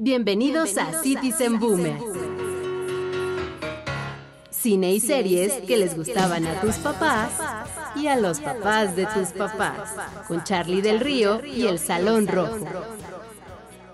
Bienvenidos, 0.00 0.78
a 0.78 1.02
Citizen 1.02 1.58
Boomer. 1.58 1.98
Cine 4.48 4.92
y 4.92 5.00
series 5.00 5.54
que 5.54 5.76
les 5.76 5.96
gustaban 5.96 6.46
a 6.46 6.60
tus 6.60 6.76
papás 6.76 7.32
y 7.96 8.06
a 8.06 8.14
los 8.14 8.38
papás 8.38 8.94
de 8.94 9.06
tus 9.06 9.30
papás. 9.30 9.96
Con 10.28 10.44
Charlie 10.44 10.82
del 10.82 11.00
Río 11.00 11.44
y 11.44 11.66
el 11.66 11.80
Salón 11.80 12.28
Rojo. 12.28 12.64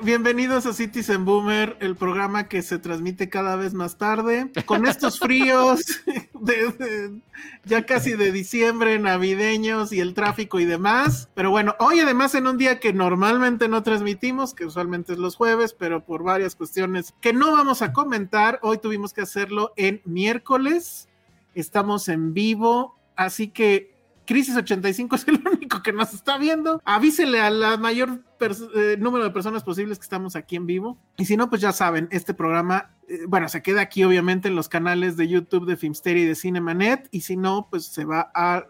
Bienvenidos 0.04 0.66
a 0.66 0.74
Citizen 0.74 1.24
Boomer, 1.24 1.78
el 1.80 1.96
programa 1.96 2.46
que 2.46 2.60
se 2.60 2.78
transmite 2.78 3.30
cada 3.30 3.56
vez 3.56 3.72
más 3.72 3.96
tarde, 3.96 4.50
con 4.66 4.84
estos 4.84 5.18
fríos 5.18 5.80
de, 6.40 7.20
ya 7.64 7.86
casi 7.86 8.12
de 8.12 8.30
diciembre, 8.30 8.98
navideños 8.98 9.94
y 9.94 10.00
el 10.00 10.12
tráfico 10.12 10.60
y 10.60 10.66
demás. 10.66 11.30
Pero 11.32 11.50
bueno, 11.50 11.74
hoy 11.78 12.00
además 12.00 12.34
en 12.34 12.46
un 12.46 12.58
día 12.58 12.80
que 12.80 12.92
normalmente 12.92 13.66
no 13.66 13.82
transmitimos, 13.82 14.52
que 14.52 14.66
usualmente 14.66 15.14
es 15.14 15.18
los 15.18 15.36
jueves, 15.36 15.72
pero 15.72 16.04
por 16.04 16.22
varias 16.22 16.54
cuestiones 16.54 17.14
que 17.22 17.32
no 17.32 17.52
vamos 17.52 17.80
a 17.80 17.94
comentar, 17.94 18.58
hoy 18.60 18.76
tuvimos 18.76 19.14
que 19.14 19.22
hacerlo 19.22 19.72
en 19.74 20.02
miércoles. 20.04 21.08
Estamos 21.54 22.10
en 22.10 22.34
vivo, 22.34 22.98
así 23.16 23.48
que 23.48 23.93
Crisis 24.26 24.56
85 24.56 25.16
es 25.16 25.28
el 25.28 25.40
único 25.46 25.82
que 25.82 25.92
nos 25.92 26.14
está 26.14 26.38
viendo. 26.38 26.80
Avísele 26.84 27.40
a 27.40 27.50
la 27.50 27.76
mayor 27.76 28.22
eh, 28.40 28.96
número 28.98 29.24
de 29.24 29.30
personas 29.30 29.62
posibles 29.64 29.98
que 29.98 30.04
estamos 30.04 30.36
aquí 30.36 30.56
en 30.56 30.66
vivo. 30.66 30.98
Y 31.16 31.24
si 31.24 31.36
no, 31.36 31.48
pues 31.48 31.60
ya 31.60 31.72
saben, 31.72 32.08
este 32.10 32.34
programa, 32.34 32.90
eh, 33.08 33.20
bueno, 33.28 33.48
se 33.48 33.62
queda 33.62 33.82
aquí 33.82 34.04
obviamente 34.04 34.48
en 34.48 34.56
los 34.56 34.68
canales 34.68 35.16
de 35.16 35.28
YouTube 35.28 35.66
de 35.66 35.76
Filmsteria 35.76 36.24
y 36.24 36.26
de 36.26 36.34
Cinemanet. 36.34 37.08
Y 37.10 37.22
si 37.22 37.36
no, 37.36 37.68
pues 37.70 37.86
se 37.86 38.04
va 38.04 38.30
al 38.34 38.66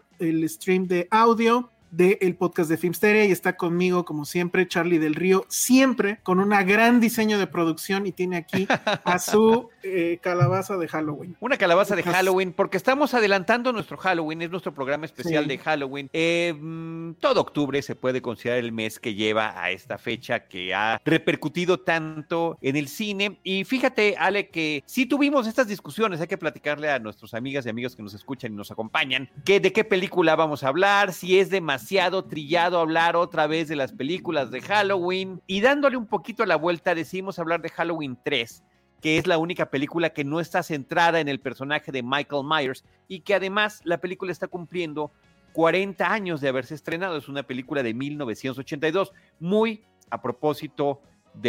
stream 0.49 0.87
de 0.87 1.07
audio 1.11 1.71
del 1.95 2.35
podcast 2.35 2.69
de 2.69 2.77
Filmsteria 2.77 3.25
y 3.25 3.31
está 3.31 3.55
conmigo 3.55 4.03
como 4.03 4.25
siempre 4.25 4.67
Charlie 4.67 4.97
del 4.99 5.15
Río, 5.15 5.45
siempre 5.47 6.19
con 6.23 6.39
un 6.39 6.49
gran 6.49 6.99
diseño 6.99 7.39
de 7.39 7.47
producción 7.47 8.05
y 8.05 8.11
tiene 8.11 8.37
aquí 8.37 8.67
a 9.03 9.19
su 9.19 9.69
eh, 9.83 10.19
calabaza 10.21 10.77
de 10.77 10.87
Halloween. 10.87 11.37
Una 11.39 11.57
calabaza 11.57 11.95
de 11.95 12.03
Halloween, 12.03 12.51
porque 12.53 12.77
estamos 12.77 13.13
adelantando 13.13 13.71
nuestro 13.71 13.97
Halloween, 13.97 14.41
es 14.41 14.49
nuestro 14.51 14.73
programa 14.73 15.05
especial 15.05 15.43
Sí. 15.45 15.49
de 15.49 15.57
Halloween. 15.59 16.09
Eh, 16.11 16.53
mm, 16.59 17.13
todo 17.19 17.41
octubre 17.41 17.81
se 17.81 17.95
puede 17.95 18.21
considerar 18.21 18.59
el 18.59 18.71
mes 18.71 18.99
que 18.99 19.13
lleva 19.13 19.61
a 19.61 19.71
esta 19.71 19.97
fecha 19.97 20.47
que 20.47 20.73
ha 20.73 21.01
repercutido 21.05 21.79
tanto 21.79 22.57
en 22.61 22.75
el 22.75 22.87
cine. 22.87 23.39
Y 23.43 23.63
fíjate, 23.63 24.15
Ale, 24.17 24.49
que 24.49 24.83
sí 24.85 25.05
tuvimos 25.05 25.47
estas 25.47 25.67
discusiones, 25.67 26.19
hay 26.19 26.27
que 26.27 26.37
platicarle 26.37 26.89
a 26.89 26.99
nuestras 26.99 27.33
amigas 27.33 27.65
y 27.65 27.69
amigos 27.69 27.95
que 27.95 28.03
nos 28.03 28.13
escuchan 28.13 28.53
y 28.53 28.55
nos 28.55 28.71
acompañan, 28.71 29.29
que 29.45 29.59
de 29.59 29.71
qué 29.71 29.83
película 29.83 30.35
vamos 30.35 30.63
a 30.63 30.67
hablar, 30.69 31.13
si 31.13 31.39
es 31.39 31.49
demasiado 31.49 31.84
trillado 32.29 32.79
hablar 32.79 33.15
otra 33.15 33.47
vez 33.47 33.67
de 33.67 33.75
las 33.75 33.91
películas 33.91 34.51
de 34.51 34.61
Halloween. 34.61 35.41
Y 35.47 35.61
dándole 35.61 35.97
un 35.97 36.07
poquito 36.07 36.45
la 36.45 36.55
vuelta, 36.55 36.95
decidimos 36.95 37.39
hablar 37.39 37.61
de 37.61 37.69
Halloween 37.69 38.17
3 38.23 38.63
que 39.01 39.19
es 39.19 39.27
la 39.27 39.37
única 39.37 39.69
película 39.69 40.09
que 40.09 40.23
no 40.23 40.39
está 40.39 40.63
centrada 40.63 41.19
en 41.19 41.27
el 41.27 41.39
personaje 41.39 41.91
de 41.91 42.01
Michael 42.01 42.43
Myers 42.43 42.83
y 43.07 43.19
que 43.19 43.35
además 43.35 43.81
la 43.83 43.99
película 43.99 44.31
está 44.31 44.47
cumpliendo 44.47 45.11
40 45.53 46.11
años 46.11 46.41
de 46.41 46.49
haberse 46.49 46.73
estrenado. 46.73 47.15
Es 47.15 47.29
una 47.29 47.43
película 47.43 47.83
de 47.83 47.93
1982, 47.93 49.13
muy 49.39 49.83
a 50.09 50.21
propósito 50.23 51.01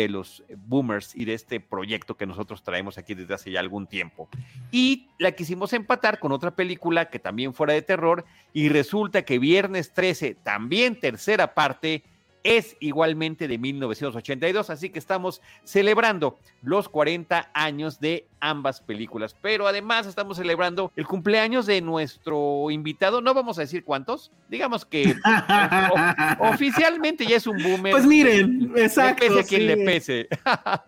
los 0.09 0.45
boomers 0.67 1.15
y 1.15 1.25
de 1.25 1.35
este 1.35 1.61
proyecto 1.61 2.17
que 2.17 2.27
nosotros 2.27 2.63
traemos 2.63 2.99
aquí 2.99 3.15
desde 3.15 3.35
hace 3.35 3.51
ya 3.51 3.61
algún 3.61 3.87
tiempo. 3.87 4.29
Y 4.71 5.09
la 5.19 5.33
quisimos 5.33 5.73
empatar 5.73 6.19
con 6.19 6.33
otra 6.33 6.55
película 6.55 7.09
que 7.09 7.19
también 7.19 7.55
fuera 7.55 7.73
de 7.73 7.83
terror 7.83 8.25
y 8.53 8.69
resulta 8.69 9.23
que 9.23 9.39
Viernes 9.39 9.93
13, 9.93 10.35
también 10.35 11.01
tercera 11.01 11.55
parte, 11.55 12.05
es 12.47 12.77
igualmente 12.81 13.49
de 13.49 13.59
1982, 13.59 14.71
así 14.71 14.91
que 14.91 14.99
estamos 15.01 15.43
celebrando 15.65 16.39
los 16.63 16.89
40 16.89 17.51
años 17.53 17.99
de 18.01 18.27
ambas 18.41 18.81
películas, 18.81 19.35
pero 19.43 19.67
además 19.67 20.07
estamos 20.07 20.37
celebrando 20.37 20.93
el 20.95 21.07
cumpleaños 21.07 21.67
de 21.67 21.81
nuestro 21.81 22.71
invitado, 22.71 23.21
no 23.21 23.35
vamos 23.35 23.59
a 23.59 23.63
decir 23.63 23.83
cuántos, 23.83 24.31
digamos 24.49 24.85
que 24.85 25.15
o- 26.41 26.49
oficialmente 26.51 27.27
ya 27.27 27.37
es 27.37 27.47
un 27.47 27.61
boomer. 27.63 27.93
Pues 27.93 28.07
miren, 28.07 28.73
Le 28.75 28.85
exacto. 28.85 29.27
pese 29.27 29.41
a 29.41 29.45
quien 29.45 29.61
sí. 29.63 29.67
le 29.67 29.77
pese. 29.79 30.29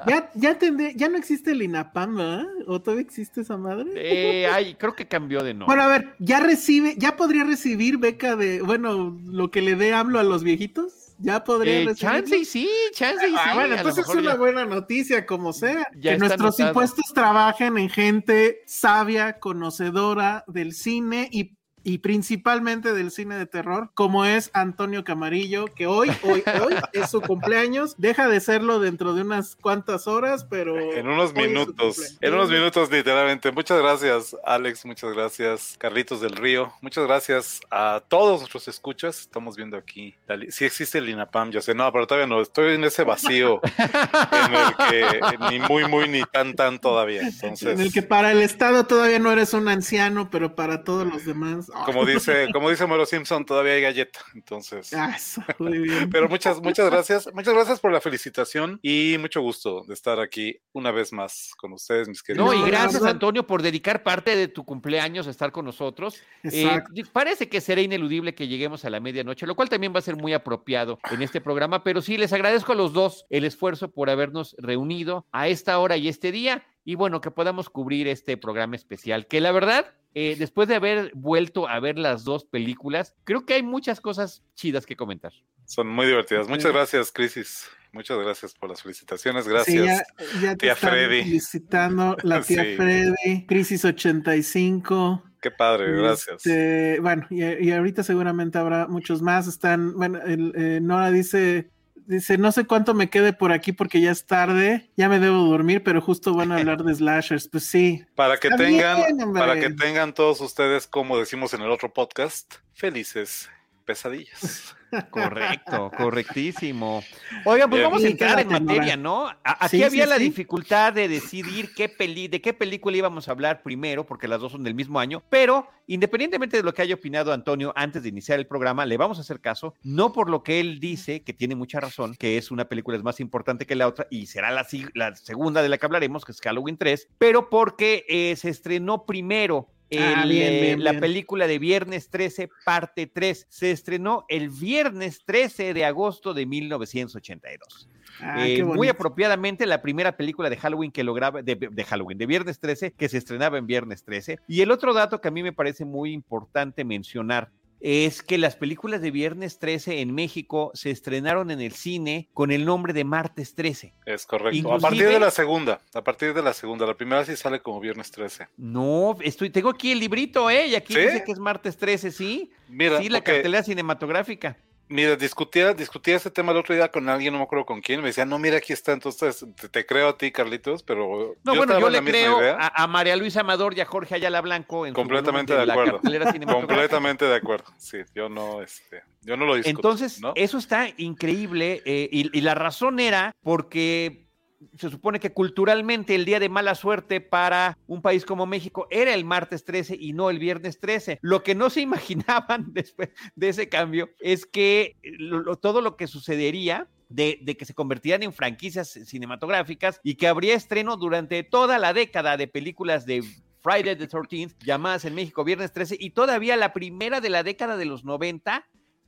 Ya, 0.07 0.31
ya, 0.35 0.59
tendré- 0.59 0.93
ya 0.95 1.09
no 1.09 1.17
existe 1.17 1.51
el 1.53 1.63
INAPAM, 1.63 2.17
¿verdad? 2.17 2.47
¿O 2.67 2.81
todavía 2.81 3.03
existe 3.05 3.41
esa 3.41 3.57
madre? 3.57 3.91
Eh, 3.97 4.47
ay, 4.47 4.75
creo 4.75 4.95
que 4.95 5.07
cambió 5.09 5.43
de 5.43 5.55
nombre. 5.55 5.67
Bueno, 5.75 5.83
a 5.83 5.89
ver, 5.89 6.15
ya 6.19 6.41
recibe, 6.41 6.95
ya 6.99 7.17
podría 7.17 7.45
recibir 7.45 7.99
beca 7.99 8.37
de, 8.37 8.63
bueno, 8.63 9.19
lo 9.27 9.51
que 9.51 9.63
le 9.63 9.75
dé 9.75 9.93
hablo 9.95 10.19
a 10.21 10.23
los 10.23 10.45
viejitos. 10.45 10.93
Ya 11.21 11.43
podría 11.43 11.81
Eh, 11.91 11.95
chance 11.97 12.37
y 12.37 12.45
sí, 12.45 12.71
chance 12.93 13.27
y 13.27 13.31
sí. 13.31 13.37
Ah, 13.39 13.55
bueno, 13.55 13.75
entonces 13.75 14.07
es 14.09 14.15
una 14.15 14.31
ya- 14.33 14.37
buena 14.37 14.65
noticia, 14.65 15.27
como 15.27 15.53
sea. 15.53 15.85
Ya 15.97 16.13
que 16.13 16.19
nuestros 16.19 16.61
impuestos 16.61 17.05
trabajen 17.13 17.77
en 17.77 17.91
gente 17.91 18.63
sabia, 18.67 19.41
conocedora 19.41 20.45
del 20.47 20.73
cine 20.75 21.29
y, 21.33 21.58
y 21.89 21.99
principalmente 21.99 22.93
del 22.93 23.11
cine 23.11 23.37
de 23.37 23.47
terror, 23.47 23.91
como 23.95 24.25
es 24.27 24.51
Antonio 24.53 25.05
Camarillo, 25.05 25.67
que 25.75 25.87
hoy, 25.87 26.11
hoy, 26.23 26.43
hoy 26.63 26.75
es 26.93 27.11
su 27.11 27.21
cumpleaños. 27.23 27.95
Deja 27.97 28.29
de 28.29 28.41
serlo 28.41 28.79
dentro 28.79 29.15
de 29.15 29.23
unas 29.23 29.57
cuantas 29.57 30.07
horas, 30.07 30.45
pero. 30.45 30.79
En 30.79 31.09
unos 31.09 31.33
minutos, 31.35 32.17
en 32.21 32.35
unos 32.35 32.51
minutos 32.51 32.91
literalmente. 32.91 33.51
Muchas 33.53 33.81
gracias, 33.81 34.37
Alex, 34.45 34.85
muchas 34.85 35.13
gracias, 35.15 35.77
Carlitos 35.79 36.21
del 36.21 36.33
Río, 36.37 36.73
muchas 36.83 37.07
gracias 37.07 37.61
a 37.71 38.03
todos 38.07 38.41
nuestros 38.41 38.69
escuchas. 38.69 39.21
Estamos 39.21 39.57
viendo 39.57 39.77
aquí, 39.79 40.15
li- 40.29 40.51
sí 40.51 40.65
existe 40.67 40.99
el 40.99 41.09
INAPAM, 41.09 41.51
yo 41.51 41.63
sé, 41.63 41.75
no, 41.75 41.91
pero 41.91 42.07
todavía 42.07 42.27
no, 42.27 42.43
estoy 42.43 42.75
en 42.75 42.85
ese 42.85 43.05
vacío 43.05 43.61
en 43.79 44.55
el 44.55 44.91
que 44.91 45.21
ni 45.51 45.59
muy, 45.61 45.87
muy, 45.89 46.09
ni 46.09 46.23
tan, 46.25 46.55
tan 46.55 46.79
todavía. 46.79 47.23
Entonces, 47.23 47.69
En 47.69 47.81
el 47.81 47.93
que 47.93 48.03
para 48.03 48.33
el 48.33 48.41
Estado 48.43 48.85
todavía 48.85 49.19
no 49.19 49.33
eres 49.33 49.55
un 49.55 49.69
anciano, 49.69 50.29
pero 50.31 50.55
para 50.55 50.85
todos 50.85 51.07
los 51.07 51.25
demás. 51.25 51.71
Como 51.85 52.05
dice, 52.05 52.49
como 52.53 52.71
dice 52.71 52.87
Mero 52.87 53.07
Simpson, 53.07 53.45
todavía 53.45 53.75
hay 53.75 53.83
galleta. 53.83 54.21
Entonces, 54.35 54.93
Ah, 54.93 55.15
eso, 55.17 55.43
muy 55.59 55.79
bien. 55.79 56.09
pero 56.13 56.29
muchas, 56.29 56.61
muchas 56.61 56.91
gracias, 56.91 57.29
muchas 57.33 57.55
gracias 57.55 57.81
por 57.81 57.93
la 57.93 58.01
felicitación 58.01 58.79
y 58.83 59.17
mucho 59.19 59.41
gusto 59.41 59.85
de 59.87 59.95
estar 59.95 60.21
aquí 60.21 60.59
una 60.73 60.91
vez 60.91 61.13
más 61.13 61.53
con 61.57 61.73
ustedes, 61.73 62.09
mis 62.09 62.23
queridos. 62.23 62.47
No, 62.47 62.55
y 62.55 62.69
gracias, 62.69 63.03
Antonio, 63.03 63.47
por 63.47 63.63
dedicar 63.63 64.03
parte 64.03 64.37
de 64.37 64.49
tu 64.49 64.65
cumpleaños 64.65 65.27
a 65.27 65.31
estar 65.31 65.53
con 65.53 65.65
nosotros. 65.65 66.23
Eh, 66.45 66.81
parece 67.13 67.49
que 67.49 67.61
será 67.61 67.81
ineludible 67.81 68.35
que 68.35 68.49
lleguemos 68.49 68.85
a 68.85 68.91
la 68.91 69.01
medianoche, 69.01 69.47
lo 69.47 69.55
cual 69.55 69.69
también 69.69 69.95
va 69.95 69.99
a 69.99 70.03
ser 70.03 70.17
muy 70.17 70.33
apropiado 70.33 70.99
en 71.11 71.23
este 71.23 71.41
programa, 71.41 71.83
pero 71.85 72.03
sí, 72.03 72.17
les 72.17 72.33
agradezco 72.33 72.73
a 72.73 72.75
los 72.75 72.93
dos 72.93 73.27
el 73.31 73.45
esfuerzo 73.45 73.91
por 73.91 74.11
habernos 74.11 74.57
reunido 74.59 75.27
a 75.33 75.49
esta 75.49 75.79
hora 75.79 75.97
y 75.97 76.09
este 76.09 76.33
día, 76.33 76.67
y 76.89 76.95
bueno, 76.95 77.21
que 77.21 77.31
podamos 77.31 77.69
cubrir 77.69 78.09
este 78.09 78.39
programa 78.39 78.75
especial, 78.75 79.27
que 79.27 79.43
la 79.43 79.53
verdad, 79.53 79.93
eh, 80.15 80.37
después 80.39 80.69
de 80.69 80.75
haber 80.77 81.13
vuelto 81.15 81.69
a 81.69 81.79
ver 81.81 81.99
las 81.99 82.25
dos 82.25 82.47
películas, 82.47 83.15
creo 83.25 83.45
que 83.45 83.53
hay 83.53 83.63
muchas 83.63 84.01
cosas 84.01 84.43
chidas 84.55 84.87
que 84.87 84.97
comentar. 84.97 85.35
Son 85.67 85.87
muy 85.87 86.07
divertidas. 86.07 86.49
Muchas 86.49 86.73
gracias, 86.73 87.13
Crisis. 87.13 87.69
Muchas 87.93 88.17
gracias 88.17 88.55
por 88.55 88.71
las 88.71 88.81
felicitaciones. 88.81 89.45
Sí, 89.45 89.51
Gracias. 89.51 89.85
ya, 89.85 90.41
ya 90.41 90.51
te 90.53 90.57
tía 90.57 90.73
están 90.73 90.91
Freddy. 90.93 91.23
felicitando 91.25 92.17
la 92.23 92.41
tía 92.43 92.65
Sí. 92.65 92.77
Freddy, 92.77 93.47
Crisis 93.47 93.85
85. 93.85 95.25
Qué 95.43 95.51
padre, 95.51 95.93
gracias. 95.93 96.37
Este, 96.47 97.01
bueno, 97.01 97.27
y, 97.29 97.45
y 97.45 97.71
ahorita 97.71 98.03
seguramente 98.03 98.57
habrá 98.57 98.89
muchos 98.89 99.21
más. 99.21 99.47
Están, 99.47 99.93
bueno, 99.95 100.21
el, 100.25 100.55
eh, 100.57 100.81
Nora 100.81 101.11
dice, 101.11 101.69
dice, 102.09 102.39
no 102.39 102.51
sé 102.53 102.65
cuánto 102.65 102.95
me 102.95 103.11
quede 103.11 103.33
por 103.33 103.53
aquí 103.53 103.73
porque 103.73 104.01
ya 104.01 104.11
es 104.11 104.27
tarde, 104.27 104.91
ya 104.97 105.09
me 105.09 105.21
debo 105.21 105.45
dormir, 105.45 105.83
pero 105.85 106.01
justo 106.01 106.35
van 106.35 106.53
a 106.53 106.57
hablar 106.59 106.83
de 106.83 106.95
slashers. 106.95 107.49
Pues 107.49 107.65
sí, 107.65 108.05
Para 108.15 108.39
que 108.39 108.49
Está 108.49 108.65
tengan, 108.65 108.97
bien, 109.17 109.33
para 109.33 109.61
que 109.61 109.71
tengan 109.71 110.15
todos 110.15 110.41
ustedes, 110.41 110.87
como 110.87 111.19
decimos 111.19 111.55
en 111.55 111.63
el 111.63 111.71
otro 111.71 111.93
podcast, 111.93 112.57
felices 112.73 113.49
pesadillas. 113.85 114.75
Correcto, 115.11 115.91
correctísimo. 115.97 117.03
Oigan, 117.45 117.69
pues 117.71 117.83
vamos 117.83 118.03
a 118.05 118.09
entrar 118.09 118.41
en 118.41 118.49
materia, 118.49 118.97
¿no? 118.97 119.29
Aquí 119.45 119.79
Sí, 119.79 119.83
había 119.85 120.05
sí, 120.05 120.11
la 120.11 120.17
sí. 120.17 120.25
dificultad 120.25 120.93
de 120.93 121.09
decidir 121.09 121.73
qué 121.75 121.89
peli, 121.89 122.29
de 122.29 122.41
qué 122.41 122.53
película 122.53 122.97
íbamos 122.97 123.29
a 123.29 123.33
hablar 123.33 123.63
primero, 123.63 124.07
porque 124.07 124.29
las 124.29 124.41
dos 124.41 124.53
son 124.53 124.65
del 124.65 124.75
mismo 124.75 124.99
año, 125.01 125.23
pero 125.29 125.69
independientemente 125.87 126.57
de 126.57 126.63
lo 126.63 126.73
que 126.75 126.83
haya 126.83 126.95
opinado 126.95 127.33
Antonio 127.33 127.73
antes 127.77 128.03
de 128.03 128.09
iniciar 128.09 128.39
el 128.39 128.47
programa, 128.47 128.87
le 128.87 128.97
vamos 128.97 129.19
a 129.19 129.23
hacer 129.23 129.41
caso, 129.41 129.75
no 129.83 130.13
por 130.13 130.29
lo 130.31 130.43
que 130.43 130.61
él 130.61 130.81
dice, 130.81 131.23
que 131.23 131.33
tiene 131.33 131.55
mucha 131.55 131.81
razón, 131.81 132.15
que 132.15 132.39
es 132.39 132.51
una 132.51 132.67
película 132.67 132.97
es 132.97 133.03
más 133.03 133.21
importante 133.21 133.67
que 133.67 133.75
la 133.75 133.89
otra, 133.89 134.07
y 134.11 134.27
será 134.27 134.51
la, 134.51 134.67
la 134.95 135.15
segunda 135.17 135.63
de 135.63 135.69
la 135.69 135.79
que 135.79 135.87
hablaremos, 135.87 136.25
que 136.25 136.33
es 136.33 136.41
Halloween 136.41 136.77
3, 136.77 137.09
pero 137.19 137.49
porque 137.51 138.05
eh, 138.09 138.37
se 138.37 138.51
estrenó 138.51 139.05
primero 139.07 139.69
Ah, 139.97 140.25
bien, 140.27 140.53
eh, 140.53 140.61
bien, 140.61 140.85
la 140.85 141.01
película 141.01 141.47
de 141.47 141.59
Viernes 141.59 142.11
13, 142.11 142.51
parte 142.65 143.07
3. 143.07 143.47
Se 143.49 143.71
estrenó 143.71 144.25
el 144.29 144.51
viernes 144.51 145.23
13 145.25 145.73
de 145.73 145.85
agosto 145.85 146.35
de 146.35 146.45
1982. 146.47 147.89
Ah, 148.21 148.47
Eh, 148.47 148.65
muy 148.65 148.89
apropiadamente 148.89 149.65
la 149.65 149.81
primera 149.81 150.17
película 150.17 150.51
de 150.51 150.57
Halloween 150.57 150.91
que 150.91 151.05
lograba, 151.05 151.41
de, 151.43 151.55
de 151.55 151.85
Halloween, 151.85 152.19
de 152.19 152.27
Viernes 152.27 152.59
13, 152.59 152.93
que 152.93 153.09
se 153.09 153.19
estrenaba 153.19 153.59
en 153.59 153.67
Viernes 153.67 154.05
13. 154.05 154.39
Y 154.49 154.61
el 154.61 154.71
otro 154.71 154.93
dato 154.93 155.21
que 155.21 155.29
a 155.29 155.31
mí 155.31 155.43
me 155.43 155.53
parece 155.53 155.85
muy 155.85 156.13
importante 156.13 156.85
mencionar 156.85 157.51
es 157.81 158.23
que 158.23 158.39
las 158.39 158.57
películas 158.57 159.01
de 159.01 159.11
Viernes 159.11 159.59
13 159.59 160.01
en 160.01 160.15
México 160.15 160.71
se 160.75 160.91
estrenaron 160.91 161.51
en 161.51 161.61
el 161.61 161.73
cine 161.73 162.29
con 162.35 162.51
el 162.51 162.65
nombre 162.65 162.93
de 162.93 163.05
Martes 163.05 163.55
13. 163.55 163.95
Es 164.07 164.27
correcto. 164.27 164.49
a 164.51 164.57
Inclusive- 164.77 164.81
partir 164.81 165.09
de 165.09 165.21
la 165.21 165.31
segunda, 165.31 165.81
a 165.95 166.03
partir 166.03 166.35
de 166.35 166.43
la 166.43 166.53
segunda, 166.53 166.87
la 166.87 166.95
primera 166.97 167.25
sí 167.25 167.37
sale 167.37 167.61
como 167.61 167.81
viernes 167.81 168.11
13. 168.11 168.49
No, 168.57 169.17
estoy, 169.23 169.51
tengo 169.51 169.71
aquí 169.71 169.93
el 169.93 170.01
librito, 170.01 170.51
¿eh? 170.51 170.67
Y 170.69 170.75
aquí 170.75 170.95
¿Sí? 170.95 171.01
dice 171.01 171.23
que 171.25 171.33
es 171.33 171.39
Martes 171.39 171.77
13, 171.77 172.11
¿sí? 172.11 172.51
Mira, 172.69 172.99
sí, 172.99 173.09
la 173.09 173.21
cartelera 173.23 173.63
cinematográfica. 173.63 174.57
Mira, 174.89 175.17
discutía, 175.17 175.75
discutía 175.75 176.17
este 176.17 176.31
tema 176.31 176.53
el 176.53 176.59
otro 176.59 176.75
día 176.75 176.91
con 176.91 177.09
alguien, 177.09 177.33
no 177.33 177.39
me 177.39 177.45
acuerdo 177.45 177.67
con 177.67 177.81
quién, 177.81 178.01
me 178.01 178.09
decía, 178.09 178.25
no, 178.25 178.39
mira, 178.39 178.59
aquí 178.59 178.73
está, 178.73 178.93
entonces 178.93 179.45
te, 179.61 179.69
te 179.69 179.87
creo 179.87 180.09
a 180.09 180.19
ti, 180.19 180.31
Carlitos, 180.31 180.83
pero 180.83 181.37
No, 181.45 181.55
bueno, 181.55 181.79
yo 181.79 181.89
le 181.89 182.03
creo 182.03 182.39
a, 182.41 182.73
a 182.75 182.87
María 182.87 183.17
Luisa 183.17 183.41
Amador 183.41 183.77
y 183.77 183.81
a 183.81 183.87
Jorge 183.87 184.15
Ayala 184.15 184.41
Blanco 184.41 184.87
en 184.87 184.95
Completamente 184.95 185.55
de 185.55 185.67
la 185.67 185.73
acuerdo. 185.73 186.01
Completamente 186.47 187.25
de 187.25 187.35
acuerdo. 187.35 187.67
Sí, 187.79 187.99
yo 188.15 188.29
no, 188.29 188.63
este, 188.63 189.03
yo 189.23 189.37
no 189.37 189.47
lo 189.47 189.55
discuto. 189.57 189.79
Entonces, 189.79 190.21
¿no? 190.21 190.33
eso 190.35 190.59
está 190.59 190.89
increíble 190.97 191.83
eh, 191.85 192.09
y, 192.11 192.37
y 192.37 192.41
la 192.41 192.55
razón 192.55 193.01
era 193.01 193.33
porque 193.43 194.28
se 194.77 194.91
supone 194.91 195.21
que 195.21 195.33
culturalmente 195.33 196.15
el 196.15 196.25
día 196.25 196.41
de 196.41 196.49
mala 196.49 196.75
suerte 196.75 197.21
para 197.21 197.79
un 197.87 198.03
país 198.03 198.25
como 198.25 198.45
México 198.47 198.87
era 198.91 199.15
el 199.15 199.25
martes 199.25 199.65
13 199.65 199.97
y 199.99 200.13
no 200.13 200.31
el 200.31 200.39
viernes 200.39 200.81
13. 200.81 201.19
Lo 201.23 201.43
que 201.43 201.55
no 201.55 201.71
se 201.71 201.81
imaginaban 201.83 202.73
después 202.73 203.11
de 203.37 203.49
ese 203.49 203.69
cambio 203.69 204.11
es 204.21 204.47
que 204.47 204.97
lo- 205.03 205.57
todo 205.57 205.81
lo 205.81 205.97
que 205.97 206.07
sucedería 206.07 206.89
de, 207.09 207.39
de 207.43 207.57
que 207.57 207.65
se 207.65 207.73
convertirían 207.75 208.23
en 208.23 208.33
franquicias 208.33 208.91
cinematográficas 209.05 210.01
y 210.03 210.17
que 210.17 210.29
habría 210.29 210.55
estreno 210.55 210.97
durante 210.97 211.43
toda 211.43 211.79
la 211.79 211.93
década 211.95 212.37
de 212.37 212.49
películas 212.49 213.07
de 213.07 213.23
Friday 213.61 213.97
the 213.97 214.09
13th, 214.09 214.55
llamadas 214.65 215.05
en 215.05 215.15
México 215.15 215.43
Viernes 215.43 215.73
13, 215.73 215.97
y 215.99 216.11
todavía 216.11 216.57
la 216.57 216.73
primera 216.73 217.21
de 217.21 217.31
la 217.31 217.43
década 217.43 217.77
de 217.77 217.87
los 217.87 218.05
90 218.05 218.67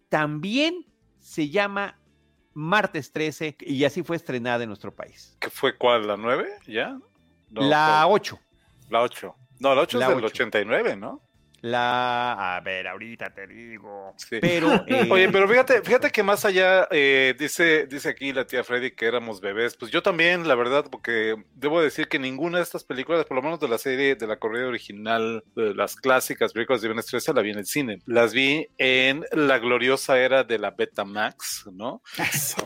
también 0.08 0.86
se 1.18 1.50
llama 1.50 1.99
Martes 2.54 3.12
13 3.12 3.56
y 3.60 3.84
así 3.84 4.02
fue 4.02 4.16
estrenada 4.16 4.62
en 4.64 4.68
nuestro 4.68 4.92
país. 4.94 5.36
¿Qué 5.38 5.50
fue 5.50 5.76
cuál? 5.76 6.06
¿La 6.06 6.16
9? 6.16 6.48
¿Ya? 6.66 6.98
No, 7.50 7.62
la 7.62 8.02
¿cuál? 8.06 8.20
8. 8.20 8.38
La 8.90 9.02
8. 9.02 9.36
No, 9.60 9.74
la 9.74 9.82
8 9.82 9.98
La 9.98 10.04
es 10.06 10.10
del 10.16 10.24
ocho. 10.24 10.26
89, 10.34 10.96
¿no? 10.96 11.20
La. 11.62 12.56
A 12.56 12.60
ver, 12.60 12.88
ahorita 12.88 13.32
te 13.34 13.46
digo. 13.46 14.14
Sí. 14.16 14.38
Pero. 14.40 14.72
eh, 14.86 15.08
Oye, 15.10 15.28
pero 15.30 15.48
fíjate, 15.48 15.82
fíjate 15.82 16.10
que 16.10 16.22
más 16.22 16.44
allá, 16.44 16.88
eh, 16.90 17.34
dice, 17.38 17.86
dice 17.86 18.08
aquí 18.08 18.32
la 18.32 18.46
tía 18.46 18.64
Freddy 18.64 18.92
que 18.92 19.06
éramos 19.06 19.40
bebés. 19.40 19.76
Pues 19.76 19.90
yo 19.90 20.02
también, 20.02 20.48
la 20.48 20.54
verdad, 20.54 20.86
porque 20.90 21.36
debo 21.54 21.80
decir 21.80 22.08
que 22.08 22.18
ninguna 22.18 22.58
de 22.58 22.64
estas 22.64 22.84
películas, 22.84 23.24
por 23.24 23.36
lo 23.36 23.42
menos 23.42 23.60
de 23.60 23.68
la 23.68 23.78
serie, 23.78 24.14
de 24.14 24.26
la 24.26 24.36
corrida 24.36 24.66
original, 24.66 25.44
de 25.54 25.74
las 25.74 25.96
clásicas 25.96 26.52
películas 26.52 26.80
de 26.80 26.88
Viernes 26.88 27.06
13, 27.06 27.34
la 27.34 27.42
vi 27.42 27.50
en 27.50 27.58
el 27.58 27.66
cine. 27.66 27.98
Las 28.06 28.32
vi 28.32 28.68
en 28.78 29.24
la 29.32 29.58
gloriosa 29.58 30.18
era 30.18 30.44
de 30.44 30.58
la 30.58 30.70
Betamax, 30.70 31.68
¿no? 31.72 32.02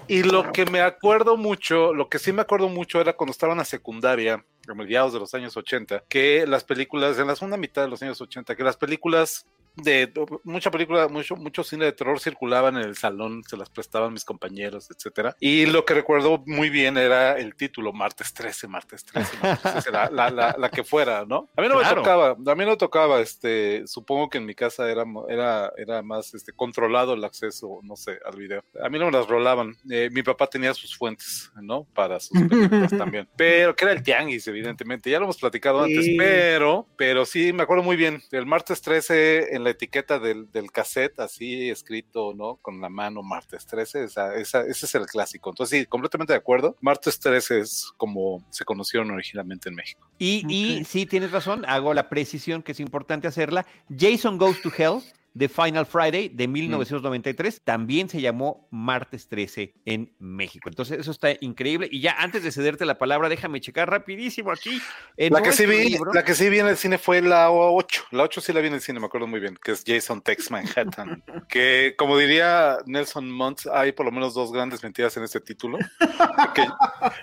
Y 0.08 0.22
lo 0.22 0.52
que 0.52 0.66
me 0.66 0.80
acuerdo 0.80 1.36
mucho, 1.36 1.92
lo 1.92 2.08
que 2.08 2.18
sí 2.18 2.32
me 2.32 2.42
acuerdo 2.42 2.68
mucho 2.68 3.00
era 3.00 3.14
cuando 3.14 3.32
estaba 3.32 3.52
en 3.52 3.58
la 3.58 3.64
secundaria, 3.64 4.44
a 4.66 4.74
mediados 4.74 5.12
de 5.12 5.18
los 5.18 5.34
años 5.34 5.56
80, 5.56 6.04
que 6.08 6.46
las 6.46 6.64
películas, 6.64 7.18
en 7.18 7.26
la 7.26 7.36
segunda 7.36 7.56
mitad 7.56 7.82
de 7.82 7.88
los 7.88 8.02
años 8.02 8.20
80, 8.20 8.56
que 8.56 8.62
las 8.62 8.76
películas 8.76 8.83
películas 8.84 9.46
de 9.76 10.12
mucha 10.44 10.70
película, 10.70 11.08
mucho, 11.08 11.36
mucho 11.36 11.64
cine 11.64 11.86
de 11.86 11.92
terror 11.92 12.20
circulaban 12.20 12.76
en 12.76 12.82
el 12.84 12.96
salón, 12.96 13.42
se 13.44 13.56
las 13.56 13.70
prestaban 13.70 14.12
mis 14.12 14.24
compañeros, 14.24 14.88
etcétera. 14.90 15.36
Y 15.40 15.66
lo 15.66 15.84
que 15.84 15.94
recuerdo 15.94 16.42
muy 16.46 16.70
bien 16.70 16.96
era 16.96 17.36
el 17.38 17.54
título, 17.56 17.92
martes 17.92 18.32
13, 18.32 18.68
martes 18.68 19.04
13, 19.04 19.36
martes 19.42 19.72
13, 19.72 19.90
la, 19.90 20.10
la, 20.10 20.30
la, 20.30 20.54
la 20.58 20.70
que 20.70 20.84
fuera, 20.84 21.24
¿no? 21.26 21.48
A 21.56 21.60
mí 21.62 21.68
no 21.68 21.74
Claro. 21.80 21.96
me 21.96 22.02
tocaba, 22.02 22.36
a 22.52 22.54
mí 22.54 22.64
no 22.64 22.76
tocaba, 22.78 23.20
este, 23.20 23.84
supongo 23.86 24.28
que 24.30 24.38
en 24.38 24.46
mi 24.46 24.54
casa 24.54 24.88
era, 24.90 25.04
era, 25.28 25.72
era 25.76 26.02
más 26.02 26.34
este, 26.34 26.52
controlado 26.52 27.14
el 27.14 27.24
acceso, 27.24 27.80
no 27.82 27.96
sé, 27.96 28.18
al 28.24 28.36
video. 28.36 28.62
A 28.80 28.88
mí 28.88 28.98
no 28.98 29.06
me 29.06 29.12
las 29.12 29.26
rolaban. 29.26 29.76
Eh, 29.90 30.08
mi 30.12 30.22
papá 30.22 30.46
tenía 30.46 30.72
sus 30.72 30.96
fuentes, 30.96 31.50
¿no? 31.60 31.84
Para 31.94 32.20
sus 32.20 32.30
películas 32.48 32.90
también. 32.96 33.28
Pero 33.36 33.74
que 33.74 33.84
era 33.86 33.92
el 33.92 34.02
tianguis, 34.04 34.46
evidentemente. 34.46 35.10
Ya 35.10 35.18
lo 35.18 35.24
hemos 35.24 35.38
platicado 35.38 35.82
antes, 35.82 36.04
Sí. 36.04 36.16
pero, 36.16 36.86
pero 36.96 37.24
sí, 37.26 37.52
me 37.52 37.64
acuerdo 37.64 37.82
muy 37.82 37.96
bien. 37.96 38.22
El 38.30 38.46
martes 38.46 38.80
13 38.80 39.54
en 39.56 39.63
la 39.64 39.70
etiqueta 39.70 40.18
del, 40.18 40.50
del 40.52 40.70
cassette, 40.70 41.18
así 41.20 41.70
escrito, 41.70 42.32
¿no? 42.34 42.56
Con 42.56 42.80
la 42.80 42.88
mano, 42.88 43.22
martes 43.22 43.66
13, 43.66 44.04
esa, 44.04 44.34
esa, 44.36 44.60
ese 44.60 44.86
es 44.86 44.94
el 44.94 45.06
clásico. 45.06 45.50
Entonces, 45.50 45.80
sí, 45.80 45.86
completamente 45.86 46.32
de 46.32 46.38
acuerdo. 46.38 46.76
Martes 46.80 47.18
13 47.18 47.60
es 47.60 47.92
como 47.96 48.44
se 48.50 48.64
conocieron 48.64 49.10
originalmente 49.10 49.68
en 49.68 49.74
México. 49.74 50.08
Y, 50.18 50.44
y 50.48 50.84
sí, 50.84 51.06
tienes 51.06 51.32
razón, 51.32 51.64
hago 51.66 51.94
la 51.94 52.08
precisión 52.08 52.62
que 52.62 52.72
es 52.72 52.80
importante 52.80 53.26
hacerla. 53.26 53.66
Jason 53.96 54.38
Goes 54.38 54.62
to 54.62 54.70
Hell, 54.76 55.02
The 55.36 55.48
Final 55.48 55.84
Friday 55.84 56.28
de 56.28 56.46
1993, 56.46 57.62
también 57.64 58.08
se 58.08 58.20
llamó 58.20 58.68
Martes 58.70 59.28
13 59.28 59.74
en 59.84 60.14
México. 60.20 60.68
Entonces, 60.68 61.00
eso 61.00 61.10
está 61.10 61.30
increíble. 61.40 61.88
Y 61.90 62.00
ya 62.00 62.12
antes 62.18 62.44
de 62.44 62.52
cederte 62.52 62.84
la 62.84 62.98
palabra, 62.98 63.28
déjame 63.28 63.60
checar 63.60 63.90
rapidísimo 63.90 64.52
aquí. 64.52 64.80
La 65.16 65.42
que, 65.42 65.52
sí 65.52 65.66
vi, 65.66 65.90
libro. 65.90 66.12
la 66.12 66.24
que 66.24 66.34
sí 66.34 66.48
vi 66.48 66.60
en 66.60 66.68
el 66.68 66.76
cine 66.76 66.98
fue 66.98 67.20
la 67.20 67.50
8. 67.50 68.04
La 68.12 68.22
8 68.22 68.40
sí 68.40 68.52
la 68.52 68.60
vi 68.60 68.68
en 68.68 68.74
el 68.74 68.80
cine, 68.80 69.00
me 69.00 69.06
acuerdo 69.06 69.26
muy 69.26 69.40
bien, 69.40 69.58
que 69.62 69.72
es 69.72 69.82
Jason 69.84 70.22
Tex 70.22 70.52
Manhattan. 70.52 71.24
que, 71.48 71.94
como 71.98 72.16
diría 72.16 72.78
Nelson 72.86 73.28
Muntz, 73.30 73.66
hay 73.66 73.90
por 73.90 74.06
lo 74.06 74.12
menos 74.12 74.34
dos 74.34 74.52
grandes 74.52 74.84
mentiras 74.84 75.16
en 75.16 75.24
este 75.24 75.40
título. 75.40 75.78
Porque, 76.36 76.66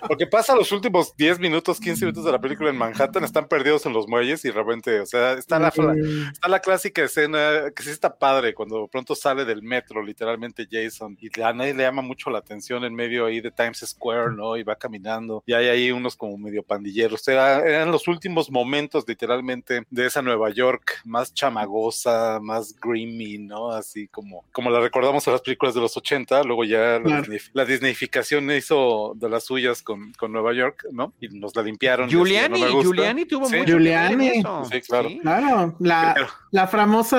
porque 0.06 0.26
pasa 0.26 0.54
los 0.54 0.70
últimos 0.72 1.16
10 1.16 1.38
minutos, 1.38 1.80
15 1.80 2.04
minutos 2.04 2.24
de 2.24 2.32
la 2.32 2.40
película 2.40 2.68
en 2.68 2.76
Manhattan, 2.76 3.24
están 3.24 3.48
perdidos 3.48 3.86
en 3.86 3.94
los 3.94 4.06
muelles 4.06 4.44
y 4.44 4.48
de 4.48 4.54
repente, 4.54 5.00
o 5.00 5.06
sea, 5.06 5.32
está 5.32 5.58
la, 5.58 5.68
está 5.68 6.48
la 6.48 6.60
clásica 6.60 7.02
escena 7.02 7.70
que 7.74 7.82
sí 7.82 8.01
está 8.02 8.18
padre 8.18 8.52
cuando 8.52 8.82
de 8.82 8.88
pronto 8.88 9.14
sale 9.14 9.44
del 9.44 9.62
metro, 9.62 10.02
literalmente 10.02 10.66
Jason, 10.70 11.16
y 11.20 11.40
a 11.40 11.52
nadie 11.52 11.72
le 11.72 11.84
llama 11.84 12.02
mucho 12.02 12.30
la 12.30 12.38
atención 12.38 12.84
en 12.84 12.94
medio 12.94 13.26
ahí 13.26 13.40
de 13.40 13.50
Times 13.52 13.78
Square, 13.86 14.32
¿no? 14.34 14.56
Y 14.56 14.64
va 14.64 14.74
caminando, 14.74 15.42
y 15.46 15.52
hay 15.52 15.68
ahí 15.68 15.92
unos 15.92 16.16
como 16.16 16.36
medio 16.36 16.62
pandilleros. 16.64 17.26
Era- 17.28 17.60
eran 17.60 17.92
los 17.92 18.08
últimos 18.08 18.50
momentos, 18.50 19.04
literalmente, 19.06 19.86
de 19.88 20.06
esa 20.06 20.20
Nueva 20.20 20.50
York 20.50 21.00
más 21.04 21.32
chamagosa, 21.32 22.40
más 22.42 22.74
grimy, 22.80 23.38
¿no? 23.38 23.70
Así 23.70 24.08
como, 24.08 24.44
como 24.52 24.68
la 24.70 24.80
recordamos 24.80 25.24
en 25.28 25.34
las 25.34 25.42
películas 25.42 25.74
de 25.74 25.80
los 25.80 25.96
80, 25.96 26.42
luego 26.42 26.64
ya 26.64 26.98
la, 26.98 27.02
Claro. 27.02 27.22
Disney- 27.22 27.50
la 27.52 27.64
Disneyficación 27.64 28.50
hizo 28.50 29.12
de 29.14 29.28
las 29.28 29.44
suyas 29.44 29.80
con, 29.82 30.12
con 30.14 30.32
Nueva 30.32 30.52
York, 30.54 30.86
¿no? 30.90 31.12
Y 31.20 31.28
nos 31.28 31.54
la 31.54 31.62
limpiaron. 31.62 32.08
Giuliani, 32.08 32.60
no. 32.60 32.82
Giuliani 32.82 33.24
tuvo 33.26 33.46
Sí. 33.46 33.56
mucho 33.58 33.66
Giuliani. 33.72 34.28
eso. 34.28 34.64
Sí, 34.70 34.80
claro. 34.80 35.08
Claro, 35.22 35.76
la, 35.78 36.12
Pero 36.14 36.26
la 36.50 36.66
famosa 36.66 37.18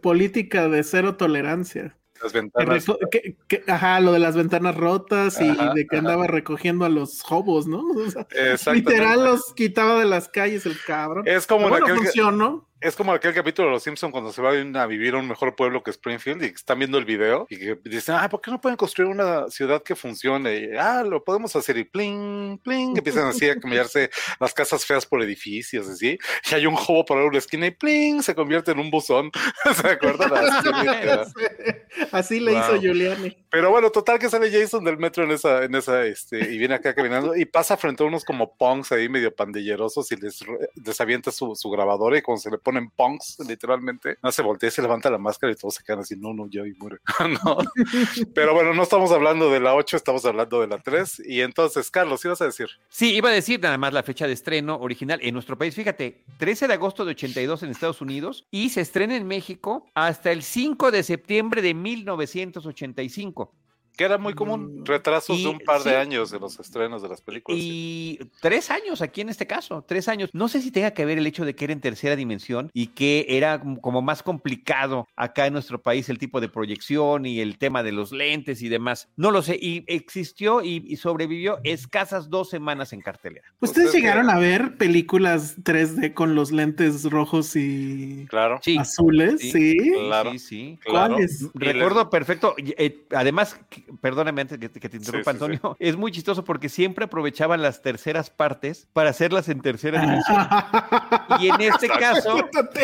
política 0.00 0.68
de 0.68 0.82
cero 0.82 1.16
tolerancia. 1.16 1.96
las 2.22 2.32
ventanas. 2.32 2.86
que- 3.10 3.36
que- 3.48 3.64
ajá, 3.66 3.98
lo 3.98 4.12
de 4.12 4.20
las 4.20 4.36
ventanas 4.36 4.76
rotas 4.76 5.40
y 5.40 5.48
Ajá, 5.48 5.74
de 5.74 5.86
que 5.88 5.96
ajá. 5.96 6.06
andaba 6.06 6.28
recogiendo 6.28 6.84
a 6.84 6.88
los 6.88 7.20
hobos, 7.28 7.66
¿no? 7.66 7.82
O 8.54 8.56
sea, 8.58 8.72
literal 8.74 9.24
los 9.24 9.52
quitaba 9.54 9.98
de 9.98 10.04
las 10.06 10.28
calles 10.28 10.64
el 10.66 10.76
cabrón. 10.86 11.26
Es 11.26 11.48
como 11.48 11.64
Pero 11.64 11.76
en 11.78 11.82
bueno, 11.82 11.86
aquel- 11.96 12.04
funcionó. 12.04 12.68
Es 12.82 12.96
como 12.96 13.12
aquel 13.12 13.32
capítulo 13.32 13.68
de 13.68 13.74
Los 13.74 13.84
Simpson 13.84 14.10
cuando 14.10 14.32
se 14.32 14.42
van 14.42 14.76
a 14.76 14.86
vivir 14.86 15.14
a 15.14 15.18
un 15.18 15.28
mejor 15.28 15.54
pueblo 15.54 15.82
que 15.82 15.90
Springfield 15.90 16.42
y 16.42 16.46
están 16.46 16.78
viendo 16.78 16.98
el 16.98 17.04
video 17.04 17.46
y 17.48 17.56
que 17.56 17.78
dicen, 17.84 18.16
ah, 18.18 18.28
¿por 18.28 18.40
qué 18.40 18.50
no 18.50 18.60
pueden 18.60 18.76
construir 18.76 19.08
una 19.08 19.48
ciudad 19.48 19.82
que 19.82 19.94
funcione? 19.94 20.56
Y, 20.56 20.76
ah, 20.76 21.04
lo 21.04 21.22
podemos 21.22 21.54
hacer 21.54 21.76
y 21.78 21.84
pling, 21.84 22.58
pling, 22.58 22.96
empiezan 22.96 23.28
así 23.28 23.48
a 23.48 23.58
cambiarse 23.58 24.10
las 24.40 24.52
casas 24.52 24.84
feas 24.84 25.06
por 25.06 25.22
edificios, 25.22 25.88
así. 25.88 26.18
Y 26.50 26.54
hay 26.54 26.66
un 26.66 26.74
juego 26.74 27.04
por 27.04 27.18
una 27.18 27.38
esquina 27.38 27.66
y 27.66 27.70
pling, 27.70 28.22
se 28.22 28.34
convierte 28.34 28.72
en 28.72 28.80
un 28.80 28.90
buzón. 28.90 29.30
¿Se 29.80 29.88
acuerdan? 29.88 30.32
así 32.12 32.40
le 32.40 32.52
hizo 32.52 32.80
Giuliani. 32.80 33.36
Pero 33.48 33.70
bueno, 33.70 33.90
total 33.90 34.18
que 34.18 34.28
sale 34.28 34.50
Jason 34.50 34.82
del 34.82 34.98
metro 34.98 35.24
en 35.24 35.30
esa, 35.30 35.62
en 35.62 35.74
esa, 35.74 36.04
este, 36.04 36.52
y 36.52 36.58
viene 36.58 36.74
acá 36.74 36.94
caminando 36.94 37.36
y 37.36 37.44
pasa 37.44 37.76
frente 37.76 38.02
a 38.02 38.06
unos 38.06 38.24
como 38.24 38.56
punks 38.56 38.90
ahí 38.92 39.08
medio 39.08 39.34
pandillerosos 39.34 40.10
y 40.10 40.16
les, 40.16 40.44
les 40.74 41.00
avienta 41.00 41.30
su, 41.30 41.54
su 41.54 41.70
grabadora 41.70 42.18
y 42.18 42.22
cuando 42.22 42.40
se 42.40 42.50
le 42.50 42.58
ponen 42.72 42.90
punks, 42.90 43.38
literalmente, 43.46 44.16
no 44.22 44.32
se 44.32 44.40
voltea, 44.40 44.70
se 44.70 44.80
levanta 44.80 45.10
la 45.10 45.18
máscara 45.18 45.52
y 45.52 45.56
todos 45.56 45.74
se 45.74 45.84
quedan 45.84 46.00
así, 46.00 46.16
no, 46.16 46.32
no, 46.32 46.48
ya 46.48 46.66
y 46.66 46.72
muere. 46.74 46.98
Pero 48.34 48.54
bueno, 48.54 48.72
no 48.72 48.82
estamos 48.82 49.12
hablando 49.12 49.50
de 49.50 49.60
la 49.60 49.74
8, 49.74 49.96
estamos 49.96 50.24
hablando 50.24 50.60
de 50.60 50.68
la 50.68 50.78
3. 50.78 51.22
Y 51.26 51.42
entonces, 51.42 51.90
Carlos, 51.90 52.22
¿qué 52.22 52.28
ibas 52.28 52.40
a 52.40 52.46
decir? 52.46 52.68
Sí, 52.88 53.14
iba 53.14 53.28
a 53.28 53.32
decir 53.32 53.60
nada 53.60 53.76
más 53.76 53.92
la 53.92 54.02
fecha 54.02 54.26
de 54.26 54.32
estreno 54.32 54.78
original 54.78 55.20
en 55.22 55.34
nuestro 55.34 55.58
país. 55.58 55.74
Fíjate, 55.74 56.24
13 56.38 56.68
de 56.68 56.74
agosto 56.74 57.04
de 57.04 57.10
82 57.10 57.62
en 57.62 57.70
Estados 57.70 58.00
Unidos 58.00 58.46
y 58.50 58.70
se 58.70 58.80
estrena 58.80 59.16
en 59.16 59.26
México 59.26 59.86
hasta 59.94 60.32
el 60.32 60.42
5 60.42 60.90
de 60.90 61.02
septiembre 61.02 61.60
de 61.60 61.74
1985. 61.74 63.54
Que 63.96 64.04
era 64.04 64.16
muy 64.18 64.32
común, 64.34 64.80
Mm, 64.80 64.84
retrasos 64.84 65.38
y- 65.38 65.42
de 65.44 65.48
un 65.50 65.58
par 65.58 65.82
de 65.82 65.96
años 65.96 66.30
de 66.30 66.38
los 66.40 66.58
estrenos 66.58 67.02
de 67.02 67.08
las 67.08 67.20
películas. 67.20 67.60
sí. 67.60 68.18
Y 68.20 68.24
tres 68.40 68.70
años 68.70 69.02
aquí 69.02 69.20
en 69.20 69.28
este 69.28 69.46
caso, 69.46 69.84
tres 69.86 70.08
años. 70.08 70.30
No 70.32 70.48
sé 70.48 70.62
si 70.62 70.70
tenga 70.70 70.92
que 70.92 71.04
ver 71.04 71.18
el 71.18 71.26
hecho 71.26 71.44
de 71.44 71.54
que 71.54 71.64
era 71.64 71.72
en 71.72 71.80
tercera 71.80 72.16
dimensión 72.16 72.70
y 72.72 72.88
que 72.88 73.26
era 73.28 73.60
como- 73.80 74.00
más 74.02 74.22
complicado 74.22 75.06
acá 75.16 75.46
en 75.46 75.52
nuestro 75.52 75.80
país 75.82 76.08
el 76.08 76.18
tipo 76.18 76.40
de 76.40 76.48
proyección 76.48 77.26
y 77.26 77.40
el 77.40 77.58
tema 77.58 77.82
de 77.82 77.92
los 77.92 78.12
lentes 78.12 78.62
y 78.62 78.68
demás. 78.68 79.08
No 79.16 79.30
lo 79.30 79.42
sé. 79.42 79.58
Y 79.60 79.84
existió 79.86 80.62
y, 80.62 80.82
y 80.86 80.96
sobrevivió 80.96 81.58
escasas 81.62 82.30
dos 82.30 82.48
semanas 82.50 82.92
en 82.92 83.00
cartelera. 83.02 83.46
¿Ustedes 83.60 83.86
Pues 83.86 83.86
es 83.86 83.92
que- 83.92 84.00
llegaron 84.00 84.30
a 84.30 84.38
ver 84.38 84.76
películas 84.78 85.56
3D 85.62 86.14
con 86.14 86.34
los 86.34 86.50
lentes 86.50 87.04
rojos 87.10 87.54
y 87.56 88.26
Claro. 88.28 88.60
Azules? 88.78 89.40
Sí. 89.40 89.76
Claro. 90.08 90.32
Sí, 90.32 90.38
sí. 90.38 90.78
claro. 90.82 91.14
¿Cuáles? 91.14 91.48
Recuerdo 91.54 92.08
perfecto. 92.10 92.54
eh, 92.58 93.04
además, 93.14 93.58
perdóname 94.00 94.42
antes 94.42 94.58
que, 94.58 94.68
que 94.70 94.88
te 94.88 94.96
interrumpa, 94.96 95.32
Sí, 95.32 95.38
sí, 95.38 95.44
sí. 95.46 95.52
Antonio. 95.54 95.76
Es 95.80 95.96
muy 95.96 96.12
chistoso 96.12 96.44
porque 96.44 96.68
siempre 96.68 97.04
aprovechaban 97.04 97.62
las 97.62 97.82
terceras 97.82 98.30
partes 98.30 98.86
para 98.92 99.10
hacerlas 99.10 99.48
en 99.48 99.60
tercera 99.60 100.00
dimensión. 100.00 100.46
Y 101.40 101.48
en 101.48 101.60
este 101.62 101.88
caso, 101.88 102.36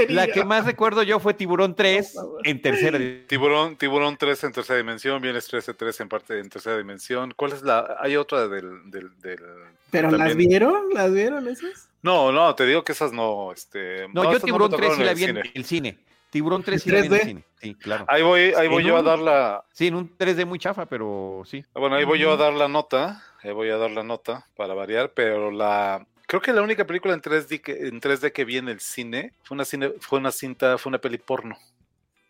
la 0.09 0.27
que 0.27 0.45
más 0.45 0.65
recuerdo 0.65 1.03
yo 1.03 1.21
fue 1.21 1.35
Tiburón 1.35 1.75
3 1.75 2.15
en 2.45 2.63
tercera 2.63 2.99
dimensión. 2.99 3.27
Tiburón, 3.29 3.77
Tiburón 3.77 4.17
3 4.17 4.45
en 4.45 4.53
tercera 4.53 4.77
dimensión, 4.79 5.21
Vienes 5.23 5.47
13 5.49 5.75
3 5.75 6.01
en 6.01 6.09
parte 6.09 6.39
en 6.39 6.49
tercera 6.49 6.77
dimensión. 6.79 7.33
¿Cuál 7.37 7.53
es 7.53 7.63
la? 7.63 7.97
Hay 8.01 8.17
otra 8.17 8.49
del. 8.49 8.91
del, 8.91 9.11
del- 9.21 9.43
¿Pero 9.91 10.11
las 10.11 10.35
vieron? 10.37 10.89
¿Las 10.95 11.13
vieron 11.13 11.49
esas? 11.49 11.89
No, 12.03 12.31
no, 12.33 12.55
te 12.55 12.65
digo 12.67 12.85
que 12.85 12.93
esas 12.93 13.13
no. 13.13 13.53
Este, 13.53 14.07
No, 14.13 14.33
yo 14.33 14.41
Tiburón 14.41 14.71
3 14.71 14.81
tocaron 14.81 14.97
sí 14.97 15.01
en 15.03 15.07
la 15.07 15.15
vi 15.15 15.25
en 15.25 15.29
cine. 15.29 15.53
el 15.55 15.65
cine. 15.65 15.99
Tiburón 16.31 16.63
3 16.63 16.83
sí 16.83 16.91
¿En 16.91 16.95
la 16.95 17.01
vi 17.03 17.07
en 17.07 17.13
el 17.13 17.21
3D? 17.21 17.25
cine. 17.25 17.45
Sí, 17.61 17.75
claro. 17.75 18.05
Ahí 18.09 18.23
voy, 18.23 18.41
ahí 18.57 18.69
voy 18.69 18.83
En 18.83 18.89
yo 18.89 18.97
a 18.97 19.03
dar 19.03 19.19
la. 19.19 19.65
Sí, 19.73 19.89
en 19.89 19.95
un 19.95 20.17
3D 20.17 20.47
muy 20.47 20.59
chafa, 20.59 20.87
pero 20.87 21.43
sí. 21.45 21.65
Bueno, 21.75 21.97
ahí 21.97 22.05
voy 22.05 22.19
yo 22.19 22.33
a 22.33 22.37
dar 22.37 22.53
la 22.53 22.69
nota. 22.69 23.23
Ahí 23.43 23.53
voy 23.53 23.71
a 23.71 23.77
dar 23.77 23.91
la 23.91 24.03
nota 24.03 24.47
para 24.57 24.75
variar, 24.75 25.13
pero 25.15 25.51
la. 25.51 26.07
Creo 26.27 26.43
que 26.43 26.53
la 26.53 26.63
única 26.63 26.87
película 26.87 27.15
en 27.15 27.23
3D 27.23 27.61
que, 27.63 27.89
en 27.89 28.01
3D 28.01 28.33
que 28.33 28.45
vi 28.45 28.59
en 28.59 28.69
el 28.69 28.81
cine 28.81 29.33
fue 29.43 29.55
una, 29.55 29.65
cine, 29.65 29.95
fue 30.01 30.19
una 30.19 30.31
cinta, 30.31 30.77
fue 30.77 30.91
una 30.91 30.99
peli 30.99 31.17
porno. 31.17 31.57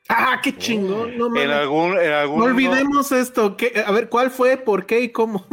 ¡Ah, 0.08 0.40
qué 0.42 0.56
chingón! 0.56 1.16
No, 1.18 1.26
En 1.26 1.32
mames. 1.32 1.50
algún, 1.50 1.98
en 1.98 2.12
algún 2.12 2.38
no 2.38 2.44
olvidemos 2.46 3.12
esto. 3.12 3.56
¿qué? 3.56 3.84
A 3.86 3.92
ver, 3.92 4.08
¿cuál 4.08 4.30
fue? 4.30 4.56
¿Por 4.56 4.86
qué 4.86 5.00
y 5.00 5.10
cómo? 5.10 5.46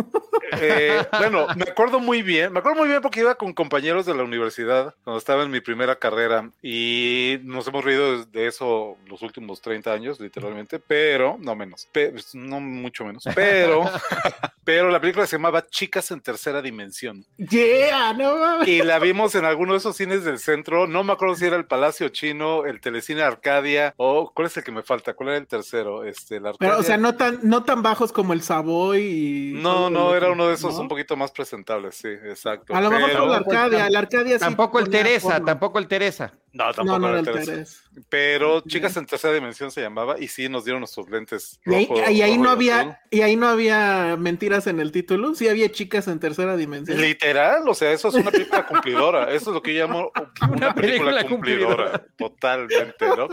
Eh, 0.62 1.04
bueno, 1.18 1.48
me 1.56 1.64
acuerdo 1.64 2.00
muy 2.00 2.22
bien, 2.22 2.54
me 2.54 2.60
acuerdo 2.60 2.80
muy 2.80 2.88
bien 2.88 3.02
porque 3.02 3.20
iba 3.22 3.36
con 3.36 3.52
compañeros 3.54 4.06
de 4.06 4.14
la 4.14 4.24
universidad 4.24 4.94
cuando 5.04 5.18
estaba 5.18 5.44
en 5.44 5.52
mi 5.52 5.60
primera 5.60 5.98
carrera 5.98 6.50
y 6.62 7.40
nos 7.44 7.68
hemos 7.68 7.84
reído 7.84 8.24
de 8.26 8.48
eso 8.48 8.96
los 9.08 9.22
últimos 9.22 9.60
30 9.62 9.92
años, 9.92 10.20
literalmente, 10.20 10.80
pero, 10.80 11.38
no 11.40 11.56
menos, 11.56 11.90
no 12.34 12.60
mucho 12.60 13.04
menos, 13.06 13.26
pero, 13.34 13.84
pero 14.64 14.90
la 14.90 15.02
película 15.02 15.26
se 15.26 15.36
llamaba 15.36 15.66
Chicas 15.68 16.12
en 16.12 16.22
Tercera 16.22 16.62
Dimensión 16.62 17.26
¡Yeah! 17.38 18.14
¡No 18.14 18.38
mames! 18.38 18.68
y 18.68 18.82
la 18.84 19.00
vimos 19.00 19.36
en 19.36 19.46
alguno 19.46 19.74
de 19.74 19.80
esos 19.80 19.98
cines 19.98 20.24
del 20.24 20.40
centro, 20.40 20.88
no 20.88 21.04
me 21.04 21.14
acuerdo 21.14 21.36
si 21.36 21.46
era 21.46 21.58
el 21.58 21.66
Palacio 21.66 22.10
Chino, 22.10 22.66
el 22.66 22.80
Telecine 22.80 23.24
Arcadia 23.24 23.94
o, 23.98 24.32
¿cuál 24.34 24.45
es 24.46 24.58
el 24.58 24.64
que 24.64 24.72
me 24.72 24.84
falta? 24.84 25.14
¿Cuál 25.14 25.30
era 25.30 25.38
el 25.38 25.48
tercero? 25.48 26.04
Este, 26.04 26.38
el 26.38 26.44
Pero, 26.60 26.80
o 26.80 26.84
sea, 26.84 26.98
no 26.98 27.16
tan, 27.16 27.40
no 27.44 27.64
tan 27.64 27.82
bajos 27.82 28.12
como 28.12 28.34
el 28.34 28.42
Savoy 28.42 29.02
y... 29.02 29.54
No, 29.62 29.90
no, 29.90 30.16
era 30.16 30.32
uno 30.32 30.48
de 30.48 30.54
esos 30.56 30.76
¿no? 30.76 30.82
un 30.82 30.88
poquito 30.88 31.16
más 31.16 31.32
presentables, 31.32 31.96
sí, 31.96 32.08
exacto. 32.10 32.76
A 32.76 32.82
lo 32.82 32.90
mejor 32.90 33.10
Pero- 33.10 33.28
la 33.28 33.38
Arcadia, 33.38 33.90
la 33.90 34.00
Arcadia 34.00 34.38
sí 34.40 34.46
Tampoco 34.46 34.80
el 34.80 34.90
Teresa, 34.90 35.44
tampoco 35.44 35.80
el 35.80 35.88
Teresa. 35.88 36.34
No, 36.54 36.66
tampoco 36.74 37.00
No, 37.00 37.00
no 37.00 37.08
era 37.10 37.20
era 37.20 37.20
el 37.20 37.34
Teresa. 37.34 37.52
Teresa. 37.52 37.82
Pero 38.10 38.62
Chicas 38.62 38.96
en 38.98 39.06
Tercera 39.06 39.34
Dimensión 39.34 39.72
se 39.72 39.82
llamaba 39.82 40.20
y 40.20 40.28
sí 40.28 40.50
nos 40.50 40.66
dieron 40.66 40.82
nuestros 40.82 41.10
lentes. 41.10 41.60
Y 41.66 41.74
ahí, 41.74 41.86
rojo- 41.88 42.12
y 42.12 42.22
ahí 42.22 42.32
rojo 42.34 42.44
no 42.44 42.50
había, 42.50 43.02
y 43.10 43.22
ahí 43.22 43.36
no 43.36 43.48
había 43.48 44.16
mentiras 44.18 44.68
en 44.68 44.80
el 44.80 44.92
título, 44.92 45.34
sí 45.36 45.48
había 45.48 45.72
chicas 45.72 46.08
en 46.08 46.20
tercera 46.20 46.56
dimensión. 46.58 47.00
Literal, 47.00 47.68
o 47.68 47.74
sea, 47.74 47.92
eso 47.92 48.10
es 48.10 48.16
una 48.16 48.32
película 48.32 48.66
cumplidora. 48.68 49.32
Eso 49.34 49.50
es 49.52 49.54
lo 49.56 49.62
que 49.62 49.74
yo 49.74 49.86
llamo 49.88 50.12
una, 50.52 50.74
película, 50.74 51.12
película 51.12 51.24
cumplidora. 51.26 52.06
Totalmente, 52.18 53.06
¿no? 53.08 53.28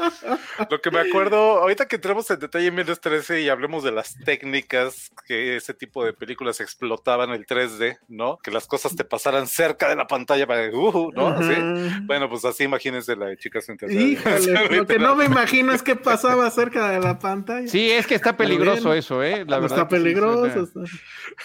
Lo 0.70 0.80
que 0.80 0.90
me 0.90 1.00
acuerdo, 1.00 1.36
ahorita 1.60 1.86
que 1.88 1.96
entremos 1.96 2.30
en 2.30 2.38
detalle 2.38 2.66
en 2.68 2.74
Mendes 2.74 3.00
13 3.00 3.42
y 3.42 3.48
hablemos 3.48 3.82
de 3.84 3.92
las 3.92 4.14
técnicas 4.24 5.10
que 5.26 5.56
ese 5.56 5.74
tipo 5.74 6.04
de 6.04 6.12
películas 6.12 6.60
explotaban 6.60 7.30
el 7.30 7.46
3D, 7.46 7.98
¿no? 8.08 8.38
Que 8.42 8.50
las 8.50 8.66
cosas 8.66 8.94
te 8.96 9.04
pasaran 9.04 9.46
cerca 9.46 9.88
de 9.88 9.96
la 9.96 10.06
pantalla 10.06 10.46
para 10.46 10.68
uh, 10.70 11.10
¿no? 11.12 11.28
Ajá. 11.28 12.00
Bueno, 12.02 12.28
pues 12.28 12.44
así 12.44 12.64
imagínense 12.64 13.16
la 13.16 13.26
de 13.26 13.36
Chicas 13.36 13.68
en 13.68 13.76
Tercera 13.76 14.00
Dimensión, 14.00 14.51
lo 14.70 14.86
que 14.86 14.98
no 14.98 15.14
me 15.16 15.24
imagino 15.26 15.72
es 15.72 15.82
qué 15.82 15.96
pasaba 15.96 16.50
cerca 16.50 16.90
de 16.90 17.00
la 17.00 17.18
pantalla. 17.18 17.66
Sí, 17.68 17.90
es 17.90 18.06
que 18.06 18.14
está 18.14 18.36
peligroso 18.36 18.82
También. 18.82 18.98
eso, 18.98 19.22
¿eh? 19.22 19.44
La 19.46 19.58
verdad. 19.58 19.78
está 19.78 19.88
sí 19.96 20.02
peligroso. 20.02 20.46
está- 20.46 20.80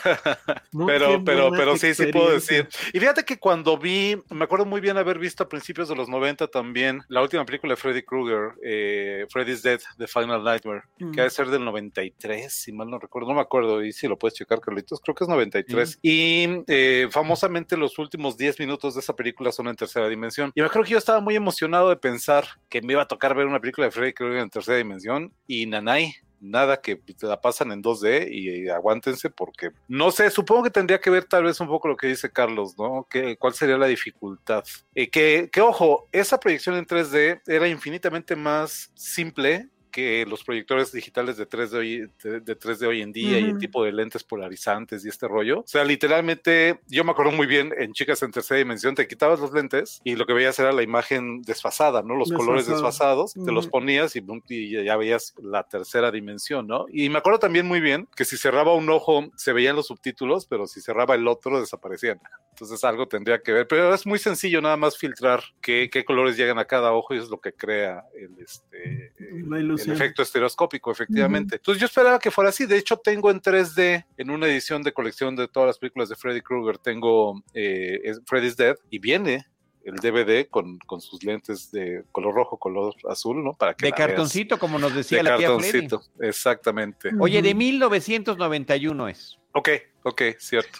pero, 0.85 1.23
pero, 1.23 1.51
pero 1.51 1.77
sí, 1.77 1.93
sí 1.93 2.07
puedo 2.07 2.31
decir. 2.31 2.67
Y 2.93 2.99
fíjate 2.99 3.23
que 3.23 3.37
cuando 3.39 3.77
vi, 3.77 4.21
me 4.29 4.43
acuerdo 4.45 4.65
muy 4.65 4.81
bien 4.81 4.97
haber 4.97 5.19
visto 5.19 5.43
a 5.43 5.49
principios 5.49 5.89
de 5.89 5.95
los 5.95 6.09
90 6.09 6.47
también 6.47 7.01
la 7.07 7.21
última 7.21 7.45
película 7.45 7.73
de 7.73 7.77
Freddy 7.77 8.03
Krueger, 8.03 8.53
eh, 8.63 9.25
Freddy's 9.29 9.61
Dead, 9.63 9.79
The 9.97 10.07
Final 10.07 10.43
Nightmare, 10.43 10.83
Mm. 10.99 11.11
que 11.11 11.17
debe 11.21 11.29
ser 11.29 11.47
del 11.47 11.63
93, 11.63 12.51
si 12.53 12.71
mal 12.71 12.89
no 12.89 12.99
recuerdo, 12.99 13.27
no 13.29 13.35
me 13.35 13.41
acuerdo, 13.41 13.83
y 13.83 13.91
si 13.93 14.07
lo 14.07 14.17
puedes 14.17 14.35
checar, 14.37 14.59
Carlitos, 14.59 14.99
creo 15.01 15.15
que 15.15 15.23
es 15.23 15.29
93. 15.29 15.99
Y 16.01 16.47
eh, 16.67 17.07
famosamente 17.11 17.77
los 17.77 17.97
últimos 17.99 18.37
10 18.37 18.59
minutos 18.59 18.93
de 18.95 19.01
esa 19.01 19.15
película 19.15 19.51
son 19.51 19.67
en 19.67 19.75
tercera 19.75 20.07
dimensión. 20.09 20.51
Y 20.55 20.61
me 20.61 20.67
acuerdo 20.67 20.85
que 20.85 20.91
yo 20.93 20.97
estaba 20.97 21.19
muy 21.19 21.35
emocionado 21.35 21.89
de 21.89 21.95
pensar 21.97 22.45
que 22.69 22.81
me 22.81 22.95
iba 22.97 23.03
a 23.03 23.07
tocar 23.07 23.35
ver 23.35 23.47
una 23.47 23.59
película 23.59 23.87
de 23.87 23.91
Freddy 23.91 24.13
Krueger 24.13 24.39
en 24.39 24.49
tercera 24.49 24.77
dimensión, 24.77 25.31
y 25.47 25.65
nanay, 25.65 26.13
nada 26.39 26.81
que 26.81 26.95
te 26.95 27.27
la 27.27 27.39
pasan 27.39 27.71
en 27.71 27.81
2D 27.81 28.27
y, 28.31 28.69
aguántense 28.69 29.29
porque 29.29 29.69
no 29.87 30.11
sé, 30.11 30.29
supongo 30.29 30.63
que 30.63 30.69
tendría 30.69 30.99
que 30.99 31.09
ver 31.09 31.25
tal 31.25 31.43
vez 31.43 31.59
un 31.59 31.67
poco 31.67 31.87
lo 31.87 31.97
que 31.97 32.07
dice 32.07 32.31
Carlos, 32.31 32.77
¿no? 32.77 33.07
¿Qué, 33.09 33.37
¿Cuál 33.37 33.53
sería 33.53 33.77
la 33.77 33.87
dificultad? 33.87 34.63
Eh, 34.93 35.09
que, 35.09 35.49
que 35.51 35.61
ojo, 35.61 36.07
esa 36.11 36.39
proyección 36.39 36.75
en 36.75 36.85
3D 36.85 37.41
era 37.47 37.67
infinitamente 37.67 38.35
más 38.35 38.91
simple 38.95 39.69
que 39.97 40.27
los 40.27 40.43
proyectores 40.43 40.91
digitales 40.91 41.37
de 41.37 41.49
3D 41.49 41.73
hoy, 41.73 42.07
de, 42.23 42.39
de 42.39 42.59
3D 42.59 42.85
hoy 42.85 43.01
en 43.01 43.11
día 43.11 43.39
y 43.39 43.45
el 43.45 43.57
tipo 43.57 43.83
de 43.83 43.91
lentes 43.91 44.23
polarizantes 44.23 45.03
y 45.03 45.09
este 45.09 45.27
rollo. 45.27 45.61
O 45.61 45.63
sea, 45.65 45.83
literalmente, 45.83 46.81
yo 46.85 47.03
me 47.03 47.09
acuerdo 47.09 47.31
muy 47.31 47.47
bien 47.47 47.73
en 47.75 47.93
Chicas 47.93 48.21
en 48.21 48.29
tercera 48.29 48.59
dimensión, 48.59 48.93
te 48.93 49.07
quitabas 49.07 49.39
los 49.39 49.51
lentes 49.53 49.99
y 50.03 50.15
lo 50.15 50.27
que 50.27 50.33
veías 50.33 50.59
era 50.59 50.71
la 50.71 50.83
imagen 50.83 51.41
desfasada, 51.41 52.03
¿no? 52.03 52.15
Los 52.15 52.31
colores 52.31 52.67
desfasados, 52.67 53.33
te 53.33 53.51
los 53.51 53.65
ponías 53.65 54.15
y, 54.15 54.23
y 54.49 54.83
ya 54.83 54.95
veías 54.97 55.33
la 55.41 55.63
tercera 55.63 56.11
dimensión, 56.11 56.67
¿no? 56.67 56.85
Y 56.89 57.09
me 57.09 57.17
acuerdo 57.17 57.39
también 57.39 57.65
muy 57.65 57.79
bien 57.79 58.07
que 58.15 58.23
si 58.23 58.37
cerraba 58.37 58.75
un 58.75 58.91
ojo 58.91 59.31
se 59.35 59.51
veían 59.51 59.75
los 59.75 59.87
subtítulos, 59.87 60.45
pero 60.45 60.67
si 60.67 60.79
cerraba 60.79 61.15
el 61.15 61.27
otro 61.27 61.59
desaparecían. 61.59 62.19
Entonces 62.57 62.83
algo 62.83 63.07
tendría 63.07 63.37
que 63.39 63.51
ver, 63.53 63.67
pero 63.67 63.93
es 63.93 64.03
muy 64.07 64.17
sencillo 64.17 64.59
nada 64.63 64.75
más 64.77 64.97
filtrar 64.97 65.43
qué, 65.61 65.91
qué 65.91 66.03
colores 66.03 66.35
llegan 66.37 66.57
a 66.57 66.65
cada 66.65 66.91
ojo 66.91 67.13
y 67.13 67.19
es 67.19 67.29
lo 67.29 67.39
que 67.39 67.53
crea 67.53 68.03
el, 68.19 68.31
este, 68.43 69.13
el- 69.19 69.47
La 69.47 69.57
el 69.57 69.65
ilusión. 69.65 69.95
efecto 69.95 70.23
estereoscópico, 70.23 70.91
efectivamente. 70.91 71.57
Entonces 71.57 71.79
yo 71.79 71.85
esperaba 71.85 72.17
que 72.17 72.31
fuera 72.31 72.49
así. 72.49 72.65
De 72.65 72.75
hecho, 72.75 72.97
tengo 72.97 73.29
en 73.29 73.41
3D, 73.41 74.05
en 74.17 74.31
una 74.31 74.47
edición 74.47 74.81
de 74.81 74.91
colección 74.91 75.35
de 75.35 75.47
todas 75.47 75.67
las 75.67 75.77
películas 75.77 76.09
de 76.09 76.15
Freddy 76.15 76.41
Krueger, 76.41 76.79
tengo 76.79 77.43
eh, 77.53 78.11
Freddy's 78.25 78.57
Dead 78.57 78.75
y 78.89 78.97
viene 78.97 79.45
el 79.83 79.93
DVD 79.97 80.49
con, 80.49 80.79
con 80.79 80.99
sus 80.99 81.23
lentes 81.23 81.69
de 81.71 82.05
color 82.11 82.33
rojo, 82.33 82.57
color 82.57 82.95
azul, 83.07 83.43
¿no? 83.43 83.53
Para 83.53 83.75
que 83.75 83.85
De 83.85 83.91
veas. 83.91 83.97
cartoncito, 84.07 84.57
como 84.57 84.79
nos 84.79 84.95
decía 84.95 85.19
De 85.19 85.23
la 85.25 85.37
tía 85.37 85.47
Freddy. 85.59 85.87
cartoncito, 85.87 86.01
exactamente. 86.21 87.11
Oye, 87.19 87.39
de 87.43 87.49
Ujú. 87.49 87.57
1991 87.59 89.07
es. 89.09 89.37
Ok, 89.53 89.69
ok, 90.01 90.21
cierto. 90.39 90.79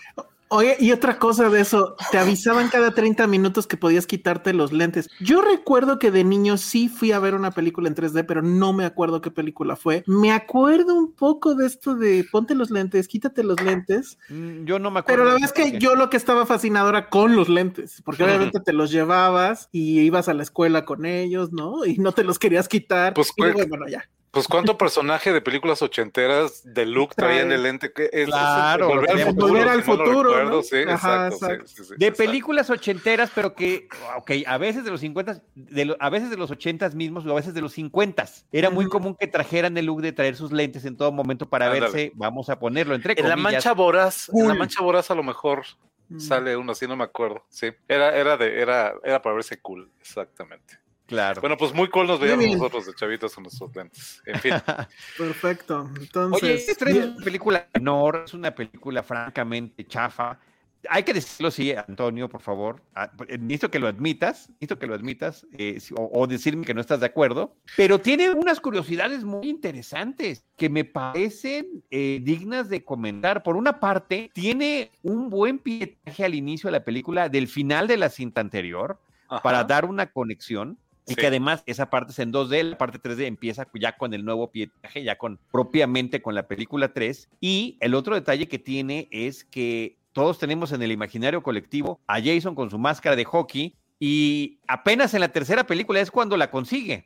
Oye, 0.49 0.77
y 0.79 0.93
otra 0.93 1.19
cosa 1.19 1.49
de 1.49 1.59
eso, 1.59 1.95
te 2.09 2.17
avisaban 2.17 2.69
cada 2.69 2.91
30 2.91 3.27
minutos 3.27 3.67
que 3.67 3.75
podías 3.75 4.07
quitarte 4.07 4.53
los 4.53 4.71
lentes. 4.71 5.09
Yo 5.19 5.41
recuerdo 5.41 5.99
que 5.99 6.09
de 6.09 6.23
niño 6.23 6.55
sí 6.57 6.87
fui 6.87 7.11
a 7.11 7.19
ver 7.19 7.35
una 7.35 7.51
película 7.51 7.89
en 7.89 7.95
3D, 7.95 8.23
pero 8.25 8.41
no 8.41 8.71
me 8.71 8.85
acuerdo 8.85 9.19
qué 9.21 9.29
película 9.29 9.75
fue. 9.75 10.03
Me 10.07 10.31
acuerdo 10.31 10.95
un 10.95 11.11
poco 11.13 11.53
de 11.55 11.65
esto 11.67 11.95
de 11.95 12.25
ponte 12.31 12.55
los 12.55 12.71
lentes, 12.71 13.09
quítate 13.09 13.43
los 13.43 13.61
lentes. 13.61 14.17
Mm, 14.29 14.63
Yo 14.63 14.79
no 14.79 14.89
me 14.89 15.01
acuerdo. 15.01 15.17
Pero 15.17 15.25
la 15.25 15.33
verdad 15.33 15.51
es 15.53 15.71
que 15.71 15.79
yo 15.79 15.95
lo 15.95 16.09
que 16.09 16.15
estaba 16.17 16.45
fascinado 16.45 16.87
era 16.89 17.09
con 17.09 17.35
los 17.35 17.49
lentes, 17.49 18.01
porque 18.05 18.23
obviamente 18.23 18.61
te 18.61 18.71
los 18.71 18.89
llevabas 18.89 19.67
y 19.73 19.99
ibas 19.99 20.29
a 20.29 20.33
la 20.33 20.43
escuela 20.43 20.85
con 20.85 21.05
ellos, 21.05 21.51
¿no? 21.51 21.85
Y 21.85 21.97
no 21.97 22.13
te 22.13 22.23
los 22.23 22.39
querías 22.39 22.69
quitar. 22.69 23.13
Pues, 23.13 23.31
y 23.35 23.41
¿cuál- 23.41 23.67
bueno, 23.67 23.85
ya. 23.89 24.03
Pues 24.31 24.47
cuánto 24.47 24.77
personaje 24.77 25.31
de 25.33 25.41
películas 25.41 25.81
ochenteras 25.81 26.61
de 26.63 26.85
Luke 26.85 27.15
traían 27.15 27.51
el 27.51 27.63
lente 27.63 27.91
que 27.93 28.09
es, 28.11 28.27
Claro, 28.27 28.89
es 28.89 28.95
Volver 28.95 29.09
al 29.11 29.17
de 29.17 29.25
futuro, 29.25 29.47
Volver 29.47 29.67
al 29.69 29.83
futuro, 29.83 30.23
recuerdo, 30.23 30.49
¿no? 30.57 30.63
sí, 30.63 30.75
Ajá, 30.87 31.27
exacto, 31.27 31.37
sí, 31.37 31.45
exacto. 31.45 31.67
sí, 31.67 31.75
sí, 31.75 31.93
De 31.97 32.05
exacto. 32.07 32.17
películas 32.17 32.69
ochenteras, 32.69 33.31
pero 33.33 33.55
que, 33.55 33.87
ok, 34.17 34.31
a 34.45 34.57
veces 34.57 34.83
de 34.83 34.91
los 34.91 34.99
50, 34.99 35.41
de 35.55 35.85
lo- 35.85 35.97
a 35.99 36.09
veces 36.09 36.29
de 36.29 36.37
los 36.37 36.51
ochentas 36.51 36.93
mismos 36.93 37.25
o 37.25 37.31
a 37.31 37.35
veces 37.35 37.53
de 37.53 37.61
los 37.61 37.71
50. 37.73 38.25
Era 38.51 38.69
muy 38.69 38.87
común 38.87 39.15
que 39.19 39.27
trajeran 39.27 39.77
el 39.77 39.85
look 39.85 40.01
de 40.01 40.11
traer 40.11 40.35
sus 40.35 40.51
lentes 40.51 40.85
en 40.85 40.97
todo 40.97 41.11
momento 41.11 41.47
para 41.49 41.65
Ándale. 41.67 41.81
verse, 41.81 42.11
vamos 42.15 42.49
a 42.49 42.59
ponerlo 42.59 42.95
entre 42.95 43.13
En 43.17 43.23
la 43.29 43.35
comillas. 43.35 43.53
mancha 43.53 43.73
voraz, 43.73 44.29
en 44.29 44.47
la 44.47 44.53
mancha 44.55 44.83
voraz 44.83 45.09
a 45.09 45.15
lo 45.15 45.23
mejor 45.23 45.63
Mm. 46.09 46.19
sale 46.19 46.55
uno 46.55 46.71
así, 46.73 46.87
no 46.87 46.95
me 46.95 47.03
acuerdo. 47.03 47.43
Sí, 47.49 47.67
era, 47.87 48.15
era 48.15 48.37
de, 48.37 48.61
era, 48.61 48.93
era 49.03 49.21
para 49.21 49.35
verse 49.35 49.59
cool, 49.61 49.91
exactamente. 49.99 50.79
Claro. 51.07 51.41
Bueno, 51.41 51.57
pues 51.57 51.73
muy 51.73 51.89
cool 51.89 52.05
nos 52.05 52.19
veíamos 52.19 52.45
nosotros 52.47 52.85
de 52.85 52.93
chavitos 52.93 53.33
con 53.33 53.43
nuestros 53.43 53.73
lentes. 53.75 54.21
En 54.25 54.39
fin, 54.39 54.53
Perfecto. 55.17 55.83
Oye, 55.83 56.03
Entonces, 56.03 56.69
esta 56.69 56.85
es 56.89 56.93
bien. 56.93 57.09
una 57.15 57.23
película 57.23 57.67
menor, 57.73 58.23
es 58.25 58.33
una 58.33 58.53
película 58.53 59.01
francamente 59.03 59.85
chafa. 59.85 60.37
Hay 60.89 61.03
que 61.03 61.13
decirlo 61.13 61.49
sí, 61.49 61.71
Antonio, 61.73 62.29
por 62.29 62.41
favor. 62.41 62.81
Ah, 62.93 63.11
Necesito 63.39 63.71
que 63.71 63.79
lo 63.79 63.87
admitas, 63.87 64.47
necesito 64.49 64.77
que 64.77 64.85
lo 64.87 64.93
admitas, 64.93 65.45
eh, 65.57 65.79
o, 65.95 66.11
o 66.13 66.27
decirme 66.27 66.65
que 66.65 66.73
no 66.73 66.81
estás 66.81 66.99
de 66.99 67.07
acuerdo, 67.07 67.55
pero 67.75 67.99
tiene 67.99 68.29
unas 68.31 68.59
curiosidades 68.59 69.23
muy 69.23 69.49
interesantes 69.49 70.45
que 70.55 70.69
me 70.69 70.85
parecen 70.85 71.83
eh, 71.89 72.19
dignas 72.21 72.69
de 72.69 72.83
comentar. 72.85 73.43
Por 73.43 73.55
una 73.55 73.79
parte, 73.79 74.29
tiene 74.33 74.91
un 75.01 75.29
buen 75.29 75.57
pietaje 75.59 76.23
al 76.25 76.35
inicio 76.35 76.67
de 76.67 76.73
la 76.73 76.83
película 76.85 77.27
del 77.27 77.47
final 77.47 77.87
de 77.87 77.97
la 77.97 78.09
cinta 78.09 78.39
anterior 78.41 78.99
Ajá. 79.29 79.41
para 79.41 79.63
dar 79.63 79.85
una 79.85 80.07
conexión. 80.11 80.77
Y 81.07 81.13
Sí. 81.13 81.21
que 81.21 81.27
además 81.27 81.63
esa 81.65 81.89
parte 81.89 82.11
es 82.11 82.19
en 82.19 82.31
2D, 82.31 82.63
la 82.63 82.77
parte 82.77 82.99
3D 82.99 83.25
empieza 83.25 83.65
ya 83.79 83.97
con 83.97 84.13
el 84.13 84.25
nuevo 84.25 84.51
pietaje, 84.51 85.03
ya 85.03 85.17
con 85.17 85.39
propiamente 85.51 86.21
con 86.21 86.35
la 86.35 86.47
película 86.47 86.93
3. 86.93 87.29
Y 87.39 87.77
el 87.79 87.95
otro 87.95 88.13
detalle 88.15 88.47
que 88.47 88.59
tiene 88.59 89.07
es 89.11 89.43
que 89.45 89.97
todos 90.11 90.37
tenemos 90.39 90.71
en 90.71 90.81
el 90.81 90.91
imaginario 90.91 91.41
colectivo 91.43 92.01
a 92.07 92.21
Jason 92.21 92.55
con 92.55 92.69
su 92.69 92.77
máscara 92.77 93.15
de 93.15 93.23
hockey 93.23 93.75
y 93.99 94.59
apenas 94.67 95.13
en 95.13 95.21
la 95.21 95.29
tercera 95.31 95.65
película 95.65 95.99
es 96.01 96.11
cuando 96.11 96.35
la 96.37 96.51
consigue. 96.51 97.05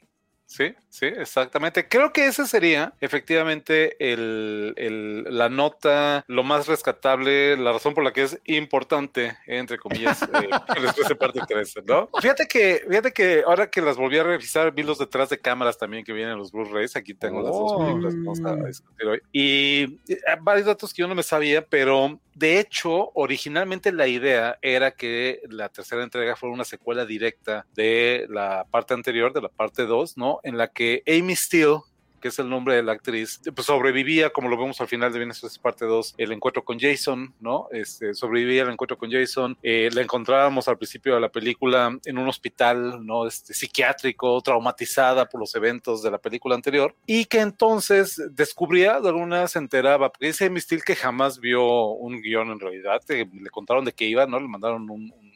Sí, 0.53 0.75
sí, 0.89 1.05
exactamente. 1.05 1.87
Creo 1.87 2.11
que 2.11 2.25
ese 2.27 2.45
sería 2.45 2.91
efectivamente 2.99 3.95
el, 4.11 4.73
el- 4.75 5.23
la 5.29 5.47
nota, 5.47 6.25
lo 6.27 6.43
más 6.43 6.67
rescatable, 6.67 7.55
la 7.55 7.71
razón 7.71 7.93
por 7.93 8.03
la 8.03 8.11
que 8.11 8.23
es 8.23 8.37
importante, 8.43 9.37
entre 9.47 9.77
comillas, 9.77 10.21
eh, 10.23 10.27
después 10.81 11.07
de 11.07 11.15
parte 11.15 11.39
3, 11.47 11.75
¿no? 11.85 12.09
Fíjate 12.21 12.47
que, 12.47 12.83
fíjate 12.85 13.13
que 13.13 13.43
ahora 13.47 13.69
que 13.71 13.81
las 13.81 13.95
volví 13.95 14.17
a 14.17 14.23
revisar, 14.23 14.73
vi 14.73 14.83
los 14.83 14.97
detrás 14.99 15.29
de 15.29 15.39
cámaras 15.39 15.77
también 15.77 16.03
que 16.03 16.11
vienen 16.11 16.33
en 16.33 16.39
los 16.39 16.51
Blu-rays. 16.51 16.97
Aquí 16.97 17.13
tengo 17.13 17.41
las 17.41 17.51
dos 17.53 17.71
Oh. 17.73 17.79
películas 17.85 18.13
que 18.13 18.19
vamos 18.19 18.41
a 18.43 18.67
discutir 18.67 19.07
hoy. 19.07 19.21
Y 19.31 19.83
eh, 20.11 20.17
varios 20.41 20.65
datos 20.67 20.93
que 20.93 21.01
yo 21.01 21.07
no 21.07 21.15
me 21.15 21.23
sabía, 21.23 21.65
pero 21.65 22.19
de 22.35 22.59
hecho, 22.59 23.11
originalmente 23.13 23.91
la 23.93 24.07
idea 24.07 24.57
era 24.61 24.91
que 24.91 25.39
la 25.49 25.69
tercera 25.69 26.03
entrega 26.03 26.35
fuera 26.35 26.53
una 26.53 26.65
secuela 26.65 27.05
directa 27.05 27.65
de 27.73 28.25
la 28.29 28.65
parte 28.69 28.93
anterior, 28.93 29.31
de 29.31 29.41
la 29.43 29.49
parte 29.49 29.85
2, 29.85 30.17
¿no? 30.17 30.39
En 30.43 30.57
la 30.57 30.67
que 30.69 31.03
Amy 31.07 31.35
Steele, 31.35 31.77
que 32.19 32.27
es 32.27 32.37
el 32.37 32.49
nombre 32.49 32.75
de 32.75 32.83
la 32.83 32.91
actriz, 32.91 33.41
pues 33.55 33.65
sobrevivía, 33.65 34.29
como 34.29 34.47
lo 34.47 34.55
vemos 34.55 34.79
al 34.79 34.87
final 34.87 35.11
de 35.11 35.17
Viernes 35.17 35.43
es 35.43 35.57
parte 35.57 35.85
2, 35.85 36.13
el 36.19 36.31
encuentro 36.31 36.63
con 36.63 36.77
Jason, 36.79 37.33
¿no? 37.39 37.67
Este, 37.71 38.13
sobrevivía 38.13 38.61
el 38.61 38.69
encuentro 38.69 38.95
con 38.95 39.09
Jason, 39.11 39.57
eh, 39.63 39.89
la 39.91 40.03
encontrábamos 40.03 40.67
al 40.67 40.77
principio 40.77 41.15
de 41.15 41.19
la 41.19 41.29
película 41.31 41.97
en 42.05 42.17
un 42.19 42.27
hospital, 42.29 43.03
¿no? 43.03 43.25
Este, 43.25 43.55
psiquiátrico, 43.55 44.39
traumatizada 44.41 45.25
por 45.27 45.39
los 45.39 45.55
eventos 45.55 46.03
de 46.03 46.11
la 46.11 46.19
película 46.19 46.53
anterior, 46.53 46.95
y 47.07 47.25
que 47.25 47.39
entonces 47.39 48.21
descubría, 48.29 48.99
de 49.01 49.09
alguna 49.09 49.47
se 49.47 49.57
enteraba, 49.57 50.11
porque 50.11 50.27
dice 50.27 50.51
Steele 50.59 50.83
que 50.85 50.95
jamás 50.95 51.39
vio 51.39 51.63
un 51.87 52.21
guion 52.21 52.51
en 52.51 52.59
realidad, 52.59 53.01
eh, 53.09 53.25
le 53.33 53.49
contaron 53.49 53.83
de 53.83 53.93
qué 53.93 54.05
iba, 54.05 54.27
¿no? 54.27 54.39
Le 54.39 54.47
mandaron 54.47 54.83
un, 54.91 55.11
un- 55.11 55.30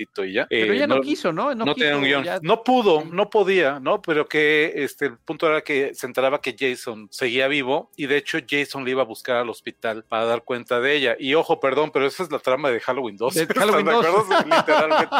un 0.00 0.06
argumentito 0.10 0.24
y 0.24 0.32
ya. 0.34 0.46
Pero 0.48 0.72
Eh, 0.72 0.76
ella 0.76 0.86
no, 0.86 1.00
quiso, 1.00 1.32
¿no? 1.32 1.54
no, 1.54 1.64
quiso, 1.64 1.74
tenía 1.76 1.96
un 1.96 2.04
guion. 2.04 2.24
ya- 2.24 2.38
No 2.42 2.62
pudo, 2.64 3.04
no 3.04 3.30
podía, 3.30 3.80
¿no? 3.80 4.00
Pero 4.02 4.26
que 4.28 4.72
este, 4.76 5.06
el 5.06 5.18
punto 5.18 5.46
era 5.48 5.60
que 5.62 5.94
se 5.94 6.06
enteraba 6.06 6.40
que 6.40 6.56
Jason 6.58 7.08
seguía 7.10 7.48
vivo 7.48 7.90
y 7.96 8.06
de 8.06 8.16
hecho 8.16 8.38
Jason 8.48 8.84
le 8.84 8.92
iba 8.92 9.02
a 9.02 9.06
buscar 9.06 9.36
al 9.36 9.50
hospital 9.50 10.04
para 10.08 10.24
dar 10.24 10.42
cuenta 10.42 10.80
de 10.80 10.94
ella. 10.96 11.16
Y 11.18 11.34
ojo, 11.34 11.60
perdón, 11.60 11.90
pero 11.92 12.06
esa 12.06 12.22
es 12.22 12.30
la 12.30 12.38
trama 12.38 12.70
de 12.70 12.80
Halloween 12.80 13.16
2. 13.16 13.34
de 13.34 13.42
¿Están 13.42 13.56
Halloween 13.62 13.86
de 13.86 13.92
2. 13.92 14.06
acuerdo? 14.06 14.26
Sí, 14.42 14.44
Literalmente. 14.50 15.16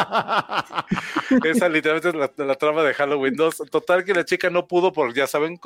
Esa 1.49 1.69
literalmente 1.69 2.09
es 2.09 2.15
la, 2.37 2.45
la 2.45 2.55
trama 2.55 2.83
de 2.83 2.93
Halloween 2.93 3.35
2. 3.35 3.63
Total 3.71 4.03
que 4.03 4.13
la 4.13 4.25
chica 4.25 4.49
no 4.49 4.67
pudo 4.67 4.91
por, 4.91 5.13
ya 5.13 5.27
saben, 5.27 5.59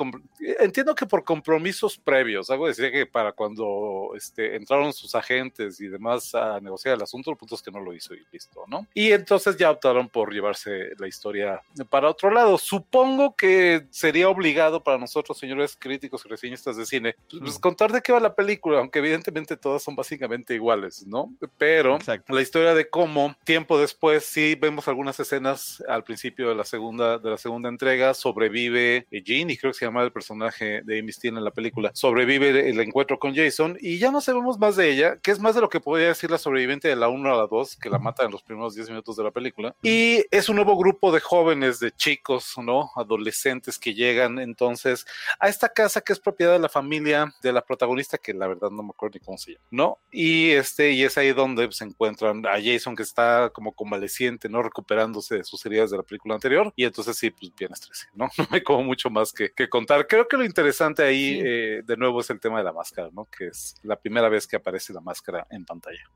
entiendo 0.60 0.94
que 0.94 1.06
por 1.06 1.24
compromisos 1.24 1.98
previos. 1.98 2.50
Algo 2.50 2.68
decía 2.68 2.90
que 2.92 3.06
para 3.06 3.32
cuando 3.32 4.12
este, 4.16 4.56
entraron 4.56 4.92
sus 4.92 5.14
agentes 5.14 5.80
y 5.80 5.88
demás 5.88 6.34
a 6.34 6.60
negociar 6.60 6.94
el 6.96 7.02
asunto, 7.02 7.30
el 7.30 7.36
punto 7.36 7.54
es 7.56 7.62
que 7.62 7.70
no 7.70 7.80
lo 7.80 7.92
hizo 7.94 8.14
y 8.14 8.24
listo, 8.32 8.64
¿no? 8.68 8.86
Y 8.94 9.05
entonces 9.12 9.56
ya 9.56 9.70
optaron 9.70 10.08
por 10.08 10.32
llevarse 10.32 10.90
la 10.98 11.08
historia 11.08 11.60
para 11.90 12.10
otro 12.10 12.30
lado. 12.30 12.58
Supongo 12.58 13.34
que 13.36 13.86
sería 13.90 14.28
obligado 14.28 14.82
para 14.82 14.98
nosotros, 14.98 15.38
señores 15.38 15.76
críticos 15.78 16.24
y 16.24 16.28
reseñistas 16.28 16.76
de 16.76 16.86
cine, 16.86 17.16
pues, 17.40 17.58
contar 17.58 17.92
de 17.92 18.02
qué 18.02 18.12
va 18.12 18.20
la 18.20 18.34
película, 18.34 18.78
aunque 18.78 18.98
evidentemente 18.98 19.56
todas 19.56 19.82
son 19.82 19.96
básicamente 19.96 20.54
iguales, 20.54 21.06
¿no? 21.06 21.32
Pero 21.58 21.96
Exacto. 21.96 22.32
la 22.32 22.42
historia 22.42 22.74
de 22.74 22.88
cómo 22.88 23.36
tiempo 23.44 23.78
después 23.78 24.24
sí 24.24 24.54
vemos 24.54 24.88
algunas 24.88 25.18
escenas 25.20 25.82
al 25.88 26.04
principio 26.04 26.48
de 26.48 26.54
la 26.54 26.64
segunda 26.64 27.18
de 27.18 27.30
la 27.30 27.38
segunda 27.38 27.68
entrega 27.68 28.14
sobrevive 28.14 29.06
Jean 29.10 29.50
y 29.50 29.56
creo 29.56 29.72
que 29.72 29.78
se 29.78 29.84
llama 29.84 30.02
el 30.02 30.12
personaje 30.12 30.82
de 30.82 30.98
Amy 30.98 31.12
Steele 31.12 31.38
en 31.38 31.44
la 31.44 31.50
película 31.50 31.90
sobrevive 31.94 32.68
el 32.68 32.80
encuentro 32.80 33.18
con 33.18 33.34
Jason 33.34 33.76
y 33.80 33.98
ya 33.98 34.10
no 34.10 34.20
sabemos 34.20 34.58
más 34.58 34.76
de 34.76 34.90
ella 34.90 35.18
que 35.22 35.30
es 35.30 35.38
más 35.38 35.54
de 35.54 35.60
lo 35.60 35.68
que 35.68 35.80
podría 35.80 36.08
decir 36.08 36.30
la 36.30 36.38
sobreviviente 36.38 36.88
de 36.88 36.96
la 36.96 37.08
1 37.08 37.32
a 37.32 37.36
la 37.36 37.46
2 37.46 37.76
que 37.76 37.90
la 37.90 37.98
mata 37.98 38.24
en 38.24 38.30
los 38.30 38.42
primeros 38.42 38.74
10 38.74 38.85
minutos 38.88 39.16
de 39.16 39.24
la 39.24 39.30
película 39.30 39.74
y 39.82 40.24
es 40.30 40.48
un 40.48 40.56
nuevo 40.56 40.76
grupo 40.76 41.12
de 41.12 41.20
jóvenes 41.20 41.80
de 41.80 41.92
chicos 41.92 42.54
no 42.58 42.90
adolescentes 42.96 43.78
que 43.78 43.94
llegan 43.94 44.38
entonces 44.38 45.06
a 45.38 45.48
esta 45.48 45.68
casa 45.68 46.00
que 46.00 46.12
es 46.12 46.20
propiedad 46.20 46.52
de 46.52 46.58
la 46.58 46.68
familia 46.68 47.32
de 47.42 47.52
la 47.52 47.62
protagonista 47.62 48.18
que 48.18 48.32
la 48.34 48.46
verdad 48.46 48.70
no 48.70 48.82
me 48.82 48.90
acuerdo 48.90 49.14
ni 49.18 49.24
cómo 49.24 49.38
se 49.38 49.52
llama 49.52 49.64
no 49.70 49.98
y 50.10 50.50
este 50.50 50.92
y 50.92 51.02
es 51.04 51.16
ahí 51.18 51.32
donde 51.32 51.70
se 51.72 51.84
encuentran 51.84 52.44
a 52.46 52.54
Jason 52.62 52.94
que 52.96 53.02
está 53.02 53.50
como 53.52 53.72
convaleciente, 53.72 54.48
¿no? 54.48 54.62
Recuperándose 54.62 55.36
de 55.36 55.44
sus 55.44 55.64
heridas 55.66 55.90
de 55.90 55.96
la 55.98 56.02
película 56.02 56.34
anterior. 56.34 56.72
Y 56.76 56.84
entonces 56.84 57.16
sí, 57.16 57.30
pues 57.30 57.52
bien 57.54 57.72
estresé, 57.72 58.06
¿no? 58.14 58.28
No 58.38 58.46
hay 58.50 58.62
como 58.62 58.82
mucho 58.82 59.10
más 59.10 59.32
que, 59.32 59.52
que 59.52 59.68
contar. 59.68 60.06
Creo 60.06 60.26
que 60.28 60.36
lo 60.36 60.44
interesante 60.44 61.02
ahí, 61.02 61.34
Sí. 61.34 61.42
eh, 61.44 61.82
de 61.84 61.96
nuevo, 61.96 62.20
es 62.20 62.30
el 62.30 62.40
tema 62.40 62.58
de 62.58 62.64
la 62.64 62.72
máscara, 62.72 63.10
¿no? 63.12 63.24
Que 63.26 63.48
es 63.48 63.74
la 63.82 63.96
primera 63.96 64.28
vez 64.28 64.46
que 64.46 64.56
aparece 64.56 64.92
la 64.92 65.00
máscara 65.00 65.46
en 65.50 65.64
pantalla. 65.64 66.08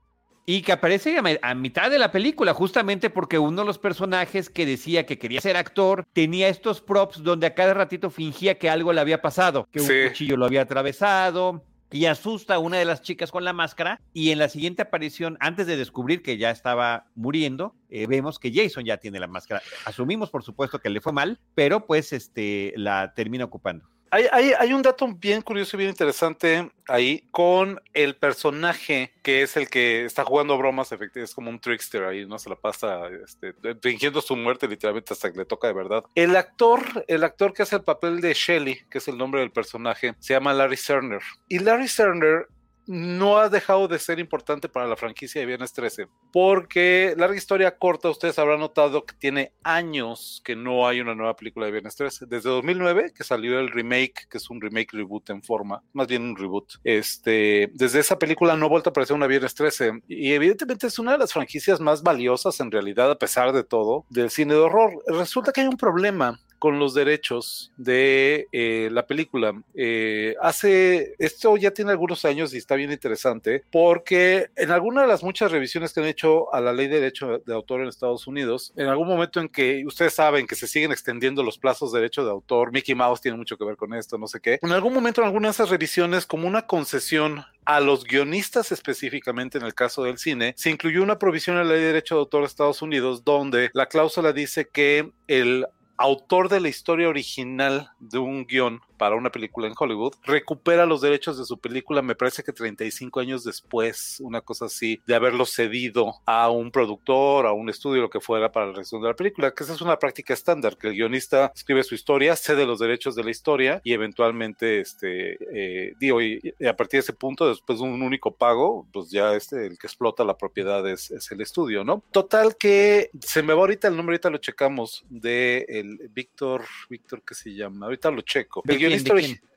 Y 0.47 0.63
que 0.63 0.73
aparece 0.73 1.17
a, 1.43 1.55
mitad 1.55 1.91
de 1.91 1.99
la 1.99 2.11
película, 2.11 2.55
justamente 2.55 3.11
porque 3.11 3.39
uno 3.39 3.63
de 3.63 3.67
los 3.67 3.79
personajes 3.79 4.51
que 4.51 4.67
decía 4.67 5.07
que 5.07 5.19
quería 5.19 5.41
ser 5.41 5.57
actor 5.57 6.07
tenía 6.13 6.49
estos 6.49 6.81
props 6.81 7.23
donde 7.23 7.47
a 7.47 7.55
cada 7.55 7.75
ratito 7.75 8.11
fingía 8.11 8.59
que 8.59 8.69
algo 8.69 8.93
le 8.93 9.01
había 9.01 9.23
pasado, 9.23 9.69
que 9.71 9.81
un 9.81 9.87
Sí. 9.87 9.95
cuchillo 10.09 10.37
lo 10.37 10.47
había 10.47 10.63
atravesado. 10.63 11.65
Y 11.93 12.07
asusta 12.07 12.55
a 12.55 12.59
una 12.61 12.77
de 12.79 12.85
las 12.85 13.03
chicas 13.03 13.33
con 13.33 13.43
la 13.45 13.53
máscara. 13.53 14.01
Y 14.13 14.31
en 14.31 14.39
la 14.39 14.49
siguiente 14.49 14.83
aparición, 14.83 15.37
antes 15.41 15.67
de 15.67 15.77
descubrir 15.77 16.23
que 16.23 16.39
ya 16.39 16.51
estaba 16.51 17.07
muriendo, 17.17 17.75
eh, 17.89 18.07
vemos 18.07 18.39
que 18.39 18.53
Jason 18.53 18.85
ya 18.85 18.99
tiene 18.99 19.19
la 19.19 19.27
máscara. 19.27 19.61
Asumimos, 19.85 20.31
por 20.31 20.45
supuesto, 20.45 20.79
que 20.79 20.89
le 20.89 21.01
fue 21.01 21.13
mal, 21.13 21.41
pero 21.57 21.87
pues 21.87 22.13
este 22.13 22.73
la 22.77 23.13
termina 23.15 23.45
ocupando. 23.45 23.87
Hay, 24.11 24.27
hay, 24.33 24.53
hay 24.59 24.73
un 24.73 24.83
dato 24.83 25.07
bien 25.09 25.43
curioso 25.43 25.77
y 25.77 25.79
bien 25.79 25.91
interesante 25.91 26.71
ahí 26.89 27.25
con 27.31 27.81
el 27.93 28.17
personaje 28.17 29.13
que 29.23 29.43
es 29.43 29.57
el 29.57 29.69
que 29.69 30.05
está 30.05 30.25
jugando 30.25 30.59
bromas, 30.59 30.93
efectivamente, 30.93 31.31
es 31.31 31.35
como 31.35 31.51
un 31.51 31.61
trickster 31.61 32.05
ahí, 32.05 32.27
¿no? 32.27 32.39
Se 32.39 32.51
la 32.51 32.57
pasa 32.57 33.09
este, 33.25 33.55
fingiendo 33.81 34.21
su 34.21 34.37
muerte 34.37 34.67
literalmente 34.67 35.15
hasta 35.15 35.31
que 35.31 35.39
le 35.39 35.45
toca 35.45 35.69
de 35.69 35.75
verdad. 35.75 36.05
El 36.15 36.37
actor, 36.37 37.05
el 37.07 37.25
actor 37.25 37.53
que 37.53 37.63
hace 37.63 37.77
el 37.77 37.83
papel 37.83 38.21
de 38.21 38.35
Shelly, 38.35 38.81
que 38.91 38.99
es 38.99 39.09
el 39.09 39.17
nombre 39.17 39.41
del 39.41 39.53
personaje, 39.53 40.15
se 40.19 40.35
llama 40.35 40.53
Larry 40.53 40.77
Cerner. 40.77 41.23
Y 41.49 41.61
Larry 41.61 41.89
Cerner 41.89 42.49
no 42.87 43.39
ha 43.39 43.49
dejado 43.49 43.89
de 43.89 43.99
ser 43.99 44.19
importante 44.19 44.69
para 44.69 44.87
la 44.87 44.97
franquicia 44.97 45.41
de 45.41 45.47
Viernes 45.47 45.73
13, 45.73 46.09
porque 46.33 47.15
larga 47.17 47.37
historia 47.37 47.77
corta, 47.77 48.11
ustedes 48.11 48.39
habrán 48.39 48.61
notado 48.61 49.05
que 49.05 49.15
tiene 49.15 49.53
años 49.63 50.43
que 50.45 50.57
no 50.57 50.87
hay 50.87 51.01
una 51.01 51.15
nueva 51.15 51.37
película 51.37 51.67
de 51.67 51.73
Viernes 51.73 51.97
13. 51.97 52.27
Desde 52.27 52.49
2009, 52.49 53.13
que 53.15 53.25
salió 53.25 53.59
el 53.61 53.71
remake, 53.71 54.27
que 54.29 54.39
es 54.39 54.51
un 54.51 54.61
remake 54.61 54.93
reboot 54.93 55.31
en 55.31 55.43
forma, 55.43 55.83
más 55.93 56.07
bien 56.07 56.23
un 56.23 56.37
reboot. 56.37 56.75
Este, 56.85 57.71
desde 57.75 58.01
esa 58.01 58.19
película 58.19 58.57
no 58.57 58.67
ha 58.67 58.71
vuelto 58.71 58.91
a 58.91 58.93
aparecer 58.93 59.17
una 59.17 59.27
Viernes 59.27 59.55
13, 59.55 60.03
y 60.09 60.33
evidentemente 60.33 60.87
es 60.87 60.99
una 60.99 61.13
de 61.13 61.19
las 61.19 61.33
franquicias 61.33 61.81
más 61.81 62.03
valiosas 62.03 62.61
en 62.61 62.71
realidad, 62.71 63.11
a 63.11 63.19
pesar 63.19 63.53
de 63.53 63.65
todo, 63.65 64.05
del 64.11 64.31
cine 64.31 64.55
de 64.55 64.61
horror. 64.61 65.03
Resulta 65.07 65.53
que 65.53 65.63
hay 65.63 65.67
un 65.67 65.77
problema 65.77 66.41
con 66.61 66.79
los 66.79 66.95
derechos 66.95 67.73
de 67.79 68.47
eh, 68.53 68.91
la 68.93 69.07
película. 69.07 69.61
Eh, 69.75 70.37
hace, 70.41 71.15
esto 71.19 71.57
ya 71.57 71.73
tiene 71.73 71.91
algunos 71.91 72.25
años 72.27 72.53
y 72.55 72.59
está 72.59 72.77
bien 72.77 72.93
interesante, 72.93 73.65
porque 73.73 74.51
en 74.57 74.71
alguna 74.71 75.03
de 75.03 75.09
las 75.09 75.25
muchas 75.25 75.51
revisiones 75.51 75.93
que 75.93 76.01
han 76.01 76.07
hecho 76.07 76.55
a 76.55 76.61
la 76.61 76.75
ley 76.75 76.87
de 76.87 77.01
derecho 77.01 77.39
de 77.39 77.55
autor 77.55 77.81
en 77.81 77.89
Estados 77.89 78.27
Unidos, 78.27 78.75
en 78.77 78.89
algún 78.89 79.09
momento 79.09 79.41
en 79.41 79.49
que 79.49 79.83
ustedes 79.87 80.13
saben 80.13 80.47
que 80.47 80.55
se 80.55 80.69
siguen 80.69 80.93
extendiendo 80.93 81.43
los 81.43 81.59
plazos 81.59 81.93
de 81.93 82.01
derecho 82.01 82.25
de 82.25 82.31
autor, 82.31 82.73
Mickey 82.73 82.95
Mouse 82.95 83.23
tiene 83.23 83.39
mucho 83.39 83.57
que 83.57 83.65
ver 83.65 83.77
con 83.77 83.95
esto, 83.95 84.19
no 84.19 84.27
sé 84.27 84.39
qué, 84.41 84.59
en 84.61 84.73
algún 84.73 84.93
momento 84.93 85.23
en 85.23 85.29
alguna 85.29 85.49
de 85.49 85.53
esas 85.53 85.71
revisiones, 85.71 86.27
como 86.27 86.47
una 86.47 86.67
concesión 86.67 87.43
a 87.65 87.81
los 87.81 88.05
guionistas 88.05 88.71
específicamente 88.71 89.57
en 89.57 89.65
el 89.65 89.75
caso 89.75 90.03
del 90.03 90.19
cine, 90.19 90.53
se 90.59 90.71
incluyó 90.71 91.03
una 91.03 91.19
provisión 91.19 91.57
en 91.57 91.69
la 91.69 91.75
ley 91.75 91.81
de 91.81 91.87
derecho 91.89 92.17
de 92.17 92.21
autor 92.21 92.43
de 92.43 92.49
Estados 92.49 92.83
Unidos 92.83 93.25
donde 93.25 93.71
la 93.73 93.87
cláusula 93.87 94.33
dice 94.33 94.69
que 94.71 95.11
el 95.27 95.67
autor 96.01 96.49
de 96.49 96.61
la 96.61 96.71
historia 96.71 97.11
original 97.11 97.91
de 98.01 98.17
un 98.17 98.47
guion 98.47 98.81
para 98.97 99.17
una 99.17 99.31
película 99.31 99.67
en 99.67 99.75
Hollywood, 99.79 100.15
recupera 100.25 100.85
los 100.85 101.01
derechos 101.01 101.39
de 101.39 101.47
su 101.47 101.59
película, 101.59 102.03
me 102.03 102.15
parece 102.15 102.43
que 102.43 102.53
35 102.53 103.21
años 103.21 103.45
después, 103.45 104.19
una 104.21 104.43
cosa 104.43 104.67
así, 104.67 105.01
de 105.07 105.15
haberlo 105.15 105.47
cedido 105.47 106.17
a 106.27 106.51
un 106.51 106.71
productor, 106.71 107.47
a 107.47 107.53
un 107.53 107.71
estudio, 107.71 108.03
lo 108.03 108.11
que 108.11 108.21
fuera 108.21 108.53
para 108.53 108.67
la 108.67 108.73
reacción 108.73 109.01
de 109.01 109.09
la 109.09 109.17
película, 109.17 109.53
que 109.53 109.65
esa 109.65 109.73
es 109.73 109.81
una 109.81 109.99
práctica 109.99 110.35
estándar, 110.35 110.77
que 110.77 110.89
el 110.89 110.95
guionista 110.95 111.51
escribe 111.55 111.83
su 111.83 111.95
historia, 111.95 112.37
cede 112.37 112.67
los 112.67 112.79
derechos 112.79 113.15
de 113.15 113.25
la 113.25 113.31
historia 113.31 113.81
y 113.85 113.95
eventualmente, 113.95 114.81
este, 114.81 115.39
eh, 115.51 115.95
digo, 115.99 116.21
y, 116.21 116.55
a 116.67 116.77
partir 116.77 116.99
de 116.99 117.05
ese 117.05 117.15
punto, 117.15 117.49
después 117.49 117.79
de 117.79 117.87
un 117.87 118.03
único 118.03 118.35
pago, 118.35 118.87
pues 118.93 119.11
ya 119.11 119.35
este, 119.35 119.67
el 119.67 119.79
que 119.79 119.87
explota 119.87 120.25
la 120.25 120.37
propiedad 120.37 120.87
es, 120.87 121.11
es 121.11 121.31
el 121.31 121.41
estudio, 121.41 121.85
¿no? 121.85 122.03
Total 122.11 122.57
que 122.57 123.11
se 123.21 123.43
me 123.43 123.55
va 123.55 123.61
ahorita 123.61 123.89
el 123.89 123.97
nombre, 123.97 124.15
ahorita 124.15 124.29
lo 124.29 124.39
checamos, 124.39 125.05
de 125.09 125.65
Víctor, 126.11 126.65
Víctor, 126.89 127.23
¿qué 127.27 127.35
se 127.35 127.55
llama? 127.55 127.87
Ahorita 127.87 128.11
lo 128.11 128.23
checo. 128.23 128.63
El 128.67 128.79
guionista, 128.79 129.15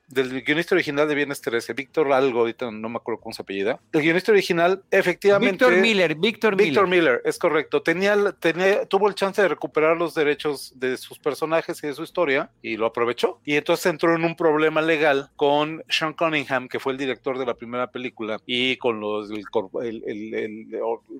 del 0.08 0.42
guionista 0.42 0.74
original 0.74 1.08
de 1.08 1.14
Viernes 1.14 1.40
13, 1.40 1.72
Víctor 1.72 2.12
algo, 2.12 2.40
ahorita 2.40 2.70
no 2.70 2.88
me 2.88 2.96
acuerdo 2.96 3.20
cómo 3.20 3.32
se 3.32 3.42
apellida. 3.42 3.80
El 3.92 4.02
guionista 4.02 4.32
original, 4.32 4.82
efectivamente. 4.90 5.64
Víctor 5.64 5.80
Miller, 5.80 6.14
Víctor 6.14 6.56
Miller. 6.56 6.66
Víctor 6.66 6.88
Miller, 6.88 7.22
es 7.24 7.38
correcto. 7.38 7.82
Tenía, 7.82 8.32
tenía, 8.32 8.86
tuvo 8.86 9.08
el 9.08 9.14
chance 9.14 9.40
de 9.40 9.48
recuperar 9.48 9.96
los 9.96 10.14
derechos 10.14 10.72
de 10.76 10.96
sus 10.96 11.18
personajes 11.18 11.82
y 11.82 11.86
de 11.86 11.94
su 11.94 12.02
historia 12.02 12.50
y 12.62 12.76
lo 12.76 12.86
aprovechó. 12.86 13.40
Y 13.44 13.56
entonces 13.56 13.86
entró 13.86 14.14
en 14.14 14.24
un 14.24 14.36
problema 14.36 14.82
legal 14.82 15.30
con 15.36 15.82
Sean 15.88 16.12
Cunningham, 16.12 16.68
que 16.68 16.78
fue 16.78 16.92
el 16.92 16.98
director 16.98 17.38
de 17.38 17.46
la 17.46 17.54
primera 17.54 17.90
película, 17.90 18.40
y 18.46 18.76
con 18.76 19.00
los, 19.00 19.30
el, 19.30 20.02
el, 20.06 20.34
el, 20.34 20.68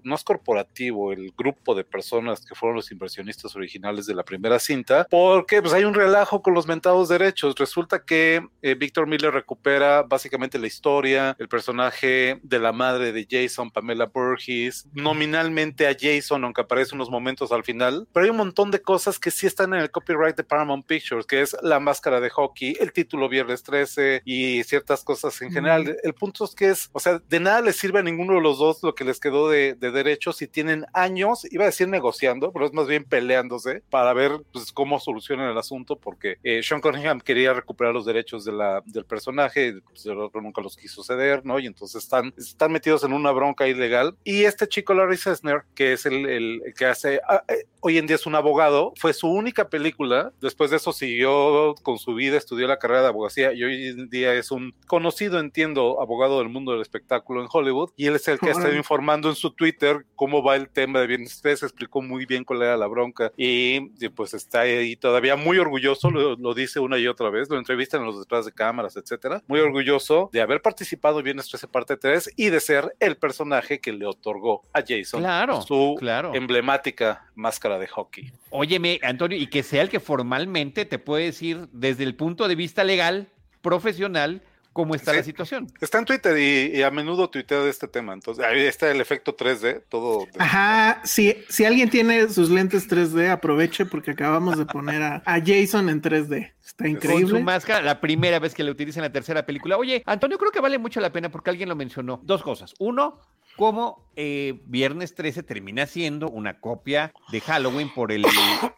no 0.02 0.14
es 0.14 0.24
corporativo, 0.24 1.12
el 1.12 1.32
grupo 1.36 1.74
de 1.74 1.84
personas 1.84 2.44
que 2.44 2.54
fueron 2.54 2.76
los 2.76 2.90
inversionistas 2.92 3.54
originales 3.56 4.06
de 4.06 4.14
la 4.14 4.24
primera 4.24 4.58
cinta, 4.58 5.06
porque 5.10 5.60
pues 5.60 5.72
hay 5.72 5.84
un 5.84 5.94
relajo 5.94 6.42
con 6.42 6.54
los 6.54 6.66
mentados 6.66 7.08
derechos. 7.08 7.54
Resulta 7.56 8.04
que 8.04 8.46
eh, 8.62 8.73
Victor 8.74 9.06
Miller 9.06 9.32
recupera 9.32 10.02
básicamente 10.02 10.58
la 10.58 10.66
historia, 10.66 11.36
el 11.38 11.48
personaje 11.48 12.38
de 12.42 12.58
la 12.58 12.72
madre 12.72 13.12
de 13.12 13.26
Jason, 13.28 13.70
Pamela 13.70 14.06
Burgess, 14.06 14.86
nominalmente 14.92 15.86
a 15.86 15.96
Jason, 15.98 16.44
aunque 16.44 16.62
aparece 16.62 16.94
unos 16.94 17.10
momentos 17.10 17.52
al 17.52 17.64
final, 17.64 18.06
pero 18.12 18.24
hay 18.24 18.30
un 18.30 18.36
montón 18.36 18.70
de 18.70 18.80
cosas 18.80 19.18
que 19.18 19.30
sí 19.30 19.46
están 19.46 19.74
en 19.74 19.80
el 19.80 19.90
copyright 19.90 20.36
de 20.36 20.44
Paramount 20.44 20.86
Pictures, 20.86 21.26
que 21.26 21.42
es 21.42 21.56
la 21.62 21.80
máscara 21.80 22.20
de 22.20 22.30
hockey, 22.30 22.76
el 22.80 22.92
título 22.92 23.28
Viernes 23.28 23.62
13 23.62 24.22
y 24.24 24.62
ciertas 24.64 25.04
cosas 25.04 25.40
en 25.42 25.52
general. 25.52 25.96
El 26.02 26.14
punto 26.14 26.44
es 26.44 26.54
que 26.54 26.70
es, 26.70 26.90
o 26.92 27.00
sea, 27.00 27.20
de 27.28 27.40
nada 27.40 27.60
les 27.60 27.76
sirve 27.76 28.00
a 28.00 28.02
ninguno 28.02 28.34
de 28.34 28.40
los 28.40 28.58
dos 28.58 28.82
lo 28.82 28.94
que 28.94 29.04
les 29.04 29.20
quedó 29.20 29.48
de, 29.48 29.74
derechos 29.74 30.36
si 30.36 30.48
tienen 30.48 30.86
años, 30.92 31.46
iba 31.52 31.64
a 31.64 31.66
decir 31.66 31.88
negociando, 31.88 32.52
pero 32.52 32.66
es 32.66 32.72
más 32.72 32.86
bien 32.86 33.04
peleándose 33.04 33.82
para 33.90 34.12
ver 34.12 34.32
pues, 34.52 34.72
cómo 34.72 34.98
solucionan 34.98 35.50
el 35.50 35.58
asunto, 35.58 35.96
porque 35.96 36.38
eh, 36.42 36.62
Sean 36.62 36.80
Cunningham 36.80 37.20
quería 37.20 37.52
recuperar 37.52 37.94
los 37.94 38.06
derechos 38.06 38.44
de 38.44 38.52
la 38.52 38.63
del 38.86 39.04
personaje, 39.04 39.80
pues, 39.86 40.06
nunca 40.06 40.60
los 40.60 40.76
quiso 40.76 41.02
ceder, 41.02 41.44
¿no? 41.44 41.58
Y 41.58 41.66
entonces 41.66 42.02
están, 42.02 42.32
están 42.36 42.72
metidos 42.72 43.04
en 43.04 43.12
una 43.12 43.30
bronca 43.32 43.66
ilegal. 43.66 44.16
Y 44.24 44.44
este 44.44 44.68
chico, 44.68 44.94
Larry 44.94 45.16
Sessner, 45.16 45.62
que 45.74 45.94
es 45.94 46.06
el, 46.06 46.26
el, 46.26 46.74
que 46.76 46.86
hace, 46.86 47.20
ah, 47.28 47.42
eh, 47.48 47.66
hoy 47.80 47.98
en 47.98 48.06
día 48.06 48.16
es 48.16 48.26
un 48.26 48.34
abogado, 48.34 48.92
fue 48.96 49.12
su 49.12 49.28
única 49.28 49.68
película, 49.68 50.32
después 50.40 50.70
de 50.70 50.76
eso 50.76 50.92
siguió 50.92 51.74
con 51.82 51.98
su 51.98 52.14
vida, 52.14 52.36
estudió 52.36 52.66
la 52.66 52.78
carrera 52.78 53.02
de 53.02 53.08
abogacía 53.08 53.52
y 53.52 53.62
hoy 53.62 53.88
en 53.88 54.08
día 54.08 54.34
es 54.34 54.50
un 54.50 54.74
conocido, 54.86 55.38
entiendo, 55.38 56.00
abogado 56.00 56.38
del 56.38 56.48
mundo 56.48 56.72
del 56.72 56.80
espectáculo 56.80 57.42
en 57.42 57.48
Hollywood. 57.50 57.90
Y 57.96 58.06
él 58.06 58.16
es 58.16 58.26
el 58.28 58.38
que 58.38 58.48
ha 58.48 58.52
estado 58.52 58.74
informando 58.74 59.28
en 59.28 59.34
su 59.34 59.50
Twitter 59.50 60.06
cómo 60.16 60.42
va 60.42 60.56
el 60.56 60.68
tema 60.68 61.00
de 61.00 61.06
bienes. 61.06 61.40
Se 61.44 61.50
explicó 61.50 62.00
muy 62.02 62.26
bien 62.26 62.44
cuál 62.44 62.62
era 62.62 62.76
la 62.76 62.86
bronca 62.86 63.32
y, 63.36 63.80
pues 64.10 64.34
está 64.34 64.60
ahí 64.60 64.96
todavía 64.96 65.36
muy 65.36 65.58
orgulloso, 65.58 66.10
lo, 66.10 66.36
lo 66.36 66.54
dice 66.54 66.80
una 66.80 66.98
y 66.98 67.06
otra 67.06 67.30
vez, 67.30 67.48
lo 67.50 67.58
entrevistan 67.58 68.00
en 68.00 68.06
los 68.06 68.18
detrás 68.18 68.46
de 68.46 68.52
cámaras, 68.54 68.96
etcétera. 68.96 69.42
Muy 69.46 69.60
orgulloso 69.60 70.30
de 70.32 70.40
haber 70.40 70.62
participado 70.62 71.18
en 71.18 71.24
Viernes 71.24 71.48
13 71.48 71.68
parte 71.68 71.96
3 71.96 72.30
y 72.36 72.50
de 72.50 72.60
ser 72.60 72.94
el 73.00 73.16
personaje 73.16 73.80
que 73.80 73.92
le 73.92 74.06
otorgó 74.06 74.62
a 74.72 74.80
Jason 74.80 75.24
su 75.66 75.96
emblemática 76.32 77.30
máscara 77.34 77.78
de 77.78 77.86
hockey. 77.88 78.32
Óyeme, 78.50 79.00
Antonio, 79.02 79.36
y 79.36 79.48
que 79.48 79.62
sea 79.62 79.82
el 79.82 79.88
que 79.88 80.00
formalmente 80.00 80.84
te 80.84 80.98
puede 80.98 81.24
decir 81.24 81.68
desde 81.72 82.04
el 82.04 82.14
punto 82.14 82.48
de 82.48 82.54
vista 82.54 82.84
legal, 82.84 83.28
profesional, 83.60 84.42
cómo 84.74 84.94
está 84.94 85.14
la 85.14 85.22
situación. 85.22 85.68
Está 85.80 85.98
en 85.98 86.04
Twitter 86.04 86.36
y, 86.36 86.82
a 86.82 86.90
menudo 86.90 87.30
tuitea 87.30 87.60
de 87.60 87.70
este 87.70 87.88
tema. 87.88 88.12
Entonces, 88.12 88.44
ahí 88.44 88.60
está 88.60 88.90
el 88.90 89.00
efecto 89.00 89.34
3D, 89.34 89.84
todo. 89.88 90.26
Ajá, 90.38 91.00
si, 91.04 91.36
si 91.48 91.64
alguien 91.64 91.88
tiene 91.88 92.28
sus 92.28 92.50
lentes 92.50 92.90
3D, 92.90 93.30
aproveche 93.30 93.86
porque 93.86 94.10
acabamos 94.10 94.58
de 94.58 94.66
poner 94.66 95.02
a, 95.02 95.22
Jason 95.24 95.88
en 95.88 96.02
3D. 96.02 96.52
Está 96.62 96.88
increíble. 96.88 97.30
Con 97.30 97.38
su 97.38 97.44
máscara, 97.44 97.82
la 97.82 98.00
primera 98.00 98.38
vez 98.38 98.54
que 98.54 98.64
la 98.64 98.72
utiliza 98.72 98.98
en 98.98 99.04
la 99.04 99.12
tercera 99.12 99.46
película. 99.46 99.78
Oye, 99.78 100.02
Antonio, 100.04 100.36
creo 100.36 100.50
que 100.50 100.60
vale 100.60 100.78
mucho 100.78 101.00
la 101.00 101.12
pena 101.12 101.30
porque 101.30 101.50
alguien 101.50 101.68
lo 101.68 101.76
mencionó. 101.76 102.20
Dos 102.24 102.42
cosas. 102.42 102.74
Uno, 102.80 103.20
cómo 103.56 104.04
eh, 104.16 104.60
Viernes 104.66 105.14
13 105.14 105.42
termina 105.42 105.86
siendo 105.86 106.28
una 106.28 106.60
copia 106.60 107.12
de 107.32 107.40
Halloween 107.40 107.92
por 107.92 108.12
el, 108.12 108.24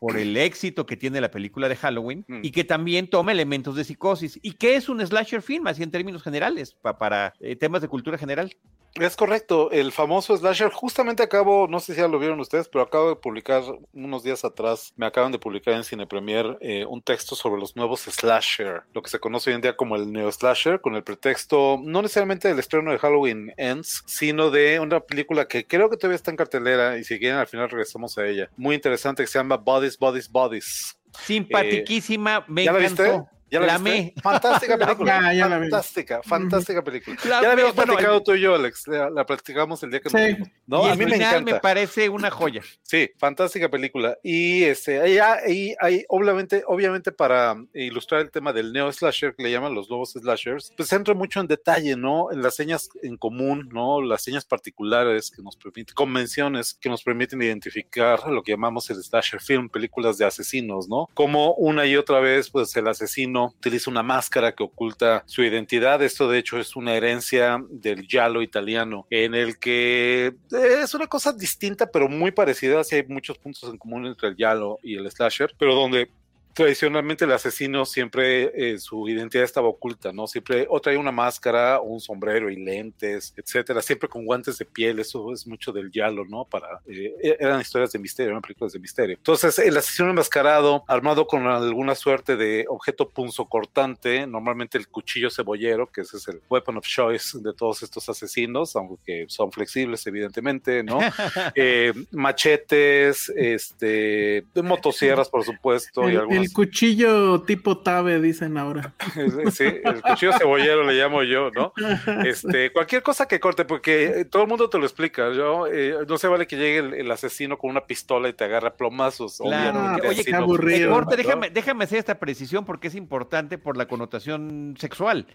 por 0.00 0.16
el 0.16 0.36
éxito 0.36 0.86
que 0.86 0.96
tiene 0.96 1.20
la 1.20 1.30
película 1.30 1.68
de 1.68 1.76
Halloween 1.76 2.24
mm. 2.26 2.40
y 2.42 2.50
que 2.50 2.64
también 2.64 3.08
toma 3.08 3.32
elementos 3.32 3.76
de 3.76 3.84
psicosis. 3.84 4.38
¿Y 4.42 4.52
qué 4.52 4.76
es 4.76 4.88
un 4.88 5.04
slasher 5.04 5.42
film, 5.42 5.66
así 5.66 5.82
en 5.82 5.90
términos 5.90 6.22
generales, 6.22 6.76
para 6.98 7.34
eh, 7.40 7.56
temas 7.56 7.82
de 7.82 7.88
cultura 7.88 8.18
general? 8.18 8.56
Es 9.00 9.16
correcto, 9.16 9.70
el 9.70 9.92
famoso 9.92 10.36
slasher, 10.36 10.70
justamente 10.70 11.22
acabo, 11.22 11.68
no 11.68 11.80
sé 11.80 11.94
si 11.94 12.00
ya 12.00 12.08
lo 12.08 12.18
vieron 12.18 12.40
ustedes, 12.40 12.68
pero 12.68 12.82
acabo 12.82 13.10
de 13.10 13.16
publicar 13.16 13.62
unos 13.92 14.22
días 14.22 14.44
atrás, 14.44 14.92
me 14.96 15.06
acaban 15.06 15.32
de 15.32 15.38
publicar 15.38 15.74
en 15.74 15.84
Cine 15.84 16.06
Premier 16.06 16.56
eh, 16.60 16.86
un 16.86 17.02
texto 17.02 17.36
sobre 17.36 17.60
los 17.60 17.76
nuevos 17.76 18.00
slasher, 18.00 18.82
lo 18.94 19.02
que 19.02 19.10
se 19.10 19.18
conoce 19.18 19.50
hoy 19.50 19.56
en 19.56 19.60
día 19.60 19.76
como 19.76 19.96
el 19.96 20.10
neo 20.10 20.32
slasher, 20.32 20.80
con 20.80 20.94
el 20.94 21.02
pretexto 21.02 21.78
no 21.82 22.00
necesariamente 22.00 22.48
del 22.48 22.58
estreno 22.58 22.90
de 22.90 22.98
Halloween 22.98 23.52
Ends, 23.56 24.02
sino 24.06 24.50
de 24.50 24.80
una 24.80 25.00
película 25.00 25.46
que 25.46 25.66
creo 25.66 25.90
que 25.90 25.96
todavía 25.96 26.16
está 26.16 26.30
en 26.30 26.38
cartelera 26.38 26.98
y 26.98 27.04
si 27.04 27.18
quieren 27.18 27.38
al 27.38 27.46
final 27.46 27.68
regresamos 27.68 28.16
a 28.16 28.26
ella. 28.26 28.48
Muy 28.56 28.74
interesante 28.74 29.22
que 29.22 29.26
se 29.26 29.38
llama 29.38 29.56
Bodies, 29.56 29.98
Bodies, 29.98 30.30
Bodies. 30.30 30.98
Simpatiquísima, 31.24 32.44
me 32.48 32.64
¿Ya 32.64 32.70
encantó. 32.72 33.02
La 33.02 33.12
viste? 33.18 33.35
¿Ya 33.48 33.60
la, 33.60 33.78
Fantástica 34.22 34.76
película. 34.76 35.32
ya, 35.34 35.48
fantástica, 35.48 36.20
fantástica 36.22 36.82
película. 36.82 37.16
ya 37.24 37.42
la 37.42 37.52
habíamos 37.52 37.74
platicado 37.74 38.20
tú 38.22 38.34
y 38.34 38.40
yo, 38.40 38.56
Alex. 38.56 38.88
La, 38.88 39.08
la 39.08 39.24
platicamos 39.24 39.82
el 39.84 39.90
día 39.90 40.00
que 40.00 40.10
nos 40.10 40.26
vimos. 40.26 40.48
¿no? 40.66 40.84
a 40.84 40.96
mí 40.96 41.06
me 41.06 41.14
encanta. 41.14 41.40
me 41.40 41.60
parece 41.60 42.08
una 42.08 42.30
joya. 42.30 42.62
Sí, 42.82 43.08
fantástica 43.18 43.68
película. 43.68 44.18
Y 44.24 44.64
este, 44.64 45.00
ahí, 45.00 45.74
hay, 45.80 46.04
obviamente, 46.08 46.64
obviamente 46.66 47.12
para 47.12 47.56
ilustrar 47.72 48.22
el 48.22 48.30
tema 48.32 48.52
del 48.52 48.72
neo 48.72 48.90
slasher, 48.90 49.34
que 49.36 49.44
le 49.44 49.52
llaman 49.52 49.74
los 49.74 49.88
nuevos 49.88 50.12
slashers, 50.12 50.72
pues 50.76 50.92
entra 50.92 51.14
mucho 51.14 51.40
en 51.40 51.46
detalle, 51.46 51.96
¿no? 51.96 52.32
En 52.32 52.42
las 52.42 52.56
señas 52.56 52.88
en 53.02 53.16
común, 53.16 53.68
¿no? 53.72 54.02
Las 54.02 54.22
señas 54.22 54.44
particulares 54.44 55.30
que 55.30 55.42
nos 55.42 55.56
permiten, 55.56 55.94
convenciones 55.94 56.74
que 56.74 56.88
nos 56.88 57.04
permiten 57.04 57.40
identificar 57.42 58.28
lo 58.28 58.42
que 58.42 58.52
llamamos 58.52 58.90
el 58.90 59.02
slasher 59.02 59.40
film, 59.40 59.68
películas 59.68 60.18
de 60.18 60.24
asesinos, 60.24 60.88
¿no? 60.88 61.08
Como 61.14 61.54
una 61.54 61.86
y 61.86 61.96
otra 61.96 62.18
vez, 62.18 62.50
pues 62.50 62.74
el 62.76 62.88
asesino 62.88 63.35
utiliza 63.44 63.90
una 63.90 64.02
máscara 64.02 64.52
que 64.52 64.64
oculta 64.64 65.22
su 65.26 65.42
identidad. 65.42 66.02
Esto 66.02 66.28
de 66.28 66.38
hecho 66.38 66.58
es 66.58 66.74
una 66.76 66.94
herencia 66.94 67.62
del 67.70 68.06
giallo 68.06 68.42
italiano, 68.42 69.06
en 69.10 69.34
el 69.34 69.58
que 69.58 70.34
es 70.50 70.94
una 70.94 71.06
cosa 71.06 71.32
distinta 71.32 71.90
pero 71.90 72.08
muy 72.08 72.30
parecida, 72.30 72.80
así 72.80 72.96
hay 72.96 73.06
muchos 73.06 73.38
puntos 73.38 73.68
en 73.70 73.78
común 73.78 74.06
entre 74.06 74.28
el 74.28 74.36
giallo 74.36 74.78
y 74.82 74.96
el 74.96 75.10
slasher, 75.10 75.54
pero 75.58 75.74
donde 75.74 76.10
tradicionalmente 76.56 77.26
el 77.26 77.32
asesino 77.32 77.84
siempre 77.84 78.50
eh, 78.54 78.78
su 78.78 79.06
identidad 79.10 79.44
estaba 79.44 79.68
oculta, 79.68 80.10
¿no? 80.10 80.26
Siempre 80.26 80.66
o 80.70 80.80
traía 80.80 80.98
una 80.98 81.12
máscara, 81.12 81.80
o 81.80 81.84
un 81.84 82.00
sombrero 82.00 82.48
y 82.50 82.56
lentes, 82.56 83.34
etcétera, 83.36 83.82
siempre 83.82 84.08
con 84.08 84.24
guantes 84.24 84.56
de 84.56 84.64
piel, 84.64 84.98
eso 84.98 85.34
es 85.34 85.46
mucho 85.46 85.70
del 85.70 85.90
yalo, 85.90 86.24
¿no? 86.24 86.46
Para, 86.46 86.80
eh, 86.86 87.36
eran 87.38 87.60
historias 87.60 87.92
de 87.92 87.98
misterio, 87.98 88.30
eran 88.30 88.40
películas 88.40 88.72
de 88.72 88.78
misterio. 88.78 89.16
Entonces, 89.16 89.58
el 89.58 89.76
asesino 89.76 90.08
enmascarado, 90.08 90.82
armado 90.88 91.26
con 91.26 91.46
alguna 91.46 91.94
suerte 91.94 92.36
de 92.36 92.64
objeto 92.70 93.10
punzocortante, 93.10 94.26
normalmente 94.26 94.78
el 94.78 94.88
cuchillo 94.88 95.28
cebollero, 95.28 95.86
que 95.92 96.00
ese 96.00 96.16
es 96.16 96.26
el 96.28 96.40
weapon 96.48 96.78
of 96.78 96.86
choice 96.86 97.38
de 97.38 97.52
todos 97.52 97.82
estos 97.82 98.08
asesinos, 98.08 98.74
aunque 98.76 99.26
son 99.28 99.52
flexibles, 99.52 100.06
evidentemente, 100.06 100.82
¿no? 100.82 101.00
Eh, 101.54 101.92
machetes, 102.12 103.32
este, 103.34 104.44
motosierras, 104.54 105.28
por 105.28 105.44
supuesto. 105.44 106.08
Y 106.08 106.16
algunas... 106.16 106.45
el 106.46 106.52
cuchillo 106.52 107.42
tipo 107.42 107.78
tabe, 107.78 108.20
dicen 108.20 108.56
ahora. 108.56 108.94
sí, 109.52 109.64
el 109.64 110.02
cuchillo 110.02 110.32
cebollero 110.32 110.84
le 110.84 110.94
llamo 110.94 111.22
yo, 111.22 111.50
¿no? 111.50 111.72
Este, 112.24 112.72
cualquier 112.72 113.02
cosa 113.02 113.26
que 113.26 113.40
corte, 113.40 113.64
porque 113.64 114.26
todo 114.30 114.42
el 114.42 114.48
mundo 114.48 114.70
te 114.70 114.78
lo 114.78 114.84
explica, 114.84 115.32
yo, 115.32 115.66
eh, 115.66 115.94
no 116.08 116.18
se 116.18 116.28
vale 116.28 116.46
que 116.46 116.56
llegue 116.56 116.78
el, 116.78 116.94
el, 116.94 117.10
asesino 117.10 117.58
con 117.58 117.70
una 117.70 117.86
pistola 117.86 118.28
y 118.28 118.32
te 118.32 118.44
agarra 118.44 118.76
plomazos. 118.76 119.38
Claro, 119.38 120.08
oye, 120.08 120.24
qué 120.24 120.34
aburrido. 120.34 120.92
Corte, 120.92 121.16
déjame, 121.16 121.50
déjame 121.50 121.84
hacer 121.84 121.98
esta 121.98 122.18
precisión 122.18 122.64
porque 122.64 122.88
es 122.88 122.94
importante 122.94 123.58
por 123.58 123.76
la 123.76 123.86
connotación 123.86 124.74
sexual. 124.78 125.26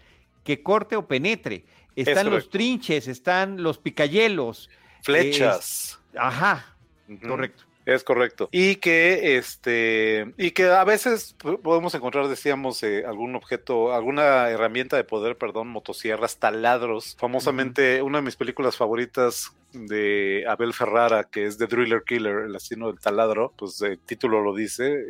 Que 0.44 0.62
corte 0.62 0.96
o 0.96 1.06
penetre. 1.06 1.64
Están 1.94 2.30
los 2.30 2.50
trinches, 2.50 3.06
están 3.06 3.62
los 3.62 3.78
picayelos. 3.78 4.70
Flechas. 5.02 6.00
Es, 6.12 6.18
ajá, 6.18 6.74
uh 7.08 7.12
-huh. 7.12 7.28
correcto. 7.28 7.64
Es 7.84 8.04
correcto. 8.04 8.48
Y 8.52 8.76
que 8.76 9.36
este 9.36 10.32
y 10.36 10.52
que 10.52 10.66
a 10.66 10.84
veces 10.84 11.34
podemos 11.62 11.94
encontrar, 11.94 12.28
decíamos, 12.28 12.82
eh, 12.82 13.04
algún 13.06 13.34
objeto, 13.34 13.92
alguna 13.92 14.48
herramienta 14.50 14.96
de 14.96 15.04
poder, 15.04 15.36
perdón, 15.36 15.68
motosierras, 15.68 16.36
taladros. 16.36 17.16
Famosamente, 17.18 18.02
una 18.02 18.18
de 18.18 18.22
mis 18.22 18.36
películas 18.36 18.76
favoritas 18.76 19.52
de 19.72 20.44
Abel 20.48 20.74
Ferrara, 20.74 21.24
que 21.24 21.46
es 21.46 21.58
The 21.58 21.66
Driller 21.66 22.04
Killer, 22.06 22.44
el 22.46 22.54
asesino 22.54 22.88
del 22.88 23.00
taladro, 23.00 23.52
pues 23.56 23.80
el 23.82 23.98
título 23.98 24.42
lo 24.42 24.54
dice. 24.54 25.04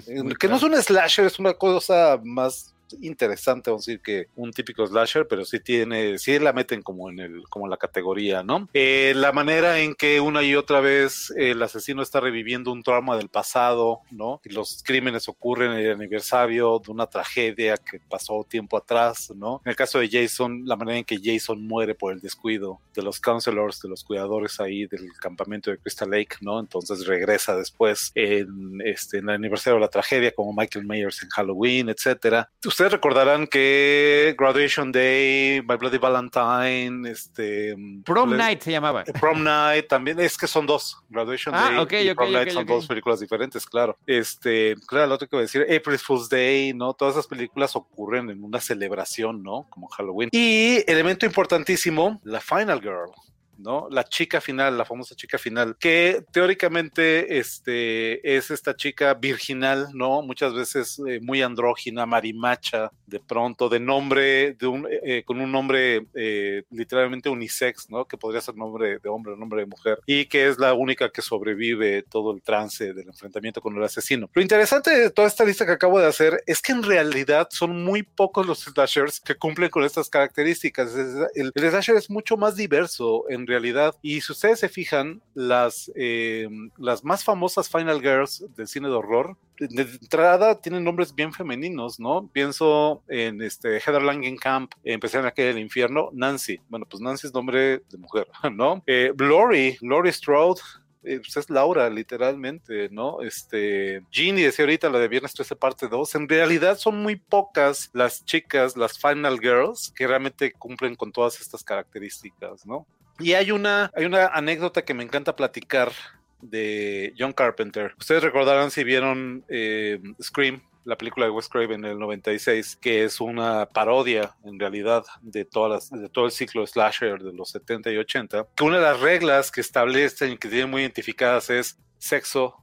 Sí, 0.00 0.14
que 0.14 0.34
claro. 0.34 0.50
no 0.50 0.56
es 0.56 0.62
un 0.62 0.82
slasher, 0.82 1.26
es 1.26 1.38
una 1.38 1.54
cosa 1.54 2.20
más 2.22 2.75
interesante, 3.00 3.70
vamos 3.70 3.86
a 3.86 3.90
decir, 3.90 4.02
que 4.02 4.28
un 4.36 4.52
típico 4.52 4.86
slasher, 4.86 5.26
pero 5.28 5.44
sí 5.44 5.60
tiene, 5.60 6.18
sí 6.18 6.38
la 6.38 6.52
meten 6.52 6.82
como 6.82 7.10
en 7.10 7.18
el, 7.18 7.42
como 7.48 7.66
en 7.66 7.70
la 7.70 7.76
categoría, 7.76 8.42
¿no? 8.42 8.68
Eh, 8.74 9.12
la 9.16 9.32
manera 9.32 9.80
en 9.80 9.94
que 9.94 10.20
una 10.20 10.42
y 10.42 10.54
otra 10.54 10.80
vez 10.80 11.32
el 11.36 11.62
asesino 11.62 12.02
está 12.02 12.20
reviviendo 12.20 12.72
un 12.72 12.82
trauma 12.82 13.16
del 13.16 13.28
pasado, 13.28 14.00
¿no? 14.10 14.40
Y 14.44 14.50
los 14.50 14.82
crímenes 14.84 15.28
ocurren 15.28 15.72
en 15.72 15.78
el 15.78 15.92
aniversario 15.92 16.80
de 16.84 16.92
una 16.92 17.06
tragedia 17.06 17.76
que 17.76 18.00
pasó 18.00 18.46
tiempo 18.48 18.76
atrás, 18.76 19.32
¿no? 19.34 19.60
En 19.64 19.70
el 19.70 19.76
caso 19.76 19.98
de 19.98 20.08
Jason, 20.08 20.62
la 20.64 20.76
manera 20.76 20.98
en 20.98 21.04
que 21.04 21.18
Jason 21.22 21.66
muere 21.66 21.94
por 21.94 22.12
el 22.12 22.20
descuido 22.20 22.80
de 22.94 23.02
los 23.02 23.20
counselors, 23.20 23.80
de 23.82 23.88
los 23.88 24.04
cuidadores 24.04 24.60
ahí 24.60 24.86
del 24.86 25.12
campamento 25.20 25.70
de 25.70 25.78
Crystal 25.78 26.10
Lake, 26.10 26.36
¿no? 26.40 26.60
Entonces 26.60 27.06
regresa 27.06 27.56
después 27.56 28.12
en, 28.14 28.80
este, 28.84 29.18
en 29.18 29.28
el 29.28 29.36
aniversario 29.36 29.76
de 29.76 29.80
la 29.80 29.88
tragedia, 29.88 30.32
como 30.32 30.52
Michael 30.52 30.86
Myers 30.86 31.22
en 31.22 31.28
Halloween, 31.30 31.88
etcétera 31.88 32.50
ustedes 32.76 32.92
recordarán 32.92 33.46
que 33.46 34.34
Graduation 34.36 34.92
Day, 34.92 35.62
My 35.66 35.76
Bloody 35.76 35.96
Valentine, 35.96 37.10
este 37.10 37.74
Prom 38.04 38.28
les, 38.28 38.38
Night 38.38 38.60
se 38.60 38.70
llamaba. 38.70 39.02
Prom 39.18 39.42
Night 39.42 39.88
también, 39.88 40.20
es 40.20 40.36
que 40.36 40.46
son 40.46 40.66
dos. 40.66 40.98
Graduation 41.08 41.54
ah, 41.54 41.70
Day 41.70 41.78
okay, 41.78 42.06
y 42.06 42.10
okay, 42.10 42.14
Prom 42.14 42.28
okay, 42.28 42.44
Night 42.44 42.50
son 42.52 42.66
dos 42.66 42.86
películas 42.86 43.20
diferentes, 43.20 43.64
claro. 43.64 43.96
Este, 44.06 44.76
claro, 44.86 45.06
lo 45.06 45.14
otro 45.14 45.26
que 45.26 45.36
voy 45.36 45.44
a 45.44 45.46
decir, 45.46 45.62
April 45.62 45.98
Fool's 45.98 46.28
Day, 46.28 46.74
¿no? 46.74 46.92
Todas 46.92 47.14
esas 47.14 47.26
películas 47.26 47.74
ocurren 47.76 48.28
en 48.28 48.44
una 48.44 48.60
celebración, 48.60 49.42
¿no? 49.42 49.66
Como 49.70 49.88
Halloween. 49.88 50.28
Y 50.32 50.84
elemento 50.86 51.24
importantísimo, 51.24 52.20
la 52.24 52.40
Final 52.40 52.82
Girl. 52.82 53.10
¿No? 53.58 53.88
La 53.90 54.04
chica 54.04 54.40
final, 54.40 54.76
la 54.76 54.84
famosa 54.84 55.14
chica 55.14 55.38
final, 55.38 55.76
que 55.78 56.24
teóricamente 56.32 57.38
este, 57.38 58.36
es 58.36 58.50
esta 58.50 58.74
chica 58.76 59.14
virginal, 59.14 59.88
¿no? 59.94 60.22
Muchas 60.22 60.54
veces 60.54 61.00
eh, 61.06 61.20
muy 61.22 61.42
andrógina, 61.42 62.06
marimacha, 62.06 62.90
de 63.06 63.20
pronto, 63.20 63.68
de 63.68 63.80
nombre, 63.80 64.54
de 64.54 64.66
un, 64.66 64.88
eh, 64.90 65.22
con 65.24 65.40
un 65.40 65.50
nombre 65.50 66.06
eh, 66.14 66.62
literalmente 66.70 67.28
unisex, 67.28 67.90
¿no? 67.90 68.04
Que 68.04 68.16
podría 68.16 68.40
ser 68.40 68.56
nombre 68.56 68.98
de 68.98 69.08
hombre 69.08 69.36
nombre 69.36 69.60
de 69.60 69.66
mujer, 69.66 70.00
y 70.06 70.26
que 70.26 70.48
es 70.48 70.58
la 70.58 70.74
única 70.74 71.10
que 71.10 71.22
sobrevive 71.22 72.02
todo 72.02 72.32
el 72.32 72.42
trance 72.42 72.92
del 72.92 73.08
enfrentamiento 73.08 73.60
con 73.60 73.76
el 73.76 73.82
asesino. 73.82 74.30
Lo 74.32 74.42
interesante 74.42 74.90
de 74.90 75.10
toda 75.10 75.28
esta 75.28 75.44
lista 75.44 75.66
que 75.66 75.72
acabo 75.72 75.98
de 75.98 76.06
hacer 76.06 76.42
es 76.46 76.60
que 76.62 76.72
en 76.72 76.82
realidad 76.82 77.48
son 77.50 77.84
muy 77.84 78.02
pocos 78.02 78.46
los 78.46 78.60
slashers 78.60 79.20
que 79.20 79.34
cumplen 79.34 79.70
con 79.70 79.84
estas 79.84 80.08
características. 80.08 80.94
El, 81.34 81.52
el 81.54 81.70
slasher 81.70 81.96
es 81.96 82.10
mucho 82.10 82.36
más 82.36 82.56
diverso 82.56 83.24
en 83.28 83.46
realidad. 83.46 83.94
Y 84.02 84.20
si 84.20 84.32
ustedes 84.32 84.60
se 84.60 84.68
fijan, 84.68 85.22
las, 85.34 85.90
eh, 85.94 86.48
las 86.78 87.04
más 87.04 87.24
famosas 87.24 87.68
Final 87.68 88.00
Girls 88.00 88.44
del 88.56 88.68
cine 88.68 88.88
de 88.88 88.94
horror, 88.94 89.36
de 89.58 89.82
entrada 89.82 90.60
tienen 90.60 90.84
nombres 90.84 91.14
bien 91.14 91.32
femeninos, 91.32 91.98
¿no? 91.98 92.28
Pienso 92.32 93.02
en 93.08 93.42
este 93.42 93.80
Heather 93.80 94.02
Langenkamp, 94.02 94.72
empecé 94.84 95.18
en 95.18 95.26
aquel 95.26 95.58
infierno, 95.58 96.10
Nancy. 96.12 96.60
Bueno, 96.68 96.86
pues 96.88 97.00
Nancy 97.00 97.26
es 97.26 97.34
nombre 97.34 97.82
de 97.88 97.98
mujer, 97.98 98.26
¿no? 98.52 98.82
Eh, 98.86 99.12
Glory, 99.14 99.78
Glory 99.80 100.12
Strode, 100.12 100.60
eh, 101.02 101.20
pues 101.20 101.36
es 101.36 101.48
Laura, 101.50 101.88
literalmente, 101.88 102.88
¿no? 102.90 103.22
Este, 103.22 104.02
Ginny 104.10 104.42
decía 104.42 104.64
ahorita 104.64 104.90
la 104.90 104.98
de 104.98 105.06
Viernes 105.06 105.34
13 105.34 105.54
parte 105.54 105.86
2, 105.88 106.14
en 106.16 106.28
realidad 106.28 106.78
son 106.78 107.00
muy 107.00 107.14
pocas 107.14 107.90
las 107.92 108.24
chicas, 108.24 108.76
las 108.76 108.98
Final 108.98 109.38
Girls, 109.40 109.92
que 109.94 110.06
realmente 110.06 110.52
cumplen 110.52 110.96
con 110.96 111.12
todas 111.12 111.40
estas 111.40 111.62
características, 111.62 112.66
¿no? 112.66 112.86
Y 113.18 113.32
hay 113.32 113.50
una, 113.50 113.90
hay 113.94 114.04
una 114.04 114.26
anécdota 114.26 114.84
que 114.84 114.94
me 114.94 115.04
encanta 115.04 115.36
platicar 115.36 115.92
de 116.40 117.14
John 117.18 117.32
Carpenter. 117.32 117.94
Ustedes 117.98 118.22
recordarán 118.22 118.70
si 118.70 118.84
vieron 118.84 119.44
eh, 119.48 120.00
Scream, 120.20 120.62
la 120.84 120.96
película 120.96 121.26
de 121.26 121.32
Wes 121.32 121.48
Craven 121.48 121.84
en 121.84 121.90
el 121.92 121.98
96, 121.98 122.76
que 122.76 123.04
es 123.04 123.20
una 123.20 123.66
parodia 123.66 124.36
en 124.44 124.58
realidad 124.58 125.04
de, 125.20 125.44
todas 125.44 125.90
las, 125.90 126.00
de 126.00 126.08
todo 126.08 126.26
el 126.26 126.30
ciclo 126.30 126.64
slasher 126.66 127.20
de 127.20 127.32
los 127.32 127.50
70 127.50 127.90
y 127.90 127.96
80, 127.96 128.46
que 128.54 128.64
una 128.64 128.76
de 128.76 128.84
las 128.84 129.00
reglas 129.00 129.50
que 129.50 129.60
establecen 129.60 130.32
y 130.32 130.38
que 130.38 130.48
tienen 130.48 130.70
muy 130.70 130.82
identificadas 130.82 131.50
es 131.50 131.76
sexo 131.98 132.54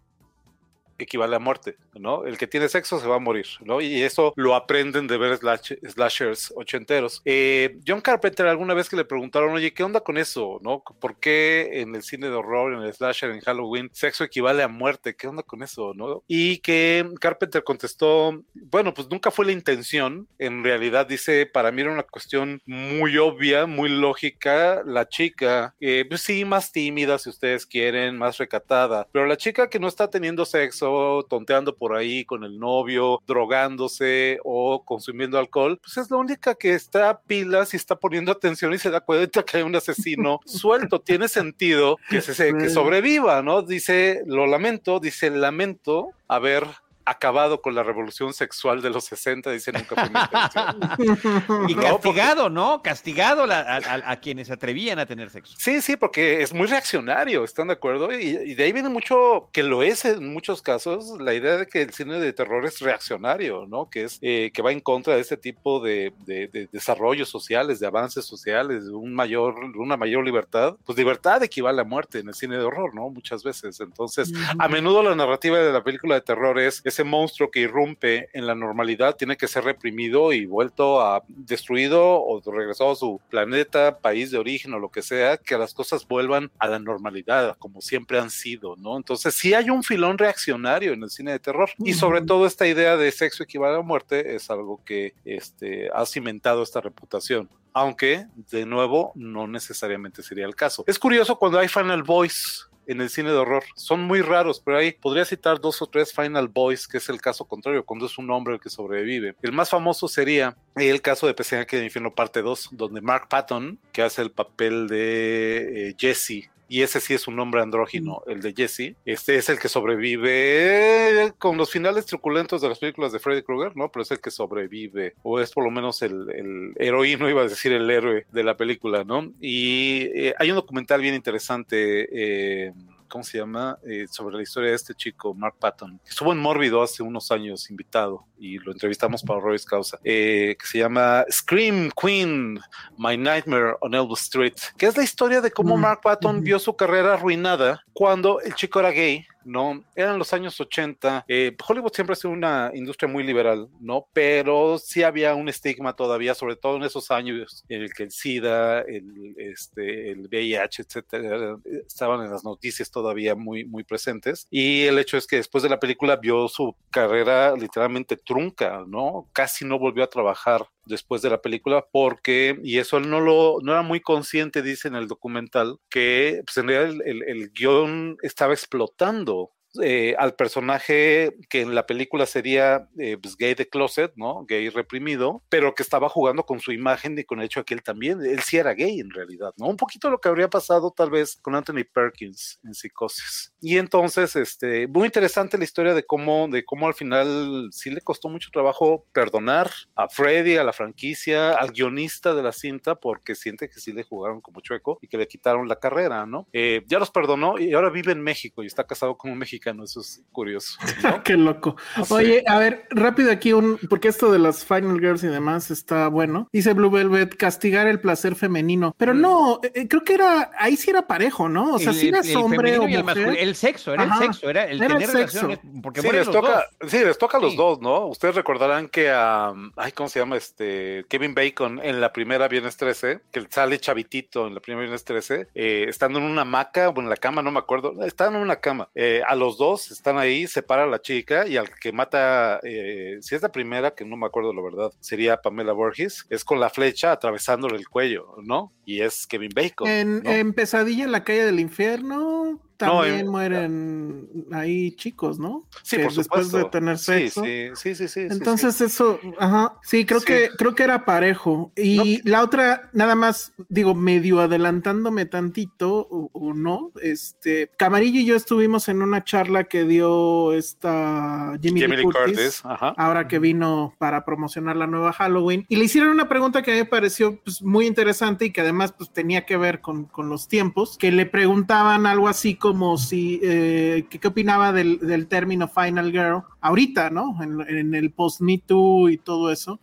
equivale 0.97 1.35
a 1.35 1.39
muerte, 1.39 1.77
¿no? 1.99 2.25
El 2.25 2.37
que 2.37 2.47
tiene 2.47 2.69
sexo 2.69 2.99
se 2.99 3.07
va 3.07 3.15
a 3.15 3.19
morir, 3.19 3.47
¿no? 3.61 3.81
Y 3.81 4.01
eso 4.01 4.33
lo 4.35 4.55
aprenden 4.55 5.07
de 5.07 5.17
ver 5.17 5.37
slash, 5.37 5.73
slashers 5.87 6.53
ochenteros. 6.55 7.21
Eh, 7.25 7.77
John 7.85 8.01
Carpenter 8.01 8.47
alguna 8.47 8.73
vez 8.73 8.89
que 8.89 8.95
le 8.95 9.05
preguntaron, 9.05 9.53
oye, 9.53 9.73
¿qué 9.73 9.83
onda 9.83 10.01
con 10.01 10.17
eso, 10.17 10.59
no? 10.61 10.83
¿Por 10.99 11.17
qué 11.17 11.81
en 11.81 11.95
el 11.95 12.03
cine 12.03 12.29
de 12.29 12.35
horror, 12.35 12.73
en 12.73 12.81
el 12.81 12.93
slasher, 12.93 13.31
en 13.31 13.41
Halloween, 13.41 13.89
sexo 13.93 14.23
equivale 14.23 14.63
a 14.63 14.67
muerte? 14.67 15.15
¿Qué 15.15 15.27
onda 15.27 15.43
con 15.43 15.63
eso, 15.63 15.93
no? 15.93 16.23
Y 16.27 16.57
que 16.59 17.09
Carpenter 17.19 17.63
contestó, 17.63 18.43
bueno, 18.53 18.93
pues 18.93 19.09
nunca 19.09 19.31
fue 19.31 19.45
la 19.45 19.51
intención. 19.51 20.27
En 20.39 20.63
realidad 20.63 21.07
dice, 21.07 21.45
para 21.45 21.71
mí 21.71 21.81
era 21.81 21.91
una 21.91 22.03
cuestión 22.03 22.61
muy 22.65 23.17
obvia, 23.17 23.65
muy 23.65 23.89
lógica. 23.89 24.81
La 24.85 25.07
chica, 25.07 25.75
eh, 25.79 26.05
pues 26.07 26.21
sí, 26.21 26.45
más 26.45 26.71
tímida 26.71 27.17
si 27.17 27.29
ustedes 27.29 27.65
quieren, 27.65 28.17
más 28.17 28.37
recatada, 28.37 29.07
pero 29.11 29.25
la 29.25 29.37
chica 29.37 29.69
que 29.69 29.79
no 29.79 29.87
está 29.87 30.09
teniendo 30.09 30.45
sexo 30.45 31.25
tonteando 31.29 31.75
por 31.75 31.82
ahí 31.91 32.23
con 32.23 32.45
el 32.45 32.57
novio, 32.57 33.21
drogándose 33.27 34.39
o 34.45 34.85
consumiendo 34.85 35.37
alcohol, 35.37 35.77
pues 35.83 35.97
es 35.97 36.09
la 36.09 36.17
única 36.17 36.55
que 36.55 36.73
está 36.73 37.09
a 37.09 37.19
pilas 37.19 37.73
y 37.73 37.77
está 37.77 37.97
poniendo 37.97 38.31
atención 38.31 38.73
y 38.73 38.77
se 38.77 38.89
da 38.89 39.01
cuenta 39.01 39.43
que 39.43 39.57
hay 39.57 39.63
un 39.63 39.75
asesino 39.75 40.39
suelto. 40.45 41.01
Tiene 41.01 41.27
sentido 41.27 41.97
que, 42.09 42.21
se, 42.21 42.53
que 42.55 42.69
sobreviva, 42.69 43.41
¿no? 43.41 43.61
Dice, 43.61 44.21
lo 44.25 44.47
lamento, 44.47 44.99
dice, 45.01 45.29
lamento 45.29 46.11
haber 46.27 46.65
acabado 47.05 47.61
con 47.61 47.75
la 47.75 47.83
revolución 47.83 48.33
sexual 48.33 48.81
de 48.81 48.89
los 48.89 49.05
60, 49.05 49.51
dice 49.51 49.71
nunca 49.71 49.95
fue 49.95 50.09
mi 50.09 50.19
intención. 50.19 51.69
y 51.69 51.75
castigado, 51.75 52.49
¿no? 52.49 52.81
Castigado 52.81 53.45
la, 53.45 53.59
a, 53.59 53.77
a, 53.77 54.11
a, 54.11 54.19
quienes 54.19 54.49
atrevían 54.51 54.99
a 54.99 55.05
tener 55.05 55.29
sexo. 55.29 55.55
Sí, 55.57 55.81
sí, 55.81 55.97
porque 55.97 56.41
es 56.41 56.53
muy 56.53 56.67
reaccionario, 56.67 57.43
¿están 57.43 57.67
de 57.67 57.73
acuerdo? 57.73 58.11
Y, 58.11 58.37
y, 58.45 58.55
de 58.55 58.63
ahí 58.63 58.71
viene 58.71 58.89
mucho, 58.89 59.49
que 59.51 59.63
lo 59.63 59.83
es 59.83 60.05
en 60.05 60.31
muchos 60.33 60.61
casos, 60.61 61.19
la 61.19 61.33
idea 61.33 61.57
de 61.57 61.67
que 61.67 61.81
el 61.81 61.93
cine 61.93 62.19
de 62.19 62.33
terror 62.33 62.65
es 62.65 62.79
reaccionario, 62.79 63.65
¿no? 63.67 63.89
Que 63.89 64.03
es 64.03 64.19
eh, 64.21 64.51
que 64.53 64.61
va 64.61 64.71
en 64.71 64.79
contra 64.79 65.15
de 65.15 65.21
este 65.21 65.37
tipo 65.37 65.79
de, 65.79 66.13
de, 66.25 66.47
de, 66.47 66.67
desarrollos 66.71 67.29
sociales, 67.29 67.79
de 67.79 67.87
avances 67.87 68.25
sociales, 68.25 68.85
de 68.85 68.91
un 68.91 69.13
mayor, 69.13 69.55
una 69.75 69.97
mayor 69.97 70.23
libertad. 70.23 70.75
Pues 70.85 70.97
libertad 70.97 71.43
equivale 71.43 71.81
a 71.81 71.83
muerte 71.83 72.19
en 72.19 72.29
el 72.29 72.33
cine 72.33 72.57
de 72.57 72.63
horror, 72.63 72.93
¿no? 72.95 73.09
Muchas 73.09 73.43
veces. 73.43 73.79
Entonces, 73.79 74.31
mm 74.31 74.35
-hmm. 74.35 74.55
a 74.59 74.67
menudo 74.67 75.03
la 75.03 75.15
narrativa 75.15 75.59
de 75.59 75.71
la 75.71 75.83
película 75.83 76.15
de 76.15 76.21
terror 76.21 76.59
es 76.59 76.81
ese 76.93 77.03
monstruo 77.03 77.49
que 77.51 77.61
irrumpe 77.61 78.29
en 78.33 78.45
la 78.45 78.55
normalidad 78.55 79.15
tiene 79.15 79.35
que 79.35 79.47
ser 79.47 79.63
reprimido 79.63 80.31
y 80.31 80.45
vuelto 80.45 81.01
a 81.01 81.23
destruido 81.27 82.21
o 82.21 82.41
regresado 82.51 82.91
a 82.91 82.95
su 82.95 83.19
planeta, 83.29 83.99
país 83.99 84.31
de 84.31 84.37
origen 84.37 84.73
o 84.73 84.79
lo 84.79 84.89
que 84.89 85.01
sea, 85.01 85.37
que 85.37 85.57
las 85.57 85.73
cosas 85.73 86.07
vuelvan 86.07 86.51
a 86.59 86.67
la 86.67 86.79
normalidad, 86.79 87.57
como 87.57 87.81
siempre 87.81 88.19
han 88.19 88.29
sido, 88.29 88.75
¿no? 88.77 88.95
Entonces 88.97 89.33
sí 89.33 89.53
hay 89.53 89.69
un 89.69 89.83
filón 89.83 90.17
reaccionario 90.17 90.93
en 90.93 91.03
el 91.03 91.09
cine 91.09 91.31
de 91.31 91.39
terror 91.39 91.69
y 91.79 91.93
sobre 91.93 92.21
todo 92.21 92.45
esta 92.45 92.67
idea 92.67 92.95
de 92.95 93.11
sexo 93.11 93.43
equivale 93.43 93.77
a 93.77 93.81
muerte 93.81 94.35
es 94.35 94.49
algo 94.49 94.81
que 94.85 95.15
este, 95.25 95.89
ha 95.93 96.05
cimentado 96.05 96.63
esta 96.63 96.81
reputación 96.81 97.49
aunque 97.73 98.27
de 98.51 98.67
nuevo 98.67 99.11
no 99.15 99.47
necesariamente 99.47 100.21
sería 100.21 100.45
el 100.45 100.55
caso. 100.55 100.83
Es 100.85 100.99
curioso 100.99 101.37
cuando 101.37 101.57
hay 101.57 101.67
Final 101.67 102.03
Voice 102.03 102.65
en 102.87 103.01
el 103.01 103.09
cine 103.09 103.31
de 103.31 103.37
horror. 103.37 103.63
Son 103.75 104.01
muy 104.01 104.21
raros, 104.21 104.61
pero 104.63 104.77
ahí 104.77 104.91
podría 104.91 105.25
citar 105.25 105.59
dos 105.59 105.81
o 105.81 105.87
tres 105.87 106.13
Final 106.13 106.47
Boys, 106.47 106.87
que 106.87 106.97
es 106.97 107.09
el 107.09 107.21
caso 107.21 107.45
contrario, 107.45 107.85
cuando 107.85 108.05
es 108.05 108.17
un 108.17 108.29
hombre 108.31 108.55
el 108.55 108.59
que 108.59 108.69
sobrevive. 108.69 109.35
El 109.41 109.51
más 109.51 109.69
famoso 109.69 110.07
sería 110.07 110.55
el 110.75 111.01
caso 111.01 111.27
de 111.27 111.33
Pesadilla 111.33 111.65
que 111.65 111.77
de 111.77 111.85
Infierno 111.85 112.13
parte 112.13 112.41
2, 112.41 112.69
donde 112.71 113.01
Mark 113.01 113.27
Patton, 113.29 113.79
que 113.91 114.01
hace 114.01 114.21
el 114.21 114.31
papel 114.31 114.87
de 114.87 115.89
eh, 115.89 115.95
Jesse 115.97 116.49
y 116.73 116.81
ese 116.81 116.99
sí 116.99 117.13
es 117.13 117.27
un 117.27 117.35
nombre 117.35 117.61
andrógino, 117.61 118.23
el 118.25 118.41
de 118.41 118.51
Jesse. 118.51 118.95
Este 119.05 119.35
es 119.35 119.47
el 119.47 119.59
que 119.59 119.69
sobrevive 119.69 121.31
con 121.37 121.55
los 121.55 121.69
finales 121.69 122.07
truculentos 122.07 122.63
de 122.63 122.69
las 122.69 122.79
películas 122.79 123.11
de 123.11 123.19
Freddy 123.19 123.43
Krueger, 123.43 123.77
¿no? 123.77 123.91
Pero 123.91 124.01
es 124.01 124.09
el 124.09 124.19
que 124.19 124.31
sobrevive, 124.31 125.13
o 125.21 125.39
es 125.39 125.51
por 125.51 125.63
lo 125.65 125.69
menos 125.69 126.01
el, 126.01 126.31
el 126.31 126.73
heroíno, 126.77 127.29
iba 127.29 127.43
a 127.43 127.47
decir 127.47 127.73
el 127.73 127.87
héroe 127.87 128.25
de 128.31 128.43
la 128.43 128.57
película, 128.57 129.03
¿no? 129.03 129.31
Y 129.39 130.09
eh, 130.15 130.33
hay 130.39 130.49
un 130.49 130.55
documental 130.55 130.99
bien 130.99 131.13
interesante. 131.13 132.07
Eh, 132.11 132.73
¿cómo 133.13 133.23
se 133.23 133.37
llama? 133.37 133.77
Eh, 133.87 134.07
sobre 134.09 134.37
la 134.37 134.41
historia 134.41 134.71
de 134.71 134.75
este 134.75 134.95
chico, 134.95 135.35
Mark 135.35 135.57
Patton, 135.59 135.99
que 136.03 136.09
estuvo 136.09 136.31
en 136.31 136.39
Mórbido 136.39 136.81
hace 136.81 137.03
unos 137.03 137.29
años 137.29 137.69
invitado 137.69 138.25
y 138.39 138.57
lo 138.57 138.71
entrevistamos 138.71 139.21
para 139.21 139.39
Royce 139.39 139.67
Causa, 139.67 139.99
eh, 140.03 140.55
que 140.59 140.65
se 140.65 140.79
llama 140.79 141.23
Scream 141.29 141.91
Queen, 141.91 142.59
My 142.97 143.15
Nightmare 143.15 143.75
on 143.81 143.93
Elbow 143.93 144.15
Street, 144.15 144.55
que 144.79 144.87
es 144.87 144.97
la 144.97 145.03
historia 145.03 145.41
de 145.41 145.51
cómo 145.51 145.77
Mark 145.77 146.01
Patton 146.01 146.41
vio 146.41 146.57
su 146.57 146.75
carrera 146.75 147.13
arruinada 147.13 147.83
cuando 147.93 148.41
el 148.41 148.55
chico 148.55 148.79
era 148.79 148.89
gay 148.89 149.27
¿no? 149.45 149.83
Eran 149.95 150.17
los 150.17 150.33
años 150.33 150.59
80. 150.59 151.25
Eh, 151.27 151.55
Hollywood 151.67 151.93
siempre 151.93 152.13
ha 152.13 152.15
sido 152.15 152.31
una 152.31 152.71
industria 152.73 153.11
muy 153.11 153.23
liberal, 153.23 153.69
¿no? 153.79 154.07
Pero 154.13 154.77
sí 154.77 155.03
había 155.03 155.35
un 155.35 155.49
estigma 155.49 155.95
todavía, 155.95 156.35
sobre 156.35 156.55
todo 156.55 156.77
en 156.77 156.83
esos 156.83 157.11
años 157.11 157.63
en 157.69 157.81
el 157.81 157.93
que 157.93 158.03
el 158.03 158.11
SIDA, 158.11 158.81
el, 158.81 159.35
este, 159.37 160.11
el 160.11 160.27
VIH, 160.27 160.83
etcétera, 160.83 161.57
estaban 161.87 162.25
en 162.25 162.31
las 162.31 162.43
noticias 162.43 162.91
todavía 162.91 163.35
muy, 163.35 163.65
muy 163.65 163.83
presentes. 163.83 164.47
Y 164.49 164.83
el 164.83 164.99
hecho 164.99 165.17
es 165.17 165.27
que 165.27 165.37
después 165.37 165.63
de 165.63 165.69
la 165.69 165.79
película 165.79 166.15
vio 166.15 166.47
su 166.47 166.75
carrera 166.89 167.55
literalmente 167.55 168.17
trunca, 168.17 168.83
¿no? 168.87 169.27
Casi 169.33 169.65
no 169.65 169.79
volvió 169.79 170.03
a 170.03 170.09
trabajar 170.09 170.67
después 170.85 171.21
de 171.21 171.29
la 171.29 171.41
película 171.41 171.85
porque, 171.91 172.59
y 172.63 172.79
eso 172.79 172.97
él 172.97 173.09
no 173.09 173.19
lo, 173.19 173.57
no 173.61 173.71
era 173.71 173.81
muy 173.81 174.01
consciente, 174.01 174.61
dice 174.61 174.87
en 174.87 174.95
el 174.95 175.07
documental, 175.07 175.77
que 175.89 176.41
pues, 176.45 176.57
en 176.57 176.67
realidad 176.67 177.01
el, 177.05 177.23
el 177.23 177.51
guion 177.51 178.17
estaba 178.21 178.53
explotando 178.53 179.51
eh, 179.81 180.15
al 180.17 180.35
personaje 180.35 181.35
que 181.49 181.61
en 181.61 181.73
la 181.73 181.85
película 181.85 182.25
sería 182.25 182.87
eh, 182.99 183.17
pues, 183.21 183.35
gay 183.37 183.55
de 183.55 183.67
closet, 183.67 184.13
¿no? 184.15 184.45
Gay 184.45 184.69
reprimido, 184.69 185.41
pero 185.49 185.73
que 185.73 185.83
estaba 185.83 186.09
jugando 186.09 186.45
con 186.45 186.59
su 186.59 186.71
imagen 186.71 187.17
y 187.17 187.23
con 187.23 187.39
el 187.39 187.45
hecho 187.45 187.61
de 187.61 187.65
que 187.65 187.73
él 187.73 187.83
también, 187.83 188.23
él 188.23 188.41
sí 188.41 188.57
era 188.57 188.73
gay 188.73 188.99
en 188.99 189.09
realidad, 189.09 189.53
¿no? 189.57 189.67
Un 189.67 189.77
poquito 189.77 190.09
lo 190.09 190.19
que 190.19 190.29
habría 190.29 190.49
pasado 190.49 190.91
tal 190.91 191.09
vez 191.09 191.37
con 191.41 191.55
Anthony 191.55 191.85
Perkins 191.91 192.59
en 192.63 192.73
Psicosis. 192.73 193.53
Y 193.61 193.77
entonces, 193.77 194.35
este, 194.35 194.87
muy 194.87 195.05
interesante 195.05 195.57
la 195.57 195.63
historia 195.63 195.93
de 195.93 196.03
cómo, 196.03 196.47
de 196.47 196.63
cómo 196.63 196.87
al 196.87 196.93
final 196.93 197.69
sí 197.71 197.89
le 197.89 198.01
costó 198.01 198.29
mucho 198.29 198.49
trabajo 198.51 199.05
perdonar 199.11 199.71
a 199.95 200.07
Freddy, 200.07 200.57
a 200.57 200.63
la 200.63 200.73
franquicia, 200.73 201.53
al 201.53 201.71
guionista 201.71 202.35
de 202.35 202.43
la 202.43 202.51
cinta, 202.51 202.95
porque 202.95 203.35
siente 203.35 203.69
que 203.69 203.79
sí 203.79 203.91
le 203.91 204.03
jugaron 204.03 204.41
como 204.41 204.61
chueco 204.61 204.99
y 205.01 205.07
que 205.07 205.17
le 205.17 205.27
quitaron 205.27 205.67
la 205.67 205.79
carrera, 205.79 206.25
¿no? 206.25 206.47
Eh, 206.53 206.83
ya 206.87 206.99
los 206.99 207.11
perdonó 207.11 207.57
y 207.57 207.73
ahora 207.73 207.89
vive 207.89 208.11
en 208.11 208.21
México 208.21 208.63
y 208.63 208.67
está 208.67 208.85
casado 208.85 209.17
con 209.17 209.31
un 209.31 209.37
mexicano 209.37 209.62
eso 209.83 210.01
es 210.01 210.21
curioso. 210.31 210.77
Qué 211.23 211.37
loco. 211.37 211.75
Oye, 212.09 212.43
a 212.47 212.59
ver, 212.59 212.85
rápido 212.89 213.31
aquí 213.31 213.53
un, 213.53 213.77
porque 213.89 214.07
esto 214.07 214.31
de 214.31 214.39
las 214.39 214.65
Final 214.65 214.99
Girls 214.99 215.23
y 215.23 215.27
demás 215.27 215.71
está 215.71 216.07
bueno. 216.07 216.47
Dice 216.51 216.73
Blue 216.73 216.89
Velvet, 216.89 217.35
castigar 217.35 217.87
el 217.87 217.99
placer 217.99 218.35
femenino. 218.35 218.93
Pero 218.97 219.13
mm. 219.13 219.21
no, 219.21 219.59
eh, 219.63 219.71
eh, 219.73 219.87
creo 219.87 220.03
que 220.03 220.13
era, 220.13 220.51
ahí 220.57 220.75
sí 220.75 220.89
era 220.89 221.07
parejo, 221.07 221.49
¿no? 221.49 221.75
O 221.75 221.79
sea, 221.79 221.93
si 221.93 222.09
eras 222.09 222.33
hombre 222.35 222.77
o 222.77 222.87
mujer. 222.87 223.35
El, 223.37 223.55
sexo, 223.55 223.93
era 223.93 224.03
el 224.03 224.13
sexo, 224.13 224.49
era 224.49 224.65
el 224.65 224.79
tener 224.79 225.07
relaciones. 225.07 225.59
Porque 225.81 226.01
sí, 226.01 226.11
les 226.11 226.29
toca, 226.29 226.65
sí, 226.87 226.99
les 226.99 227.17
toca 227.17 227.37
a 227.37 227.41
los 227.41 227.55
dos, 227.55 227.79
¿no? 227.79 228.07
Ustedes 228.07 228.35
recordarán 228.35 228.89
que 228.89 229.09
a, 229.09 229.53
ay, 229.75 229.91
¿cómo 229.91 230.09
se 230.09 230.19
llama? 230.19 230.37
Este, 230.37 231.05
Kevin 231.09 231.33
Bacon 231.33 231.79
en 231.83 232.01
la 232.01 232.13
primera 232.13 232.47
Viernes 232.47 232.77
13, 232.77 233.21
que 233.31 233.47
sale 233.49 233.79
chavitito 233.79 234.47
en 234.47 234.55
la 234.55 234.59
primera 234.59 234.81
Viernes 234.81 235.03
13, 235.03 235.47
eh, 235.53 235.85
estando 235.87 236.19
en 236.19 236.25
una 236.25 236.41
hamaca 236.41 236.89
o 236.89 236.99
en 236.99 237.09
la 237.09 237.17
cama, 237.17 237.41
no 237.41 237.51
me 237.51 237.59
acuerdo, 237.59 238.03
estaban 238.03 238.35
en 238.35 238.41
una 238.41 238.57
cama. 238.57 238.89
a 239.27 239.35
los 239.35 239.52
dos 239.57 239.91
están 239.91 240.17
ahí, 240.17 240.47
separa 240.47 240.83
a 240.83 240.87
la 240.87 241.01
chica 241.01 241.47
y 241.47 241.57
al 241.57 241.69
que 241.69 241.91
mata, 241.91 242.59
eh, 242.63 243.17
si 243.21 243.35
es 243.35 243.41
la 243.41 243.51
primera, 243.51 243.91
que 243.91 244.05
no 244.05 244.17
me 244.17 244.25
acuerdo 244.25 244.53
la 244.53 244.61
verdad, 244.61 244.93
sería 244.99 245.41
Pamela 245.41 245.73
Borges, 245.73 246.25
es 246.29 246.43
con 246.43 246.59
la 246.59 246.69
flecha 246.69 247.11
atravesándole 247.11 247.77
el 247.77 247.87
cuello, 247.87 248.35
¿no? 248.43 248.71
Y 248.85 249.01
es 249.01 249.27
Kevin 249.27 249.51
Bacon. 249.55 249.87
En, 249.87 250.53
Pesadilla 250.53 251.05
en 251.05 251.11
la 251.11 251.23
calle 251.23 251.45
del 251.45 251.59
infierno 251.59 252.59
también 252.87 253.27
mueren 253.27 254.29
ahí 254.51 254.95
chicos, 254.95 255.39
¿no? 255.39 255.67
Sí, 255.81 255.97
por 255.97 256.13
después 256.13 256.51
de 256.51 256.65
tener 256.65 256.97
sexo. 256.97 257.43
Sí, 257.43 257.69
sí, 257.75 257.95
sí, 257.95 258.07
sí. 258.07 258.21
Entonces 258.21 258.79
eso, 258.81 259.19
ajá, 259.39 259.77
sí, 259.83 260.05
creo 260.05 260.21
que 260.21 260.49
creo 260.57 260.75
que 260.75 260.83
era 260.83 261.05
parejo. 261.05 261.71
Y 261.75 262.27
la 262.27 262.43
otra, 262.43 262.89
nada 262.93 263.15
más, 263.15 263.53
digo, 263.69 263.95
medio 263.95 264.39
adelantándome 264.39 265.25
tantito 265.25 266.07
o, 266.09 266.53
no, 266.53 266.91
este, 267.01 267.69
Camarillo 267.77 268.19
y 268.19 268.25
yo 268.25 268.35
estuvimos 268.35 268.89
en 268.89 269.01
una 269.01 269.23
charla 269.23 269.65
que 269.65 269.85
dio 269.85 270.53
esta 270.53 271.57
Jimmy, 271.61 271.87
Lee 271.87 272.03
Curtis, 272.03 272.61
ahora 272.63 273.27
que 273.27 273.39
vino 273.39 273.93
para 273.97 274.25
promocionar 274.25 274.75
la 274.75 274.87
nueva 274.87 275.13
Halloween, 275.13 275.65
y 275.69 275.75
le 275.75 275.85
hicieron 275.85 276.11
una 276.11 276.29
pregunta 276.29 276.61
que 276.61 276.71
a 276.71 276.73
mí 276.75 276.79
me 276.81 276.85
pareció 276.85 277.39
pues, 277.43 277.61
muy 277.61 277.85
interesante 277.87 278.45
y 278.45 278.51
que 278.51 278.61
además 278.61 278.93
pues 278.97 279.11
tenía 279.11 279.45
que 279.45 279.57
ver 279.57 279.81
con, 279.81 280.05
con 280.05 280.29
los 280.29 280.47
tiempos, 280.47 280.97
que 280.97 281.11
le 281.11 281.25
preguntaban 281.25 282.05
algo 282.05 282.27
así 282.27 282.55
como 282.55 282.72
si, 282.97 283.39
eh, 283.43 284.05
¿qué, 284.09 284.27
opinaba 284.27 284.71
del, 284.71 285.27
término 285.27 285.67
Final 285.67 286.11
Girl 286.11 286.43
ahorita, 286.61 287.09
¿no? 287.09 287.37
En, 287.41 287.93
el 287.93 288.11
post-Me 288.11 288.59
Too 288.59 289.09
y 289.09 289.17
todo 289.17 289.51
eso. 289.51 289.79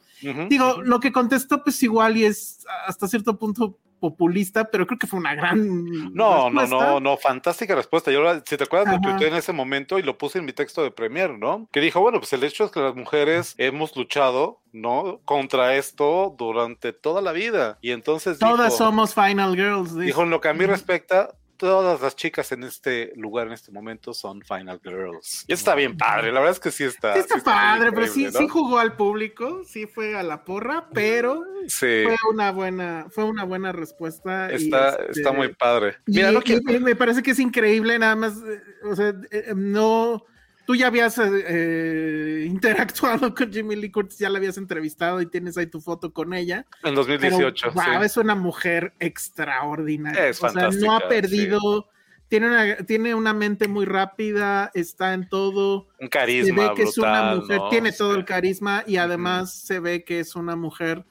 Digo, 0.48 0.82
lo 0.82 1.00
que 1.00 1.12
contestó 1.12 1.62
pues 1.62 1.82
igual 1.82 2.16
y 2.16 2.24
es 2.24 2.66
hasta 2.86 3.08
cierto 3.08 3.38
punto 3.38 3.78
populista, 4.00 4.64
pero 4.70 4.86
creo 4.86 4.98
que 4.98 5.06
fue 5.06 5.20
una 5.20 5.34
gran. 5.34 5.84
No, 6.14 6.50
no, 6.50 6.66
no, 6.66 6.98
no, 6.98 7.16
fantástica 7.16 7.74
respuesta. 7.74 8.10
Yo, 8.10 8.22
si 8.44 8.56
te 8.56 8.64
acuerdas, 8.64 8.94
lo 8.94 9.00
tuiteé 9.00 9.28
en 9.28 9.34
ese 9.34 9.52
momento 9.52 9.98
y 9.98 10.02
lo 10.02 10.18
puse 10.18 10.38
en 10.38 10.46
mi 10.46 10.52
texto 10.52 10.82
de 10.82 10.90
Premier, 10.90 11.38
¿no? 11.38 11.68
Que 11.70 11.80
dijo, 11.80 12.00
bueno, 12.00 12.18
pues 12.18 12.32
el 12.32 12.42
hecho 12.42 12.64
es 12.64 12.72
que 12.72 12.80
las 12.80 12.96
mujeres 12.96 13.54
hemos 13.58 13.94
luchado, 13.94 14.60
¿no? 14.72 15.20
Contra 15.24 15.76
esto 15.76 16.34
durante 16.36 16.92
toda 16.92 17.20
la 17.20 17.32
vida. 17.32 17.78
Y 17.82 17.92
entonces. 17.92 18.38
Todas 18.38 18.76
somos 18.76 19.14
Final 19.14 19.54
Girls. 19.54 19.96
Dijo, 19.96 20.22
en 20.22 20.30
lo 20.30 20.40
que 20.40 20.48
a 20.48 20.54
mí 20.54 20.64
respecta, 20.64 21.34
todas 21.60 22.00
las 22.00 22.16
chicas 22.16 22.50
en 22.52 22.64
este 22.64 23.12
lugar, 23.16 23.46
en 23.46 23.52
este 23.52 23.70
momento, 23.70 24.14
son 24.14 24.40
Final 24.40 24.80
Girls. 24.82 25.44
Y 25.46 25.52
está 25.52 25.74
bien 25.74 25.94
padre, 25.94 26.32
la 26.32 26.40
verdad 26.40 26.56
es 26.56 26.60
que 26.60 26.70
sí 26.70 26.84
está. 26.84 27.12
Sí 27.12 27.20
está, 27.20 27.38
padre, 27.44 27.92
pero 27.92 28.06
sí, 28.06 28.30
sí 28.32 28.48
jugó 28.48 28.78
al 28.78 28.96
público, 28.96 29.62
sí 29.66 29.86
fue 29.86 30.16
a 30.16 30.22
la 30.22 30.42
porra, 30.42 30.88
pero 30.94 31.44
fue 31.68 32.16
una 32.32 32.50
buena, 32.50 33.08
fue 33.10 33.24
una 33.24 33.44
buena 33.44 33.72
respuesta. 33.72 34.50
Está, 34.50 34.96
está 35.10 35.32
muy 35.32 35.54
padre. 35.54 35.98
Mira, 36.06 36.32
me 36.80 36.96
parece 36.96 37.22
que 37.22 37.32
es 37.32 37.38
increíble, 37.38 37.98
nada 37.98 38.16
más, 38.16 38.38
eh, 38.38 38.62
o 38.84 38.96
sea, 38.96 39.14
eh, 39.30 39.52
no 39.54 40.24
tú 40.70 40.76
ya 40.76 40.86
habías 40.86 41.18
eh, 41.18 41.24
eh, 41.48 42.46
interactuado 42.46 43.34
con 43.34 43.52
Jimmy 43.52 43.74
Lee 43.74 43.90
Curtis, 43.90 44.20
ya 44.20 44.30
la 44.30 44.38
habías 44.38 44.56
entrevistado 44.56 45.20
y 45.20 45.26
tienes 45.26 45.58
ahí 45.58 45.66
tu 45.66 45.80
foto 45.80 46.12
con 46.12 46.32
ella. 46.32 46.64
En 46.84 46.94
2018. 46.94 47.72
Pero, 47.74 48.04
es 48.04 48.16
una 48.16 48.36
mujer 48.36 48.92
extraordinaria. 49.00 50.28
Es 50.28 50.40
o 50.40 50.48
sea, 50.48 50.70
no 50.70 50.94
ha 50.94 51.08
perdido. 51.08 51.88
Tiene, 52.28 52.46
una, 52.46 52.76
tiene 52.76 53.16
una 53.16 53.34
mente 53.34 53.66
muy 53.66 53.84
rápida, 53.84 54.70
está 54.72 55.12
en 55.12 55.28
todo. 55.28 55.88
Un 55.98 56.06
carisma. 56.06 56.62
Se 56.62 56.68
ve 56.68 56.74
que 56.76 56.82
es 56.84 56.98
una 56.98 57.34
mujer, 57.34 57.60
tiene 57.68 57.90
todo 57.90 58.14
el 58.14 58.24
carisma 58.24 58.84
y 58.86 58.98
además 58.98 59.52
se 59.52 59.80
ve 59.80 60.04
que 60.04 60.20
es 60.20 60.36
una 60.36 60.54
mujer 60.54 61.04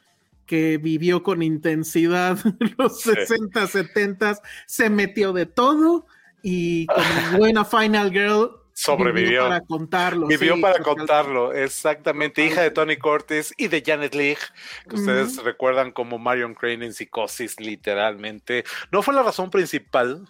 que 0.46 0.78
vivió 0.78 1.22
con 1.22 1.44
intensidad 1.44 2.38
los 2.78 3.02
60, 3.02 3.68
70, 3.68 4.40
se 4.66 4.90
metió 4.90 5.34
de 5.34 5.48
todo 5.48 6.08
y 6.42 6.86
con 6.86 6.96
buena 7.38 7.66
Final 7.66 8.10
Girl 8.12 8.59
sobrevivió. 8.80 9.30
Vivió 9.30 9.50
para 9.50 9.62
contarlo. 9.62 10.28
Vivió 10.28 10.62
para 10.62 10.80
contarlo, 10.82 11.54
exactamente. 11.54 12.46
Hija 12.46 12.62
de 12.62 12.72
Tony 12.72 12.98
Curtis 12.98 13.54
y 13.58 13.68
de 13.68 13.84
Janet 13.86 14.16
Leigh, 14.16 14.38
que 14.88 14.96
ustedes 14.96 15.44
recuerdan 15.44 15.92
como 15.92 16.18
Marion 16.18 16.54
Crane 16.54 16.86
en 16.86 16.94
Psicosis, 16.94 17.60
literalmente. 17.60 18.64
No 18.92 19.02
fue 19.02 19.14
la 19.14 19.24
razón 19.24 19.50
principal, 19.50 20.26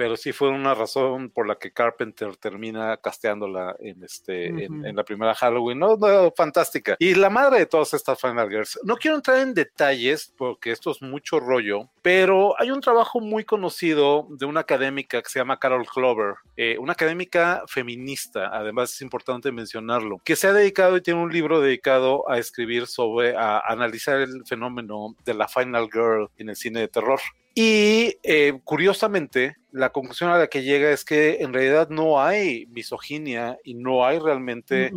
pero 0.00 0.16
sí 0.16 0.32
fue 0.32 0.48
una 0.48 0.72
razón 0.72 1.28
por 1.28 1.46
la 1.46 1.56
que 1.56 1.72
Carpenter 1.72 2.34
termina 2.38 2.96
casteándola 2.96 3.76
en, 3.80 4.02
este, 4.02 4.46
en, 4.46 4.72
Ujú. 4.78 4.86
en 4.86 4.96
la 4.96 5.04
primera 5.04 5.34
Halloween. 5.34 5.78
No, 5.78 5.98
no, 5.98 6.32
fantástica. 6.34 6.96
Y 6.98 7.14
la 7.16 7.28
madre 7.28 7.58
de 7.58 7.66
todas 7.66 7.92
estas 7.92 8.18
Final 8.18 8.48
Girls. 8.48 8.80
No 8.82 8.96
quiero 8.96 9.18
entrar 9.18 9.40
en 9.40 9.52
detalles 9.52 10.32
porque 10.38 10.70
esto 10.70 10.90
es 10.92 11.02
mucho 11.02 11.38
rollo, 11.38 11.90
pero 12.00 12.58
hay 12.58 12.70
un 12.70 12.80
trabajo 12.80 13.20
muy 13.20 13.44
conocido 13.44 14.26
de 14.30 14.46
una 14.46 14.60
académica 14.60 15.20
que 15.20 15.28
se 15.28 15.38
llama 15.38 15.58
Carol 15.58 15.86
Clover, 15.86 16.36
eh, 16.56 16.78
una 16.78 16.94
académica 16.94 17.62
feminista, 17.66 18.48
además 18.54 18.94
es 18.94 19.02
importante 19.02 19.52
mencionarlo, 19.52 20.22
que 20.24 20.34
se 20.34 20.46
ha 20.46 20.54
dedicado 20.54 20.96
y 20.96 21.02
tiene 21.02 21.20
un 21.20 21.30
libro 21.30 21.60
dedicado 21.60 22.26
a 22.26 22.38
escribir 22.38 22.86
sobre, 22.86 23.36
a 23.36 23.58
analizar 23.58 24.18
el 24.22 24.46
fenómeno 24.46 25.14
de 25.26 25.34
la 25.34 25.46
Final 25.46 25.90
Girl 25.92 26.30
en 26.38 26.48
el 26.48 26.56
cine 26.56 26.80
de 26.80 26.88
terror. 26.88 27.20
Y 27.54 28.16
eh, 28.22 28.60
curiosamente, 28.64 29.56
la 29.72 29.90
conclusión 29.90 30.30
a 30.30 30.38
la 30.38 30.48
que 30.48 30.62
llega 30.62 30.90
es 30.90 31.04
que 31.04 31.38
en 31.40 31.52
realidad 31.52 31.88
no 31.90 32.20
hay 32.20 32.66
misoginia 32.66 33.58
y 33.64 33.74
no 33.74 34.04
hay 34.04 34.18
realmente 34.18 34.92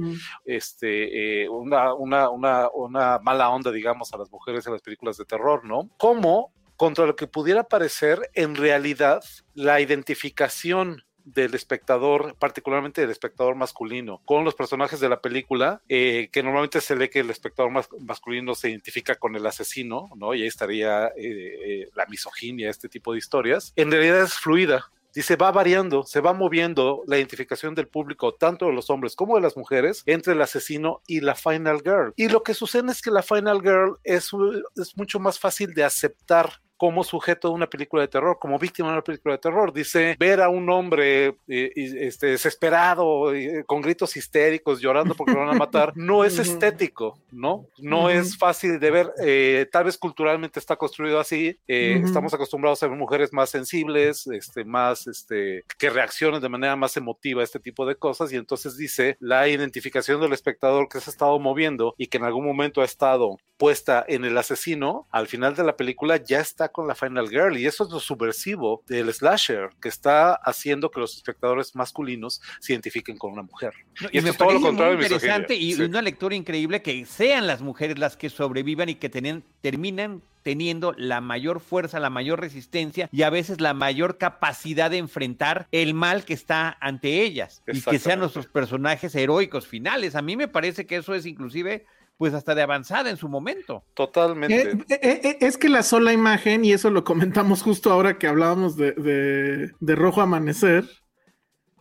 este, 0.45 1.43
eh, 1.43 1.49
una, 1.49 1.93
una, 1.93 2.29
una, 2.29 2.69
una 2.73 3.19
mala 3.19 3.49
onda, 3.49 3.71
digamos, 3.71 4.13
a 4.13 4.17
las 4.17 4.31
mujeres 4.31 4.65
en 4.65 4.73
las 4.73 4.81
películas 4.81 5.17
de 5.17 5.25
terror, 5.25 5.65
¿no? 5.65 5.89
Como 5.97 6.53
contra 6.75 7.05
lo 7.05 7.15
que 7.15 7.27
pudiera 7.27 7.63
parecer 7.63 8.29
en 8.33 8.55
realidad 8.55 9.23
la 9.53 9.79
identificación 9.79 11.03
del 11.25 11.53
espectador, 11.55 12.35
particularmente 12.37 13.01
del 13.01 13.11
espectador 13.11 13.55
masculino, 13.55 14.21
con 14.25 14.43
los 14.43 14.55
personajes 14.55 14.99
de 14.99 15.09
la 15.09 15.21
película, 15.21 15.81
eh, 15.89 16.29
que 16.31 16.43
normalmente 16.43 16.81
se 16.81 16.95
lee 16.95 17.09
que 17.09 17.19
el 17.19 17.29
espectador 17.29 17.71
mas- 17.71 17.89
masculino 17.99 18.55
se 18.55 18.69
identifica 18.69 19.15
con 19.15 19.35
el 19.35 19.45
asesino, 19.45 20.09
¿no? 20.15 20.33
Y 20.33 20.41
ahí 20.41 20.47
estaría 20.47 21.07
eh, 21.07 21.11
eh, 21.17 21.89
la 21.95 22.05
misoginia, 22.07 22.69
este 22.69 22.89
tipo 22.89 23.13
de 23.13 23.19
historias. 23.19 23.73
En 23.75 23.91
realidad 23.91 24.21
es 24.21 24.33
fluida, 24.33 24.89
Dice, 25.13 25.35
va 25.35 25.51
variando, 25.51 26.03
se 26.03 26.21
va 26.21 26.33
moviendo 26.33 27.03
la 27.05 27.17
identificación 27.17 27.75
del 27.75 27.87
público, 27.87 28.33
tanto 28.33 28.65
de 28.65 28.73
los 28.73 28.89
hombres 28.89 29.15
como 29.15 29.35
de 29.35 29.41
las 29.41 29.55
mujeres, 29.55 30.01
entre 30.07 30.33
el 30.33 30.41
asesino 30.41 31.01
y 31.05 31.21
la 31.21 31.35
Final 31.35 31.81
Girl. 31.83 32.13
Y 32.15 32.29
lo 32.29 32.41
que 32.41 32.55
sucede 32.55 32.91
es 32.91 32.99
que 32.99 33.11
la 33.11 33.21
Final 33.21 33.61
Girl 33.61 33.97
es, 34.03 34.31
es 34.75 34.97
mucho 34.97 35.19
más 35.19 35.37
fácil 35.37 35.75
de 35.75 35.83
aceptar 35.83 36.62
como 36.77 37.03
sujeto 37.03 37.49
de 37.49 37.53
una 37.53 37.69
película 37.69 38.01
de 38.01 38.07
terror, 38.07 38.37
como 38.39 38.59
víctima 38.59 38.89
de 38.89 38.93
una 38.95 39.03
película 39.03 39.35
de 39.35 39.39
terror. 39.39 39.73
Dice, 39.73 40.15
ver 40.19 40.41
a 40.41 40.49
un 40.49 40.69
hombre 40.69 41.35
eh, 41.47 41.71
este, 41.75 42.27
desesperado, 42.27 43.33
eh, 43.33 43.63
con 43.65 43.81
gritos 43.81 44.17
histéricos, 44.17 44.81
llorando 44.81 45.15
porque 45.15 45.33
lo 45.33 45.39
van 45.39 45.55
a 45.55 45.59
matar, 45.59 45.93
no 45.95 46.23
es 46.23 46.39
estético, 46.39 47.19
¿no? 47.31 47.67
No 47.77 48.09
es 48.09 48.37
fácil 48.37 48.79
de 48.79 48.91
ver. 48.91 49.11
eh, 49.23 49.67
tal 49.71 49.85
vez 49.85 49.97
culturalmente 49.97 50.59
está 50.59 50.75
construido 50.75 51.19
así. 51.19 51.57
Estamos 51.67 52.33
acostumbrados 52.33 52.81
a 52.83 52.87
ver 52.87 52.97
mujeres 52.97 53.33
más 53.33 53.49
sensibles, 53.49 54.27
este, 54.27 54.65
más, 54.65 55.07
este, 55.07 55.63
que 55.77 55.89
reaccionen 55.89 56.41
de 56.41 56.49
manera 56.49 56.75
más 56.75 56.97
emotiva 56.97 57.41
a 57.41 57.43
este 57.43 57.59
tipo 57.59 57.85
de 57.85 57.95
cosas. 57.95 58.31
Y 58.31 58.35
entonces 58.35 58.77
dice 58.77 59.17
la 59.19 59.47
identificación 59.47 60.21
del 60.21 60.33
espectador 60.33 60.87
que 60.89 60.99
se 60.99 61.09
ha 61.09 61.13
estado 61.13 61.39
moviendo 61.39 61.95
y 61.97 62.07
que 62.07 62.17
en 62.17 62.23
algún 62.23 62.45
momento 62.45 62.81
ha 62.81 62.85
estado 62.85 63.37
puesta 63.63 64.03
en 64.09 64.25
el 64.25 64.37
asesino, 64.37 65.07
al 65.09 65.27
final 65.27 65.55
de 65.55 65.63
la 65.63 65.77
película 65.77 66.17
ya 66.17 66.41
está 66.41 66.67
con 66.67 66.85
la 66.85 66.95
Final 66.95 67.29
Girl. 67.29 67.57
Y 67.57 67.65
eso 67.65 67.85
es 67.85 67.91
lo 67.91 68.01
subversivo 68.01 68.83
del 68.87 69.13
slasher, 69.13 69.69
que 69.81 69.87
está 69.87 70.33
haciendo 70.33 70.91
que 70.91 70.99
los 70.99 71.15
espectadores 71.15 71.73
masculinos 71.73 72.41
se 72.59 72.73
identifiquen 72.73 73.17
con 73.17 73.31
una 73.31 73.43
mujer. 73.43 73.71
No, 74.01 74.09
Y 74.11 74.19
me 74.19 74.31
es 74.31 74.37
todo 74.37 74.51
lo 74.51 74.59
contrario 74.59 74.95
muy 74.97 75.05
interesante 75.05 75.55
y 75.55 75.75
Sí. 75.75 75.81
una 75.83 76.01
lectura 76.01 76.35
increíble 76.35 76.81
que 76.81 77.05
sean 77.05 77.47
las 77.47 77.61
mujeres 77.61 77.97
las 77.97 78.17
que 78.17 78.29
sobrevivan 78.29 78.89
y 78.89 78.95
que 78.95 79.09
tenen- 79.09 79.43
terminan 79.61 80.21
teniendo 80.41 80.93
la 80.97 81.21
mayor 81.21 81.61
fuerza, 81.61 82.01
la 82.01 82.09
mayor 82.09 82.41
resistencia 82.41 83.07
y 83.13 83.21
a 83.21 83.29
veces 83.29 83.61
la 83.61 83.73
mayor 83.73 84.17
capacidad 84.17 84.91
de 84.91 84.97
enfrentar 84.97 85.67
el 85.71 85.93
mal 85.93 86.25
que 86.25 86.33
está 86.33 86.75
ante 86.81 87.21
ellas 87.23 87.63
y 87.65 87.79
que 87.79 87.97
sean 87.97 88.19
nuestros 88.19 88.47
personajes 88.47 89.15
heroicos 89.15 89.67
finales. 89.67 90.15
A 90.15 90.21
mí 90.21 90.35
me 90.35 90.49
parece 90.49 90.85
que 90.85 90.97
eso 90.97 91.15
es 91.15 91.25
inclusive 91.25 91.85
pues 92.17 92.33
hasta 92.33 92.55
de 92.55 92.61
avanzada 92.61 93.09
en 93.09 93.17
su 93.17 93.27
momento. 93.27 93.83
Totalmente. 93.93 94.71
Eh, 94.71 94.77
eh, 94.89 95.21
eh, 95.23 95.37
es 95.41 95.57
que 95.57 95.67
la 95.69 95.83
sola 95.83 96.13
imagen, 96.13 96.63
y 96.63 96.71
eso 96.71 96.89
lo 96.89 97.03
comentamos 97.03 97.61
justo 97.63 97.91
ahora 97.91 98.17
que 98.17 98.27
hablábamos 98.27 98.75
de, 98.77 98.91
de- 98.93 99.71
de 99.79 99.95
Rojo 99.95 100.21
Amanecer, 100.21 100.85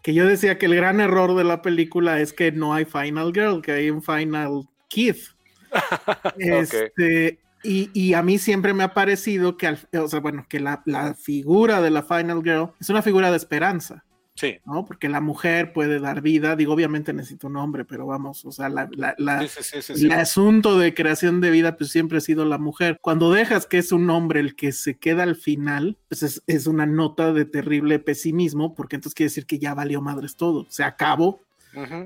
que 0.03 0.14
yo 0.14 0.26
decía 0.26 0.59
que 0.59 0.66
el 0.66 0.74
gran 0.74 1.01
error 1.01 1.37
de 1.37 1.45
la 1.45 1.62
película 1.62 2.18
es 2.20 2.33
que 2.33 2.51
no 2.51 2.74
hay 2.74 2.85
Final 2.87 3.33
Girl, 3.33 3.62
que 3.62 3.72
hay 3.72 3.91
un 3.91 4.03
Final 4.03 4.62
Kid. 4.89 5.16
Este, 6.39 7.39
y, 7.62 7.91
y 7.95 8.14
a 8.14 8.22
mí 8.22 8.39
siempre 8.39 8.74
me 8.74 8.83
ha 8.85 8.95
parecido 8.95 9.57
que, 9.57 9.68
al- 9.68 9.89
o 10.01 10.09
sea, 10.09 10.20
bueno, 10.20 10.45
que 10.49 10.59
la, 10.61 10.83
la 10.87 11.14
figura 11.14 11.80
de 11.80 11.91
la 11.91 12.03
Final 12.03 12.43
Girl 12.43 12.70
es 12.80 12.89
una 12.89 13.03
figura 13.03 13.30
de 13.30 13.37
esperanza. 13.37 14.05
Sí. 14.35 14.57
¿no? 14.64 14.85
Porque 14.85 15.09
la 15.09 15.20
mujer 15.20 15.72
puede 15.72 16.01
dar 16.01 16.22
vida, 16.22 16.57
digo, 16.57 16.72
obviamente 16.72 17.12
necesita 17.12 17.47
un 17.49 17.57
hombre, 17.57 17.85
pero 17.85 18.07
vamos, 18.07 18.45
o 18.45 18.51
sea, 18.53 18.68
la, 18.70 18.89
la, 18.93 19.14
la- 19.18 19.43
Sí, 19.43 19.49
sí, 19.49 19.62
sí, 19.62 19.83
sí, 19.83 19.95
sí. 19.97 20.07
el 20.07 20.12
asunto 20.12 20.78
de 20.78 20.95
creación 20.95 21.41
de 21.41 21.51
vida, 21.51 21.76
pues 21.76 21.91
siempre 21.91 22.18
ha 22.18 22.20
sido 22.22 22.45
la 22.47 22.59
mujer. 22.59 22.97
Cuando 23.03 23.30
dejas 23.30 23.66
que 23.66 23.78
es 23.78 23.93
un 23.93 24.09
hombre 24.11 24.41
el 24.41 24.57
que 24.57 24.72
se 24.72 24.97
queda 24.97 25.22
al 25.24 25.37
final, 25.37 25.99
pues 26.09 26.22
es, 26.22 26.43
es 26.47 26.66
una 26.66 26.87
nota 26.87 27.33
de 27.33 27.45
terrible 27.45 27.99
pesimismo, 27.99 28.74
porque 28.74 28.97
entonces 28.97 29.14
quiere 29.14 29.28
decir 29.28 29.47
que 29.47 29.59
ya 29.59 29.74
valió 29.74 30.01
madres 30.01 30.35
todo, 30.37 30.66
se 30.70 30.83
acabó. 30.83 31.41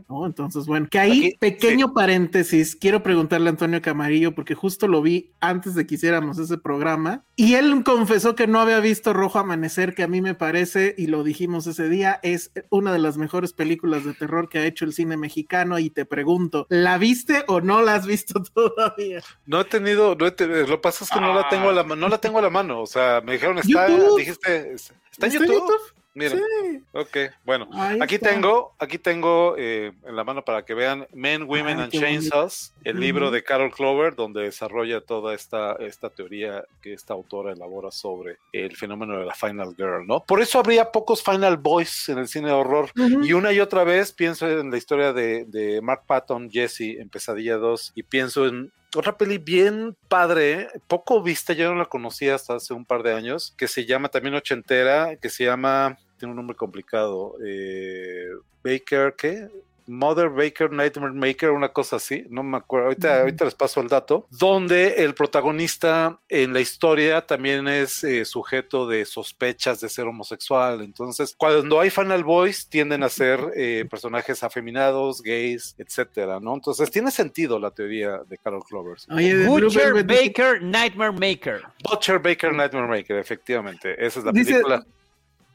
¿No? 0.08 0.26
Entonces, 0.26 0.66
bueno, 0.66 0.86
que 0.90 0.98
ahí, 0.98 1.18
Aquí, 1.26 1.36
pequeño 1.38 1.92
paréntesis, 1.92 2.76
quiero 2.76 3.02
preguntarle 3.02 3.48
a 3.48 3.50
Antonio 3.50 3.82
Camarillo, 3.82 4.34
porque 4.34 4.54
justo 4.54 4.86
lo 4.88 5.02
vi 5.02 5.32
antes 5.40 5.74
de 5.74 5.86
que 5.86 5.96
hiciéramos 5.96 6.38
ese 6.38 6.58
programa, 6.58 7.24
y 7.36 7.54
él 7.54 7.82
confesó 7.84 8.34
que 8.34 8.46
no 8.46 8.60
había 8.60 8.80
visto 8.80 9.12
Rojo 9.12 9.38
Amanecer, 9.38 9.94
que 9.94 10.02
a 10.02 10.08
mí 10.08 10.20
me 10.22 10.34
parece, 10.34 10.94
y 10.96 11.06
lo 11.08 11.24
dijimos 11.24 11.66
ese 11.66 11.88
día, 11.88 12.20
es 12.22 12.50
una 12.70 12.92
de 12.92 12.98
las 12.98 13.16
mejores 13.18 13.52
películas 13.52 14.04
de 14.04 14.14
terror 14.14 14.48
que 14.48 14.58
ha 14.58 14.66
hecho 14.66 14.84
el 14.84 14.92
cine 14.92 15.16
mexicano, 15.16 15.78
y 15.78 15.90
te 15.90 16.04
pregunto, 16.04 16.66
¿la 16.70 16.98
viste 16.98 17.44
o 17.48 17.60
no 17.60 17.82
la 17.82 17.94
has 17.96 18.06
visto 18.06 18.42
todavía? 18.54 19.20
No 19.46 19.60
he 19.60 19.64
tenido, 19.64 20.14
no 20.14 20.26
he 20.26 20.30
te- 20.30 20.46
lo 20.46 20.66
que 20.66 20.78
pasa 20.78 21.04
es 21.04 21.10
que 21.10 21.20
no 21.20 21.34
la 21.34 21.48
tengo 21.48 21.70
a 21.70 21.72
la 21.72 21.82
ma- 21.84 21.96
no 21.96 22.08
la 22.08 22.18
tengo 22.18 22.38
a 22.38 22.42
la 22.42 22.50
mano, 22.50 22.80
o 22.80 22.86
sea, 22.86 23.20
me 23.24 23.32
dijeron 23.32 23.58
está, 23.58 23.88
YouTube. 23.88 24.18
dijiste, 24.18 24.74
está 24.74 25.26
en 25.26 25.32
YouTube. 25.32 25.70
Mira, 26.16 26.30
Sí. 26.30 26.82
ok, 26.92 27.16
bueno, 27.44 27.68
Ahí 27.74 27.98
aquí 28.00 28.14
está. 28.14 28.30
tengo, 28.30 28.72
aquí 28.78 28.96
tengo 28.98 29.54
eh, 29.58 29.92
en 30.06 30.16
la 30.16 30.24
mano 30.24 30.42
para 30.42 30.64
que 30.64 30.72
vean 30.72 31.06
Men, 31.12 31.42
Women 31.42 31.78
Ah, 31.78 31.82
and 31.84 31.92
bonito. 31.92 32.00
Chainsaws, 32.00 32.72
el 32.84 32.98
libro 32.98 33.30
de 33.30 33.42
Carol 33.44 33.70
Clover, 33.70 34.14
donde 34.16 34.42
desarrolla 34.44 35.02
toda 35.02 35.34
esta, 35.34 35.74
esta 35.74 36.08
teoría 36.08 36.64
que 36.80 36.94
esta 36.94 37.12
autora 37.12 37.52
elabora 37.52 37.90
sobre 37.90 38.38
el 38.52 38.74
fenómeno 38.76 39.18
de 39.18 39.26
la 39.26 39.34
Final 39.34 39.74
Girl, 39.76 40.06
¿no? 40.06 40.20
Por 40.24 40.40
eso 40.40 40.58
habría 40.58 40.90
pocos 40.90 41.22
Final 41.22 41.58
Boys 41.58 42.08
en 42.08 42.16
el 42.18 42.28
cine 42.28 42.48
de 42.48 42.54
horror. 42.54 42.90
Y 43.22 43.34
una 43.34 43.52
y 43.52 43.60
otra 43.60 43.84
vez 43.84 44.12
pienso 44.12 44.48
en 44.48 44.70
la 44.70 44.78
historia 44.78 45.12
de, 45.12 45.44
de 45.44 45.82
Mark 45.82 46.04
Patton, 46.06 46.50
Jesse, 46.50 46.98
en 46.98 47.10
Pesadilla 47.10 47.56
2, 47.58 47.92
y 47.94 48.02
pienso 48.02 48.46
en 48.46 48.72
otra 48.94 49.18
peli 49.18 49.36
bien 49.36 49.94
padre, 50.08 50.68
poco 50.88 51.20
vista, 51.20 51.52
yo 51.52 51.70
no 51.70 51.78
la 51.78 51.84
conocía 51.84 52.34
hasta 52.34 52.54
hace 52.54 52.72
un 52.72 52.86
par 52.86 53.02
de 53.02 53.12
años, 53.12 53.52
que 53.58 53.68
se 53.68 53.84
llama 53.84 54.08
también 54.08 54.34
ochentera, 54.34 55.16
que 55.16 55.28
se 55.28 55.44
llama, 55.44 55.98
tiene 56.18 56.30
un 56.32 56.36
nombre 56.36 56.56
complicado, 56.56 57.34
eh, 57.44 58.26
Baker, 58.64 59.14
¿qué? 59.16 59.48
Mother 59.88 60.30
Baker 60.30 60.72
Nightmare 60.72 61.12
Maker, 61.12 61.50
una 61.52 61.68
cosa 61.68 61.94
así, 61.94 62.24
no 62.28 62.42
me 62.42 62.56
acuerdo, 62.56 62.88
ahorita, 62.88 63.20
ahorita 63.20 63.44
les 63.44 63.54
paso 63.54 63.80
el 63.80 63.86
dato, 63.86 64.26
donde 64.30 65.04
el 65.04 65.14
protagonista 65.14 66.18
en 66.28 66.52
la 66.52 66.58
historia 66.58 67.24
también 67.24 67.68
es 67.68 68.02
eh, 68.02 68.24
sujeto 68.24 68.88
de 68.88 69.04
sospechas 69.04 69.80
de 69.80 69.88
ser 69.88 70.06
homosexual, 70.06 70.80
entonces 70.82 71.36
cuando 71.38 71.78
hay 71.78 71.90
Final 71.90 72.24
Boys 72.24 72.66
tienden 72.68 73.04
a 73.04 73.08
ser 73.08 73.38
eh, 73.56 73.84
personajes 73.88 74.42
afeminados, 74.42 75.22
gays, 75.22 75.76
etcétera, 75.78 76.40
¿no? 76.40 76.54
Entonces 76.54 76.90
tiene 76.90 77.12
sentido 77.12 77.60
la 77.60 77.70
teoría 77.70 78.22
de 78.28 78.38
Carol 78.38 78.64
Clovers. 78.64 79.06
Oye, 79.08 79.36
de 79.36 79.44
Blue 79.44 79.66
Butcher 79.66 80.02
Baker 80.04 80.62
Nightmare 80.64 81.12
Maker. 81.12 81.62
Butcher 81.88 82.18
Baker 82.18 82.52
Nightmare 82.52 82.88
Maker, 82.88 83.18
efectivamente, 83.18 83.94
esa 84.04 84.18
es 84.18 84.24
la 84.24 84.32
Dice- 84.32 84.50
película 84.54 84.84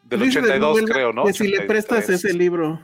del 0.04 0.20
de 0.20 0.28
82, 0.28 0.60
Blue 0.60 0.76
Velvet 0.76 0.94
creo, 0.94 1.14
¿no? 1.14 1.26
Que 1.26 1.34
si 1.34 1.44
le 1.48 1.60
83. 1.60 1.68
prestas 1.68 2.10
ese 2.10 2.34
libro. 2.34 2.82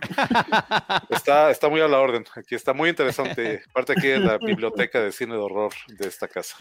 Está, 1.10 1.52
está 1.52 1.70
muy 1.70 1.82
a 1.82 1.88
la 1.88 2.00
orden. 2.00 2.26
Aquí 2.36 2.56
está 2.56 2.74
muy 2.74 2.90
interesante. 2.90 3.62
Parte 3.74 3.94
aquí 3.94 4.08
de 4.08 4.20
la 4.20 4.38
biblioteca 4.38 5.02
de 5.02 5.12
cine 5.12 5.34
de 5.34 5.40
horror 5.40 5.74
de 5.88 6.08
esta 6.08 6.28
casa. 6.28 6.58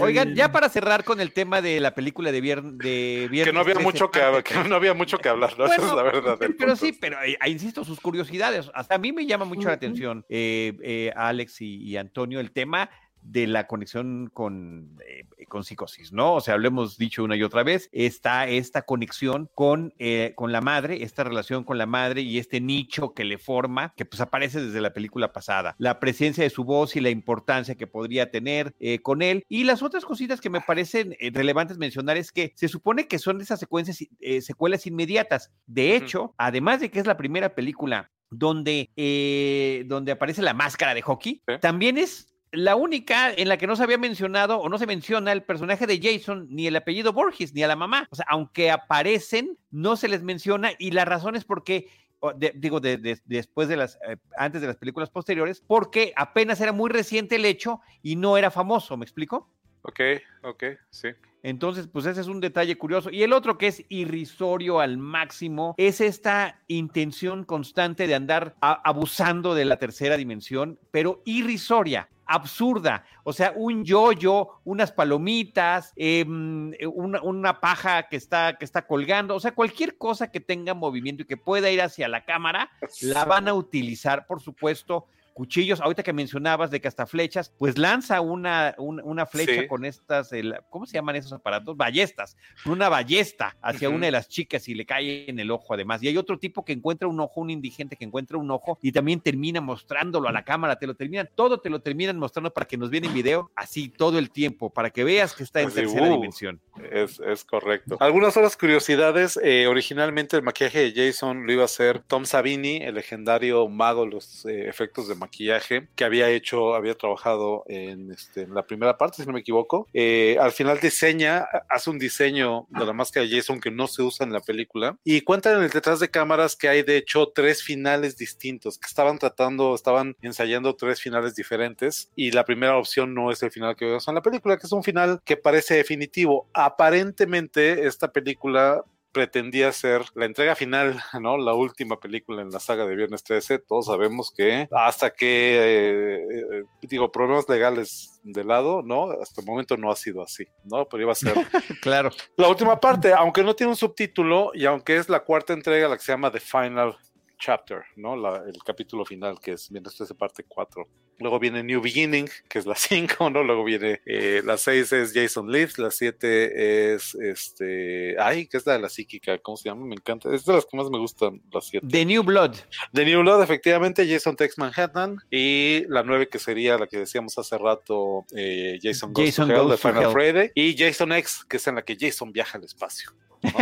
Oigan, 0.00 0.34
ya 0.34 0.52
para 0.52 0.68
cerrar 0.68 1.04
con 1.04 1.20
el 1.20 1.32
tema 1.32 1.62
de 1.62 1.80
la 1.80 1.94
película 1.94 2.32
de 2.32 2.40
viernes 2.40 2.78
de 2.78 3.28
viernes 3.30 3.50
Que 3.50 3.52
no 3.52 3.60
había 3.60 3.74
13, 3.74 3.86
mucho 3.86 4.10
que, 4.10 4.20
que 4.44 4.68
no 4.68 4.74
había 4.74 4.94
mucho 4.94 5.18
que 5.18 5.28
hablar, 5.28 5.58
¿no? 5.58 5.66
Esa 5.66 5.76
es 5.76 5.92
la 5.92 6.02
verdad. 6.02 6.36
Pero 6.38 6.56
punto. 6.56 6.76
sí, 6.76 6.92
pero 6.92 7.18
eh, 7.22 7.36
insisto, 7.46 7.84
sus 7.84 8.00
curiosidades. 8.00 8.70
Hasta 8.74 8.94
a 8.94 8.98
mí 8.98 9.12
me 9.12 9.26
llama 9.26 9.44
mucho 9.44 9.68
la 9.68 9.74
atención, 9.74 10.24
eh, 10.28 10.76
eh, 10.82 11.12
Alex 11.16 11.60
y, 11.60 11.82
y 11.82 11.96
Antonio, 11.96 12.40
el 12.40 12.52
tema 12.52 12.90
de 13.22 13.46
la 13.46 13.66
conexión 13.66 14.30
con, 14.32 14.98
eh, 15.06 15.26
con 15.48 15.64
psicosis, 15.64 16.12
¿no? 16.12 16.34
O 16.34 16.40
sea, 16.40 16.56
lo 16.56 16.68
hemos 16.68 16.98
dicho 16.98 17.24
una 17.24 17.36
y 17.36 17.42
otra 17.42 17.62
vez, 17.62 17.88
está 17.92 18.48
esta 18.48 18.82
conexión 18.82 19.48
con, 19.54 19.94
eh, 19.98 20.32
con 20.36 20.52
la 20.52 20.60
madre, 20.60 21.02
esta 21.02 21.24
relación 21.24 21.64
con 21.64 21.78
la 21.78 21.86
madre 21.86 22.22
y 22.22 22.38
este 22.38 22.60
nicho 22.60 23.14
que 23.14 23.24
le 23.24 23.38
forma, 23.38 23.92
que 23.96 24.04
pues 24.04 24.20
aparece 24.20 24.62
desde 24.62 24.80
la 24.80 24.92
película 24.92 25.32
pasada, 25.32 25.74
la 25.78 26.00
presencia 26.00 26.44
de 26.44 26.50
su 26.50 26.64
voz 26.64 26.96
y 26.96 27.00
la 27.00 27.10
importancia 27.10 27.74
que 27.74 27.86
podría 27.86 28.30
tener 28.30 28.74
eh, 28.80 29.00
con 29.00 29.22
él. 29.22 29.44
Y 29.48 29.64
las 29.64 29.82
otras 29.82 30.04
cositas 30.04 30.40
que 30.40 30.50
me 30.50 30.60
parecen 30.60 31.16
eh, 31.18 31.30
relevantes 31.32 31.78
mencionar 31.78 32.16
es 32.16 32.32
que 32.32 32.52
se 32.56 32.68
supone 32.68 33.06
que 33.06 33.18
son 33.18 33.40
esas 33.40 33.60
secuencias, 33.60 33.98
eh, 34.20 34.40
secuelas 34.40 34.86
inmediatas. 34.86 35.50
De 35.66 35.96
hecho, 35.96 36.34
además 36.38 36.80
de 36.80 36.90
que 36.90 37.00
es 37.00 37.06
la 37.06 37.16
primera 37.16 37.54
película 37.54 38.10
donde, 38.30 38.90
eh, 38.96 39.84
donde 39.86 40.12
aparece 40.12 40.42
la 40.42 40.54
máscara 40.54 40.94
de 40.94 41.02
hockey, 41.02 41.42
también 41.60 41.98
es 41.98 42.28
la 42.52 42.76
única 42.76 43.32
en 43.32 43.48
la 43.48 43.56
que 43.56 43.66
no 43.66 43.76
se 43.76 43.82
había 43.82 43.98
mencionado 43.98 44.58
o 44.58 44.68
no 44.68 44.78
se 44.78 44.86
menciona 44.86 45.32
el 45.32 45.42
personaje 45.42 45.86
de 45.86 45.98
Jason 46.02 46.46
ni 46.50 46.66
el 46.66 46.76
apellido 46.76 47.12
Borges 47.12 47.54
ni 47.54 47.62
a 47.62 47.68
la 47.68 47.76
mamá. 47.76 48.06
O 48.10 48.14
sea, 48.16 48.26
aunque 48.28 48.70
aparecen, 48.70 49.56
no 49.70 49.96
se 49.96 50.08
les 50.08 50.22
menciona 50.22 50.70
y 50.78 50.90
la 50.92 51.04
razón 51.04 51.34
es 51.34 51.44
porque 51.44 51.88
de- 52.36 52.52
digo, 52.54 52.78
de- 52.78 52.98
de- 52.98 53.20
después 53.24 53.66
de 53.68 53.76
las, 53.76 53.98
eh, 54.06 54.16
antes 54.36 54.60
de 54.60 54.68
las 54.68 54.76
películas 54.76 55.10
posteriores, 55.10 55.60
porque 55.66 56.12
apenas 56.14 56.60
era 56.60 56.70
muy 56.70 56.88
reciente 56.88 57.34
el 57.34 57.44
hecho 57.44 57.80
y 58.00 58.14
no 58.14 58.36
era 58.36 58.52
famoso, 58.52 58.96
¿me 58.96 59.04
explico? 59.04 59.50
Ok, 59.82 60.00
ok, 60.44 60.64
sí. 60.90 61.08
Entonces, 61.42 61.88
pues 61.88 62.06
ese 62.06 62.20
es 62.20 62.28
un 62.28 62.40
detalle 62.40 62.78
curioso. 62.78 63.10
Y 63.10 63.22
el 63.22 63.32
otro 63.32 63.58
que 63.58 63.66
es 63.66 63.84
irrisorio 63.88 64.80
al 64.80 64.98
máximo 64.98 65.74
es 65.76 66.00
esta 66.00 66.60
intención 66.68 67.44
constante 67.44 68.06
de 68.06 68.14
andar 68.14 68.54
abusando 68.60 69.54
de 69.54 69.64
la 69.64 69.76
tercera 69.76 70.16
dimensión, 70.16 70.78
pero 70.90 71.20
irrisoria, 71.24 72.08
absurda. 72.26 73.04
O 73.24 73.32
sea, 73.32 73.52
un 73.56 73.84
yo-yo, 73.84 74.60
unas 74.64 74.92
palomitas, 74.92 75.92
em, 75.96 76.72
eh, 76.74 76.86
una, 76.86 77.20
una 77.22 77.60
paja 77.60 78.04
que 78.04 78.16
está, 78.16 78.56
que 78.56 78.64
está 78.64 78.86
colgando. 78.86 79.34
O 79.34 79.40
sea, 79.40 79.52
cualquier 79.52 79.98
cosa 79.98 80.30
que 80.30 80.40
tenga 80.40 80.74
movimiento 80.74 81.22
y 81.22 81.26
que 81.26 81.36
pueda 81.36 81.70
ir 81.70 81.82
hacia 81.82 82.08
la 82.08 82.24
cámara, 82.24 82.70
la 83.02 83.24
van 83.24 83.48
a 83.48 83.54
utilizar, 83.54 84.26
por 84.26 84.40
supuesto. 84.40 85.06
Cuchillos, 85.32 85.80
ahorita 85.80 86.02
que 86.02 86.12
mencionabas 86.12 86.70
de 86.70 86.80
que 86.80 86.88
hasta 86.88 87.06
flechas, 87.06 87.52
pues 87.58 87.78
lanza 87.78 88.20
una, 88.20 88.74
un- 88.78 89.00
una 89.02 89.26
flecha 89.26 89.62
Sí. 89.62 89.66
con 89.66 89.84
estas, 89.84 90.32
el- 90.32 90.56
¿cómo 90.70 90.86
se 90.86 90.94
llaman 90.94 91.16
esos 91.16 91.32
aparatos? 91.32 91.76
Ballestas, 91.76 92.36
una 92.66 92.88
ballesta 92.88 93.56
hacia 93.62 93.88
una 93.88 94.06
de 94.06 94.12
las 94.12 94.28
chicas 94.28 94.68
y 94.68 94.74
le 94.74 94.84
cae 94.86 95.28
en 95.30 95.38
el 95.38 95.50
ojo 95.50 95.74
además. 95.74 96.02
Y 96.02 96.08
hay 96.08 96.16
otro 96.16 96.38
tipo 96.38 96.64
que 96.64 96.72
encuentra 96.72 97.08
un 97.08 97.18
ojo, 97.20 97.40
un 97.40 97.50
indigente 97.50 97.96
que 97.96 98.04
encuentra 98.04 98.36
un 98.38 98.50
ojo 98.50 98.78
y 98.82 98.92
también 98.92 99.20
termina 99.20 99.60
mostrándolo 99.60 100.28
a 100.28 100.32
la 100.32 100.44
cámara, 100.44 100.76
te 100.76 100.86
lo 100.86 100.94
terminan, 100.94 101.28
todo 101.34 101.60
te 101.60 101.70
lo 101.70 101.80
terminan 101.80 102.18
mostrando 102.18 102.52
para 102.52 102.66
que 102.66 102.76
nos 102.76 102.90
vean 102.90 103.04
en 103.04 103.14
video 103.14 103.50
así 103.56 103.88
todo 103.88 104.18
el 104.18 104.30
tiempo, 104.30 104.70
para 104.70 104.90
que 104.90 105.04
veas 105.04 105.34
que 105.34 105.42
está 105.44 105.60
en 105.60 105.68
Así, 105.68 105.76
tercera 105.76 106.08
uh. 106.10 106.14
dimensión. 106.14 106.60
Es, 106.90 107.20
es 107.20 107.44
correcto. 107.44 107.96
Algunas 108.00 108.36
otras 108.36 108.56
curiosidades. 108.56 109.38
eh, 109.42 109.66
originalmente 109.66 110.36
el 110.36 110.42
maquillaje 110.42 110.90
de 110.90 110.92
Jason 111.12 111.46
lo 111.46 111.52
iba 111.52 111.62
a 111.62 111.66
hacer 111.66 112.00
Tom 112.00 112.24
Savini, 112.24 112.76
el 112.78 112.94
legendario 112.94 113.68
mago 113.68 114.04
de 114.04 114.10
los 114.10 114.44
eh, 114.46 114.68
efectos 114.68 115.08
de 115.08 115.14
maquillaje, 115.22 115.88
que 115.96 116.04
había 116.04 116.28
hecho, 116.28 116.74
había 116.74 116.94
trabajado 116.94 117.64
en, 117.66 118.12
este, 118.12 118.42
en 118.42 118.54
la 118.54 118.66
primera 118.66 118.98
parte, 118.98 119.22
si 119.22 119.26
no 119.26 119.32
me 119.32 119.40
equivoco. 119.40 119.88
Eh, 119.92 120.36
al 120.40 120.52
final 120.52 120.78
diseña, 120.80 121.46
hace 121.68 121.90
un 121.90 121.98
diseño 121.98 122.66
de 122.68 122.86
la 122.86 122.92
máscara 122.92 123.26
de 123.26 123.36
Jason 123.36 123.60
que 123.60 123.70
no 123.70 123.86
se 123.86 124.02
usa 124.02 124.26
en 124.26 124.32
la 124.32 124.40
película. 124.40 124.96
Y 125.04 125.22
cuentan 125.22 125.56
en 125.56 125.64
el 125.64 125.70
detrás 125.70 126.00
de 126.00 126.10
cámaras 126.10 126.56
que 126.56 126.68
hay 126.68 126.82
de 126.82 126.96
hecho 126.96 127.28
tres 127.34 127.62
finales 127.62 128.16
distintos, 128.16 128.78
que 128.78 128.86
estaban 128.86 129.18
tratando, 129.18 129.74
estaban 129.74 130.16
ensayando 130.22 130.76
tres 130.76 131.00
finales 131.00 131.34
diferentes. 131.34 132.10
Y 132.16 132.30
la 132.30 132.44
primera 132.44 132.76
opción 132.76 133.14
no 133.14 133.30
es 133.30 133.42
el 133.42 133.50
final 133.50 133.76
que 133.76 133.86
vemos 133.86 134.06
en 134.08 134.14
la 134.14 134.22
película, 134.22 134.56
que 134.56 134.66
es 134.66 134.72
un 134.72 134.82
final 134.82 135.20
que 135.24 135.36
parece 135.36 135.74
definitivo. 135.74 136.48
Aparentemente, 136.52 137.86
esta 137.86 138.12
película 138.12 138.84
pretendía 139.12 139.70
ser 139.72 140.02
la 140.14 140.24
entrega 140.24 140.54
final, 140.54 141.00
¿no? 141.20 141.36
La 141.36 141.54
última 141.54 142.00
película 142.00 142.42
en 142.42 142.50
la 142.50 142.60
saga 142.60 142.86
de 142.86 142.96
Viernes 142.96 143.22
13. 143.22 143.58
Todos 143.60 143.86
sabemos 143.86 144.32
que 144.36 144.68
hasta 144.72 145.10
que, 145.12 145.26
eh, 145.58 146.26
eh, 146.60 146.64
digo, 146.82 147.12
problemas 147.12 147.48
legales 147.48 148.20
de 148.22 148.44
lado, 148.44 148.82
¿no? 148.82 149.10
Hasta 149.10 149.40
el 149.42 149.46
momento 149.46 149.76
no 149.76 149.90
ha 149.90 149.96
sido 149.96 150.22
así, 150.22 150.46
¿no? 150.64 150.86
Pero 150.88 151.02
iba 151.02 151.12
a 151.12 151.16
ser 151.16 151.34
Claro. 151.82 152.10
la 152.36 152.48
última 152.48 152.80
parte, 152.80 153.12
aunque 153.12 153.42
no 153.42 153.54
tiene 153.54 153.70
un 153.70 153.76
subtítulo 153.76 154.50
y 154.54 154.64
aunque 154.64 154.96
es 154.96 155.08
la 155.08 155.20
cuarta 155.20 155.52
entrega, 155.52 155.88
la 155.88 155.96
que 155.96 156.02
se 156.02 156.12
llama 156.12 156.30
The 156.30 156.40
Final 156.40 156.96
Chapter, 157.38 157.82
¿no? 157.96 158.14
La- 158.16 158.42
el 158.46 158.62
capítulo 158.64 159.04
final, 159.04 159.38
que 159.40 159.52
es 159.52 159.68
Viernes 159.70 159.96
13 159.96 160.14
parte 160.14 160.44
4. 160.48 160.86
Luego 161.18 161.38
viene 161.38 161.62
New 161.62 161.80
Beginning, 161.80 162.28
que 162.48 162.58
es 162.58 162.66
la 162.66 162.74
5, 162.76 163.30
¿no? 163.30 163.42
Luego 163.42 163.64
viene 163.64 164.00
eh, 164.06 164.42
la 164.44 164.56
6 164.56 164.92
es 164.92 165.12
Jason 165.14 165.50
Lives, 165.50 165.78
la 165.78 165.90
7 165.90 166.94
es 166.94 167.14
este. 167.14 168.16
Ay, 168.18 168.46
que 168.46 168.56
es 168.56 168.66
la 168.66 168.74
de 168.74 168.80
la 168.80 168.88
psíquica, 168.88 169.38
¿cómo 169.38 169.56
se 169.56 169.68
llama? 169.68 169.86
Me 169.86 169.94
encanta. 169.94 170.34
Es 170.34 170.44
de 170.44 170.54
las 170.54 170.66
que 170.66 170.76
más 170.76 170.90
me 170.90 170.98
gustan, 170.98 171.40
la 171.52 171.60
7. 171.60 171.86
The 171.88 172.04
New 172.04 172.22
Blood. 172.22 172.56
The 172.92 173.04
New 173.04 173.20
Blood, 173.22 173.42
efectivamente, 173.42 174.06
Jason 174.08 174.36
Takes 174.36 174.54
Manhattan. 174.56 175.16
Y 175.30 175.84
la 175.88 176.02
9, 176.02 176.28
que 176.28 176.38
sería 176.38 176.78
la 176.78 176.86
que 176.86 176.98
decíamos 176.98 177.38
hace 177.38 177.56
rato, 177.58 178.24
eh, 178.34 178.78
Jason 178.82 179.12
Goes 179.12 179.26
Jason 179.26 179.48
to 179.48 179.54
Hell, 179.54 179.62
Goes 179.62 179.70
de 179.70 179.76
Final 179.88 180.02
Hell. 180.04 180.12
Friday. 180.12 180.50
Y 180.54 180.76
Jason 180.76 181.12
X, 181.12 181.44
que 181.48 181.56
es 181.58 181.66
en 181.66 181.76
la 181.76 181.82
que 181.82 181.96
Jason 181.98 182.32
viaja 182.32 182.58
al 182.58 182.64
espacio. 182.64 183.10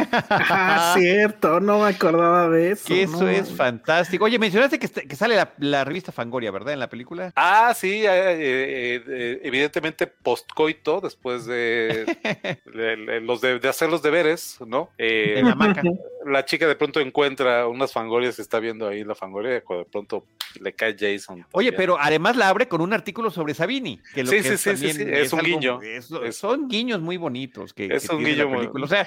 Ah, 0.53 0.95
cierto, 0.97 1.59
no 1.61 1.81
me 1.81 1.89
acordaba 1.89 2.49
de 2.49 2.73
eso. 2.73 2.85
Que 2.87 3.05
eso 3.05 3.23
no. 3.23 3.29
es 3.29 3.51
fantástico. 3.51 4.25
Oye, 4.25 4.39
mencionaste 4.39 4.79
que 4.79 5.17
sale 5.17 5.37
la, 5.37 5.55
la 5.59 5.85
revista 5.85 6.13
Fangoria, 6.13 6.51
¿verdad? 6.51 6.75
En 6.75 6.81
la 6.81 6.89
película. 6.89 7.33
Ah, 7.43 7.73
sí, 7.75 8.05
eh, 8.05 8.09
eh, 8.09 9.03
eh, 9.09 9.41
evidentemente 9.45 10.07
postcoito, 10.07 11.01
después 11.01 11.47
de, 11.47 12.05
de- 12.67 12.97
de 12.97 13.21
los 13.23 13.41
de, 13.41 13.59
de 13.59 13.69
hacer 13.69 13.89
los 13.89 14.03
deberes, 14.03 14.59
¿no? 14.67 14.91
Eh, 14.99 15.41
la 15.43 15.53
hamaca. 15.53 15.83
la 16.27 16.45
chica 16.45 16.69
de 16.69 16.75
pronto 16.77 17.01
encuentra 17.01 17.67
unas 17.67 17.93
fangorias, 17.95 18.39
está 18.39 18.61
viendo 18.61 18.87
ahí 18.87 19.05
la 19.05 19.15
cuando 19.15 19.85
de 19.85 19.91
pronto 19.91 20.27
le 20.61 20.75
cae 20.75 20.95
Jason. 20.99 21.47
Oye, 21.53 21.71
también. 21.71 21.75
pero 21.77 21.99
además 21.99 22.37
la 22.37 22.49
abre 22.51 22.69
con 22.69 22.83
un 22.83 22.93
artículo 22.93 23.31
sobre 23.31 23.55
Sabini. 23.55 24.01
Que 24.15 24.23
lo 24.23 24.31
Sí, 24.31 24.37
que 24.37 24.43
sí, 24.43 24.49
es 24.51 24.61
sí, 24.61 24.77
sí, 24.77 24.93
sí, 24.93 25.05
es 25.09 25.33
un 25.33 25.41
algo- 25.41 25.49
guiño. 25.49 25.81
es- 25.83 26.11
Es- 26.11 26.37
son 26.37 26.69
guiños 26.69 27.01
muy 27.01 27.17
bonitos 27.17 27.73
que, 27.73 27.87
Es 27.87 28.07
que 28.07 28.15
un 28.17 28.23
guiño 28.23 28.49
muy-. 28.51 28.69
O 28.83 28.87
sea, 28.87 29.07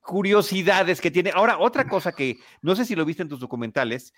curiosidades 0.00 1.00
que 1.00 1.10
tiene. 1.10 1.30
Ahora, 1.34 1.58
otra 1.58 1.86
cosa 1.88 2.12
que 2.12 2.36
no 2.62 2.76
sé 2.76 2.84
si 2.84 2.94
lo 2.94 3.04
viste 3.04 3.22
en 3.22 3.28
tus 3.28 3.40
documentales 3.40 4.12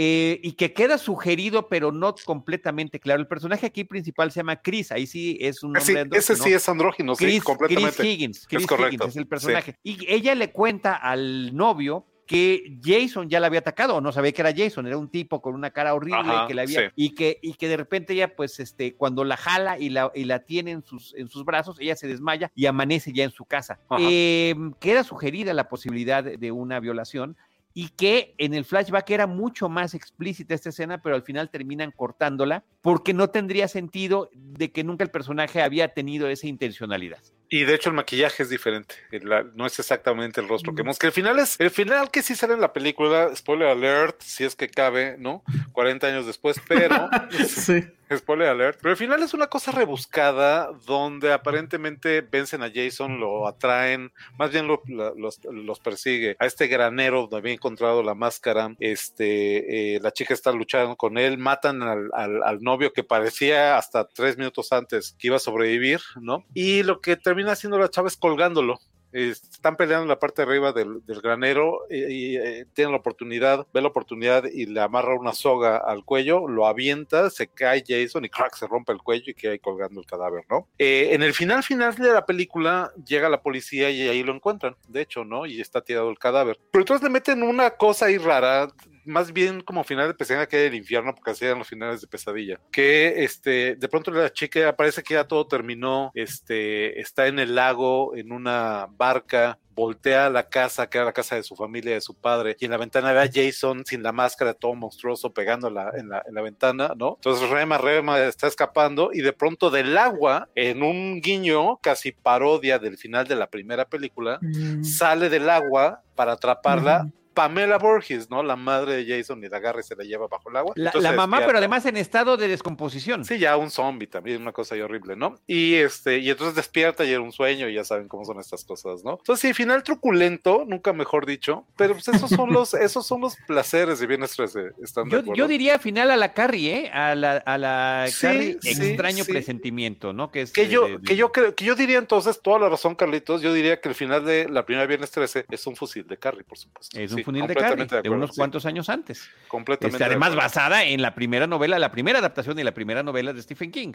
eh, 0.00 0.38
y 0.44 0.52
que 0.52 0.72
queda 0.72 0.96
sugerido, 0.96 1.68
pero 1.68 1.90
no 1.90 2.14
completamente 2.24 3.00
claro. 3.00 3.20
El 3.20 3.26
personaje 3.26 3.66
aquí 3.66 3.82
principal 3.82 4.30
se 4.30 4.38
llama 4.38 4.62
Chris. 4.62 4.92
Ahí 4.92 5.08
sí 5.08 5.36
es 5.40 5.64
un 5.64 5.76
Ah, 5.76 5.80
sí, 5.80 5.92
nombre 5.92 6.20
ese 6.20 6.36
sí 6.36 6.52
es 6.52 6.68
andrógino, 6.68 7.16
sí, 7.16 7.24
Chris, 7.24 7.42
completamente. 7.42 7.96
Chris 7.96 8.12
Higgins. 8.12 8.46
Chris 8.46 8.64
correcto, 8.64 8.94
Higgins 8.94 9.10
es 9.10 9.16
el 9.16 9.26
personaje. 9.26 9.74
Y 9.82 10.06
ella 10.08 10.36
le 10.36 10.52
cuenta 10.52 10.94
al 10.94 11.56
novio 11.56 12.06
que 12.28 12.78
Jason 12.84 13.28
ya 13.28 13.40
la 13.40 13.48
había 13.48 13.58
atacado 13.58 13.96
o 13.96 14.00
no 14.00 14.12
sabía 14.12 14.30
que 14.30 14.42
era 14.42 14.52
Jason, 14.54 14.86
era 14.86 14.96
un 14.98 15.08
tipo 15.08 15.42
con 15.42 15.54
una 15.54 15.70
cara 15.70 15.94
horrible 15.94 16.20
Ajá, 16.20 16.46
que 16.46 16.54
la 16.54 16.62
había 16.62 16.80
sí. 16.80 16.86
y 16.94 17.14
que 17.16 17.40
y 17.42 17.54
que 17.54 17.66
de 17.68 17.78
repente 17.78 18.12
ella 18.12 18.36
pues 18.36 18.60
este 18.60 18.94
cuando 18.94 19.24
la 19.24 19.36
jala 19.36 19.78
y 19.80 19.88
la 19.88 20.12
y 20.14 20.24
la 20.24 20.44
tiene 20.44 20.72
en 20.72 20.84
sus 20.84 21.12
en 21.14 21.28
sus 21.28 21.44
brazos, 21.44 21.80
ella 21.80 21.96
se 21.96 22.06
desmaya 22.06 22.52
y 22.54 22.66
amanece 22.66 23.12
ya 23.12 23.24
en 23.24 23.30
su 23.32 23.46
casa. 23.46 23.80
Eh, 23.98 24.54
queda 24.78 25.02
sugerida 25.02 25.54
la 25.54 25.68
posibilidad 25.70 26.22
de 26.22 26.52
una 26.52 26.78
violación 26.78 27.36
y 27.80 27.90
que 27.90 28.34
en 28.38 28.54
el 28.54 28.64
flashback 28.64 29.08
era 29.10 29.28
mucho 29.28 29.68
más 29.68 29.94
explícita 29.94 30.52
esta 30.52 30.70
escena, 30.70 31.00
pero 31.00 31.14
al 31.14 31.22
final 31.22 31.48
terminan 31.48 31.92
cortándola 31.92 32.64
porque 32.80 33.14
no 33.14 33.30
tendría 33.30 33.68
sentido 33.68 34.30
de 34.34 34.72
que 34.72 34.82
nunca 34.82 35.04
el 35.04 35.10
personaje 35.12 35.62
había 35.62 35.86
tenido 35.94 36.26
esa 36.28 36.48
intencionalidad. 36.48 37.20
Y 37.48 37.62
de 37.62 37.74
hecho 37.76 37.90
el 37.90 37.94
maquillaje 37.94 38.42
es 38.42 38.48
diferente, 38.50 38.96
la- 39.22 39.44
no 39.54 39.64
es 39.64 39.78
exactamente 39.78 40.40
el 40.40 40.48
rostro 40.48 40.74
que 40.74 40.82
vemos, 40.82 40.98
que 40.98 41.06
el 41.06 41.12
final 41.12 41.38
es, 41.38 41.54
el 41.60 41.70
final 41.70 42.10
que 42.10 42.22
sí 42.22 42.34
sale 42.34 42.54
en 42.54 42.60
la 42.60 42.72
película, 42.72 43.30
spoiler 43.36 43.68
alert, 43.68 44.20
si 44.22 44.42
es 44.42 44.56
que 44.56 44.68
cabe, 44.68 45.14
¿no? 45.16 45.44
40 45.70 46.08
años 46.08 46.26
después, 46.26 46.60
pero, 46.66 47.08
Sí. 47.46 47.84
Spoiler 48.16 48.48
alert, 48.48 48.78
pero 48.80 48.92
el 48.92 48.96
final 48.96 49.22
es 49.22 49.34
una 49.34 49.48
cosa 49.48 49.72
rebuscada 49.72 50.70
donde 50.86 51.32
aparentemente 51.32 52.20
vencen 52.22 52.62
a 52.62 52.70
Jason, 52.74 53.20
lo 53.20 53.46
atraen, 53.46 54.12
más 54.38 54.50
bien 54.50 54.66
lo- 54.66 54.82
los 54.86 55.80
persigue 55.80 56.36
a 56.38 56.46
este 56.46 56.66
granero 56.68 57.22
donde 57.22 57.36
había 57.38 57.52
encontrado 57.52 58.02
la 58.02 58.14
máscara, 58.14 58.74
este, 58.78 59.96
eh, 59.96 60.00
la 60.00 60.12
chica 60.12 60.34
está 60.34 60.52
luchando 60.52 60.96
con 60.96 61.18
él, 61.18 61.38
matan 61.38 61.82
al, 61.82 62.10
al- 62.14 62.42
al 62.42 62.60
novio 62.60 62.92
que 62.92 63.04
parecía 63.04 63.76
hasta 63.76 64.06
tres 64.08 64.36
minutos 64.38 64.72
antes 64.72 65.14
que 65.18 65.28
iba 65.28 65.36
a 65.36 65.40
sobrevivir, 65.40 66.00
¿no? 66.20 66.44
Y 66.54 66.82
lo 66.82 67.00
que 67.00 67.16
termina 67.16 67.52
haciendo 67.52 67.78
la 67.78 67.90
chava 67.90 68.08
es 68.08 68.16
colgándolo. 68.16 68.78
Eh, 69.12 69.30
están 69.30 69.76
peleando 69.76 70.02
en 70.02 70.08
la 70.08 70.18
parte 70.18 70.42
de 70.42 70.48
arriba 70.48 70.72
del, 70.72 71.02
granero 71.06 71.86
eh, 71.90 72.06
y, 72.10 72.36
eh, 72.36 72.66
tienen 72.74 72.92
la 72.92 72.98
oportunidad, 72.98 73.66
ve 73.72 73.80
la 73.80 73.88
oportunidad 73.88 74.44
y 74.44 74.66
le 74.66 74.80
amarra 74.80 75.14
una 75.14 75.32
soga 75.32 75.78
al 75.78 76.04
cuello, 76.04 76.46
lo 76.46 76.66
avienta, 76.66 77.30
se 77.30 77.48
cae 77.48 77.84
Jason 77.86 78.24
y 78.24 78.28
crack, 78.28 78.54
se 78.54 78.66
rompe 78.66 78.92
el 78.92 78.98
cuello 78.98 79.30
y 79.30 79.34
queda 79.34 79.52
ahí 79.52 79.58
colgando 79.58 80.00
el 80.00 80.06
cadáver, 80.06 80.44
¿no? 80.50 80.68
Eh, 80.78 81.08
en 81.12 81.22
el 81.22 81.34
final 81.34 81.62
final 81.62 81.94
de 81.94 82.12
la 82.12 82.26
película 82.26 82.92
llega 83.04 83.28
la 83.28 83.42
policía 83.42 83.90
y 83.90 84.08
ahí 84.08 84.22
lo 84.22 84.34
encuentran, 84.34 84.76
de 84.88 85.02
hecho, 85.02 85.24
¿no? 85.24 85.46
Y 85.46 85.60
está 85.60 85.80
tirado 85.80 86.10
el 86.10 86.18
cadáver. 86.18 86.58
Pero 86.70 86.82
entonces 86.82 87.02
le 87.02 87.10
meten 87.10 87.42
una 87.42 87.70
cosa 87.70 88.06
ahí 88.06 88.18
rara, 88.18 88.68
más 89.08 89.32
bien 89.32 89.60
como 89.62 89.82
final 89.84 90.06
de 90.08 90.14
pesadilla 90.14 90.46
que 90.46 90.56
del 90.58 90.74
infierno, 90.74 91.14
porque 91.14 91.32
así 91.32 91.44
eran 91.44 91.58
los 91.58 91.68
finales 91.68 92.00
de 92.00 92.06
pesadilla. 92.06 92.60
Que 92.70 93.24
este, 93.24 93.74
de 93.76 93.88
pronto 93.88 94.10
la 94.10 94.32
chica 94.32 94.76
parece 94.76 95.02
que 95.02 95.14
ya 95.14 95.24
todo 95.24 95.46
terminó, 95.46 96.12
este, 96.14 97.00
está 97.00 97.26
en 97.26 97.38
el 97.38 97.54
lago, 97.54 98.14
en 98.14 98.30
una 98.32 98.86
barca, 98.90 99.58
voltea 99.74 100.26
a 100.26 100.30
la 100.30 100.48
casa, 100.48 100.90
que 100.90 100.98
era 100.98 101.04
la 101.04 101.12
casa 101.12 101.36
de 101.36 101.44
su 101.44 101.54
familia, 101.54 101.94
de 101.94 102.00
su 102.00 102.12
padre, 102.14 102.56
y 102.58 102.64
en 102.64 102.72
la 102.72 102.78
ventana 102.78 103.12
ve 103.12 103.20
a 103.20 103.30
Jason 103.32 103.84
sin 103.86 104.02
la 104.02 104.10
máscara, 104.10 104.52
todo 104.52 104.74
monstruoso, 104.74 105.32
pegando 105.32 105.70
la, 105.70 105.92
en, 105.96 106.08
la, 106.08 106.22
en 106.26 106.34
la 106.34 106.42
ventana, 106.42 106.94
¿no? 106.96 107.14
Entonces 107.14 107.48
rema, 107.48 107.78
rema, 107.78 108.18
está 108.20 108.48
escapando, 108.48 109.10
y 109.12 109.20
de 109.20 109.32
pronto 109.32 109.70
del 109.70 109.96
agua, 109.96 110.48
en 110.56 110.82
un 110.82 111.20
guiño 111.20 111.76
casi 111.76 112.10
parodia 112.10 112.80
del 112.80 112.98
final 112.98 113.28
de 113.28 113.36
la 113.36 113.48
primera 113.48 113.84
película, 113.88 114.38
Mm. 114.42 114.82
sale 114.82 115.28
del 115.28 115.48
agua 115.48 116.02
para 116.16 116.32
atraparla. 116.32 117.08
Pamela 117.38 117.78
Borges, 117.78 118.28
¿no? 118.30 118.42
La 118.42 118.56
madre 118.56 118.96
de 118.96 119.16
Jason 119.16 119.44
y 119.44 119.48
la 119.48 119.58
agarra 119.58 119.78
y 119.78 119.84
se 119.84 119.94
la 119.94 120.02
lleva 120.02 120.26
bajo 120.26 120.50
el 120.50 120.56
agua. 120.56 120.72
La, 120.74 120.86
Entonces 120.86 121.04
la 121.04 121.10
se 121.10 121.16
mamá, 121.16 121.40
pero 121.46 121.58
además 121.58 121.86
en 121.86 121.96
estado 121.96 122.36
de 122.36 122.48
descomposición. 122.48 123.24
Sí, 123.24 123.38
ya 123.38 123.56
un 123.56 123.70
zombie 123.70 124.08
también, 124.08 124.42
una 124.42 124.50
cosa 124.50 124.74
ahí 124.74 124.80
horrible, 124.80 125.14
¿no? 125.14 125.36
Y 125.46 125.74
este, 125.74 126.18
y 126.18 126.30
entonces 126.30 126.56
despierta 126.56 127.04
y 127.04 127.12
era 127.12 127.20
un 127.20 127.30
sueño, 127.30 127.68
y 127.68 127.74
ya 127.74 127.84
saben 127.84 128.08
cómo 128.08 128.24
son 128.24 128.40
estas 128.40 128.64
cosas, 128.64 129.04
¿no? 129.04 129.18
Entonces, 129.20 129.40
sí, 129.40 129.54
final 129.54 129.84
truculento, 129.84 130.64
nunca 130.66 130.92
mejor 130.92 131.26
dicho, 131.26 131.64
pero 131.76 131.94
pues 131.94 132.08
esos 132.08 132.28
son 132.28 132.52
los, 132.52 132.74
esos 132.74 133.06
son 133.06 133.20
los 133.20 133.36
placeres 133.46 134.00
de 134.00 134.08
Viernes 134.08 134.34
13, 134.34 134.72
¿están 134.82 135.08
Yo, 135.08 135.22
yo 135.32 135.46
diría 135.46 135.78
final 135.78 136.10
a 136.10 136.16
la 136.16 136.32
Carrie, 136.32 136.86
¿eh? 136.86 136.90
A 136.92 137.14
la, 137.14 137.36
a 137.36 137.56
la 137.56 138.06
Sí, 138.08 138.20
Carrie, 138.20 138.58
sí, 138.60 138.70
extraño 138.70 139.22
sí. 139.22 139.30
presentimiento, 139.30 140.12
¿no? 140.12 140.32
Que 140.32 140.42
es 140.42 140.52
Que 140.52 140.68
yo, 140.68 141.00
que 141.02 141.14
yo 141.14 141.30
creo, 141.30 141.54
que 141.54 141.64
yo 141.64 141.76
diría 141.76 141.98
entonces, 141.98 142.40
toda 142.42 142.58
la 142.58 142.68
razón, 142.68 142.96
Carlitos, 142.96 143.42
yo 143.42 143.52
diría 143.52 143.80
que 143.80 143.88
el 143.88 143.94
final 143.94 144.24
de 144.24 144.48
la 144.48 144.66
primera 144.66 144.88
Viernes 144.88 145.12
13 145.12 145.46
es 145.48 145.66
un 145.68 145.76
fusil 145.76 146.04
de 146.08 146.16
Carrie, 146.16 146.42
por 146.42 146.58
supuesto. 146.58 146.98
es 146.98 147.12
un 147.12 147.22
De 147.32 147.54
Carrie, 147.54 147.70
completamente 147.70 147.94
de, 147.94 147.98
acuerdo, 148.00 148.16
unos 148.16 148.30
sí, 148.30 148.36
cuantos 148.36 148.66
años 148.66 148.88
antes. 148.88 149.30
completamente. 149.48 149.96
Este, 149.96 150.04
de 150.04 150.10
además 150.10 150.34
basada 150.34 150.84
en 150.84 151.02
la 151.02 151.14
primera 151.14 151.46
novela, 151.46 151.78
la 151.78 151.90
primera 151.90 152.18
adaptación 152.18 152.56
de 152.56 152.64
la 152.64 152.72
primera 152.72 153.02
novela 153.02 153.32
de 153.32 153.42
Stephen 153.42 153.70
King. 153.70 153.92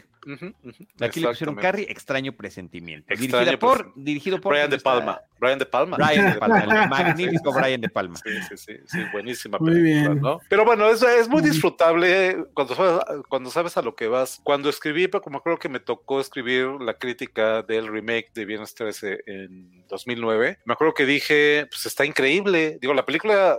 Aquí 1.01 1.19
le 1.19 1.27
pusieron. 1.27 1.55
Carrie, 1.55 1.85
extraño 1.89 2.33
presentimiento. 2.33 3.13
Extraño 3.13 3.45
dirigida 3.45 3.59
por, 3.59 3.93
dirigido 3.95 4.41
por 4.41 4.53
Brian 4.53 4.69
de. 4.69 4.79
Palma. 4.79 5.21
Brian 5.39 5.59
de 5.59 5.65
Palma. 5.65 5.97
Brian 5.97 6.33
de 6.33 6.39
Palma, 6.39 6.59
el 6.59 6.67
magnífico 6.89 7.53
Brian 7.53 7.81
de 7.81 7.89
Palma. 7.89 8.15
Sí, 8.17 8.29
sí, 8.49 8.57
sí, 8.57 8.73
sí, 8.85 8.99
buenísima 9.11 9.57
Muy 9.59 9.71
película, 9.71 10.09
bien. 10.09 10.21
¿no? 10.21 10.39
Pero 10.49 10.65
bueno, 10.65 10.89
es, 10.89 11.01
es 11.01 11.27
muy 11.27 11.41
disfrutable 11.41 12.45
cuando 12.53 12.75
sabes, 12.75 13.03
cuando 13.27 13.49
sabes 13.49 13.77
a 13.77 13.81
lo 13.81 13.95
que 13.95 14.07
vas. 14.07 14.39
Cuando 14.43 14.69
escribí, 14.69 15.07
pero 15.07 15.21
como 15.21 15.41
creo 15.41 15.57
que 15.57 15.69
me 15.69 15.79
tocó 15.79 16.19
escribir 16.19 16.67
la 16.79 16.93
crítica 16.95 17.61
del 17.61 17.87
remake 17.87 18.31
de 18.33 18.45
Viernes 18.45 18.73
13 18.75 19.23
en 19.25 19.87
2009, 19.87 20.59
me 20.65 20.73
acuerdo 20.73 20.93
que 20.93 21.05
dije, 21.05 21.67
pues 21.69 21.85
está 21.85 22.05
increíble. 22.05 22.77
Digo, 22.81 22.93
la 22.93 23.05
película, 23.05 23.12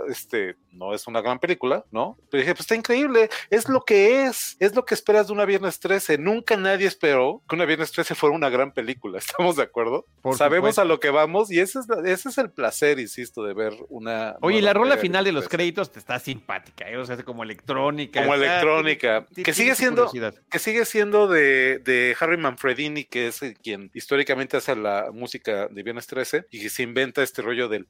este, 0.08 0.56
no 0.72 0.94
es 0.94 1.06
una 1.06 1.20
gran 1.20 1.38
película, 1.38 1.84
¿no? 1.90 2.18
Pero 2.30 2.40
dije, 2.40 2.52
pues 2.54 2.60
está 2.62 2.74
increíble, 2.74 3.28
es 3.50 3.68
lo 3.68 3.82
que 3.84 4.24
es, 4.24 4.56
es 4.60 4.74
lo 4.74 4.84
que 4.84 4.94
esperas 4.94 5.28
de 5.28 5.32
una 5.32 5.44
Viernes 5.44 5.78
13. 5.80 6.18
Nunca 6.18 6.56
nadie 6.56 6.86
esperó 6.86 7.42
que 7.48 7.54
una 7.54 7.64
Viernes 7.64 7.92
13 7.92 8.14
fuera 8.14 8.34
una 8.34 8.48
gran 8.50 8.72
película, 8.72 9.18
¿estamos 9.18 9.56
de 9.56 9.62
acuerdo? 9.62 10.06
Por 10.22 10.36
Sabemos 10.36 10.74
supuesto. 10.74 10.80
a 10.82 10.84
lo 10.84 11.00
que 11.00 11.10
vamos 11.10 11.50
y 11.50 11.60
ese 11.60 11.78
es, 11.80 11.86
ese 12.04 12.28
es 12.28 12.38
el 12.38 12.50
placer, 12.50 12.98
insisto, 12.98 13.44
de 13.44 13.54
ver 13.54 13.72
una... 13.88 14.36
Oye, 14.40 14.60
la 14.62 14.72
rola 14.72 14.96
final 14.96 15.24
de 15.24 15.32
los 15.32 15.44
13. 15.44 15.56
créditos 15.56 15.92
te 15.92 15.98
está 15.98 16.18
simpática, 16.18 16.88
¿eh? 16.90 16.96
o 16.96 17.04
sea, 17.04 17.16
como 17.22 17.42
electrónica. 17.44 18.20
Como 18.22 18.34
está- 18.34 18.46
electrónica, 18.46 19.26
que 19.44 19.52
sigue 19.52 19.74
siendo- 19.74 20.06
curiosidad. 20.06 20.34
que 20.50 20.58
sigue 20.58 20.84
siendo 20.84 21.28
de, 21.28 21.78
de 21.84 22.16
Harry 22.18 22.36
Manfredini, 22.36 23.04
que 23.04 23.28
es 23.28 23.40
quien 23.62 23.90
históricamente 23.94 24.56
hace 24.56 24.74
la 24.76 25.10
música 25.12 25.68
de 25.68 25.82
Viernes 25.82 26.06
13 26.06 26.46
y 26.50 26.60
que 26.60 26.70
se 26.70 26.82
inventa 26.82 27.22
este 27.22 27.42
rollo 27.42 27.68
del 27.68 27.86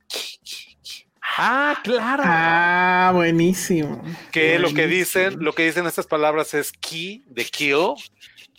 Ah, 1.36 1.74
claro. 1.82 2.22
Ah, 2.26 3.10
buenísimo. 3.14 4.02
que 4.30 4.58
lo 4.58 4.68
que 4.68 4.74
Buenísimo. 4.86 4.88
dicen, 5.24 5.44
lo 5.44 5.52
que 5.52 5.64
dicen 5.64 5.86
estas 5.86 6.06
palabras 6.06 6.54
es 6.54 6.72
ki 6.72 7.24
de 7.28 7.44
kill 7.44 7.94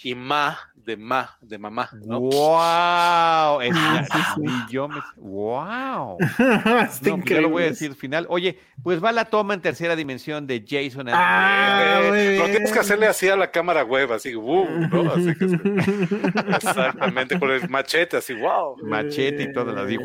y 0.03 0.13
ma 0.15 0.57
de 0.75 0.97
ma 0.97 1.35
de 1.41 1.57
mamá, 1.57 1.89
¿no? 2.05 2.19
Wow. 2.19 3.61
Es- 3.61 3.73
Ah, 3.75 4.05
sí, 4.11 4.19
sí. 4.35 4.41
y 4.45 4.71
yo 4.71 4.87
me- 4.87 5.01
Wow. 5.17 6.17
Está 6.19 7.09
No, 7.09 7.17
pues 7.17 7.25
ya 7.25 7.41
lo 7.41 7.49
voy 7.49 7.63
a 7.63 7.67
increíble. 7.67 7.69
decir 7.69 7.95
final. 7.95 8.27
Oye, 8.29 8.59
pues 8.83 9.03
va 9.03 9.11
la 9.11 9.25
toma 9.25 9.53
en 9.55 9.61
tercera 9.61 9.95
dimensión 9.95 10.45
de 10.45 10.63
Jason. 10.67 11.07
Ah, 11.09 12.01
Eh, 12.13 12.37
bien. 12.37 12.51
tienes 12.51 12.71
que 12.71 12.79
hacerle 12.79 13.07
así 13.07 13.27
a 13.29 13.35
la 13.35 13.49
cámara 13.49 13.83
web, 13.83 14.11
así, 14.13 14.35
uh, 14.35 14.65
¿no? 14.91 15.11
Así 15.11 15.33
que 15.35 15.45
exactamente, 16.55 17.39
con 17.39 17.49
el 17.49 17.67
machete, 17.69 18.17
así, 18.17 18.33
wow. 18.33 18.77
Machete 18.83 19.43
y 19.43 19.53
todo. 19.53 19.75
Así, 19.81 19.97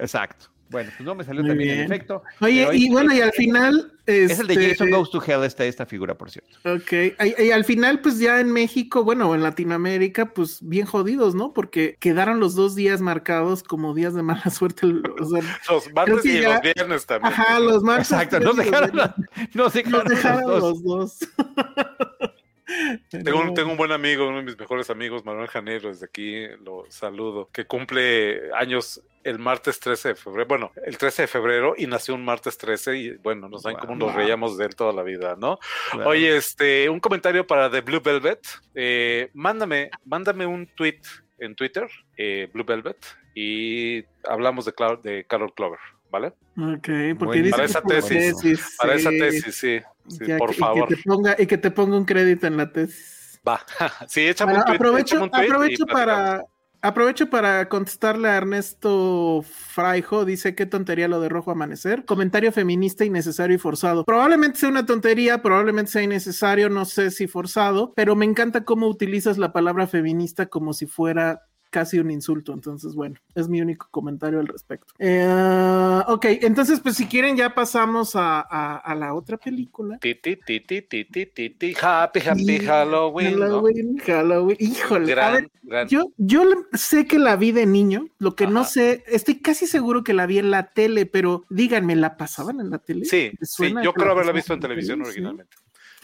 exacto. 0.00 0.49
Bueno, 0.70 0.90
pues 0.96 1.04
no 1.04 1.14
me 1.16 1.24
salió 1.24 1.42
Muy 1.42 1.50
también 1.50 1.70
en 1.70 1.76
bien. 1.78 1.92
efecto. 1.92 2.22
Oye, 2.40 2.68
y 2.72 2.90
bueno, 2.90 3.12
y 3.14 3.20
al 3.20 3.32
final. 3.32 3.92
Es 4.06 4.40
el 4.40 4.46
de 4.48 4.54
este, 4.54 4.68
Jason 4.70 4.90
Goes 4.90 5.10
to 5.10 5.22
Hell, 5.24 5.44
esta, 5.44 5.64
esta 5.64 5.86
figura, 5.86 6.16
por 6.18 6.30
cierto. 6.30 6.56
Ok, 6.64 6.92
y, 7.38 7.42
y 7.44 7.50
al 7.52 7.64
final, 7.64 8.00
pues 8.00 8.18
ya 8.18 8.40
en 8.40 8.50
México, 8.52 9.04
bueno, 9.04 9.32
en 9.36 9.42
Latinoamérica, 9.42 10.32
pues 10.32 10.58
bien 10.62 10.84
jodidos, 10.86 11.34
¿no? 11.36 11.52
Porque 11.52 11.96
quedaron 12.00 12.40
los 12.40 12.54
dos 12.56 12.74
días 12.74 13.00
marcados 13.00 13.62
como 13.62 13.94
días 13.94 14.14
de 14.14 14.22
mala 14.22 14.42
suerte. 14.50 14.86
o 14.86 15.24
sea, 15.26 15.42
Los 15.68 15.92
martes 15.92 16.24
y 16.24 16.40
ya- 16.40 16.54
los 16.54 16.62
viernes 16.74 17.06
también. 17.06 17.32
ajá, 17.32 17.60
los 17.60 17.82
martes. 17.84 18.10
Exacto, 18.12 18.40
nos 18.40 18.56
dejaron, 18.56 18.90
nos 19.54 19.72
dejaron, 19.74 20.02
Nos 20.04 20.08
dejaron 20.10 20.50
los 20.50 20.60
dos. 20.60 20.82
los 20.82 20.82
dos. 20.82 21.18
Tengo 23.10 23.40
un, 23.40 23.54
tengo 23.54 23.70
un 23.70 23.76
buen 23.76 23.92
amigo, 23.92 24.28
uno 24.28 24.38
de 24.38 24.42
mis 24.44 24.58
mejores 24.58 24.90
amigos, 24.90 25.24
Manuel 25.24 25.48
Janero, 25.48 25.88
desde 25.88 26.06
aquí 26.06 26.46
lo 26.64 26.84
saludo, 26.88 27.48
que 27.52 27.66
cumple 27.66 28.52
años 28.54 29.02
el 29.24 29.38
martes 29.38 29.78
13 29.80 30.08
de 30.10 30.14
febrero, 30.14 30.46
bueno, 30.48 30.72
el 30.86 30.96
13 30.96 31.22
de 31.22 31.28
febrero 31.28 31.74
y 31.76 31.86
nació 31.86 32.14
un 32.14 32.24
martes 32.24 32.56
13 32.56 32.96
y 32.96 33.10
bueno, 33.16 33.48
no 33.48 33.58
saben 33.58 33.78
cómo 33.78 33.94
nos 33.94 34.08
Wow. 34.12 34.16
reíamos 34.16 34.56
de 34.56 34.64
él 34.66 34.74
toda 34.74 34.92
la 34.92 35.02
vida, 35.02 35.36
¿no? 35.38 35.58
Oye, 36.06 36.36
este, 36.36 36.88
un 36.88 37.00
comentario 37.00 37.46
para 37.46 37.70
The 37.70 37.82
Blue 37.82 38.00
Velvet, 38.00 38.40
eh, 38.74 39.30
mándame, 39.34 39.90
mándame 40.06 40.46
un 40.46 40.66
tweet 40.68 41.00
en 41.38 41.54
Twitter, 41.54 41.88
eh, 42.16 42.48
Blue 42.52 42.64
Velvet, 42.64 42.96
y 43.34 44.04
hablamos 44.24 44.64
de, 44.64 44.72
Cla- 44.74 45.00
de 45.00 45.24
Carol 45.26 45.52
Clover, 45.54 45.78
¿vale? 46.10 46.28
Ok, 46.58 46.88
porque 47.18 47.42
dice 47.42 47.50
Para 47.50 47.64
esa 47.64 47.82
tesis, 47.82 48.76
Para 48.78 48.98
sí, 48.98 49.00
esa 49.00 49.10
tesis, 49.10 49.54
sí, 49.56 49.80
sí, 50.08 50.26
ya 50.26 50.36
por 50.38 50.50
y 50.50 50.54
favor. 50.54 50.88
Que 50.88 50.96
te 50.96 51.02
ponga, 51.02 51.36
y 51.38 51.46
que 51.46 51.58
te 51.58 51.70
ponga 51.70 51.96
un 51.96 52.04
crédito 52.04 52.46
en 52.46 52.56
la 52.56 52.72
tesis. 52.72 53.40
Va, 53.46 53.64
sí, 54.08 54.20
échame 54.22 54.52
Bueno, 54.52 54.64
un 54.64 54.64
tweet. 54.64 54.76
aprovecho, 54.76 55.16
échame 55.16 55.24
un 55.24 55.30
tweet 55.30 55.44
y 55.46 55.46
aprovecho 55.46 55.86
para 55.86 56.44
aprovecho 56.82 57.28
para 57.30 57.68
contestarle 57.68 58.28
a 58.28 58.36
Ernesto 58.36 59.42
Fraijo, 59.42 60.24
dice 60.24 60.54
qué 60.54 60.66
tontería 60.66 61.08
lo 61.08 61.20
de 61.20 61.28
rojo 61.28 61.50
amanecer, 61.50 62.04
comentario 62.06 62.52
feminista 62.52 63.04
innecesario 63.04 63.56
y 63.56 63.58
forzado. 63.58 64.04
Probablemente 64.04 64.58
sea 64.58 64.68
una 64.70 64.86
tontería, 64.86 65.42
probablemente 65.42 65.90
sea 65.92 66.02
innecesario, 66.02 66.70
no 66.70 66.84
sé 66.86 67.10
si 67.10 67.26
forzado, 67.26 67.92
pero 67.94 68.16
me 68.16 68.24
encanta 68.24 68.64
cómo 68.64 68.88
utilizas 68.88 69.36
la 69.38 69.52
palabra 69.52 69.86
feminista 69.86 70.46
como 70.46 70.72
si 70.72 70.86
fuera 70.86 71.42
casi 71.70 71.98
un 71.98 72.10
insulto. 72.10 72.52
Entonces, 72.52 72.94
bueno, 72.94 73.16
es 73.34 73.48
mi 73.48 73.60
único 73.60 73.88
comentario 73.90 74.40
al 74.40 74.48
respecto. 74.48 74.92
Eh, 74.98 76.00
ok, 76.06 76.24
entonces, 76.42 76.80
pues 76.80 76.96
si 76.96 77.06
quieren, 77.06 77.36
ya 77.36 77.54
pasamos 77.54 78.16
a, 78.16 78.40
a- 78.40 78.76
a 78.76 78.94
la 78.94 79.14
otra 79.14 79.36
película. 79.36 79.98
Ti, 79.98 80.14
ti, 80.16 80.36
ti. 80.36 81.74
Happy, 81.80 82.20
happy 82.20 82.56
Y- 82.56 82.58
Halloween. 82.58 83.38
¿no? 83.38 83.46
Halloween, 83.46 83.98
Halloween. 83.98 84.56
Híjole, 84.60 85.12
a 85.12 85.14
Gran, 85.14 85.32
ver, 85.34 85.50
gran. 85.62 85.88
yo, 85.88 86.12
yo 86.16 86.42
sé 86.72 87.06
que 87.06 87.18
la 87.18 87.36
vi 87.36 87.52
de 87.52 87.66
niño, 87.66 88.06
lo 88.18 88.34
que 88.34 88.46
no 88.46 88.64
sé, 88.64 89.04
estoy 89.06 89.40
casi 89.40 89.66
seguro 89.66 90.02
que 90.04 90.12
la 90.12 90.26
vi 90.26 90.38
en 90.38 90.50
la 90.50 90.72
tele, 90.72 91.06
pero 91.06 91.44
díganme, 91.50 91.96
¿la 91.96 92.16
pasaban 92.16 92.60
en 92.60 92.70
la 92.70 92.78
tele? 92.78 93.04
Sí, 93.04 93.32
¿Me 93.38 93.46
sí, 93.46 93.74
yo 93.82 93.92
creo 93.92 94.12
haberla 94.12 94.32
visto 94.32 94.54
en 94.54 94.60
televisión 94.60 95.02
originalmente. 95.02 95.56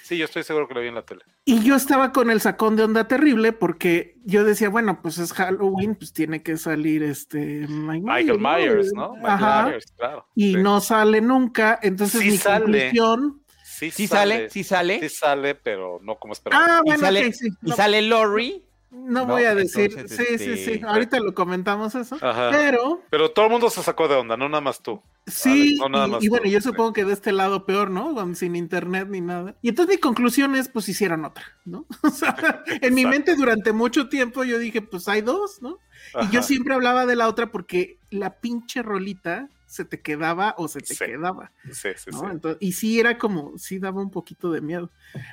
Sí, 0.07 0.17
yo 0.19 0.27
estoy 0.27 0.45
seguro 0.45 0.69
que 0.69 0.75
la 0.75 0.81
vi 0.83 0.87
en 0.89 0.95
la 0.95 1.03
tele. 1.05 1.23
Y 1.45 1.65
yo 1.65 1.75
estaba 1.75 2.13
con 2.13 2.31
el 2.31 2.41
sacón 2.41 2.77
de 2.77 2.85
onda 2.85 3.09
terrible 3.09 3.53
porque 3.53 4.17
yo 4.25 4.45
decía, 4.45 4.69
bueno, 4.69 5.01
pues 5.03 5.19
es 5.19 5.33
Halloween, 5.33 5.97
pues 5.97 6.13
tiene 6.13 6.45
que 6.45 6.57
salir 6.57 7.03
este 7.03 7.67
Mike 7.69 8.05
Michael 8.07 8.39
Myers, 8.39 8.93
¿no? 8.95 9.15
Michael 9.15 9.33
Ajá. 9.33 9.67
Myers, 9.67 9.93
claro. 9.97 10.29
Y 10.37 10.53
Sí. 10.55 10.63
no 10.63 10.81
sale 10.81 11.21
nunca, 11.21 11.79
entonces 11.83 12.21
Sí 12.21 12.31
mi 12.31 12.37
sale. 12.37 12.65
conclusión. 12.65 13.43
Sí, 13.65 13.91
Sí 13.91 14.07
sale, 14.07 14.49
sí 14.49 14.63
sale. 14.65 15.01
Sí 15.01 15.09
sale, 15.09 15.55
pero 15.57 15.99
no 16.03 16.19
como 16.21 16.33
esperaba. 16.35 16.65
Ah, 16.65 16.81
Y 16.85 16.89
bueno, 16.89 17.01
sale, 17.05 17.27
ok, 17.27 17.33
sí. 17.35 17.49
y 17.63 17.69
No, 17.69 17.75
sale 17.77 18.03
Lori. 18.03 18.63
No 18.91 19.21
no, 19.21 19.27
voy 19.27 19.45
a 19.45 19.55
decir, 19.55 19.91
entonces, 19.97 20.17
sí, 20.17 20.39
sí, 20.39 20.51
este, 20.53 20.79
sí, 20.79 20.81
ahorita 20.87 21.19
lo 21.21 21.35
comentamos 21.35 21.95
eso, 21.95 22.17
Ajá. 22.21 22.51
pero 22.51 23.03
Pero 23.11 23.31
todo 23.31 23.47
el 23.47 23.53
mundo 23.53 23.69
se 23.71 23.83
sacó 23.83 24.09
de 24.09 24.15
onda, 24.15 24.37
no 24.37 24.49
nada 24.49 24.61
más 24.61 24.81
tú. 24.83 25.03
Sí, 25.27 25.77
no 25.81 25.89
nada 25.89 26.07
y- 26.07 26.11
más 26.11 26.25
y, 26.25 26.29
bueno, 26.29 26.45
tú, 26.45 26.51
yo 26.51 26.61
sí. 26.61 26.69
supongo 26.69 26.93
que 26.93 27.05
de 27.05 27.13
este 27.13 27.33
lado 27.33 27.67
peor, 27.67 27.91
¿no? 27.91 28.15
Sin 28.37 28.55
internet 28.55 29.09
ni 29.11 29.21
nada. 29.21 29.57
Y 29.61 29.71
entonces 29.71 29.97
mi 29.97 30.01
conclusión 30.01 30.55
es, 30.55 30.69
pues 30.69 30.89
hicieron 30.89 31.25
otra, 31.25 31.45
¿no? 31.65 31.85
O 32.03 32.11
sea, 32.11 32.37
en 32.81 32.95
mi 32.95 33.05
mente 33.07 33.35
durante 33.35 33.73
mucho 33.73 34.09
tiempo 34.09 34.45
yo 34.45 34.59
dije, 34.59 34.83
pues 34.83 35.09
hay 35.09 35.23
dos, 35.23 35.61
¿no? 35.63 35.79
Y 36.23 36.31
yo 36.31 36.43
siempre 36.43 36.75
hablaba 36.75 37.07
de 37.07 37.17
la 37.17 37.29
otra 37.29 37.51
porque 37.51 37.99
la 38.11 38.39
pinche 38.41 38.83
rolita 38.83 39.49
se 39.67 39.85
te 39.85 40.01
quedaba 40.01 40.55
o 40.59 40.69
se 40.69 40.81
te 40.81 40.95
Sí. 40.95 41.05
quedaba. 41.05 41.51
Sí, 41.73 41.89
sí, 41.97 42.11
¿no? 42.13 42.21
sí. 42.21 42.27
Entonces, 42.31 42.59
y 42.61 42.73
sí 42.73 43.01
era 43.01 43.19
como, 43.19 43.59
sí 43.59 43.79
daba 43.79 44.01
un 44.01 44.11
poquito 44.11 44.51
de 44.53 44.61
miedo. 44.61 44.91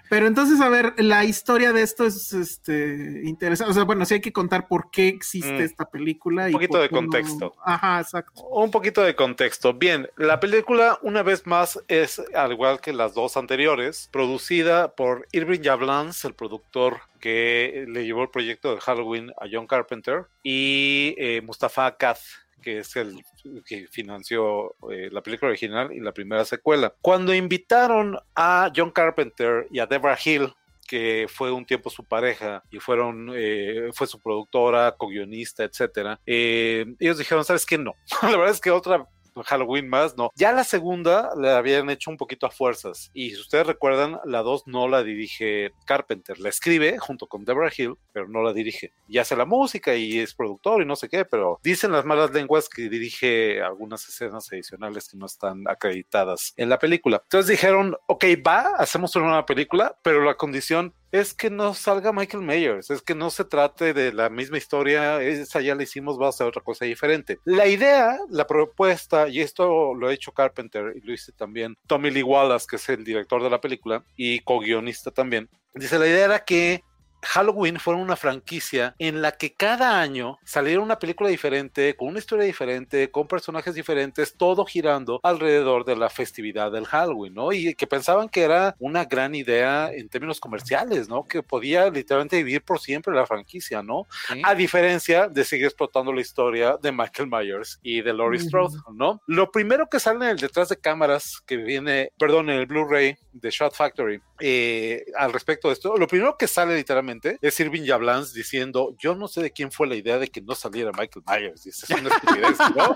Pero 0.10 0.28
entonces, 0.28 0.60
a 0.62 0.70
ver, 0.70 0.94
la 0.98 1.24
historia 1.24 1.72
de 1.74 1.82
esto 1.84 2.06
es 2.06 2.34
este 2.34 3.22
interesante. 3.24 3.72
O 3.72 3.74
sea, 3.74 3.84
bueno, 3.84 4.06
sí 4.06 4.16
hay 4.16 4.22
que 4.22 4.34
contar 4.34 4.68
por 4.68 4.90
qué 4.92 5.08
existe 5.08 5.54
Mm. 5.54 5.62
esta 5.62 5.86
película. 5.86 6.44
Un 6.46 6.50
y 6.50 6.54
poquito 6.54 6.78
de 6.80 6.90
no- 6.90 6.98
contexto. 6.98 7.56
Ajá, 7.64 8.00
exacto. 8.00 8.42
Un 8.44 8.72
poquito 8.72 9.02
de 9.02 9.16
contexto. 9.16 9.74
Bien, 9.74 10.10
la 10.18 10.40
película, 10.40 10.98
una 11.04 11.24
vez 11.24 11.46
más, 11.48 11.80
es, 11.88 12.22
al 12.36 12.52
igual 12.52 12.82
que 12.82 12.94
las 12.94 13.14
dos 13.14 13.38
anteriores, 13.38 14.10
producida 14.12 14.96
por 14.96 15.28
Irving 15.32 15.62
Yablans, 15.62 16.26
el 16.26 16.34
productor 16.34 17.02
que 17.20 17.86
le 17.88 18.06
llevó 18.06 18.24
el 18.24 18.30
proyecto 18.30 18.74
de 18.76 18.82
Halloween 18.82 19.32
a 19.40 19.46
John 19.50 19.66
Carpenter, 19.68 20.26
y 20.44 21.16
eh, 21.18 21.42
Mustafa 21.42 21.96
Kath 21.96 22.20
que 22.64 22.80
es 22.80 22.96
el 22.96 23.24
que 23.66 23.88
financió 23.88 24.76
eh, 24.92 25.10
la 25.12 25.22
película 25.22 25.50
original 25.50 25.92
y 25.94 26.00
la 26.00 26.14
primera 26.14 26.46
secuela. 26.46 26.94
Cuando 27.02 27.34
invitaron 27.34 28.18
a 28.36 28.72
John 28.76 28.92
Carpenter 28.92 29.68
y 29.70 29.80
a 29.80 29.86
Deborah 29.86 30.18
Hill, 30.24 30.54
que 30.88 31.28
fue 31.30 31.52
un 31.52 31.66
tiempo 31.66 31.90
su 31.90 32.04
pareja 32.04 32.64
y 32.72 32.80
fueron 32.80 33.32
eh, 33.36 33.90
fue 33.94 34.08
su 34.08 34.20
productora, 34.20 34.96
co-guionista, 34.98 35.64
etcétera. 35.64 36.20
eh, 36.26 36.86
ellos 37.00 37.18
dijeron, 37.18 37.46
¿sabes 37.46 37.66
qué? 37.66 37.78
No. 37.78 37.94
la 38.24 38.32
verdad 38.32 38.50
es 38.50 38.62
que 38.62 38.72
otra 38.72 39.08
Halloween 39.46 39.90
más, 39.90 40.16
no. 40.18 40.32
Ya 40.36 40.52
la 40.52 40.64
segunda 40.64 41.32
la 41.36 41.58
habían 41.58 41.90
hecho 41.90 42.12
un 42.12 42.18
poquito 42.18 42.46
a 42.46 42.52
fuerzas. 42.52 43.10
Y 43.14 43.32
si 43.32 43.42
ustedes 43.42 43.68
recuerdan, 43.68 44.20
la 44.26 44.42
2 44.42 44.68
no 44.68 44.88
la 44.88 45.04
dirige 45.04 45.72
Carpenter. 45.86 46.40
La 46.40 46.50
escribe 46.50 46.98
junto 47.00 47.28
con 47.28 47.46
Deborah 47.46 47.72
Hill, 47.76 47.96
pero 48.12 48.28
no 48.28 48.44
la 48.44 48.54
dirige. 48.54 48.94
Y 49.08 49.18
hace 49.18 49.36
la 49.36 49.46
música 49.46 49.96
y 49.96 50.20
es 50.20 50.34
productor 50.34 50.82
y 50.82 50.86
no 50.86 50.96
sé 50.96 51.10
qué, 51.10 51.26
pero 51.26 51.60
dicen 51.64 51.92
las 51.92 52.06
malas 52.06 52.32
lenguas 52.32 52.70
que 52.70 52.90
dirige 52.90 53.62
algunas 53.62 54.08
escenas 54.08 54.52
adicionales 54.52 55.10
que 55.10 55.18
no 55.18 55.26
están 55.26 55.64
acreditadas 55.68 56.54
en 56.58 56.70
la 56.70 56.80
película. 56.80 57.22
Entonces 57.24 57.50
dijeron, 57.50 57.96
ok, 58.08 58.26
va, 58.46 58.76
hacemos 58.78 59.16
una 59.16 59.28
nueva 59.28 59.46
película, 59.46 59.98
pero 60.04 60.24
la 60.24 60.36
condición 60.36 60.94
es 61.14 61.36
que 61.36 61.52
no 61.52 61.76
salga 61.76 62.12
Michael 62.12 62.44
Myers, 62.44 62.90
es 62.90 63.04
que 63.04 63.14
no 63.14 63.30
se 63.30 63.46
trate 63.46 63.94
de 63.94 64.12
la 64.12 64.30
misma 64.30 64.58
historia, 64.58 65.22
esa 65.22 65.62
ya 65.62 65.76
la 65.76 65.84
hicimos, 65.84 66.20
va 66.20 66.30
a 66.30 66.32
ser 66.32 66.48
otra 66.48 66.64
cosa 66.64 66.86
diferente. 66.86 67.38
La 67.46 67.68
idea, 67.68 68.18
la 68.30 68.48
propuesta, 68.48 69.30
y 69.30 69.40
esto 69.40 69.94
lo 69.94 70.08
ha 70.08 70.14
hecho 70.14 70.32
Carpenter 70.32 70.94
y 70.96 71.02
lo 71.02 71.14
hice 71.14 71.32
también 71.32 71.78
Tommy 71.86 72.10
Lee 72.10 72.24
Wallace, 72.24 72.66
que 72.68 72.78
es 72.78 72.90
el 72.90 73.04
director 73.04 73.44
de 73.44 73.52
la 73.52 73.62
película 73.62 74.04
y 74.16 74.40
co-guionista 74.40 75.12
también, 75.12 75.48
dice, 75.76 76.00
la 76.00 76.08
idea 76.08 76.26
era 76.26 76.44
que 76.44 76.84
Halloween 77.24 77.80
fuera 77.80 78.00
una 78.00 78.16
franquicia 78.16 78.96
en 79.00 79.22
la 79.22 79.32
que 79.32 79.54
cada 79.54 80.00
año 80.00 80.38
saliera 80.44 80.82
una 80.82 81.00
película 81.00 81.30
diferente, 81.30 81.96
con 81.96 82.10
una 82.10 82.20
historia 82.20 82.46
diferente, 82.46 83.10
con 83.12 83.28
personajes 83.28 83.76
diferentes, 83.76 84.36
todo 84.36 84.66
girando 84.66 85.20
alrededor 85.24 85.86
de 85.86 85.96
la 85.96 86.10
festividad 86.10 86.72
del 86.72 86.86
Halloween, 86.86 87.34
¿no? 87.34 87.52
Y 87.52 87.74
que 87.76 87.88
pensaban 87.88 88.30
que 88.30 88.42
era 88.42 88.76
una 88.80 89.06
gran 89.06 89.36
idea 89.36 89.92
en 89.92 90.10
términos 90.10 90.40
comerciales, 90.40 91.08
¿no? 91.08 91.24
Que 91.24 91.44
podía 91.44 91.90
literalmente 91.90 92.38
vivir 92.38 92.62
por 92.62 92.80
siempre 92.80 93.14
la 93.14 93.26
franquicia, 93.26 93.82
¿no? 93.82 94.06
Sí. 94.28 94.42
A 94.44 94.56
diferencia 94.56 95.28
de 95.28 95.44
seguir 95.44 95.66
explotando 95.66 96.14
la 96.14 96.22
historia 96.22 96.78
de 96.82 96.92
Michael 96.92 97.30
Myers 97.30 97.80
y 97.82 98.02
de 98.02 98.14
Laurie. 98.14 98.40
Strode, 98.40 98.78
¿no? 98.94 99.22
Lo 99.28 99.52
primero 99.52 99.88
que 99.90 100.00
sale 100.00 100.26
en 100.26 100.32
el 100.32 100.38
detrás 100.38 100.70
de 100.70 100.78
cámaras 100.78 101.42
que 101.46 101.58
viene, 101.58 102.12
perdón, 102.18 102.50
en 102.50 102.60
el 102.60 102.66
Blu-ray 102.66 103.16
de 103.32 103.50
Shot 103.50 103.74
Factory, 103.74 104.22
eh, 104.46 105.06
al 105.18 105.32
respecto 105.32 105.70
de 105.70 105.74
esto, 105.74 105.96
lo 105.96 106.06
primero 106.06 106.36
que 106.38 106.50
sale 106.50 106.76
literalmente 106.76 107.38
es 107.42 107.58
Irving 107.62 107.84
Yablans 107.84 108.34
diciendo, 108.34 108.94
yo 109.00 109.16
no 109.16 109.30
sé 109.30 109.42
de 109.42 109.52
quién 109.52 109.72
fue 109.72 109.88
la 109.88 109.96
idea 109.96 110.20
de 110.20 110.28
que 110.28 110.42
no 110.42 110.54
saliera 110.54 110.92
Michael 110.92 111.24
Myers, 111.26 111.64
dice, 111.64 111.86
es 111.88 112.02
una 112.02 112.14
estupidez, 112.14 112.58
¿no? 112.76 112.94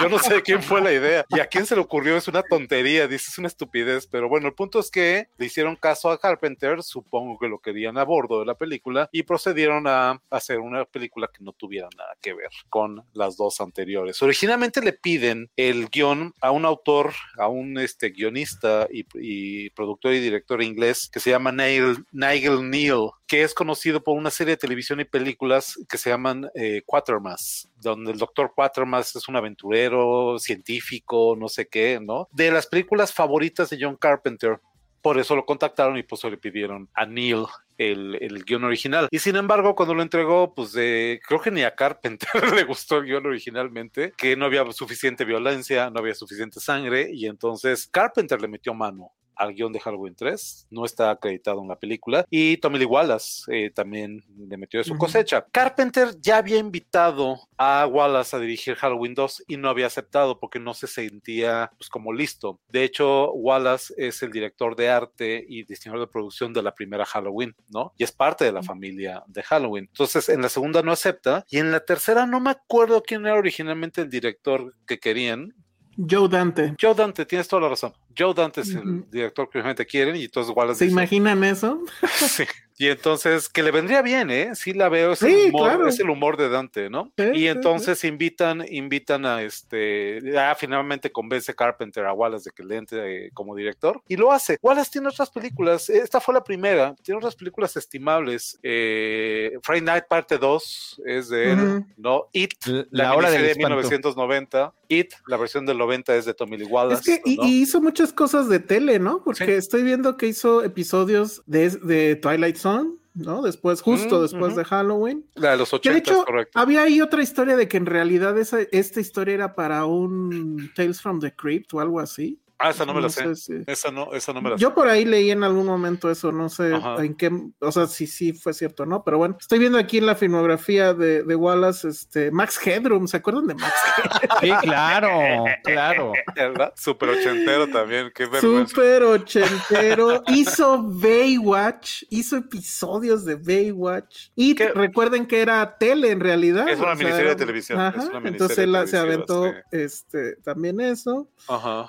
Yo 0.00 0.08
no 0.08 0.18
sé 0.18 0.36
de 0.36 0.42
quién 0.42 0.62
fue 0.62 0.80
la 0.80 0.90
idea 0.90 1.26
y 1.28 1.40
a 1.40 1.46
quién 1.46 1.66
se 1.66 1.74
le 1.74 1.82
ocurrió, 1.82 2.16
es 2.16 2.26
una 2.26 2.42
tontería, 2.42 3.06
dice, 3.06 3.26
es 3.28 3.36
una 3.36 3.48
estupidez, 3.48 4.06
pero 4.06 4.30
bueno, 4.30 4.46
el 4.46 4.54
punto 4.54 4.80
es 4.80 4.90
que 4.90 5.28
le 5.36 5.44
hicieron 5.44 5.76
caso 5.76 6.10
a 6.10 6.18
Carpenter, 6.18 6.82
supongo 6.82 7.38
que 7.38 7.48
lo 7.48 7.58
querían 7.58 7.98
a 7.98 8.04
bordo 8.04 8.40
de 8.40 8.46
la 8.46 8.54
película 8.54 9.10
y 9.12 9.24
procedieron 9.24 9.86
a 9.86 10.22
hacer 10.30 10.58
una 10.58 10.86
película 10.86 11.28
que 11.30 11.44
no 11.44 11.52
tuviera 11.52 11.90
nada 11.98 12.16
que 12.22 12.32
ver 12.32 12.48
con 12.70 13.04
las 13.12 13.36
dos 13.36 13.60
anteriores. 13.60 14.22
Originalmente 14.22 14.80
le 14.80 14.94
piden 14.94 15.50
el 15.54 15.90
guion 15.90 16.32
a 16.40 16.50
un 16.50 16.64
autor, 16.64 17.12
a 17.36 17.48
un 17.48 17.76
este, 17.76 18.08
guionista 18.08 18.88
y, 18.90 19.04
y 19.16 19.68
productor 19.68 20.14
y 20.14 20.20
director 20.20 20.62
inglés 20.62 20.77
que 21.12 21.20
se 21.20 21.30
llama 21.30 21.52
Nigel, 21.52 22.04
Nigel 22.12 22.70
Neal, 22.70 23.10
que 23.26 23.42
es 23.42 23.52
conocido 23.52 24.02
por 24.02 24.16
una 24.16 24.30
serie 24.30 24.52
de 24.52 24.58
televisión 24.58 25.00
y 25.00 25.04
películas 25.04 25.78
que 25.88 25.98
se 25.98 26.10
llaman 26.10 26.48
eh, 26.54 26.82
Quatermass, 26.86 27.68
donde 27.80 28.12
el 28.12 28.18
doctor 28.18 28.52
Quatermass 28.54 29.16
es 29.16 29.28
un 29.28 29.36
aventurero, 29.36 30.38
científico, 30.38 31.36
no 31.38 31.48
sé 31.48 31.68
qué, 31.68 32.00
¿no? 32.00 32.28
De 32.32 32.50
las 32.50 32.66
películas 32.66 33.12
favoritas 33.12 33.70
de 33.70 33.78
John 33.80 33.96
Carpenter. 33.96 34.60
Por 35.02 35.18
eso 35.18 35.36
lo 35.36 35.44
contactaron 35.44 35.96
y 35.96 36.02
pues 36.02 36.24
le 36.24 36.36
pidieron 36.36 36.88
a 36.94 37.06
Neil 37.06 37.44
el, 37.76 38.16
el 38.20 38.44
guion 38.44 38.64
original. 38.64 39.08
Y 39.10 39.18
sin 39.20 39.36
embargo, 39.36 39.74
cuando 39.74 39.94
lo 39.94 40.02
entregó, 40.02 40.54
pues 40.54 40.72
creo 40.72 41.40
que 41.42 41.50
ni 41.50 41.62
a 41.62 41.74
Carpenter 41.74 42.28
le 42.54 42.64
gustó 42.64 42.98
el 42.98 43.06
guion 43.06 43.26
originalmente, 43.26 44.12
que 44.16 44.36
no 44.36 44.44
había 44.44 44.70
suficiente 44.72 45.24
violencia, 45.24 45.90
no 45.90 46.00
había 46.00 46.14
suficiente 46.14 46.60
sangre, 46.60 47.10
y 47.12 47.26
entonces 47.26 47.86
Carpenter 47.86 48.40
le 48.40 48.48
metió 48.48 48.74
mano 48.74 49.12
al 49.38 49.54
guion 49.54 49.72
de 49.72 49.80
Halloween 49.80 50.14
3, 50.14 50.66
no 50.70 50.84
está 50.84 51.10
acreditado 51.10 51.62
en 51.62 51.68
la 51.68 51.78
película, 51.78 52.24
y 52.30 52.56
Tommy 52.58 52.78
Lee 52.78 52.84
Wallace 52.84 53.44
eh, 53.48 53.70
también 53.70 54.24
le 54.36 54.56
metió 54.56 54.78
de 54.78 54.84
su 54.84 54.96
cosecha. 54.96 55.46
Carpenter 55.52 56.16
ya 56.20 56.38
había 56.38 56.58
invitado 56.58 57.36
a 57.56 57.86
Wallace 57.86 58.36
a 58.36 58.38
dirigir 58.38 58.74
Halloween 58.76 59.14
2 59.14 59.44
y 59.48 59.56
no 59.56 59.68
había 59.68 59.86
aceptado 59.86 60.38
porque 60.38 60.58
no 60.58 60.74
se 60.74 60.86
sentía 60.86 61.70
pues, 61.78 61.88
como 61.88 62.12
listo. 62.12 62.60
De 62.68 62.84
hecho, 62.84 63.32
Wallace 63.32 63.94
es 63.96 64.22
el 64.22 64.30
director 64.30 64.76
de 64.76 64.88
arte 64.88 65.44
y 65.48 65.64
diseñador 65.64 66.00
de 66.00 66.12
producción 66.12 66.52
de 66.52 66.62
la 66.62 66.74
primera 66.74 67.04
Halloween, 67.04 67.54
¿no? 67.68 67.92
Y 67.96 68.04
es 68.04 68.12
parte 68.12 68.44
de 68.44 68.52
la 68.52 68.62
familia 68.62 69.22
de 69.26 69.42
Halloween. 69.42 69.86
Entonces, 69.86 70.28
en 70.28 70.42
la 70.42 70.48
segunda 70.48 70.82
no 70.82 70.92
acepta 70.92 71.44
y 71.50 71.58
en 71.58 71.72
la 71.72 71.80
tercera 71.80 72.26
no 72.26 72.40
me 72.40 72.50
acuerdo 72.50 73.02
quién 73.02 73.26
era 73.26 73.34
originalmente 73.34 74.02
el 74.02 74.10
director 74.10 74.74
que 74.86 74.98
querían, 74.98 75.54
Joe 75.98 76.28
Dante. 76.28 76.74
Joe 76.80 76.94
Dante, 76.94 77.26
tienes 77.26 77.48
toda 77.48 77.62
la 77.62 77.68
razón. 77.70 77.92
Joe 78.16 78.34
Dante 78.34 78.60
es 78.60 78.74
el 78.74 79.08
director 79.10 79.48
que 79.48 79.58
realmente 79.58 79.86
quieren 79.86 80.16
y 80.16 80.24
entonces 80.24 80.54
Wallace 80.54 80.78
¿Se 80.78 80.84
dice, 80.86 80.92
imaginan 80.92 81.44
eso? 81.44 81.80
Sí. 82.28 82.44
Y 82.80 82.86
entonces, 82.86 83.48
que 83.48 83.64
le 83.64 83.72
vendría 83.72 84.02
bien, 84.02 84.30
¿eh? 84.30 84.54
Sí 84.54 84.72
la 84.72 84.88
veo, 84.88 85.12
es, 85.12 85.18
Sí, 85.18 85.26
el, 85.26 85.48
humor, 85.48 85.68
claro. 85.68 85.88
es 85.88 85.98
el 85.98 86.10
humor 86.10 86.36
de 86.36 86.48
Dante, 86.48 86.88
¿no? 86.88 87.12
Sí, 87.18 87.24
y 87.34 87.48
entonces 87.48 88.04
invitan, 88.04 88.64
invitan 88.70 89.26
a 89.26 89.42
este, 89.42 90.20
ya 90.22 90.54
finalmente 90.54 91.10
convence 91.10 91.52
Carpenter 91.56 92.06
a 92.06 92.12
Wallace 92.12 92.50
de 92.50 92.54
que 92.54 92.62
le 92.62 92.76
entre 92.76 93.26
eh, 93.26 93.30
como 93.34 93.56
director 93.56 94.00
y 94.06 94.16
lo 94.16 94.30
hace. 94.30 94.58
Wallace 94.62 94.92
tiene 94.92 95.08
otras 95.08 95.28
películas, 95.30 95.90
esta 95.90 96.20
fue 96.20 96.34
la 96.34 96.44
primera, 96.44 96.94
tiene 97.02 97.18
otras 97.18 97.34
películas 97.34 97.76
estimables. 97.76 98.60
Eh, 98.62 99.58
Friday 99.64 99.82
Night 99.82 100.04
Parte 100.08 100.38
2 100.38 101.02
es 101.04 101.28
de 101.30 101.52
él. 101.52 101.84
¿no? 101.96 102.28
It, 102.32 102.52
La, 102.64 102.86
la, 102.90 103.14
hora 103.16 103.30
de 103.30 103.38
espanto. 103.38 103.76
1990. 103.76 104.72
It, 104.88 105.12
la 105.26 105.36
versión 105.36 105.66
del 105.66 105.78
90 105.78 106.16
es 106.16 106.24
de 106.24 106.34
Tommy 106.34 106.56
Lee 106.56 106.64
Es 106.64 106.70
Wallace. 106.70 107.22
que 107.22 107.30
y, 107.30 107.36
¿no? 107.36 107.44
y 107.44 107.60
hizo 107.62 107.80
muchas 107.80 108.12
cosas 108.12 108.48
de 108.48 108.58
tele, 108.58 108.98
¿no? 108.98 109.22
Porque 109.22 109.44
Sí. 109.46 109.52
estoy 109.52 109.82
viendo 109.82 110.16
que 110.16 110.26
hizo 110.28 110.64
episodios 110.64 111.42
de, 111.46 111.70
de 111.70 112.16
Twilight 112.16 112.56
Zone, 112.56 112.90
¿no? 113.14 113.42
Después, 113.42 113.82
justo 113.82 114.18
Mm, 114.18 114.22
después 114.22 114.56
de 114.56 114.64
Halloween. 114.64 115.24
La 115.34 115.50
de 115.52 115.56
los 115.58 115.70
Que 115.70 115.76
80, 115.76 115.92
de 115.92 115.98
hecho, 115.98 116.18
es 116.20 116.24
correcto. 116.24 116.58
había 116.58 116.82
ahí 116.82 117.00
otra 117.00 117.22
historia 117.22 117.56
de 117.56 117.68
que 117.68 117.76
en 117.76 117.86
realidad 117.86 118.38
esa, 118.38 118.60
esta 118.72 119.00
historia 119.00 119.34
era 119.34 119.54
para 119.54 119.84
un 119.84 120.70
Tales 120.74 121.00
from 121.02 121.20
the 121.20 121.34
Crypt 121.34 121.74
o 121.74 121.80
algo 121.80 122.00
así. 122.00 122.38
Ah, 122.60 122.70
esa 122.70 122.84
no 122.84 122.92
me 122.92 123.00
la 123.00 123.08
sé. 123.08 123.22
sé 123.22 123.36
si- 123.36 123.62
Esa 123.66 123.90
no, 123.92 124.12
esa 124.14 124.32
no 124.32 124.42
me 124.42 124.50
la 124.50 124.56
sé. 124.58 124.62
Yo 124.62 124.74
por 124.74 124.88
ahí 124.88 125.04
leí 125.04 125.30
en 125.30 125.44
algún 125.44 125.66
momento 125.66 126.10
eso, 126.10 126.32
no 126.32 126.48
sé 126.48 126.74
Ajá. 126.74 127.04
en 127.04 127.14
qué, 127.14 127.30
o 127.60 127.70
sea, 127.72 127.86
si 127.86 128.06
sí 128.08 128.32
fue 128.32 128.52
cierto 128.52 128.82
o 128.82 128.86
no, 128.86 129.04
pero 129.04 129.16
bueno, 129.18 129.36
estoy 129.40 129.60
viendo 129.60 129.78
aquí 129.78 129.98
en 129.98 130.06
la 130.06 130.16
filmografía 130.16 130.92
de, 130.92 131.22
de 131.22 131.34
Wallace, 131.36 131.86
este, 131.88 132.30
Max 132.32 132.58
Headroom, 132.66 133.06
¿se 133.06 133.18
acuerdan 133.18 133.46
de 133.46 133.54
Max 133.54 133.74
Headroom? 133.96 134.40
Sí, 134.40 134.66
claro, 134.66 135.44
claro. 135.62 136.12
¿verdad? 136.34 136.72
Super 136.76 137.10
ochentero 137.10 137.68
también, 137.68 138.10
qué 138.14 138.26
vergüenza. 138.26 138.74
Súper 138.74 139.02
ochentero, 139.04 140.22
hizo 140.26 140.82
Baywatch, 140.82 142.02
hizo 142.10 142.36
episodios 142.36 143.24
de 143.24 143.36
Baywatch, 143.36 144.30
y 144.34 144.54
¿Qué? 144.54 144.68
recuerden 144.72 145.26
que 145.26 145.40
era 145.40 145.76
tele 145.78 146.10
en 146.10 146.20
realidad. 146.20 146.68
Es 146.68 146.78
una 146.78 146.96
sea, 146.96 147.04
miniserie 147.04 147.30
de 147.30 147.36
televisión, 147.36 147.78
Ajá, 147.80 147.98
es 148.00 148.08
una 148.08 148.20
miniserie 148.20 148.32
entonces 148.32 148.58
él 148.58 148.88
se 148.88 148.98
aventó 148.98 149.52
este, 149.70 150.36
también 150.42 150.80
eso. 150.80 151.28
Ajá. 151.46 151.88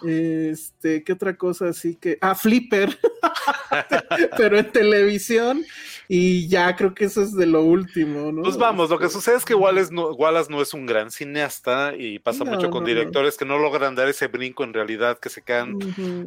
Este, 0.60 1.03
¿qué 1.03 1.14
otra 1.14 1.38
cosa 1.38 1.70
así 1.70 1.95
que? 1.95 2.18
Ah, 2.22 2.36
Flipper, 2.36 2.97
pero 4.38 4.57
en 4.60 4.72
televisión. 4.72 5.64
Y 6.12 6.47
ya 6.47 6.76
creo 6.76 6.93
que 6.95 7.05
eso 7.05 7.22
es 7.22 7.36
de 7.36 7.45
lo 7.45 7.62
último, 7.62 8.32
¿no? 8.32 8.41
Pues 8.41 8.57
vamos, 8.57 8.89
lo 8.89 8.97
que 8.97 9.05
Este, 9.05 9.18
sucede 9.20 9.38
es 9.38 9.45
que 9.45 9.53
Wallace 9.53 9.93
no, 9.93 10.12
Wallace 10.14 10.51
no 10.51 10.60
es 10.62 10.74
un 10.74 10.86
gran 10.86 11.12
cineasta 11.12 11.93
y 11.95 12.18
pasa 12.20 12.43
No, 12.43 12.51
mucho 12.51 12.70
con 12.72 12.82
no, 12.82 12.88
directores 12.88 13.38
que 13.38 13.45
no 13.45 13.60
logran 13.60 13.93
dar 13.95 14.10
ese 14.10 14.28
brinco 14.28 14.64
en 14.64 14.74
realidad, 14.74 15.20
que 15.20 15.30
se 15.30 15.43
quedan 15.43 15.78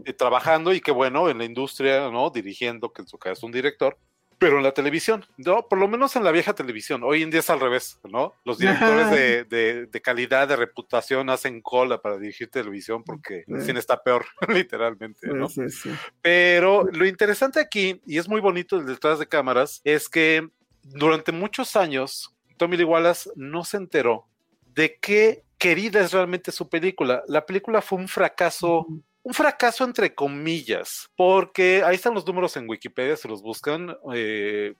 eh, 0.04 0.12
trabajando 0.12 0.72
y 0.72 0.80
que 0.80 0.92
bueno, 0.92 1.28
en 1.28 1.38
la 1.38 1.44
industria, 1.44 2.08
¿no? 2.10 2.30
Dirigiendo, 2.30 2.92
que 2.92 3.02
en 3.02 3.08
su 3.08 3.18
caso 3.18 3.32
es 3.32 3.42
un 3.42 3.52
director, 3.52 3.98
pero 4.42 4.56
en 4.56 4.64
la 4.64 4.72
televisión, 4.72 5.24
¿no? 5.36 5.68
Por 5.68 5.78
lo 5.78 5.86
menos 5.86 6.16
en 6.16 6.24
la 6.24 6.32
vieja 6.32 6.52
televisión. 6.52 7.02
Hoy 7.04 7.22
en 7.22 7.30
día 7.30 7.38
es 7.38 7.48
al 7.48 7.60
revés, 7.60 8.00
¿no? 8.10 8.34
Los 8.44 8.58
directores 8.58 9.08
de, 9.08 9.44
de, 9.44 9.86
de 9.86 10.02
calidad, 10.02 10.48
de 10.48 10.56
reputación, 10.56 11.30
hacen 11.30 11.62
cola 11.62 12.02
para 12.02 12.18
dirigir 12.18 12.50
televisión 12.50 13.04
porque 13.04 13.44
el 13.46 13.62
cine 13.62 13.78
está 13.78 14.02
peor, 14.02 14.26
literalmente, 14.48 15.28
¿no? 15.28 15.48
Sí, 15.48 15.68
sí. 15.70 15.90
Pero 16.20 16.82
lo 16.90 17.06
interesante 17.06 17.60
aquí, 17.60 18.02
y 18.04 18.18
es 18.18 18.28
muy 18.28 18.40
bonito 18.40 18.76
el 18.76 18.84
detrás 18.84 19.20
de 19.20 19.28
cámaras, 19.28 19.80
es 19.84 20.08
que 20.08 20.48
durante 20.82 21.30
muchos 21.30 21.76
años 21.76 22.34
Tommy 22.56 22.76
Lee 22.76 22.84
Wallace 22.84 23.30
no 23.36 23.62
se 23.62 23.76
enteró 23.76 24.26
de 24.74 24.98
qué 25.00 25.44
querida 25.56 26.00
es 26.00 26.10
realmente 26.10 26.50
su 26.50 26.68
película. 26.68 27.22
La 27.28 27.46
película 27.46 27.80
fue 27.80 28.00
un 28.00 28.08
fracaso 28.08 28.88
un 29.24 29.34
fracaso 29.34 29.84
entre 29.84 30.14
comillas, 30.14 31.08
porque 31.16 31.82
ahí 31.84 31.94
están 31.94 32.14
los 32.14 32.26
números 32.26 32.56
en 32.56 32.68
Wikipedia, 32.68 33.16
se 33.16 33.28
los 33.28 33.40
buscan, 33.40 33.96
eh, 34.14 34.74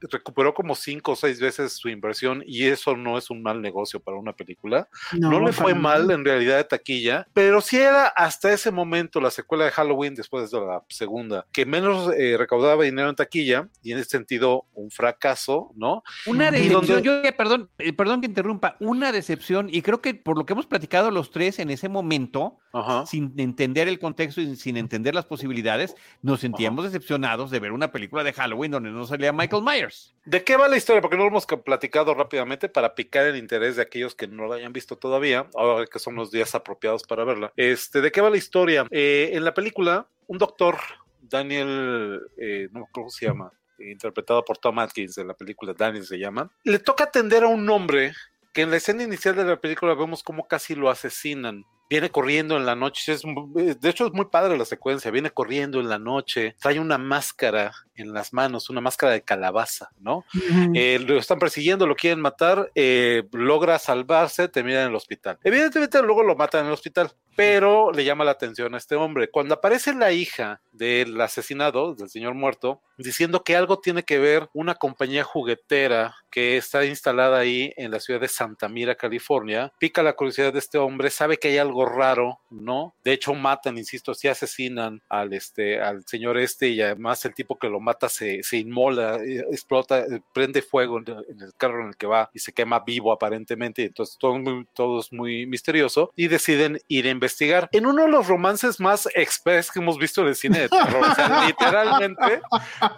recuperó 0.00 0.52
como 0.52 0.74
cinco 0.74 1.12
o 1.12 1.16
seis 1.16 1.40
veces 1.40 1.74
su 1.74 1.88
inversión 1.88 2.42
y 2.44 2.64
eso 2.64 2.96
no 2.96 3.16
es 3.16 3.30
un 3.30 3.42
mal 3.42 3.62
negocio 3.62 4.00
para 4.00 4.16
una 4.16 4.32
película. 4.32 4.88
No, 5.12 5.40
le 5.40 5.52
fue 5.52 5.74
mal 5.74 6.10
en 6.10 6.24
realidad 6.24 6.56
de 6.56 6.64
taquilla, 6.64 7.28
pero 7.32 7.60
sí 7.60 7.76
era 7.76 8.06
hasta 8.08 8.52
ese 8.52 8.70
momento 8.70 9.20
la 9.20 9.30
secuela 9.30 9.64
de 9.64 9.70
Halloween 9.70 10.14
después 10.14 10.50
de 10.50 10.60
la 10.60 10.82
segunda, 10.88 11.46
que 11.52 11.64
menos 11.64 12.12
eh, 12.16 12.36
recaudaba 12.36 12.82
dinero 12.82 13.08
en 13.08 13.16
taquilla 13.16 13.68
y 13.82 13.92
en 13.92 13.98
ese 13.98 14.10
sentido 14.10 14.66
un 14.74 14.90
fracaso, 14.90 15.70
¿no? 15.76 16.02
Una 16.26 16.50
decepción, 16.50 17.02
yo, 17.02 17.22
perdón, 17.36 17.70
eh, 17.78 17.92
perdón 17.92 18.20
que 18.20 18.26
interrumpa, 18.26 18.76
una 18.80 19.12
decepción 19.12 19.68
y 19.70 19.82
creo 19.82 20.00
que 20.00 20.14
por 20.14 20.36
lo 20.36 20.46
que 20.46 20.52
hemos 20.52 20.66
platicado 20.66 21.10
los 21.12 21.30
tres 21.30 21.58
en 21.60 21.70
ese 21.70 21.88
momento, 21.88 22.58
Ajá. 22.74 23.06
sin 23.06 23.32
entender 23.38 23.86
el 23.86 24.00
contexto 24.00 24.40
y 24.40 24.56
sin 24.56 24.76
entender 24.76 25.14
las 25.14 25.24
posibilidades, 25.24 25.94
nos 26.22 26.40
sentíamos 26.40 26.84
Ajá. 26.84 26.90
decepcionados 26.90 27.50
de 27.50 27.60
ver 27.60 27.72
una 27.72 27.92
película 27.92 28.24
de 28.24 28.32
Halloween 28.32 28.72
donde 28.72 28.90
no 28.90 29.06
salía 29.06 29.32
Michael 29.32 29.62
Myers. 29.62 30.14
¿De 30.24 30.42
qué 30.42 30.56
va 30.56 30.68
la 30.68 30.76
historia? 30.76 31.00
Porque 31.00 31.16
no 31.16 31.22
lo 31.22 31.28
hemos 31.28 31.46
platicado 31.46 32.12
rápidamente 32.14 32.68
para 32.68 32.94
picar 32.94 33.26
el 33.26 33.36
interés 33.36 33.76
de 33.76 33.82
aquellos 33.82 34.14
que 34.14 34.26
no 34.26 34.46
la 34.46 34.56
hayan 34.56 34.72
visto 34.72 34.96
todavía, 34.96 35.48
ahora 35.54 35.86
que 35.86 35.98
son 35.98 36.16
los 36.16 36.30
días 36.30 36.54
apropiados 36.54 37.04
para 37.04 37.24
verla. 37.24 37.52
Este, 37.56 38.00
¿De 38.00 38.10
qué 38.10 38.20
va 38.20 38.28
la 38.28 38.36
historia? 38.36 38.86
Eh, 38.90 39.30
en 39.32 39.44
la 39.44 39.54
película, 39.54 40.08
un 40.26 40.38
doctor, 40.38 40.76
Daniel, 41.22 42.20
eh, 42.36 42.68
no 42.72 42.86
cómo 42.90 43.08
se 43.08 43.26
llama, 43.26 43.52
interpretado 43.78 44.44
por 44.44 44.58
Tom 44.58 44.78
Atkins 44.78 45.18
en 45.18 45.28
la 45.28 45.34
película, 45.34 45.74
Daniel 45.74 46.04
se 46.04 46.18
llama, 46.18 46.50
le 46.64 46.78
toca 46.78 47.04
atender 47.04 47.44
a 47.44 47.48
un 47.48 47.68
hombre 47.70 48.12
que 48.52 48.62
en 48.62 48.70
la 48.70 48.76
escena 48.76 49.02
inicial 49.02 49.34
de 49.34 49.44
la 49.44 49.60
película 49.60 49.94
vemos 49.94 50.22
como 50.22 50.46
casi 50.46 50.74
lo 50.74 50.88
asesinan 50.88 51.64
viene 51.88 52.10
corriendo 52.10 52.56
en 52.56 52.66
la 52.66 52.74
noche. 52.74 53.12
Es, 53.12 53.22
de 53.22 53.88
hecho, 53.88 54.06
es 54.06 54.12
muy 54.12 54.26
padre 54.26 54.58
la 54.58 54.64
secuencia. 54.64 55.10
Viene 55.10 55.30
corriendo 55.30 55.80
en 55.80 55.88
la 55.88 55.98
noche, 55.98 56.56
trae 56.60 56.78
una 56.80 56.98
máscara 56.98 57.72
en 57.96 58.12
las 58.12 58.32
manos, 58.32 58.70
una 58.70 58.80
máscara 58.80 59.12
de 59.12 59.22
calabaza, 59.22 59.90
¿no? 60.00 60.18
Uh 60.18 60.38
-huh. 60.38 60.72
eh, 60.74 60.98
lo 60.98 61.16
están 61.16 61.38
persiguiendo, 61.38 61.86
lo 61.86 61.94
quieren 61.94 62.20
matar, 62.20 62.70
eh, 62.74 63.22
logra 63.32 63.78
salvarse, 63.78 64.48
termina 64.48 64.82
en 64.82 64.88
el 64.88 64.94
hospital. 64.94 65.38
Evidentemente, 65.44 66.02
luego 66.02 66.22
lo 66.22 66.34
matan 66.34 66.62
en 66.62 66.66
el 66.68 66.72
hospital, 66.72 67.12
pero 67.36 67.92
le 67.92 68.04
llama 68.04 68.24
la 68.24 68.32
atención 68.32 68.74
a 68.74 68.78
este 68.78 68.96
hombre. 68.96 69.30
Cuando 69.30 69.54
aparece 69.54 69.94
la 69.94 70.10
hija 70.12 70.60
del 70.72 71.20
asesinado, 71.20 71.94
del 71.94 72.08
señor 72.08 72.34
muerto, 72.34 72.80
diciendo 72.98 73.42
que 73.42 73.56
algo 73.56 73.80
tiene 73.80 74.02
que 74.02 74.18
ver 74.18 74.48
una 74.52 74.74
compañía 74.74 75.24
juguetera 75.24 76.16
que 76.30 76.56
está 76.56 76.84
instalada 76.84 77.38
ahí 77.38 77.72
en 77.76 77.90
la 77.90 78.00
ciudad 78.00 78.20
de 78.20 78.28
Santa 78.28 78.68
Mira, 78.68 78.94
California, 78.94 79.72
pica 79.78 80.02
la 80.02 80.14
curiosidad 80.14 80.52
de 80.52 80.58
este 80.58 80.78
hombre, 80.78 81.10
sabe 81.10 81.38
que 81.38 81.48
hay 81.48 81.58
algo 81.58 81.73
raro, 81.84 82.40
¿no? 82.50 82.94
De 83.02 83.12
hecho 83.12 83.34
matan, 83.34 83.78
insisto, 83.78 84.14
sí 84.14 84.28
asesinan 84.28 85.00
al 85.08 85.32
este 85.32 85.80
al 85.80 86.04
señor 86.06 86.38
este 86.38 86.68
y 86.68 86.82
además 86.82 87.24
el 87.24 87.34
tipo 87.34 87.58
que 87.58 87.68
lo 87.68 87.80
mata 87.80 88.08
se, 88.08 88.42
se 88.42 88.58
inmola, 88.58 89.18
explota, 89.50 90.04
prende 90.32 90.62
fuego 90.62 90.98
en 90.98 91.04
el, 91.08 91.24
en 91.30 91.40
el, 91.40 91.54
carro 91.56 91.82
en 91.82 91.88
el 91.88 91.96
que 91.96 92.06
va 92.06 92.30
y 92.34 92.38
se 92.38 92.52
quema 92.52 92.80
vivo 92.80 93.12
aparentemente, 93.12 93.84
entonces 93.84 94.16
todo, 94.18 94.38
muy, 94.38 94.66
todo 94.74 95.00
es 95.00 95.12
muy 95.12 95.46
misterioso 95.46 96.12
y 96.16 96.28
deciden 96.28 96.80
ir 96.88 97.06
a 97.06 97.10
investigar. 97.10 97.68
En 97.72 97.86
uno 97.86 98.02
de 98.02 98.08
los 98.08 98.26
romances 98.26 98.80
más 98.80 99.08
express 99.14 99.70
que 99.70 99.78
hemos 99.78 99.98
visto 99.98 100.20
en 100.22 100.28
el 100.28 100.36
cine 100.36 100.60
de 100.60 100.68
terror, 100.68 101.02
o 101.02 101.14
sea, 101.14 101.44
literalmente 101.46 102.42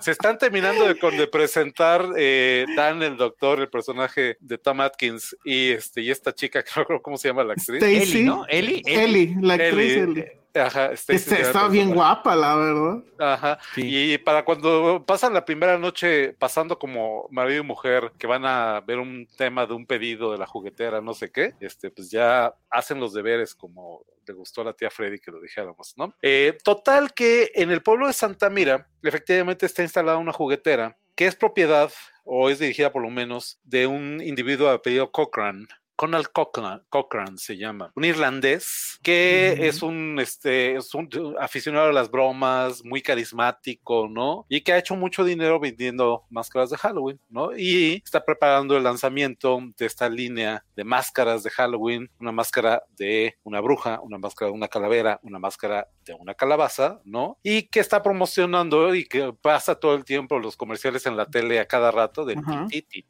se 0.01 0.11
están 0.11 0.39
terminando 0.39 0.87
de, 0.87 0.95
de 0.95 1.27
presentar 1.29 2.07
eh, 2.16 2.66
Dan, 2.74 3.03
el 3.03 3.16
doctor, 3.16 3.61
el 3.61 3.68
personaje 3.68 4.37
de 4.41 4.59
Tom 4.59 4.81
Atkins 4.81 5.37
y 5.45 5.70
este 5.70 6.01
y 6.01 6.11
esta 6.11 6.35
chica, 6.35 6.62
que 6.62 6.70
no 6.74 6.83
recuerdo 6.83 7.03
cómo 7.03 7.16
se 7.16 7.29
llama 7.29 7.45
la 7.45 7.53
actriz. 7.53 7.83
Stacy, 7.83 8.24
¿no? 8.24 8.45
Ellie, 8.49 8.66
Ellie, 8.87 9.37
la 9.41 9.55
actriz 9.55 9.93
Ellie. 9.93 10.03
Ellie. 10.03 10.37
Ajá, 10.57 10.93
este, 10.93 11.14
está 11.14 11.69
bien 11.69 11.95
guapa, 11.95 12.35
la 12.35 12.57
verdad. 12.57 13.05
Ajá. 13.19 13.59
Sí. 13.75 14.12
Y 14.12 14.19
para 14.19 14.45
cuando 14.45 15.05
pasan 15.07 15.35
la 15.35 15.45
primera 15.45 15.79
noche 15.79 16.33
pasando 16.39 16.79
como 16.79 17.29
marido 17.31 17.62
y 17.62 17.67
mujer, 17.67 18.12
que 18.19 18.27
van 18.27 18.45
a 18.47 18.81
ver 18.81 18.99
un 18.99 19.29
tema 19.37 19.67
de 19.67 19.75
un 19.75 19.87
pedido 19.87 20.33
de 20.33 20.39
la 20.39 20.47
juguetera, 20.47 21.01
no 21.01 21.14
sé 21.14 21.31
qué, 21.31 21.55
este, 21.61 21.91
pues 21.91 22.11
ya 22.11 22.55
hacen 22.71 23.01
los 23.01 23.12
deberes 23.12 23.55
como 23.55 24.05
le 24.27 24.35
gustó 24.35 24.62
a 24.62 24.64
la 24.64 24.73
tía 24.73 24.91
Freddy 24.91 25.19
que 25.19 25.31
lo 25.31 25.41
dijéramos, 25.41 25.95
¿no? 25.97 26.14
Eh, 26.23 26.57
total 26.64 27.12
que 27.14 27.53
en 27.55 27.71
el 27.71 27.83
pueblo 27.83 28.07
de 28.07 28.12
Santa 28.12 28.51
Mira, 28.51 28.89
efectivamente 29.03 29.67
está 29.67 29.83
instalada 29.83 30.19
una 30.19 30.33
juguetera 30.33 30.97
que 31.14 31.27
es 31.27 31.37
propiedad 31.37 31.93
o 32.25 32.51
es 32.51 32.59
dirigida 32.59 32.93
por 32.93 33.03
lo 33.03 33.11
menos 33.11 33.61
de 33.62 33.87
un 33.87 34.21
individuo 34.21 34.69
de 34.69 34.75
apellido 34.75 35.12
Cochran, 35.12 35.69
Conal 35.97 36.30
Cochran, 36.30 36.82
Cochran, 36.90 37.38
se 37.38 37.57
llama, 37.57 37.90
un 37.94 38.05
irlandés 38.05 38.99
que 39.03 39.55
uh 39.57 39.61
-huh. 39.61 39.64
es 39.64 39.82
un 39.82 40.18
este 40.20 40.76
es 40.76 40.94
un 40.94 41.09
aficionado 41.40 41.88
a 41.88 41.92
las 41.92 42.11
bromas, 42.11 42.84
muy 42.84 43.01
carismático, 43.03 44.09
¿no? 44.09 44.44
Y 44.49 44.61
que 44.61 44.72
ha 44.72 44.78
hecho 44.78 44.94
mucho 44.94 45.24
dinero 45.24 45.59
vendiendo 45.59 46.24
máscaras 46.30 46.70
de 46.70 46.76
Halloween, 46.76 47.18
¿no? 47.28 47.57
Y 47.57 48.03
está 48.05 48.24
preparando 48.24 48.76
el 48.76 48.84
lanzamiento 48.84 49.59
de 49.78 49.86
esta 49.86 50.09
línea 50.09 50.64
de 50.76 50.84
máscaras 50.84 51.42
de 51.42 51.51
Halloween, 51.51 52.11
una 52.20 52.32
máscara 52.32 52.82
de 52.99 53.34
una 53.42 53.61
bruja, 53.61 54.01
una 54.03 54.18
máscara 54.18 54.51
de 54.51 54.55
una 54.57 54.68
calavera, 54.68 55.18
una 55.22 55.38
máscara 55.38 55.88
de 56.05 56.12
una 56.14 56.34
calabaza, 56.34 57.01
¿no? 57.05 57.38
Y 57.42 57.68
que 57.68 57.80
está 57.80 58.03
promocionando 58.03 58.94
y 58.94 59.05
que 59.07 59.32
pasa 59.40 59.74
todo 59.74 59.94
el 59.94 60.05
tiempo 60.05 60.38
los 60.38 60.57
comerciales 60.57 61.07
en 61.07 61.16
la 61.16 61.26
tele 61.26 61.59
a 61.59 61.66
cada 61.66 61.90
rato 61.90 62.24
de 62.24 62.36
-huh. 62.36 62.68
ti, 62.68 62.82
ti, 62.82 63.03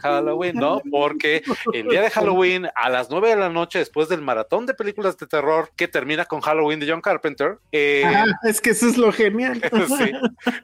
Halloween 0.00 0.20
Halloween, 0.20 0.56
¿no? 0.56 0.80
Porque 0.90 1.42
el 1.72 1.88
día 1.88 2.02
de 2.02 2.10
Halloween, 2.10 2.66
a 2.74 2.88
las 2.88 3.10
9 3.10 3.30
de 3.30 3.36
la 3.36 3.48
noche, 3.48 3.78
después 3.78 4.08
del 4.08 4.22
maratón 4.22 4.66
de 4.66 4.74
películas 4.74 5.16
de 5.18 5.26
terror 5.26 5.70
que 5.76 5.88
termina 5.88 6.24
con 6.24 6.40
Halloween 6.40 6.80
de 6.80 6.90
John 6.90 7.00
Carpenter. 7.00 7.58
Eh, 7.72 8.04
ah, 8.06 8.26
es 8.44 8.60
que 8.60 8.70
eso 8.70 8.88
es 8.88 8.96
lo 8.96 9.12
genial. 9.12 9.60
sí, 9.98 10.12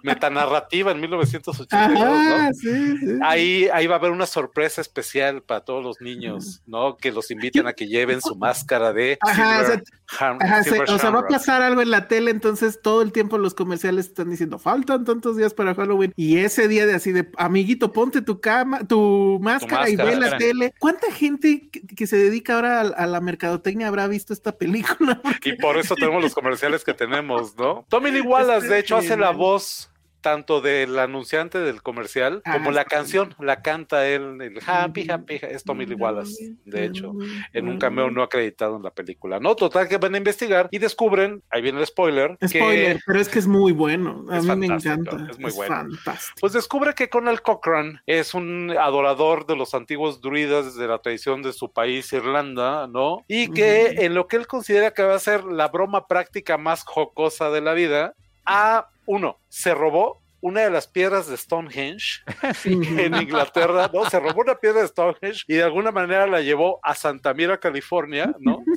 metanarrativa 0.02 0.92
en 0.92 1.00
1982, 1.00 2.02
Ajá, 2.02 2.48
¿no? 2.48 2.54
Sí, 2.54 2.98
sí. 2.98 3.18
Ahí, 3.22 3.68
ahí 3.72 3.86
va 3.86 3.96
a 3.96 3.98
haber 3.98 4.10
una 4.10 4.26
sorpresa 4.26 4.80
especial 4.80 5.42
para 5.42 5.60
todos 5.60 5.82
los 5.82 6.00
niños, 6.00 6.62
¿no? 6.66 6.96
Que 6.96 7.12
los 7.12 7.30
inviten 7.30 7.66
a 7.66 7.72
que 7.72 7.86
lleven 7.86 8.20
su 8.20 8.36
máscara 8.36 8.92
de 8.92 9.18
Ajá, 9.20 9.34
Silver, 9.34 9.62
o 9.62 9.66
sea, 9.66 10.28
Ham, 10.28 10.38
ajá, 10.40 10.62
Silver 10.62 10.90
o 10.90 10.98
sea, 10.98 11.10
va 11.10 11.20
a 11.20 11.26
pasar 11.26 11.62
algo 11.62 11.82
en 11.82 11.90
la 11.90 12.08
tele, 12.08 12.30
entonces 12.30 12.80
todo 12.80 13.02
el 13.02 13.12
tiempo 13.12 13.38
los 13.38 13.54
comerciales 13.54 14.06
están 14.06 14.30
diciendo, 14.30 14.58
faltan 14.58 15.04
tantos 15.04 15.36
días 15.36 15.54
para 15.54 15.74
Halloween. 15.74 16.12
Y 16.16 16.38
ese 16.38 16.68
día 16.68 16.86
de 16.86 16.94
así 16.94 17.12
de, 17.12 17.28
amiguito, 17.36 17.92
ponte 17.92 18.22
tu 18.22 18.40
cama, 18.40 18.86
tu 18.86 19.05
máscara, 19.40 19.82
máscara 19.82 19.90
y 19.90 19.96
ve 19.96 20.16
la 20.16 20.38
tele. 20.38 20.74
¿Cuánta 20.78 21.10
gente 21.12 21.68
que, 21.70 21.86
que 21.86 22.06
se 22.06 22.16
dedica 22.16 22.56
ahora 22.56 22.80
a, 22.80 22.82
a, 22.82 23.06
la 23.06 23.20
mercadotecnia 23.20 23.88
habrá 23.88 24.06
visto 24.06 24.32
esta 24.32 24.56
película? 24.56 25.20
Porque... 25.22 25.50
Y 25.56 25.56
por 25.56 25.78
eso 25.78 25.94
tenemos 25.94 26.22
los 26.22 26.34
comerciales 26.34 26.84
que 26.84 26.92
tenemos, 26.92 27.56
¿no? 27.56 27.84
Tommy 27.88 28.10
Lee 28.10 28.20
Wallace, 28.20 28.66
de 28.68 28.78
hecho, 28.80 28.96
hace 28.96 29.16
la 29.16 29.30
voz 29.30 29.90
tanto 30.26 30.60
del 30.60 30.98
anunciante 30.98 31.60
del 31.60 31.82
comercial 31.82 32.42
ah, 32.44 32.54
como 32.54 32.72
la 32.72 32.84
canción, 32.84 33.32
la 33.38 33.62
canta 33.62 34.08
él, 34.08 34.42
el 34.42 34.58
Happy 34.66 35.08
Happy, 35.08 35.38
es 35.40 35.62
Tommy 35.62 35.86
Lee 35.86 35.94
Wallace, 35.94 36.56
de 36.64 36.84
hecho, 36.84 37.12
en 37.52 37.68
un 37.68 37.78
cameo 37.78 38.10
no 38.10 38.24
acreditado 38.24 38.76
en 38.76 38.82
la 38.82 38.90
película. 38.90 39.38
No, 39.38 39.54
total 39.54 39.86
que 39.86 39.98
van 39.98 40.16
a 40.16 40.18
investigar 40.18 40.66
y 40.72 40.78
descubren, 40.78 41.44
ahí 41.48 41.62
viene 41.62 41.78
el 41.78 41.86
spoiler. 41.86 42.36
Spoiler, 42.44 42.96
que 42.96 43.02
pero 43.06 43.20
es 43.20 43.28
que 43.28 43.38
es 43.38 43.46
muy 43.46 43.70
bueno, 43.70 44.24
a 44.28 44.40
mí 44.40 44.56
me 44.56 44.66
encanta. 44.66 45.28
Es 45.30 45.38
muy 45.38 45.50
es 45.50 45.54
bueno. 45.54 45.76
Fantástico. 45.76 46.38
Pues 46.40 46.52
descubre 46.52 46.94
que 46.94 47.08
Conal 47.08 47.40
Cochran 47.40 48.00
es 48.06 48.34
un 48.34 48.74
adorador 48.76 49.46
de 49.46 49.54
los 49.54 49.74
antiguos 49.74 50.20
druidas 50.20 50.74
de 50.74 50.88
la 50.88 50.98
tradición 50.98 51.40
de 51.42 51.52
su 51.52 51.70
país, 51.70 52.12
Irlanda, 52.12 52.88
¿no? 52.88 53.24
Y 53.28 53.52
que 53.52 53.62
uh 53.62 53.94
-huh. 53.94 54.04
en 54.06 54.14
lo 54.14 54.26
que 54.26 54.38
él 54.38 54.48
considera 54.48 54.90
que 54.90 55.04
va 55.04 55.14
a 55.14 55.20
ser 55.20 55.44
la 55.44 55.68
broma 55.68 56.08
práctica 56.08 56.58
más 56.58 56.82
jocosa 56.82 57.50
de 57.50 57.60
la 57.60 57.74
vida, 57.74 58.14
a 58.46 58.88
uno, 59.06 59.38
se 59.48 59.74
robó 59.74 60.22
una 60.40 60.60
de 60.60 60.70
las 60.70 60.86
piedras 60.86 61.26
de 61.28 61.36
Stonehenge 61.36 62.22
sí. 62.54 62.72
en 62.72 63.14
Inglaterra, 63.14 63.90
¿no? 63.92 64.08
Se 64.08 64.20
robó 64.20 64.42
una 64.42 64.54
piedra 64.54 64.82
de 64.82 64.88
Stonehenge 64.88 65.44
y 65.48 65.54
de 65.54 65.62
alguna 65.62 65.90
manera 65.90 66.26
la 66.26 66.40
llevó 66.40 66.78
a 66.82 66.94
Santa 66.94 67.34
Mira, 67.34 67.58
California, 67.58 68.34
¿no? 68.38 68.62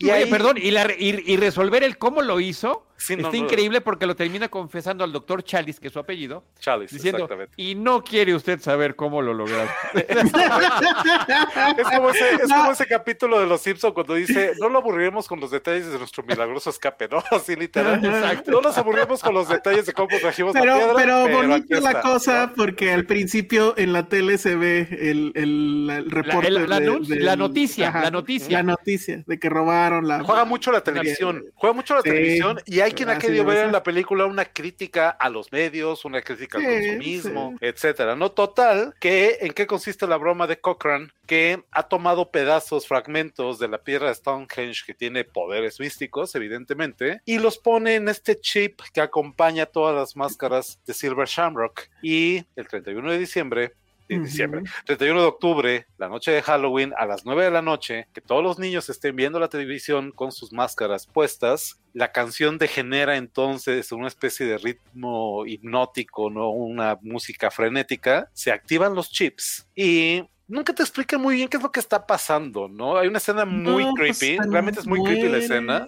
Y 0.00 0.10
Oye, 0.10 0.12
ahí... 0.12 0.30
perdón, 0.30 0.58
¿y, 0.58 0.70
la, 0.70 0.86
y, 0.96 1.24
y, 1.26 1.36
resolver 1.38 1.82
el 1.82 1.98
cómo 1.98 2.22
lo 2.22 2.38
hizo, 2.38 2.86
Sí, 2.98 3.14
no, 3.16 3.28
está 3.28 3.38
no. 3.38 3.44
increíble 3.44 3.80
porque 3.80 4.06
lo 4.06 4.16
termina 4.16 4.48
confesando 4.48 5.04
al 5.04 5.12
doctor 5.12 5.42
Chalice, 5.44 5.80
que 5.80 5.86
es 5.86 5.92
su 5.92 5.98
apellido, 6.00 6.44
Chalice, 6.58 6.96
diciendo, 6.96 7.18
exactamente. 7.24 7.54
y 7.56 7.74
no 7.76 8.02
quiere 8.02 8.34
usted 8.34 8.60
saber 8.60 8.96
cómo 8.96 9.22
lo 9.22 9.32
lograron. 9.34 9.68
Es 11.78 11.86
como, 11.96 12.10
ese, 12.10 12.34
es 12.34 12.48
como 12.52 12.72
ese 12.72 12.86
capítulo 12.86 13.40
de 13.40 13.46
Los 13.46 13.60
Simpsons 13.62 13.94
cuando 13.94 14.14
dice, 14.14 14.52
no 14.60 14.68
lo 14.68 14.78
aburriremos 14.78 15.28
con 15.28 15.40
los 15.40 15.50
detalles 15.50 15.90
de 15.90 15.98
nuestro 15.98 16.22
milagroso 16.24 16.70
escape, 16.70 17.08
¿no? 17.08 17.22
Así 17.30 17.56
literal. 17.56 18.04
Exacto. 18.04 18.50
No 18.50 18.60
nos 18.60 18.76
aburriremos 18.78 19.22
con 19.22 19.34
los 19.34 19.48
detalles 19.48 19.86
de 19.86 19.92
cómo 19.92 20.08
trajimos 20.20 20.54
la 20.54 20.60
Pero, 20.60 20.74
piedra. 20.76 20.94
pero 20.96 21.14
aquí 21.24 21.32
bonita 21.34 21.80
la 21.80 22.00
cosa 22.00 22.46
¿no? 22.46 22.52
porque 22.54 22.92
al 22.92 23.04
principio 23.06 23.74
en 23.76 23.92
la 23.92 24.08
tele 24.08 24.38
se 24.38 24.54
ve 24.56 24.88
el, 24.90 25.32
el, 25.34 25.90
el 25.90 26.10
reporte. 26.10 26.48
el- 26.48 26.68
la 26.68 26.80
de- 26.80 26.98
del- 27.00 27.24
la 27.24 27.36
noticia, 27.36 27.90
la 27.92 28.10
noticia. 28.10 28.58
La 28.58 28.62
noticia 28.62 29.22
de 29.26 29.38
que 29.38 29.48
robaron 29.48 30.06
la. 30.08 30.22
Juega 30.24 30.44
mucho 30.44 30.72
la 30.72 30.80
televisión, 30.82 31.44
juega 31.54 31.74
mucho 31.74 31.94
la 31.94 32.02
Sí. 32.02 32.10
televisión 32.10 32.60
y 32.66 32.80
hay 32.80 32.87
quien 32.92 33.08
ha 33.08 33.12
Así 33.12 33.26
querido 33.26 33.44
ver 33.44 33.66
en 33.66 33.72
la 33.72 33.82
película 33.82 34.26
una 34.26 34.44
crítica 34.44 35.10
a 35.10 35.28
los 35.28 35.52
medios, 35.52 36.04
una 36.04 36.22
crítica 36.22 36.58
al 36.58 36.64
consumismo, 36.64 37.50
sí. 37.52 37.66
etcétera. 37.66 38.16
No 38.16 38.32
total, 38.32 38.94
que 39.00 39.38
en 39.40 39.52
qué 39.52 39.66
consiste 39.66 40.06
la 40.06 40.16
broma 40.16 40.46
de 40.46 40.60
Cochrane, 40.60 41.08
que 41.26 41.62
ha 41.70 41.82
tomado 41.84 42.30
pedazos, 42.30 42.86
fragmentos 42.86 43.58
de 43.58 43.68
la 43.68 43.78
piedra 43.78 44.08
de 44.08 44.14
Stonehenge 44.14 44.84
que 44.86 44.94
tiene 44.94 45.24
poderes 45.24 45.80
místicos, 45.80 46.34
evidentemente, 46.34 47.20
y 47.24 47.38
los 47.38 47.58
pone 47.58 47.96
en 47.96 48.08
este 48.08 48.40
chip 48.40 48.80
que 48.92 49.00
acompaña 49.00 49.66
todas 49.66 49.94
las 49.94 50.16
máscaras 50.16 50.80
de 50.86 50.94
Silver 50.94 51.28
Shamrock. 51.28 51.88
Y 52.02 52.44
el 52.56 52.68
31 52.68 53.10
de 53.10 53.18
diciembre 53.18 53.72
de 54.08 54.18
diciembre. 54.20 54.62
31 54.86 55.20
de 55.20 55.26
octubre, 55.26 55.86
la 55.98 56.08
noche 56.08 56.30
de 56.30 56.42
Halloween, 56.42 56.92
a 56.96 57.06
las 57.06 57.24
9 57.24 57.44
de 57.44 57.50
la 57.50 57.62
noche, 57.62 58.08
que 58.12 58.20
todos 58.20 58.42
los 58.42 58.58
niños 58.58 58.88
estén 58.88 59.16
viendo 59.16 59.38
la 59.38 59.48
televisión 59.48 60.12
con 60.12 60.32
sus 60.32 60.52
máscaras 60.52 61.06
puestas. 61.06 61.80
La 61.92 62.12
canción 62.12 62.58
degenera 62.58 63.16
entonces 63.16 63.90
en 63.90 63.98
una 63.98 64.08
especie 64.08 64.46
de 64.46 64.58
ritmo 64.58 65.46
hipnótico, 65.46 66.30
¿no? 66.30 66.50
Una 66.50 66.98
música 67.02 67.50
frenética. 67.50 68.30
Se 68.32 68.52
activan 68.52 68.94
los 68.94 69.10
chips 69.10 69.66
y 69.74 70.24
nunca 70.48 70.74
te 70.74 70.82
explican 70.82 71.20
muy 71.20 71.36
bien 71.36 71.48
qué 71.48 71.58
es 71.58 71.62
lo 71.62 71.70
que 71.70 71.80
está 71.80 72.06
pasando, 72.06 72.68
¿no? 72.68 72.96
Hay 72.96 73.08
una 73.08 73.18
escena 73.18 73.44
muy 73.44 73.84
No, 73.84 73.94
pues, 73.94 74.18
creepy, 74.18 74.38
realmente 74.50 74.80
es 74.80 74.86
muy 74.86 75.02
creepy 75.04 75.28
la 75.28 75.38
escena. 75.38 75.86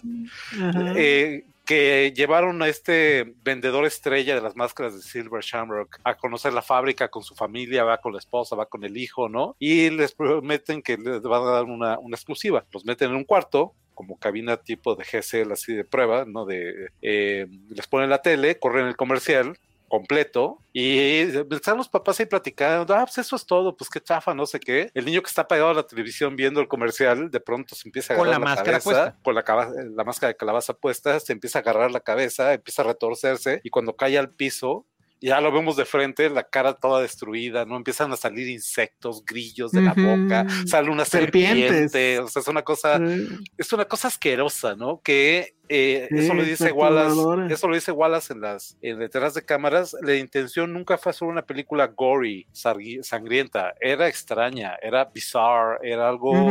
Eh, 0.97 1.45
que 1.71 2.13
llevaron 2.17 2.61
a 2.63 2.69
este 2.69 3.33
vendedor 3.45 3.85
estrella 3.85 4.35
de 4.35 4.41
las 4.41 4.57
máscaras 4.57 4.93
de 4.93 5.03
Silver 5.03 5.41
Shamrock 5.41 6.01
a 6.03 6.17
conocer 6.17 6.53
la 6.53 6.63
fábrica 6.63 7.07
con 7.07 7.23
su 7.23 7.37
familia, 7.37 7.85
va 7.85 7.99
con 7.99 8.13
la 8.13 8.19
esposa, 8.19 8.57
va 8.57 8.67
con 8.67 8.83
el 8.83 8.97
hijo, 8.97 9.29
¿no? 9.29 9.55
Y 9.61 9.89
les 9.91 10.13
prometen 10.13 10.83
que 10.83 10.97
les 10.97 11.23
van 11.23 11.43
a 11.43 11.51
dar 11.53 11.65
una, 11.67 11.97
una 12.01 12.17
exclusiva. 12.17 12.65
Los 12.73 12.85
meten 12.85 13.11
en 13.11 13.17
un 13.19 13.23
cuarto 13.23 13.73
como 13.95 14.19
cabina 14.19 14.57
tipo 14.57 14.97
de 14.97 15.05
GSL 15.05 15.53
así 15.53 15.73
de 15.73 15.85
prueba, 15.85 16.25
¿no? 16.25 16.45
De, 16.45 16.89
eh, 17.03 17.47
les 17.69 17.87
ponen 17.87 18.11
la 18.11 18.21
tele, 18.21 18.59
corren 18.59 18.89
el 18.89 18.97
comercial 18.97 19.57
completo 19.91 20.63
y 20.73 21.21
están 21.51 21.77
los 21.77 21.89
papás 21.89 22.21
ahí 22.21 22.27
platicando, 22.27 22.95
ah, 22.95 23.05
pues 23.05 23.19
eso 23.19 23.35
es 23.35 23.45
todo, 23.45 23.77
pues 23.77 23.91
qué 23.91 24.01
chafa, 24.01 24.33
no 24.33 24.47
sé 24.47 24.61
qué. 24.61 24.91
El 24.95 25.05
niño 25.05 25.21
que 25.21 25.27
está 25.29 25.47
pegado 25.49 25.71
a 25.71 25.75
la 25.75 25.83
televisión 25.83 26.37
viendo 26.37 26.61
el 26.61 26.69
comercial, 26.69 27.31
de 27.31 27.41
pronto 27.41 27.75
se 27.75 27.89
empieza 27.89 28.15
a 28.15 28.17
Con 28.17 28.29
agarrar 28.29 28.41
la 28.41 28.45
la, 28.45 28.55
máscara 28.55 28.79
cabeza, 28.79 28.85
puesta. 28.85 29.19
con 29.23 29.35
la, 29.35 29.91
la 29.97 30.05
máscara 30.05 30.29
de 30.29 30.37
calabaza 30.37 30.75
puesta, 30.75 31.19
se 31.19 31.33
empieza 31.33 31.59
a 31.59 31.63
agarrar 31.63 31.91
la 31.91 32.01
cabeza, 32.01 32.55
empieza 32.55 32.83
a 32.83 32.87
retorcerse 32.87 33.61
y 33.65 33.71
cuando 33.71 33.97
cae 33.97 34.17
al 34.17 34.31
piso, 34.31 34.87
ya 35.21 35.41
lo 35.41 35.53
vemos 35.53 35.77
de 35.77 35.85
frente, 35.85 36.31
la 36.31 36.45
cara 36.45 36.75
toda 36.75 37.03
destruida, 37.03 37.65
¿no? 37.65 37.77
Empiezan 37.77 38.13
a 38.13 38.17
salir 38.17 38.49
insectos, 38.49 39.25
grillos 39.25 39.73
de 39.73 39.83
la 39.83 39.93
boca, 39.95 40.47
sale 40.67 40.91
una 40.91 41.05
Serpientes. 41.05 41.93
serpiente, 41.93 42.19
o 42.21 42.29
sea, 42.29 42.41
es 42.41 42.49
una 42.49 42.63
cosa, 42.63 43.01
es 43.57 43.73
una 43.73 43.85
cosa 43.85 44.09
asquerosa, 44.09 44.75
¿no? 44.77 45.01
Que 45.03 45.55
eh, 45.73 46.09
Sí, 46.11 46.19
eso 46.19 46.35
lo 46.35 46.43
dice 46.43 46.73
Wallace, 46.73 47.55
eso 47.55 47.69
lo 47.69 47.75
dice 47.77 47.93
Wallace 47.93 48.33
en 48.33 48.41
las 48.41 48.77
en 48.83 48.99
detrás 48.99 49.35
de 49.35 49.45
cámaras. 49.45 49.97
La 50.03 50.17
intención 50.17 50.73
nunca 50.73 50.99
fue 50.99 51.11
hacer 51.11 51.29
una 51.29 51.43
película 51.43 51.87
gory, 51.87 52.47
sangrienta, 52.53 53.75
era 53.81 54.09
extraña, 54.09 54.77
era 54.83 55.05
bizarre, 55.05 55.79
era 55.83 56.09
algo 56.09 56.51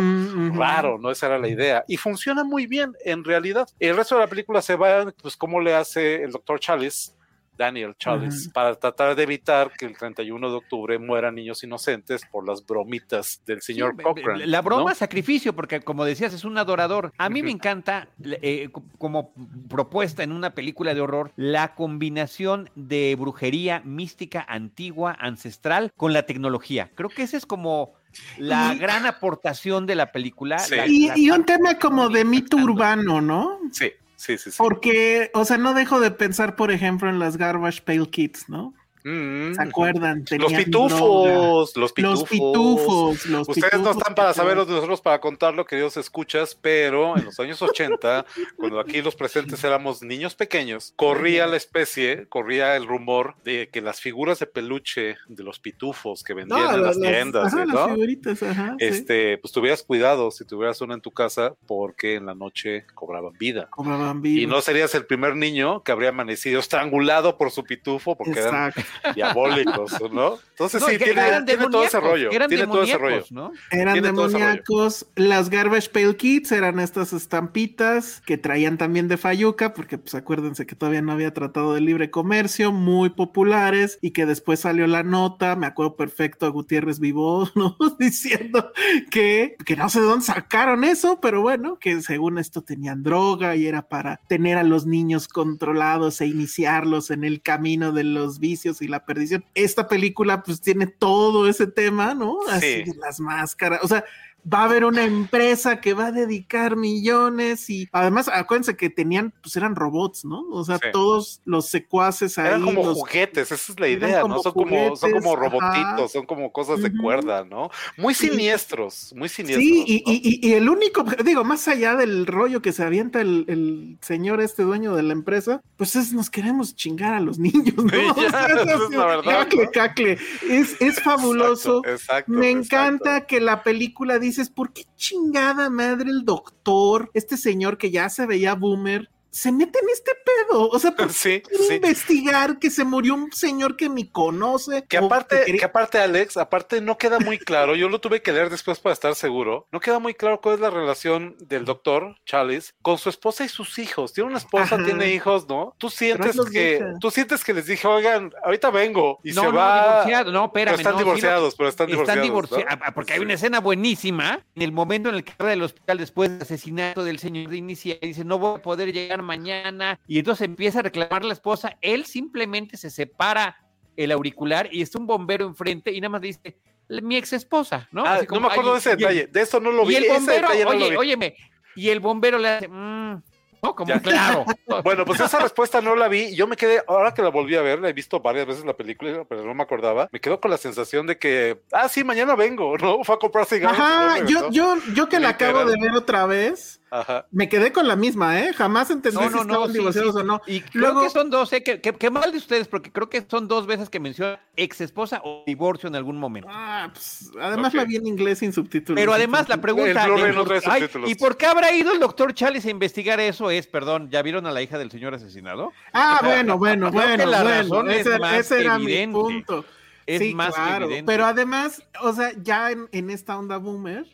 raro, 0.56 0.98
¿no? 0.98 1.12
Esa 1.12 1.28
era 1.28 1.38
la 1.38 1.50
idea. 1.50 1.84
Y 1.88 1.98
funciona 1.98 2.46
muy 2.46 2.66
bien, 2.66 2.94
en 3.04 3.26
realidad. 3.26 3.68
El 3.80 3.98
resto 3.98 4.16
de 4.16 4.22
la 4.22 4.28
película 4.28 4.62
se 4.62 4.78
va, 4.78 5.12
pues, 5.22 5.36
cómo 5.36 5.60
le 5.60 5.76
hace 5.76 6.24
el 6.24 6.32
doctor 6.32 6.60
Chalice, 6.62 7.12
Daniel 7.60 7.94
Chalice, 8.00 8.46
Ajá. 8.46 8.54
para 8.54 8.76
tratar 8.76 9.16
de 9.18 9.24
evitar 9.24 9.72
que 9.78 9.86
el 9.86 9.98
31 9.98 10.50
de 10.50 10.56
octubre 10.56 10.98
mueran 10.98 11.36
niños 11.36 11.62
inocentes 11.64 12.22
por 12.32 12.48
las 12.48 12.66
bromitas 12.66 13.42
del 13.46 13.62
señor 13.62 13.96
Sí, 13.98 14.04
Cochrane. 14.04 14.48
La 14.48 14.62
broma 14.62 14.92
¿no? 14.92 14.96
sacrificio, 14.96 15.54
porque 15.54 15.82
como 15.82 16.06
decías, 16.06 16.34
es 16.34 16.46
un 16.46 16.58
adorador. 16.58 17.12
A 17.18 17.30
mí 17.30 17.44
me 17.44 17.52
encanta, 17.52 18.08
eh, 18.24 18.70
co- 18.72 18.82
como 18.98 19.34
propuesta 19.68 20.24
en 20.24 20.32
una 20.32 20.52
película 20.52 20.94
de 20.94 21.02
horror, 21.02 21.34
la 21.36 21.76
combinación 21.76 22.70
de 22.76 23.16
brujería 23.20 23.82
mística, 23.84 24.46
antigua, 24.48 25.18
ancestral, 25.20 25.92
con 25.98 26.14
la 26.14 26.24
tecnología. 26.24 26.90
Creo 26.96 27.10
que 27.10 27.24
esa 27.24 27.36
es 27.36 27.46
como 27.46 27.92
la 28.38 28.74
Y- 28.74 28.80
gran 28.80 29.06
aportación 29.06 29.86
de 29.86 29.96
la 29.96 30.12
película. 30.14 30.60
Sí. 30.60 30.76
la- 30.78 30.88
Y, 30.88 31.08
la- 31.10 31.18
y 31.18 31.30
un 31.30 31.44
tema 31.46 31.78
como 31.78 32.08
de 32.08 32.24
mito 32.24 32.56
urbano, 32.56 33.20
¿no? 33.20 33.60
Sí, 33.74 33.92
sí, 34.20 34.38
sí. 34.38 34.52
sí. 34.52 34.58
Porque, 34.58 35.32
o 35.34 35.46
sea, 35.46 35.58
no 35.58 35.74
dejo 35.74 36.00
de 36.00 36.12
pensar, 36.12 36.56
por 36.56 36.72
ejemplo, 36.72 37.10
en 37.10 37.20
las 37.20 37.38
Garbage 37.38 37.82
Pail 37.82 38.10
Kids, 38.10 38.50
¿no? 38.50 38.74
Mm. 39.04 39.54
¿Se 39.54 39.62
acuerdan? 39.62 40.20
Los 40.20 40.26
Tenían 40.30 40.64
pitufos, 40.66 41.76
los 41.78 41.94
pitufos. 41.94 42.20
Los 42.20 42.30
pitufos, 42.30 43.26
los 43.28 43.50
Ustedes 43.50 43.80
no 43.80 43.92
están 43.92 44.14
para 44.16 44.34
saberlo, 44.34 44.66
nosotros 44.66 45.02
para 45.02 45.20
contarlo, 45.22 45.66
queridos 45.66 45.96
escuchas, 45.98 46.56
pero 46.60 47.18
en 47.18 47.26
los 47.26 47.40
años 47.40 47.62
80, 47.62 48.26
cuando 48.58 48.80
aquí 48.80 49.02
los 49.02 49.16
presentes 49.16 49.64
éramos 49.64 50.02
niños 50.02 50.36
pequeños, 50.36 50.94
corría 50.96 51.48
la 51.48 51.58
especie, 51.58 52.28
corría 52.28 52.76
el 52.76 52.88
rumor 52.88 53.36
de 53.44 53.70
que 53.72 53.82
las 53.82 54.02
figuras 54.02 54.40
de 54.40 54.48
peluche 54.48 55.18
de 55.28 55.44
los 55.44 55.60
pitufos 55.60 56.24
que 56.24 56.34
vendían 56.34 56.60
No, 56.62 56.74
en 56.76 56.82
las, 56.84 56.98
las 56.98 57.12
tiendas, 57.12 57.54
ajá, 57.54 57.64
¿eh, 57.64 57.66
las 57.68 57.76
¿no? 57.76 57.90
figuritas, 57.96 58.44
ajá, 58.44 58.76
sí. 58.80 58.86
Este, 58.86 59.38
pues 59.38 59.52
tuvieras 59.54 59.84
cuidado 59.84 60.32
si 60.32 60.46
tuvieras 60.46 60.82
una 60.82 60.94
en 60.96 61.02
tu 61.02 61.12
casa, 61.12 61.56
porque 61.68 62.16
en 62.16 62.26
la 62.26 62.36
noche 62.36 62.86
cobraban 62.96 63.34
vida. 63.38 63.68
Cobraban 63.70 64.18
Y 64.20 64.22
vivos. 64.22 64.52
no 64.56 64.62
serías 64.62 64.94
el 64.96 65.06
primer 65.06 65.36
niño 65.36 65.84
que 65.84 65.92
habría 65.92 66.10
amanecido 66.10 66.60
estrangulado 66.60 67.38
por 67.38 67.52
su 67.52 67.64
pitufo, 67.64 68.16
porque 68.18 68.40
eran 68.40 68.68
Exacto. 68.70 68.89
diabólicos, 69.16 70.00
¿no? 70.12 70.38
Entonces 70.52 70.82
No, 70.82 70.88
sí, 70.88 70.98
tiene, 70.98 71.68
todo 71.72 71.84
ese 71.84 72.00
rollo. 72.00 72.32
Eran 72.32 72.50
Tiene 72.50 72.68
todo 72.68 72.84
ese 72.84 72.98
rollo. 72.98 73.24
Eran 73.72 74.02
demoníacos. 74.02 75.08
Las 75.16 75.50
Garbage 75.50 75.90
Pail 75.90 76.16
Kids 76.16 76.52
eran 76.52 76.80
estas 76.80 77.14
estampitas 77.14 78.22
que 78.26 78.38
traían 78.38 78.78
también 78.78 79.08
de 79.08 79.18
Fayuca, 79.18 79.74
porque 79.74 79.98
pues 79.98 80.16
acuérdense 80.16 80.66
que 80.66 80.76
todavía 80.76 81.02
no 81.02 81.12
había 81.12 81.34
tratado 81.34 81.74
de 81.74 81.82
libre 81.82 82.12
comercio, 82.12 82.72
muy 82.72 83.10
populares, 83.10 84.00
y 84.02 84.12
que 84.12 84.26
después 84.26 84.62
salió 84.62 84.88
la 84.88 85.04
nota, 85.04 85.56
me 85.56 85.68
acuerdo 85.68 85.96
perfecto 85.96 86.46
a 86.46 86.50
Gutiérrez 86.50 87.00
Vivo, 87.00 87.50
¿no? 87.56 87.78
Diciendo 88.00 88.72
que, 89.12 89.56
que 89.66 89.76
no 89.76 89.90
sé 89.90 90.00
de 90.00 90.06
dónde 90.06 90.26
sacaron 90.26 90.84
eso, 90.84 91.20
pero 91.22 91.42
bueno, 91.42 91.78
que 91.80 92.02
según 92.02 92.38
esto 92.38 92.62
tenían 92.62 93.04
droga 93.04 93.56
y 93.56 93.68
era 93.68 93.88
para 93.88 94.18
tener 94.28 94.58
a 94.58 94.64
los 94.64 94.86
niños 94.86 95.28
controlados 95.28 96.22
e 96.22 96.28
iniciarlos 96.28 97.12
en 97.12 97.24
el 97.24 97.42
camino 97.42 97.92
de 97.92 98.04
los 98.04 98.40
vicios 98.40 98.79
y 98.82 98.88
la 98.88 99.06
perdición. 99.06 99.46
Esta 99.56 99.88
película 99.88 100.44
pues 100.44 100.62
tiene 100.62 100.88
todo 100.88 101.48
ese 101.48 101.68
tema, 101.68 102.14
¿no? 102.14 102.38
Así 102.50 102.84
Sí. 102.86 102.92
las 102.98 103.20
máscaras, 103.20 103.80
o 103.84 103.88
sea, 103.88 104.04
va 104.52 104.60
a 104.62 104.64
haber 104.66 104.86
una 104.86 105.04
empresa 105.04 105.82
que 105.82 105.94
va 105.94 106.08
a 106.08 106.12
dedicar 106.12 106.76
millones 106.76 107.70
y 107.70 107.88
además 107.92 108.30
acuérdense 108.34 108.76
que 108.78 108.90
tenían, 108.90 109.34
pues 109.42 109.56
eran 109.56 109.76
robots, 109.76 110.26
¿no? 110.26 110.42
O 110.52 110.64
sea, 110.64 110.78
Sí. 110.78 110.88
todos 110.92 111.42
los 111.46 111.68
secuaces 111.70 112.38
ahí. 112.38 112.48
Eran 112.48 112.64
como 112.64 112.84
los- 112.86 112.98
juguetes, 112.98 113.52
esa 113.52 113.72
es 113.72 113.80
la 113.80 113.88
idea, 113.88 114.24
¿no? 114.24 114.42
Son 114.42 114.54
como, 114.54 114.96
son 114.96 115.12
como 115.12 115.36
robotitos, 115.36 115.74
ajá. 116.00 116.08
son 116.08 116.26
como 116.26 116.52
cosas 116.52 116.82
de 116.82 116.96
cuerda, 116.96 117.44
¿no? 117.46 117.70
Muy 117.98 118.14
siniestros, 118.14 119.14
muy 119.16 119.30
siniestros. 119.30 119.64
Sí, 119.66 119.84
y, 119.86 120.04
¿no? 120.06 120.12
y- 120.14 120.22
y- 120.24 120.50
y 120.50 120.54
el 120.54 120.70
único, 120.70 121.04
digo, 121.24 121.44
más 121.44 121.68
allá 121.68 121.96
del 121.96 122.26
rollo 122.26 122.62
que 122.62 122.72
se 122.72 122.84
avienta 122.84 123.22
el, 123.22 123.46
el 123.48 123.98
señor 124.02 124.42
este 124.42 124.64
dueño 124.64 124.96
de 124.96 125.04
la 125.04 125.14
empresa, 125.14 125.62
pues 125.78 125.96
es 125.96 126.14
nos 126.14 126.30
queremos 126.30 126.76
chingar 126.76 127.14
a 127.14 127.20
los 127.20 127.38
niños, 127.40 127.76
¿no? 127.76 127.90
Sí, 128.20 128.26
O 128.26 128.30
sea, 128.30 128.46
es 128.48 128.68
así, 128.70 128.96
la 128.96 129.06
verdad, 129.06 129.24
cacle, 129.44 129.70
cacle. 129.72 130.18
Es, 130.50 130.80
es 130.82 131.02
fabuloso. 131.02 131.80
Exacto, 131.80 131.90
exacto, 131.92 132.32
Me 132.32 132.50
exacto. 132.52 132.76
encanta 132.76 133.26
que 133.28 133.40
la 133.40 133.64
película 133.64 134.20
¿por 134.48 134.72
qué 134.72 134.86
chingada 134.96 135.70
madre 135.70 136.10
el 136.10 136.24
doctor, 136.24 137.12
este 137.14 137.36
señor 137.36 137.78
que 137.78 137.92
ya 137.92 138.08
se 138.10 138.26
veía 138.26 138.56
boomer, 138.56 139.10
se 139.32 139.52
mete 139.52 139.80
en 139.80 139.90
este 139.90 140.12
pedo? 140.26 140.70
O 140.70 140.80
sea, 140.80 140.92
¿por 140.92 141.12
Sí, 141.14 141.42
investigar 141.72 142.60
que 142.60 142.70
se 142.70 142.84
murió 142.84 143.14
un 143.16 143.32
señor 143.32 143.76
que 143.76 143.90
ni 143.90 144.10
conoce? 144.10 144.84
Que 144.88 144.98
aparte, 144.98 145.46
que 145.46 145.66
aparte, 145.66 146.00
Alex, 146.00 146.38
aparte 146.38 146.82
no 146.82 146.98
queda 146.98 147.20
muy 147.20 147.38
claro, 147.38 147.76
yo 147.76 147.90
lo 147.90 148.00
tuve 148.00 148.22
que 148.22 148.32
leer 148.32 148.50
después 148.50 148.80
para 148.80 148.94
estar 148.94 149.16
seguro, 149.16 149.68
no 149.72 149.80
queda 149.80 150.00
muy 150.00 150.14
claro 150.14 150.42
cuál 150.42 150.56
es 150.56 150.62
la 150.62 150.70
relación 150.70 151.36
del 151.40 151.66
doctor 151.66 152.16
Chalice 152.26 152.72
con 152.82 152.98
su 152.98 153.10
esposa 153.10 153.44
y 153.44 153.50
sus 153.50 153.78
hijos. 153.80 154.14
Tiene 154.14 154.30
una 154.30 154.38
esposa, 154.40 154.76
Ajá. 154.76 154.86
tiene 154.86 155.14
hijos, 155.14 155.48
¿no? 155.48 155.76
Tú 155.78 155.90
sientes 155.90 156.36
que, 156.52 156.84
tú 157.00 157.12
sientes 157.12 157.44
que 157.44 157.54
les 157.54 157.66
dije, 157.66 157.88
oigan, 157.88 158.32
ahorita 158.44 158.70
vengo 158.72 159.20
y 159.24 159.32
no, 159.34 159.42
se 159.42 159.48
no, 159.48 159.54
va. 159.54 159.90
divorciado. 159.92 160.32
No, 160.32 160.46
espérame. 160.46 160.76
pero 160.76 160.78
están 160.78 160.94
no, 160.94 161.00
divorciados, 161.00 161.56
pero 161.56 161.70
están 161.70 161.88
divorciados. 161.88 162.24
divorciados. 162.24 162.66
¿no? 162.80 162.86
ah, 162.86 162.92
Porque 162.94 163.14
hay 163.14 163.20
Sí. 163.20 163.26
una 163.26 163.34
escena 163.34 163.60
buenísima 163.60 164.46
en 164.56 164.62
el 164.62 164.72
momento 164.72 165.10
en 165.10 165.16
el 165.16 165.24
que 165.24 165.34
va 165.42 165.50
del 165.50 165.62
hospital 165.62 165.98
después 165.98 166.30
del 166.32 166.42
asesinato 166.42 167.04
del 167.04 167.20
señor 167.20 167.50
de 167.50 167.58
Inicia 167.58 167.98
y 168.02 168.08
dice, 168.08 168.24
no 168.24 168.40
voy 168.40 168.58
a 168.58 168.62
poder 168.62 168.92
llegar 168.94 169.19
mañana 169.24 170.00
y 170.08 170.20
entonces 170.20 170.46
empieza 170.46 170.80
a 170.80 170.82
reclamar 170.84 171.24
la 171.26 171.34
esposa, 171.34 171.78
él 171.82 172.06
simplemente 172.06 172.78
se 172.78 172.90
separa 172.90 173.58
el 173.98 174.12
auricular 174.12 174.70
y 174.72 174.82
está 174.82 174.98
un 174.98 175.08
bombero 175.08 175.46
enfrente 175.46 175.92
y 175.92 176.00
nada 176.02 176.10
más 176.12 176.22
dice, 176.22 176.58
mi 177.02 177.18
ex 177.18 177.34
esposa, 177.34 177.88
¿no? 177.92 178.06
Ah, 178.06 178.16
Así 178.16 178.28
no 178.32 178.40
me 178.40 178.48
acuerdo 178.48 178.70
"Ay, 178.70 178.74
de 178.76 178.80
ese 178.80 178.92
el- 178.94 178.98
detalle. 178.98 179.28
De 179.28 179.42
eso 179.42 179.60
no 179.60 179.72
lo 179.72 179.86
vi. 179.86 179.94
Y 179.94 179.98
el 179.98 180.04
ese 180.06 180.14
bombero, 180.14 180.42
detalle 180.48 180.64
no 180.64 180.70
oye, 180.72 180.98
óyeme, 180.98 181.36
y 181.76 181.90
el 181.90 182.00
bombero 182.00 182.38
le 182.40 182.48
hace, 182.50 182.68
"Mm", 182.68 183.22
no, 183.62 183.76
como 183.76 183.90
Ya. 183.90 184.00
claro. 184.02 184.46
Bueno, 184.86 185.04
pues 185.06 185.20
esa 185.20 185.40
respuesta 185.40 185.82
no 185.82 185.96
la 185.96 186.08
vi. 186.08 186.34
Yo 186.34 186.48
me 186.48 186.56
quedé, 186.56 186.82
ahora 186.88 187.14
que 187.14 187.22
la 187.22 187.28
volví 187.30 187.56
a 187.56 187.62
ver, 187.62 187.80
la 187.80 187.90
he 187.90 187.94
visto 187.94 188.22
varias 188.22 188.48
veces 188.48 188.64
la 188.64 188.76
película, 188.78 189.26
pero 189.28 189.44
no 189.44 189.54
me 189.54 189.64
acordaba. 189.64 190.08
Me 190.14 190.22
quedo 190.22 190.40
con 190.40 190.50
la 190.50 190.58
sensación 190.58 191.06
de 191.06 191.18
que, 191.20 191.62
ah, 191.74 191.90
sí, 191.90 192.04
mañana 192.06 192.36
vengo, 192.36 192.78
¿no? 192.82 193.04
Fue 193.04 193.16
a 193.16 193.20
comprar 193.20 193.46
cigarros. 193.46 193.78
Ajá, 193.80 194.26
yo, 194.26 194.50
yo, 194.50 194.78
yo 194.96 195.10
que 195.10 195.20
la 195.20 195.30
acabo 195.30 195.66
de 195.66 195.76
ver 195.80 195.92
otra 195.92 196.26
vez, 196.26 196.79
Ajá. 196.92 197.26
me 197.32 197.48
quedé 197.50 197.72
con 197.72 197.88
la 197.88 197.96
misma, 197.96 198.40
¿eh? 198.40 198.54
Jamás 198.54 198.90
entendí 198.90 199.18
No, 199.18 199.24
si 199.24 199.30
no, 199.30 199.36
no, 199.36 199.42
estaban 199.54 199.68
sí, 199.72 199.78
divorciados 199.78 200.16
sí. 200.16 200.22
o 200.22 200.24
no. 200.24 200.42
Y 200.48 200.62
creo 200.62 200.82
Luego- 200.82 201.04
que 201.04 201.10
son 201.10 201.30
dos, 201.30 201.54
¿eh? 201.54 201.64
Que, 201.64 201.82
que- 201.82 201.94
que 201.94 202.10
mal 202.10 202.32
de 202.32 202.38
ustedes, 202.38 202.68
porque 202.68 202.92
creo 202.92 203.10
que 203.10 203.26
son 203.30 203.48
dos 203.48 203.68
veces 203.68 203.90
que 203.90 204.00
menciona 204.00 204.40
ex 204.56 204.82
esposa 204.82 205.22
o 205.24 205.44
divorcio 205.46 205.88
en 205.88 205.96
algún 205.96 206.18
momento. 206.18 206.50
Ah, 206.52 206.90
pues, 206.92 207.32
además 207.40 207.68
Ok. 207.74 207.76
la 207.76 207.84
vi 207.86 207.96
en 207.98 208.08
inglés 208.08 208.40
sin 208.40 208.54
subtítulos. 208.54 209.00
Pero 209.00 209.14
además 209.14 209.48
la 209.50 209.58
pregunta 209.62 210.06
El 210.06 210.36
no 210.36 210.44
trae 210.46 210.62
ay, 210.66 210.82
subtítulos. 210.82 211.10
¿y 211.12 211.16
por 211.16 211.38
qué 211.38 211.46
habrá 211.46 211.72
ido 211.74 211.92
el 211.94 212.00
doctor 212.00 212.34
Chales 212.34 212.66
a 212.66 212.70
investigar 212.70 213.20
eso? 213.20 213.52
Es, 213.52 213.68
perdón, 213.68 214.10
¿ya 214.10 214.22
vieron 214.22 214.46
a 214.48 214.52
la 214.52 214.62
hija 214.62 214.78
del 214.78 214.90
señor 214.92 215.14
asesinado? 215.14 215.72
Ah, 215.94 216.20
bueno, 216.24 216.58
bueno, 216.58 216.92
bueno, 216.92 217.26
la 217.26 217.44
bueno. 217.44 217.62
razón 217.62 217.92
es 217.92 218.06
Ese, 218.08 218.20
más 218.20 218.34
ese 218.36 218.62
era 218.62 218.76
evidente. 218.76 219.08
mi 219.08 219.14
punto. 219.24 219.66
Es 220.06 220.20
sí, 220.20 220.34
más 220.34 220.56
claro. 220.56 220.86
evidente. 220.86 221.06
Pero 221.12 221.26
además, 221.26 221.84
o 222.02 222.12
sea, 222.14 222.32
ya 222.42 222.72
en, 222.72 222.90
en 222.92 223.12
esta 223.12 223.38
onda 223.38 223.58
boomer, 223.58 224.08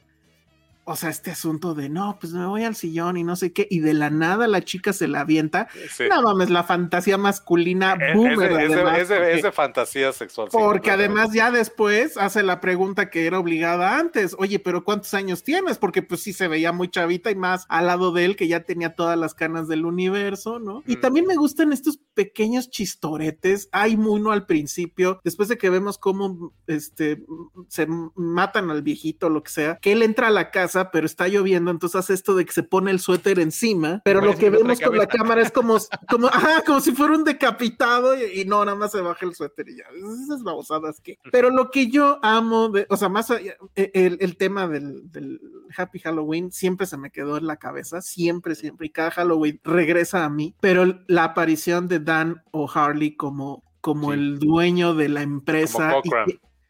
o 0.87 0.95
sea, 0.95 1.09
este 1.09 1.31
asunto 1.31 1.73
de 1.73 1.89
no, 1.89 2.17
pues 2.21 2.31
me 2.33 2.45
voy 2.45 2.63
al 2.63 2.75
sillón 2.75 3.17
y 3.17 3.23
no 3.23 3.35
sé 3.35 3.51
qué, 3.51 3.67
y 3.69 3.79
de 3.79 3.93
la 3.95 4.09
nada 4.11 4.47
la 4.47 4.63
chica 4.63 4.93
se 4.93 5.07
la 5.07 5.21
avienta. 5.21 5.67
Sí. 5.91 6.03
No 6.09 6.21
mames, 6.21 6.49
la 6.51 6.63
fantasía 6.63 7.17
masculina 7.17 7.93
Es- 7.99 8.15
boomer. 8.15 8.33
es, 8.33 8.57
de, 8.57 8.63
es 8.65 8.69
de- 8.69 8.75
además, 8.75 8.99
es 8.99 9.09
de- 9.09 9.15
porque- 9.15 9.33
es 9.33 9.43
de 9.43 9.51
fantasía 9.51 10.13
sexual. 10.13 10.47
porque 10.51 10.91
además 10.91 11.33
ya 11.33 11.49
después 11.51 12.17
hace 12.17 12.43
la 12.43 12.61
pregunta 12.61 13.09
que 13.09 13.25
era 13.25 13.39
obligada 13.39 13.97
antes, 13.97 14.35
oye, 14.37 14.59
pero 14.59 14.83
¿cuántos 14.83 15.13
años 15.15 15.43
tienes? 15.43 15.77
Porque 15.79 16.03
pues 16.03 16.21
sí 16.21 16.33
se 16.33 16.47
veía 16.47 16.71
muy 16.71 16.87
chavita 16.89 17.31
y 17.31 17.35
más 17.35 17.65
al 17.67 17.87
lado 17.87 18.11
de 18.11 18.25
él 18.25 18.35
que 18.35 18.47
ya 18.47 18.61
tenía 18.61 18.93
todas 18.95 19.17
las 19.17 19.33
canas 19.33 19.67
del 19.67 19.85
universo, 19.85 20.59
¿no? 20.59 20.83
Y 20.85 20.97
Mm. 20.97 21.01
también 21.01 21.25
me 21.25 21.35
gustan 21.35 21.73
estos 21.73 21.99
pequeños 22.13 22.69
chistoretes, 22.69 23.69
hay 23.71 23.95
uno 23.95 24.31
al 24.31 24.45
principio, 24.45 25.19
después 25.23 25.49
de 25.49 25.57
que 25.57 25.69
vemos 25.69 25.97
cómo 25.97 26.53
este, 26.67 27.23
se 27.69 27.87
matan 28.15 28.69
al 28.69 28.81
viejito, 28.81 29.29
lo 29.29 29.43
que 29.43 29.51
sea, 29.51 29.77
que 29.81 29.91
él 29.91 30.01
entra 30.03 30.27
a 30.27 30.31
la 30.31 30.51
casa, 30.51 30.74
pero 30.91 31.05
está 31.05 31.27
lloviendo, 31.27 31.71
entonces 31.71 31.99
hace 31.99 32.13
esto 32.13 32.35
de 32.35 32.45
que 32.45 32.51
se 32.53 32.63
pone 32.63 32.91
el 32.91 32.99
suéter 32.99 33.39
encima, 33.39 34.01
pero 34.03 34.21
lo 34.21 34.35
que 34.35 34.49
vemos 34.49 34.79
con 34.79 34.97
la 34.97 35.07
cámara 35.07 35.41
es 35.41 35.51
como, 35.51 35.77
como, 36.09 36.27
ajá, 36.33 36.63
como 36.65 36.81
si 36.81 36.91
fuera 36.91 37.15
un 37.15 37.23
decapitado 37.23 38.15
y, 38.15 38.41
y 38.41 38.45
no, 38.45 38.63
nada 38.65 38.77
más 38.77 38.91
se 38.91 39.01
baja 39.01 39.25
el 39.25 39.33
suéter 39.35 39.69
y 39.69 39.77
ya. 39.77 39.85
Esas 40.23 40.43
babosadas 40.43 40.99
que. 41.01 41.17
Pero 41.31 41.49
lo 41.49 41.71
que 41.71 41.87
yo 41.87 42.19
amo, 42.21 42.69
de, 42.69 42.85
o 42.89 42.97
sea, 42.97 43.09
más 43.09 43.31
allá, 43.31 43.55
eh, 43.75 43.91
el, 43.93 44.17
el 44.19 44.37
tema 44.37 44.67
del, 44.67 45.11
del 45.11 45.39
Happy 45.75 45.99
Halloween 45.99 46.51
siempre 46.51 46.85
se 46.85 46.97
me 46.97 47.11
quedó 47.11 47.37
en 47.37 47.47
la 47.47 47.57
cabeza, 47.57 48.01
siempre, 48.01 48.55
siempre, 48.55 48.87
y 48.87 48.89
cada 48.91 49.11
Halloween 49.11 49.59
regresa 49.63 50.25
a 50.25 50.29
mí, 50.29 50.55
pero 50.59 50.85
la 51.07 51.23
aparición 51.25 51.87
de 51.87 51.99
Dan 51.99 52.43
O'Harley 52.51 53.15
como, 53.15 53.63
como 53.81 54.11
Sí. 54.11 54.13
el 54.13 54.39
dueño 54.39 54.93
de 54.95 55.09
la 55.09 55.21
empresa. 55.21 55.89
Como 55.89 56.01
Cochran. 56.01 56.25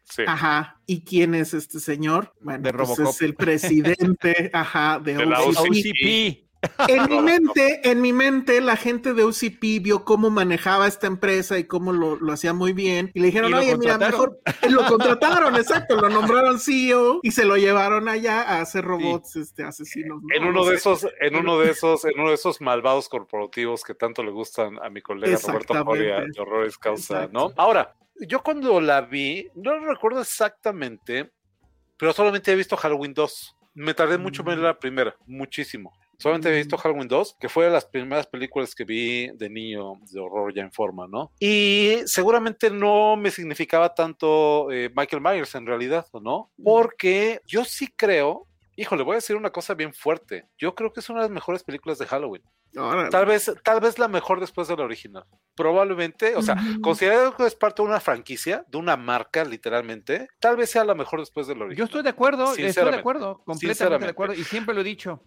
Sí. 0.05 0.23
Ajá. 0.27 0.79
¿Y 0.85 1.01
quién 1.01 1.35
es 1.35 1.53
este 1.53 1.79
señor? 1.79 2.33
Bueno, 2.39 2.63
De 2.63 2.71
pues 2.73 2.87
Robocop. 2.89 3.07
es 3.15 3.21
el 3.21 3.35
presidente, 3.35 4.49
ajá, 4.53 4.99
de, 5.03 5.13
De 5.17 5.25
la 5.25 5.41
OCP. 5.41 5.59
OCP. 5.59 6.45
En 6.87 7.07
mi 7.09 7.19
mente, 7.21 7.91
en 7.91 8.01
mi 8.01 8.11
mente, 8.11 8.59
la 8.59 8.75
gente 8.75 9.13
de 9.13 9.23
UCP 9.23 9.83
vio 9.83 10.03
cómo 10.03 10.31
manejaba 10.31 10.87
esta 10.87 11.05
empresa 11.05 11.59
y 11.59 11.65
cómo 11.65 11.93
lo, 11.93 12.15
lo 12.15 12.33
hacía 12.33 12.53
muy 12.53 12.73
bien. 12.73 13.11
Y 13.13 13.19
le 13.19 13.27
dijeron, 13.27 13.51
Y 13.51 13.53
oye, 13.53 13.77
mira, 13.77 13.99
contrataron". 13.99 14.11
mejor 14.11 14.39
lo 14.71 14.85
contrataron, 14.87 15.55
exacto, 15.57 15.95
lo 16.01 16.09
nombraron 16.09 16.59
CEO 16.59 17.19
y 17.21 17.31
se 17.31 17.45
lo 17.45 17.57
llevaron 17.57 18.07
allá 18.09 18.41
a 18.41 18.61
hacer 18.61 18.83
robots 18.83 19.35
este, 19.35 19.63
asesinos. 19.63 20.21
¿no? 20.23 20.35
En 20.35 20.41
No 20.43 20.49
uno 20.49 20.63
de 20.65 20.71
sé. 20.71 20.75
esos, 20.77 21.07
en 21.19 21.35
uno 21.35 21.59
de 21.59 21.69
esos, 21.69 22.03
en 22.05 22.19
uno 22.19 22.29
de 22.29 22.35
esos 22.35 22.59
malvados 22.61 23.09
corporativos 23.09 23.83
que 23.83 23.93
tanto 23.93 24.23
le 24.23 24.31
gustan 24.31 24.79
a 24.83 24.89
mi 24.89 25.01
colega 25.03 25.37
Roberto 25.37 25.73
Exactamente. 25.73 26.31
de 26.33 26.41
Horrores 26.41 26.77
Causa, 26.79 27.25
Exacto. 27.25 27.39
¿no? 27.49 27.53
Ahora, 27.57 27.93
yo 28.21 28.41
cuando 28.43 28.79
la 28.81 29.01
vi, 29.01 29.47
no 29.55 29.77
recuerdo 29.79 30.21
exactamente, 30.21 31.31
pero 31.97 32.13
solamente 32.13 32.51
he 32.51 32.55
visto 32.55 32.75
Halloween 32.77 33.13
2. 33.13 33.55
Me 33.75 33.93
tardé 33.93 34.17
mucho 34.17 34.41
en 34.41 34.45
ver 34.47 34.57
Mm. 34.59 34.61
la 34.63 34.79
primera, 34.79 35.15
muchísimo. 35.25 35.91
Solamente 36.17 36.47
he 36.49 36.55
visto 36.55 36.77
Halloween 36.77 37.09
2, 37.09 37.35
que 37.37 37.49
fue 37.49 37.65
de 37.65 37.71
las 37.71 37.83
primeras 37.85 38.25
películas 38.25 38.73
que 38.73 38.85
vi 38.85 39.27
de 39.35 39.49
niño 39.49 39.95
de 40.11 40.19
horror 40.21 40.53
ya 40.53 40.61
en 40.61 40.71
forma, 40.71 41.07
¿no? 41.09 41.31
Y 41.41 41.97
seguramente 42.05 42.69
no 42.69 43.17
me 43.17 43.31
significaba 43.31 43.93
tanto 43.93 44.71
eh, 44.71 44.89
Michael 44.95 45.21
Myers 45.21 45.55
en 45.55 45.65
realidad, 45.65 46.05
¿no? 46.21 46.51
Porque 46.63 47.41
yo 47.45 47.65
sí 47.65 47.87
creo, 47.93 48.47
híjole, 48.75 49.03
voy 49.03 49.13
a 49.13 49.15
decir 49.15 49.35
una 49.35 49.49
cosa 49.51 49.73
bien 49.73 49.93
fuerte. 49.93 50.47
Yo 50.57 50.75
creo 50.75 50.91
que 50.93 50.99
es 50.99 51.09
una 51.09 51.19
de 51.21 51.25
las 51.25 51.31
mejores 51.33 51.63
películas 51.63 51.97
de 51.97 52.05
Halloween. 52.05 52.43
Tal 53.09 53.25
vez, 53.25 53.51
tal 53.63 53.79
vez 53.79 53.97
la 53.97 54.07
mejor 54.09 54.39
después 54.41 54.67
de 54.67 54.75
la 54.75 54.83
original. 54.83 55.23
Probablemente, 55.55 56.35
o 56.35 56.41
sea, 56.41 56.55
Ujú. 56.55 56.81
considerando 56.81 57.35
que 57.35 57.45
es 57.45 57.55
parte 57.55 57.81
de 57.81 57.87
una 57.87 58.01
franquicia, 58.01 58.65
de 58.67 58.77
una 58.77 58.97
marca, 58.97 59.45
literalmente, 59.45 60.27
tal 60.39 60.57
vez 60.57 60.69
sea 60.71 60.83
la 60.83 60.93
mejor 60.93 61.21
después 61.21 61.47
de 61.47 61.55
la 61.55 61.65
original. 61.65 61.77
Yo 61.77 61.85
estoy 61.85 62.03
de 62.03 62.09
acuerdo, 62.09 62.53
estoy 62.53 62.91
de 62.91 62.97
acuerdo, 62.97 63.41
completamente 63.45 64.05
de 64.05 64.11
acuerdo, 64.11 64.33
y 64.33 64.43
siempre 64.43 64.75
lo 64.75 64.81
he 64.81 64.83
dicho. 64.83 65.23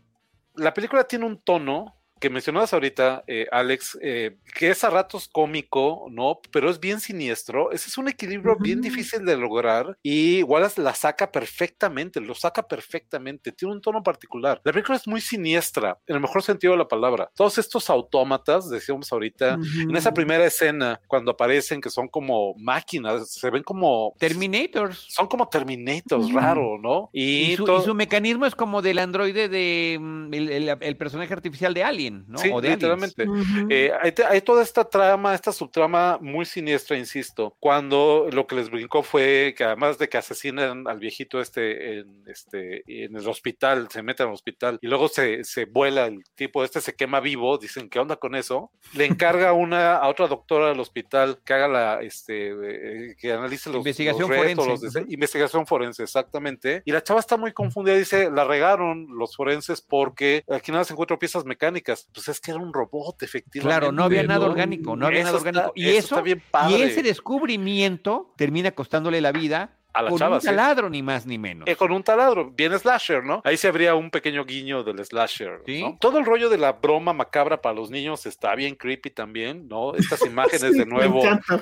la 0.55 0.75
película 0.75 1.05
tiene 1.05 1.25
un 1.25 1.41
tono 1.43 1.98
que 2.21 2.31
mencionabas 2.31 2.73
ahorita, 2.73 3.25
eh, 3.27 3.47
Alex, 3.51 3.99
eh, 4.03 4.37
que 4.55 4.71
es 4.71 4.83
a 4.85 4.91
ratos 4.91 5.29
cómico, 5.29 6.07
¿no? 6.11 6.41
Pero 6.51 6.71
es 6.71 6.81
bien 6.81 7.01
siniestro. 7.01 7.71
Ese 7.73 7.89
es 7.89 7.99
un 7.99 8.09
equilibrio 8.09 8.57
bien 8.59 8.79
Ujú. 8.81 8.89
difícil 8.89 9.25
de 9.25 9.37
lograr 9.37 9.97
y 10.03 10.43
Wallace 10.43 10.81
la 10.81 10.95
saca 10.95 11.31
perfectamente, 11.31 12.21
lo 12.21 12.35
saca 12.35 12.63
perfectamente. 12.67 13.53
Tiene 13.53 13.75
un 13.75 13.81
tono 13.81 14.03
particular. 14.03 14.61
La 14.65 14.73
película 14.73 14.97
es 14.97 15.07
muy 15.07 15.21
siniestra, 15.21 15.99
en 16.07 16.17
el 16.17 16.21
mejor 16.21 16.43
sentido 16.43 16.73
de 16.73 16.79
la 16.79 16.89
palabra. 16.89 17.31
Todos 17.35 17.59
estos 17.59 17.91
autómatas, 17.91 18.69
decíamos 18.71 19.13
ahorita, 19.13 19.59
en 19.89 19.97
esa 19.97 20.13
primera 20.15 20.45
escena, 20.47 21.01
cuando 21.07 21.33
aparecen, 21.33 21.81
que 21.81 21.91
son 21.91 22.09
como 22.09 22.55
máquinas, 22.57 23.31
se 23.33 23.51
ven 23.51 23.63
como... 23.63 24.15
Terminators. 24.19 25.07
Son 25.09 25.27
como 25.27 25.49
Terminators, 25.49 26.27
Ujú. 26.27 26.37
raro, 26.39 26.79
¿no? 26.81 27.11
Y, 27.13 27.53
Y, 27.53 27.57
su, 27.57 27.65
y 27.65 27.83
su 27.85 27.95
mecanismo 27.95 28.47
es 28.47 28.55
como 28.55 28.83
del 28.83 28.99
androide 28.99 29.49
de 29.49 29.99
mm, 30.01 30.35
el, 30.35 30.51
el- 30.51 30.79
el 30.81 30.97
personaje 30.97 31.33
artificial 31.33 31.75
de 31.75 31.85
Alien, 31.85 32.08
¿no? 32.11 32.39
Sí, 32.39 32.51
o 32.53 32.61
de 32.61 32.71
literalmente. 32.71 33.29
Ujú. 33.29 33.69
Eh, 33.71 33.93
hay, 34.01 34.13
hay 34.29 34.41
toda 34.41 34.63
esta 34.63 34.85
trama, 34.85 35.35
esta 35.35 35.53
subtrama 35.53 36.19
muy 36.21 36.45
siniestra, 36.45 36.97
insisto, 36.97 37.57
cuando 37.61 38.29
lo 38.33 38.47
que 38.47 38.57
les 38.57 38.71
brincó 38.71 39.03
fue 39.03 39.55
que 39.57 39.65
además 39.65 39.99
de 39.99 40.09
que 40.09 40.19
asesinan 40.19 40.87
al 40.89 40.99
viejito 40.99 41.41
este 41.41 41.99
en, 41.99 42.25
este, 42.27 42.83
en 42.87 43.17
el 43.17 43.29
hospital, 43.29 43.89
se 43.91 44.03
meten 44.03 44.29
al 44.29 44.33
hospital 44.33 44.79
y 44.81 44.87
luego 44.87 45.09
se, 45.09 45.45
se 45.45 45.65
vuela 45.65 46.07
el 46.07 46.25
tipo 46.35 46.65
este, 46.65 46.81
se 46.81 46.95
quema 46.95 47.21
vivo, 47.21 47.59
dicen, 47.59 47.89
¿qué 47.89 47.99
onda 47.99 48.17
con 48.17 48.35
eso? 48.35 48.71
Le 48.95 49.05
encarga 49.05 49.53
una, 49.53 49.97
a 49.97 50.09
otra 50.09 50.27
doctora 50.29 50.69
del 50.69 50.81
hospital 50.81 51.39
que 51.45 51.55
haga 51.55 51.69
la, 51.69 52.03
este, 52.03 52.51
eh, 52.51 53.17
que 53.19 53.33
analice 53.33 53.71
los, 53.71 53.79
Investigación 53.79 54.31
los 54.31 54.39
restos, 54.39 54.65
forense. 54.65 55.01
los 55.01 55.11
investigación 55.11 55.67
forense, 55.67 56.03
exactamente. 56.03 56.83
Y 56.85 56.93
la 56.93 57.03
chava 57.03 57.21
está 57.21 57.37
muy 57.37 57.53
confundida, 57.53 57.97
dice, 57.97 58.31
la 58.31 58.45
regaron 58.45 59.07
los 59.17 59.37
forenses 59.37 59.81
porque 59.81 60.45
aquí 60.51 60.73
nada 60.73 60.85
se 60.85 60.93
encuentran 60.93 61.19
piezas 61.19 61.45
mecánicas. 61.45 61.98
Pues 62.13 62.29
es 62.29 62.41
que 62.41 62.51
era 62.53 62.61
un 62.61 62.73
robot, 62.73 63.23
efectivamente. 63.23 63.69
Claro, 63.81 63.93
no 63.93 64.05
había 64.05 64.23
nada 64.23 64.47
orgánico, 64.47 64.97
no 64.97 65.07
había 65.07 65.21
Eso 65.21 65.27
nada 65.33 65.39
está- 65.39 65.49
orgánico. 65.51 65.73
Y 65.77 65.89
eso 65.89 65.99
eso, 65.99 66.15
está 66.19 66.23
bien 66.69 66.81
y 66.81 66.83
ese 66.83 67.03
descubrimiento 67.03 68.35
termina 68.37 68.71
costándole 68.73 69.21
la 69.21 69.33
vida 69.33 69.78
A 69.95 70.03
la 70.03 70.11
con 70.11 70.19
chava, 70.19 70.37
un 70.37 70.41
sí. 70.43 70.47
taladro, 70.47 70.91
ni 70.91 71.03
más 71.03 71.25
ni 71.27 71.39
menos. 71.39 71.67
Eh, 71.67 71.75
con 71.75 71.91
un 71.93 72.03
taladro, 72.03 72.51
bien 72.51 72.79
slasher, 72.79 73.25
¿no? 73.25 73.41
Ahí 73.45 73.57
se 73.57 73.69
habría 73.69 73.95
un 73.95 74.11
pequeño 74.11 74.45
guiño 74.45 74.85
del 74.85 75.05
slasher. 75.05 75.63
Sí. 75.67 75.83
¿no? 75.83 75.97
Todo 75.99 76.19
el 76.19 76.27
rollo 76.27 76.49
de 76.51 76.59
la 76.59 76.73
broma 76.73 77.13
macabra 77.15 77.61
para 77.63 77.75
los 77.75 77.91
niños 77.91 78.27
está 78.27 78.55
bien 78.55 78.75
creepy 78.75 79.11
también, 79.11 79.67
¿no? 79.67 79.95
Estas 79.95 80.21
imágenes 80.27 80.73
Sí, 80.73 80.79
de 80.79 80.87
nuevo 80.87 81.21
encanta, 81.25 81.57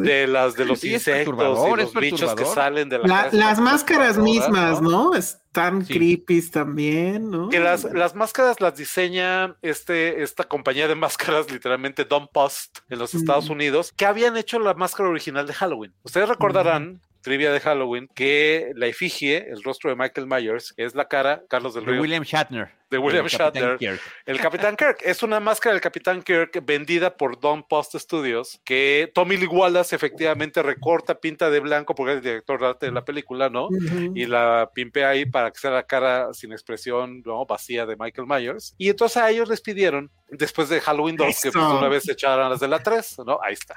de 0.00 0.26
las 0.28 0.54
de 0.54 0.64
los 0.64 0.82
insectos 0.84 1.68
y 1.68 1.76
los 1.80 1.94
bichos 1.94 2.34
que 2.34 2.44
salen 2.44 2.88
de 2.88 2.98
la, 3.00 3.06
La- 3.08 3.22
casa. 3.24 3.36
las 3.36 3.60
máscaras 3.60 4.16
mismas, 4.18 4.80
¿no? 4.80 5.14
Están 5.14 5.84
Sí. 5.84 5.92
creepy 5.94 6.40
también, 6.50 7.30
¿no? 7.30 7.48
Que 7.50 7.60
las, 7.60 7.84
las 7.84 8.14
máscaras 8.14 8.60
las 8.60 8.76
diseña 8.76 9.56
este, 9.60 10.22
esta 10.22 10.44
compañía 10.44 10.88
de 10.88 10.94
máscaras, 10.94 11.50
literalmente 11.50 12.04
Don 12.04 12.28
Post, 12.28 12.78
en 12.88 12.98
los 12.98 13.14
Estados 13.14 13.48
Mm. 13.50 13.52
Unidos, 13.52 13.92
que 13.96 14.06
habían 14.06 14.36
hecho 14.36 14.58
la 14.60 14.72
máscara 14.74 15.08
original 15.10 15.46
de 15.46 15.52
Halloween. 15.52 15.92
Ustedes 16.04 16.28
recordarán 16.28 17.02
trivia 17.22 17.52
de 17.52 17.60
Halloween, 17.60 18.08
que 18.14 18.72
la 18.74 18.86
efigie, 18.86 19.48
el 19.50 19.62
rostro 19.62 19.90
de 19.90 19.96
Michael 19.96 20.26
Myers, 20.26 20.74
es 20.76 20.94
la 20.94 21.06
cara, 21.08 21.42
Carlos 21.48 21.74
del 21.74 21.84
De 21.84 21.92
Río, 21.92 22.02
William 22.02 22.22
Shatner. 22.24 22.70
de 22.90 22.98
William 22.98 23.24
el 23.24 23.30
Capitán 23.30 23.62
Shatner. 23.62 23.78
Kirk. 23.78 24.00
El 24.26 24.40
Capitán 24.40 24.76
Kirk 24.76 24.98
es 25.02 25.22
una 25.22 25.40
máscara 25.40 25.72
del 25.74 25.80
Capitán 25.80 26.22
Kirk 26.22 26.62
vendida 26.64 27.16
por 27.16 27.40
Don 27.40 27.62
Post 27.62 27.96
Studios 27.96 28.60
que 28.64 29.10
Tommy 29.14 29.36
Lee 29.36 29.46
Wallace 29.46 29.96
efectivamente 29.96 30.62
recorta, 30.62 31.14
pinta 31.18 31.48
de 31.48 31.60
blanco 31.60 31.94
porque 31.94 32.12
es 32.12 32.16
el 32.18 32.24
director 32.24 32.60
de 32.60 32.66
arte 32.66 32.86
de 32.86 32.92
la 32.92 33.04
película, 33.04 33.48
¿no? 33.48 33.68
Y 34.14 34.26
la 34.26 34.70
pimpea 34.74 35.10
ahí 35.10 35.24
para 35.24 35.50
que 35.50 35.58
sea 35.58 35.70
la 35.70 35.84
cara 35.84 36.34
sin 36.34 36.52
expresión, 36.52 37.22
¿no? 37.24 37.46
Vacía 37.46 37.86
de 37.86 37.96
Michael 37.96 38.26
Myers. 38.26 38.74
Y 38.78 38.90
entonces 38.90 39.16
a 39.16 39.30
ellos 39.30 39.48
les 39.48 39.60
pidieron, 39.60 40.10
después 40.28 40.68
de 40.68 40.80
Halloween 40.80 41.16
2, 41.16 41.26
que 41.26 41.50
pues 41.50 41.64
Eso. 41.64 41.78
una 41.78 41.88
vez 41.88 42.02
se 42.02 42.12
echaran 42.12 42.50
las 42.50 42.60
de 42.60 42.68
la 42.68 42.82
3, 42.82 43.18
¿no? 43.24 43.38
Ahí 43.42 43.54
está. 43.54 43.76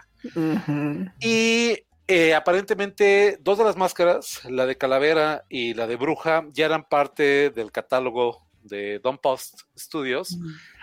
Y 1.19 1.77
eh, 2.07 2.35
aparentemente 2.35 3.39
dos 3.41 3.57
de 3.57 3.63
las 3.63 3.77
máscaras, 3.77 4.43
la 4.45 4.65
de 4.65 4.77
calavera 4.77 5.45
y 5.49 5.73
la 5.73 5.87
de 5.87 5.95
bruja, 5.95 6.45
ya 6.51 6.65
eran 6.65 6.83
parte 6.87 7.49
del 7.49 7.71
catálogo 7.71 8.45
de 8.63 8.99
Don 8.99 9.17
Post 9.17 9.61
Studios. 9.77 10.37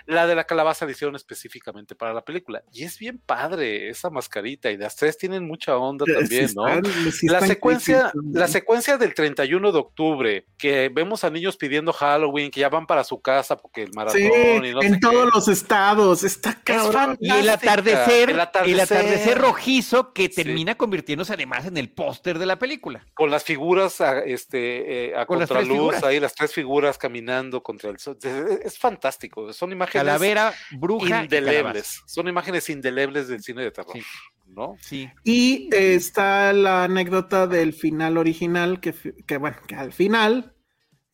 La 0.06 0.26
de 0.26 0.34
la 0.34 0.44
calabaza 0.44 0.84
la 0.86 0.92
hicieron 0.92 1.16
específicamente 1.16 1.94
para 1.94 2.12
la 2.14 2.24
película. 2.24 2.62
Y 2.72 2.84
es 2.84 2.98
bien 2.98 3.18
padre 3.18 3.88
esa 3.88 4.10
mascarita. 4.10 4.70
Y 4.70 4.76
las 4.76 4.96
tres 4.96 5.16
tienen 5.18 5.46
mucha 5.46 5.76
onda 5.76 6.04
también, 6.04 6.48
Sí 6.48 6.54
¿no? 6.54 6.66
están- 6.68 7.12
sí 7.12 7.26
La 7.28 7.40
secuencia, 7.40 8.12
la 8.32 8.48
secuencia 8.48 8.96
del 8.98 9.14
31 9.14 9.72
de 9.72 9.78
octubre, 9.78 10.46
que 10.58 10.90
vemos 10.92 11.24
a 11.24 11.30
niños 11.30 11.56
pidiendo 11.56 11.92
Halloween, 11.92 12.50
que 12.50 12.60
ya 12.60 12.68
van 12.68 12.86
para 12.86 13.04
su 13.04 13.20
casa 13.20 13.56
porque 13.56 13.82
el 13.82 13.90
maratón 13.94 14.20
Sí, 14.20 14.26
y 14.28 14.72
no 14.72 14.82
en 14.82 14.94
sé 14.94 14.98
todos 15.00 15.24
qué. 15.26 15.30
los 15.34 15.48
estados. 15.48 16.24
Está 16.24 16.50
Es 16.50 16.56
cabrón. 16.64 17.16
Y 17.20 17.30
el 17.30 17.48
atardecer, 17.48 18.30
El 18.30 18.36
el 18.36 18.40
atardecer. 18.40 18.80
atardecer, 18.98 19.38
rojizo 19.38 20.12
que 20.12 20.24
Sí. 20.24 20.42
termina 20.42 20.74
convirtiéndose 20.76 21.32
además 21.34 21.66
en 21.66 21.76
el 21.76 21.90
póster 21.90 22.38
de 22.38 22.46
la 22.46 22.58
película. 22.58 23.06
con 23.14 23.30
las 23.30 23.44
figuras 23.44 24.00
a, 24.00 24.20
este, 24.20 25.10
eh, 25.10 25.16
a 25.16 25.26
Con 25.26 25.38
contraluz, 25.38 26.02
ahí 26.02 26.18
las 26.20 26.34
tres 26.34 26.52
figuras 26.52 26.98
caminando 26.98 27.62
contra 27.62 27.90
el 27.90 27.98
sol. 27.98 28.16
Es, 28.22 28.60
es 28.66 28.78
fantástico, 28.78 29.52
son 29.52 29.70
imágenes 29.72 29.91
Calavera, 29.92 30.54
bruja 30.72 31.24
indelebles, 31.24 32.02
son 32.06 32.28
imágenes 32.28 32.68
indelebles 32.70 33.28
del 33.28 33.42
cine 33.42 33.62
de 33.62 33.70
terror, 33.70 33.92
Sí. 33.94 34.02
¿no? 34.46 34.76
Sí. 34.80 35.08
Y 35.24 35.68
eh, 35.74 35.94
está 35.94 36.52
la 36.52 36.84
anécdota 36.84 37.46
del 37.46 37.72
final 37.72 38.16
original, 38.18 38.80
que, 38.80 38.94
que 39.26 39.36
bueno, 39.38 39.56
que 39.66 39.74
al 39.74 39.92
final 39.92 40.54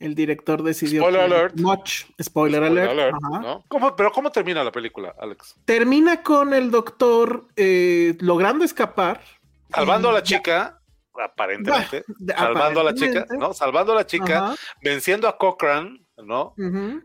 el 0.00 0.14
director 0.14 0.62
decidió... 0.62 1.02
Spoiler 1.02 1.22
alert. 1.22 1.56
Much, 1.58 2.04
spoiler, 2.22 2.22
Spoiler 2.22 2.62
alert. 2.62 2.90
alert, 2.90 3.16
ajá. 3.22 3.40
¿no? 3.40 3.64
¿Cómo- 3.68 3.96
pero 3.96 4.12
¿cómo 4.12 4.30
termina 4.30 4.62
la 4.62 4.70
película, 4.70 5.14
Alex? 5.18 5.56
Termina 5.64 6.22
con 6.22 6.54
el 6.54 6.70
doctor 6.70 7.48
eh, 7.56 8.16
logrando 8.20 8.64
escapar. 8.64 9.20
Salvando 9.74 10.08
a 10.10 10.12
la 10.12 10.18
Ya. 10.20 10.38
chica, 10.38 10.80
aparentemente, 11.20 12.04
de- 12.18 12.32
salvando 12.32 12.80
a 12.80 12.84
la 12.84 12.94
chica. 12.94 13.26
¿no? 13.36 13.52
Salvando 13.52 13.92
a 13.92 13.96
la 13.96 14.06
chica, 14.06 14.46
Ajá, 14.46 14.54
venciendo 14.82 15.26
a 15.28 15.36
Cochran, 15.36 16.06
¿no? 16.24 16.54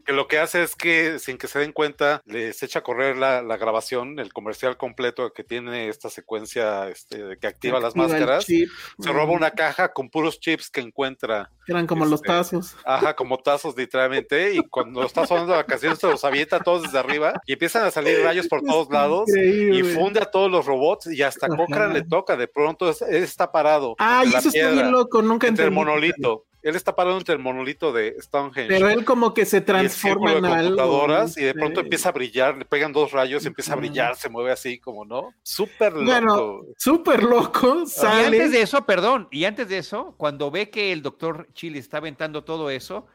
que 0.05 0.13
lo 0.13 0.27
que 0.27 0.39
hace 0.39 0.63
es 0.63 0.75
que 0.75 1.19
sin 1.19 1.37
que 1.37 1.47
se 1.47 1.59
den 1.59 1.71
cuenta 1.71 2.21
les 2.25 2.61
echa 2.63 2.79
a 2.79 2.83
correr 2.83 3.15
la, 3.17 3.41
la 3.41 3.57
grabación, 3.57 4.19
el 4.19 4.33
comercial 4.33 4.75
completo 4.77 5.31
que 5.33 5.43
tiene 5.43 5.87
esta 5.89 6.09
secuencia 6.09 6.89
este, 6.89 7.37
que 7.39 7.47
activa 7.47 7.79
las 7.79 7.89
Activa 7.95 8.07
máscaras. 8.07 8.45
Se 8.45 9.11
roba 9.11 9.31
una 9.33 9.51
caja 9.51 9.93
con 9.93 10.09
puros 10.09 10.39
chips 10.39 10.69
que 10.69 10.81
encuentra, 10.81 11.49
Eran 11.67 11.87
como 11.87 12.05
los 12.05 12.15
este, 12.21 12.27
tazos. 12.27 12.75
ajá, 12.85 13.15
como 13.15 13.37
tazos 13.37 13.77
literalmente, 13.77 14.55
y 14.55 14.59
cuando 14.69 15.03
está 15.05 15.25
sonando 15.27 15.55
la 15.55 15.63
canción 15.65 15.95
se 15.95 16.07
los 16.07 16.23
avienta 16.23 16.59
todos 16.59 16.83
desde 16.83 16.97
arriba 16.99 17.33
y 17.45 17.53
empiezan 17.53 17.85
a 17.85 17.91
salir 17.91 18.19
rayos 18.23 18.47
por 18.47 18.61
todos 18.61 18.89
lados 18.89 19.29
y 19.35 19.81
funde 19.83 20.19
a 20.21 20.25
todos 20.25 20.49
los 20.51 20.65
robots 20.65 21.07
y 21.07 21.21
hasta. 21.21 21.47
Cochrane 21.47 21.93
le 21.93 22.01
toca, 22.03 22.35
de 22.35 22.47
pronto 22.47 22.89
es- 22.89 23.01
está 23.03 23.51
parado 23.51 23.95
entre 23.99 24.31
la 24.31 24.39
eso 24.39 24.47
está 24.49 24.51
piedra, 24.51 24.71
bien 24.73 24.91
loco, 24.91 25.21
nunca 25.21 25.47
entre 25.47 25.65
el 25.65 25.71
entendí. 25.71 25.85
monolito. 25.91 26.45
Él 26.63 26.75
está 26.75 26.95
parado 26.95 27.17
entre 27.17 27.33
el 27.35 27.39
monolito 27.41 27.91
de 27.91 28.15
Stonehenge 28.21 28.67
Pero 28.69 28.89
él 28.89 29.03
como 29.05 29.33
que 29.33 29.45
se 29.45 29.57
y 29.57 29.59
el 29.59 29.65
transforma 29.65 30.31
en 30.33 30.41
de 30.43 30.47
algo. 30.47 31.05
y 31.37 31.41
de 31.43 31.51
sí. 31.51 31.57
pronto 31.59 31.81
empieza 31.81 32.09
a 32.09 32.11
brillar, 32.13 32.57
le 32.57 32.65
pegan 32.65 32.93
dos 32.93 33.11
rayos, 33.11 33.45
empieza 33.45 33.73
a 33.73 33.75
brillar, 33.75 34.15
se 34.15 34.29
mueve 34.29 34.51
así 34.51 34.79
como, 34.79 35.03
¿no? 35.05 35.33
Súper 35.43 35.93
loco. 35.93 36.05
Bueno, 36.05 36.61
súper 36.77 37.21
loco, 37.23 37.83
Y 37.83 37.87
sale. 37.87 38.25
antes 38.37 38.51
de 38.51 38.61
eso, 38.61 38.85
perdón, 38.85 39.27
y 39.29 39.45
antes 39.45 39.67
de 39.67 39.77
eso, 39.77 40.15
cuando 40.17 40.49
ve 40.49 40.69
que 40.69 40.91
el 40.93 41.01
doctor 41.01 41.47
Chile 41.53 41.79
está 41.79 41.97
aventando 41.97 42.43
todo 42.43 42.69
eso, 42.69 43.05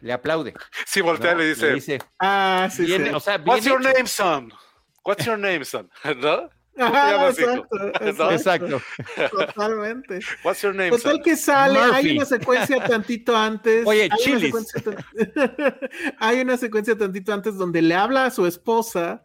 le 0.00 0.12
aplaude. 0.12 0.54
sí, 0.86 1.00
voltea 1.00 1.34
¿no? 1.34 1.42
y 1.42 1.54
le 1.54 1.74
dice, 1.74 1.98
Ah, 2.18 2.68
sí, 2.72 2.86
sí. 2.86 2.94
o 3.14 3.20
sea, 3.20 3.40
What's 3.44 3.64
your 3.66 3.80
hecho. 3.80 3.92
name, 3.92 4.06
son? 4.06 4.52
What's 5.04 5.24
your 5.24 5.38
name, 5.38 5.64
son? 5.64 5.90
¿No? 6.18 6.48
Ajá, 6.78 7.28
exacto, 7.30 7.68
¿No? 8.18 8.30
exacto, 8.30 8.82
totalmente. 9.30 10.20
What's 10.44 10.62
your 10.62 10.74
name, 10.74 10.90
Total 10.90 11.12
son? 11.14 11.22
que 11.22 11.36
sale, 11.36 11.78
hay 11.78 12.16
una 12.16 12.24
secuencia 12.26 12.84
tantito 12.84 13.36
antes. 13.36 13.86
Oye, 13.86 14.02
hay 14.02 14.08
una 14.08 14.16
chilis. 14.16 14.54
hay 16.18 16.40
una 16.40 16.56
secuencia 16.56 16.96
tantito 16.96 17.32
antes 17.32 17.56
donde 17.56 17.82
le 17.82 17.94
habla 17.94 18.26
a 18.26 18.30
su 18.30 18.46
esposa 18.46 19.24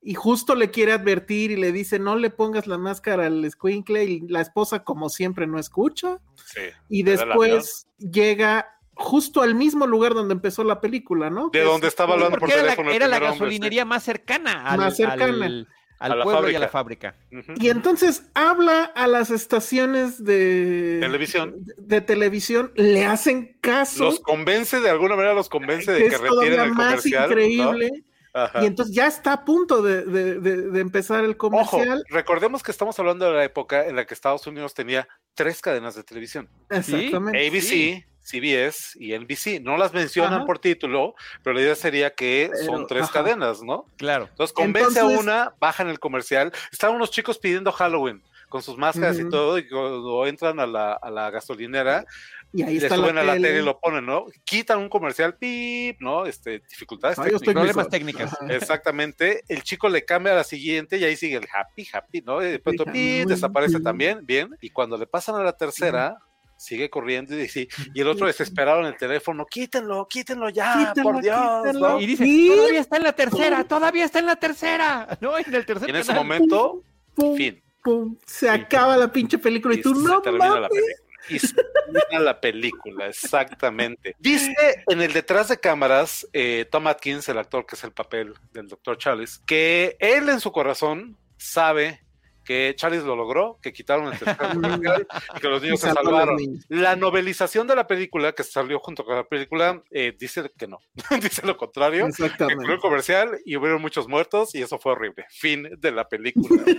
y 0.00 0.14
justo 0.14 0.54
le 0.54 0.70
quiere 0.70 0.92
advertir 0.92 1.50
y 1.52 1.56
le 1.56 1.70
dice 1.72 1.98
no 1.98 2.16
le 2.16 2.30
pongas 2.30 2.66
la 2.66 2.76
máscara 2.78 3.26
al 3.26 3.48
squinkle 3.50 4.04
y 4.04 4.20
la 4.28 4.40
esposa 4.40 4.82
como 4.82 5.08
siempre 5.08 5.46
no 5.46 5.58
escucha 5.58 6.18
Sí. 6.46 6.60
y 6.88 7.02
después 7.04 7.86
llega 7.98 8.66
justo 8.94 9.42
al 9.42 9.54
mismo 9.54 9.86
lugar 9.86 10.12
donde 10.14 10.34
empezó 10.34 10.64
la 10.64 10.80
película, 10.80 11.30
¿no? 11.30 11.46
De 11.50 11.60
Que 11.60 11.64
donde 11.64 11.86
es- 11.86 11.92
estaba 11.92 12.14
hablando 12.14 12.32
por 12.38 12.40
Porque 12.40 12.54
era 12.54 12.62
la, 12.62 12.68
teléfono 12.70 12.90
el 12.90 12.96
era 12.96 13.06
la 13.08 13.16
hombre, 13.16 13.30
gasolinería 13.30 13.84
más 13.84 14.02
cercana 14.02 14.66
al, 14.68 14.78
Más 14.78 14.96
cercana. 14.96 15.46
al- 15.46 15.68
al 16.02 16.20
A 16.20 16.24
pueblo 16.24 16.50
y 16.50 16.54
a 16.54 16.58
la 16.58 16.68
fábrica. 16.68 17.14
Y 17.56 17.68
entonces 17.70 18.24
habla 18.34 18.84
a 18.84 19.06
las 19.06 19.30
estaciones 19.30 20.24
de 20.24 20.98
Televisión. 21.00 21.54
de, 21.64 21.74
de 21.78 22.00
televisión, 22.00 22.72
le 22.74 23.04
hacen 23.04 23.56
caso. 23.60 24.04
Los 24.04 24.20
convence, 24.20 24.80
de 24.80 24.90
alguna 24.90 25.16
manera 25.16 25.34
los 25.34 25.48
convence 25.48 25.90
de 25.92 26.02
que 26.04 26.08
que 26.10 26.18
retiren 26.18 26.60
el 26.60 26.72
más 26.72 26.86
comercial. 26.86 27.22
¿no? 27.22 27.26
increíble. 27.28 27.90
Ajá. 28.34 28.62
Y 28.62 28.66
entonces 28.66 28.94
ya 28.94 29.06
está 29.06 29.34
a 29.34 29.44
punto 29.44 29.82
de, 29.82 30.04
de- 30.06 30.40
de- 30.40 30.70
de 30.70 30.80
empezar 30.80 31.22
el 31.22 31.32
Ojo, 31.32 31.50
comercial. 31.50 32.02
recordemos 32.08 32.62
que 32.62 32.70
estamos 32.70 32.98
hablando 32.98 33.26
de 33.26 33.32
la 33.34 33.44
época 33.44 33.86
en 33.86 33.94
la 33.94 34.06
que 34.06 34.14
Estados 34.14 34.46
Unidos 34.46 34.72
tenía 34.72 35.06
tres 35.34 35.60
cadenas 35.60 35.94
de 35.96 36.02
televisión. 36.02 36.48
Exactamente. 36.70 37.46
ABC, 37.46 37.60
Sí. 37.62 38.04
CBS 38.22 38.96
y 38.98 39.12
NBC. 39.18 39.60
No 39.62 39.76
las 39.76 39.92
mencionan 39.92 40.34
Ajá. 40.34 40.46
por 40.46 40.58
título, 40.58 41.14
pero 41.42 41.54
la 41.54 41.62
idea 41.62 41.74
sería 41.74 42.14
que 42.14 42.50
Pero, 42.52 42.64
son 42.64 42.86
tres 42.86 43.04
ajá. 43.04 43.12
cadenas, 43.14 43.62
¿no? 43.62 43.86
Claro. 43.96 44.26
Entonces 44.30 44.54
convence 44.54 45.00
a 45.00 45.04
una, 45.06 45.54
bajan 45.60 45.88
el 45.88 45.98
comercial. 45.98 46.52
Estaban 46.70 46.96
unos 46.96 47.10
chicos 47.10 47.38
pidiendo 47.38 47.72
Halloween 47.72 48.22
con 48.48 48.62
sus 48.62 48.76
máscaras 48.76 49.18
y 49.18 49.26
todo, 49.30 49.56
y 49.56 49.66
cuando 49.66 50.26
entran 50.26 50.60
a 50.60 50.66
la, 50.66 50.92
a 50.92 51.10
la 51.10 51.30
gasolinera, 51.30 52.04
Y 52.52 52.62
ahí 52.62 52.78
le 52.78 52.84
está 52.84 52.96
suben 52.96 53.14
la 53.14 53.22
a 53.22 53.24
la 53.24 53.32
tele. 53.32 53.60
y 53.60 53.62
lo 53.62 53.80
ponen, 53.80 54.04
¿no? 54.04 54.26
Quitan 54.44 54.78
un 54.78 54.90
comercial, 54.90 55.38
pip, 55.38 55.98
¿no? 56.02 56.26
Este, 56.26 56.58
dificultades 56.68 57.16
técnicas. 57.16 57.40
Problemas 57.54 57.88
técnicos. 57.88 58.30
técnicas. 58.38 58.62
Exactamente, 58.62 59.42
el 59.48 59.62
chico 59.62 59.88
le 59.88 60.04
cambia 60.04 60.32
a 60.34 60.36
la 60.36 60.44
siguiente 60.44 60.98
y 60.98 61.04
ahí 61.04 61.16
sigue 61.16 61.36
el 61.36 61.48
happy, 61.50 61.88
happy, 61.94 62.20
¿no? 62.20 62.42
Y 62.42 62.50
de 62.50 62.58
pronto 62.58 62.82
Happy, 62.82 62.92
pi, 62.92 63.22
muy 63.24 63.32
desaparece 63.34 63.80
también, 63.80 64.20
bien. 64.26 64.50
Y 64.60 64.68
cuando 64.68 64.98
le 64.98 65.06
pasan 65.06 65.36
a 65.36 65.42
la 65.42 65.56
tercera, 65.56 66.18
sigue 66.62 66.88
corriendo 66.90 67.38
y, 67.38 67.48
sí, 67.48 67.68
y 67.94 68.00
el 68.00 68.08
otro 68.08 68.26
desesperado 68.26 68.80
en 68.80 68.86
el 68.86 68.96
teléfono, 68.96 69.44
quítenlo, 69.46 70.06
quítenlo 70.08 70.48
ya, 70.48 70.88
Quítenlo, 70.88 71.10
por 71.12 71.22
Dios, 71.22 71.62
quítenlo. 71.64 71.88
¿no? 71.90 72.00
Y 72.00 72.06
dice, 72.06 72.24
Sí. 72.24 72.48
todavía 72.54 72.80
está 72.80 72.96
en 72.96 73.02
la 73.02 73.12
tercera, 73.12 73.64
todavía 73.64 74.04
está 74.04 74.18
en 74.20 74.26
la 74.26 74.36
tercera. 74.36 75.18
No, 75.20 75.36
en 75.38 75.54
el 75.54 75.66
tercer 75.66 75.88
Y 75.88 75.90
en 75.90 75.96
ese 75.96 76.08
canal. 76.08 76.24
momento, 76.24 76.82
Pum, 77.14 77.36
fin. 77.36 77.62
pum, 77.82 78.16
se 78.26 78.48
acaba 78.48 78.96
la 78.96 79.10
pinche 79.12 79.38
película 79.38 79.74
y, 79.74 79.78
Y 79.78 79.82
tú 79.82 79.94
se 79.94 80.02
no 80.08 80.22
termina 80.22 80.60
la 80.60 80.68
película. 80.68 80.96
Y 81.28 81.38
se 81.38 81.54
termina 81.54 82.18
la 82.20 82.40
película, 82.40 83.06
exactamente. 83.08 84.16
Dice 84.18 84.54
en 84.88 85.00
el 85.02 85.12
detrás 85.12 85.48
de 85.48 85.58
cámaras, 85.58 86.26
eh, 86.32 86.66
Tom 86.70 86.86
Atkins, 86.86 87.28
el 87.28 87.38
actor 87.38 87.64
que 87.66 87.76
es 87.76 87.84
el 87.84 87.92
papel 87.92 88.34
del 88.52 88.68
Dr. 88.68 88.98
Charles, 88.98 89.38
que 89.46 89.96
él 90.00 90.28
en 90.28 90.40
su 90.40 90.50
corazón 90.52 91.16
sabe 91.36 92.00
que 92.44 92.74
Charles 92.76 93.04
lo 93.04 93.14
logró, 93.16 93.58
que 93.62 93.72
quitaron 93.72 94.12
el 94.12 94.18
tercer 94.18 94.36
y 95.36 95.40
que 95.40 95.48
los 95.48 95.62
niños 95.62 95.80
se 95.80 95.92
salvaron. 95.92 96.36
La 96.68 96.96
novelización 96.96 97.66
de 97.66 97.76
la 97.76 97.86
película, 97.86 98.32
que 98.32 98.42
salió 98.42 98.78
junto 98.80 99.04
con 99.04 99.14
la 99.16 99.24
película, 99.24 99.82
eh, 99.90 100.14
dice 100.18 100.50
que 100.58 100.66
no, 100.66 100.78
dice 101.22 101.46
lo 101.46 101.56
contrario. 101.56 102.04
Que 102.04 102.10
Exactamente. 102.10 102.64
fue 102.64 102.74
un 102.74 102.80
comercial 102.80 103.38
y 103.44 103.56
hubieron 103.56 103.80
muchos 103.80 104.08
muertos 104.08 104.54
y 104.54 104.62
eso 104.62 104.78
fue 104.78 104.92
horrible. 104.92 105.24
Fin 105.30 105.68
de 105.78 105.90
la 105.92 106.08
película. 106.08 106.62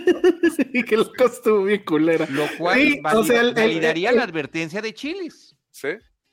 Sí, 0.54 0.82
que 0.84 0.96
lo 0.96 1.02
estuvo 1.02 1.64
bien 1.64 1.82
culera. 1.84 2.26
Lo 2.30 2.46
cual 2.58 2.78
Sí, 2.78 2.98
o 2.98 3.02
valida- 3.02 3.24
sea, 3.24 3.40
el- 3.40 3.48
el- 3.48 3.54
validaría 3.54 4.10
el- 4.10 4.16
la 4.16 4.22
advertencia 4.24 4.80
de 4.82 4.92
Chilis. 4.94 5.56
¿Sí? 5.70 5.88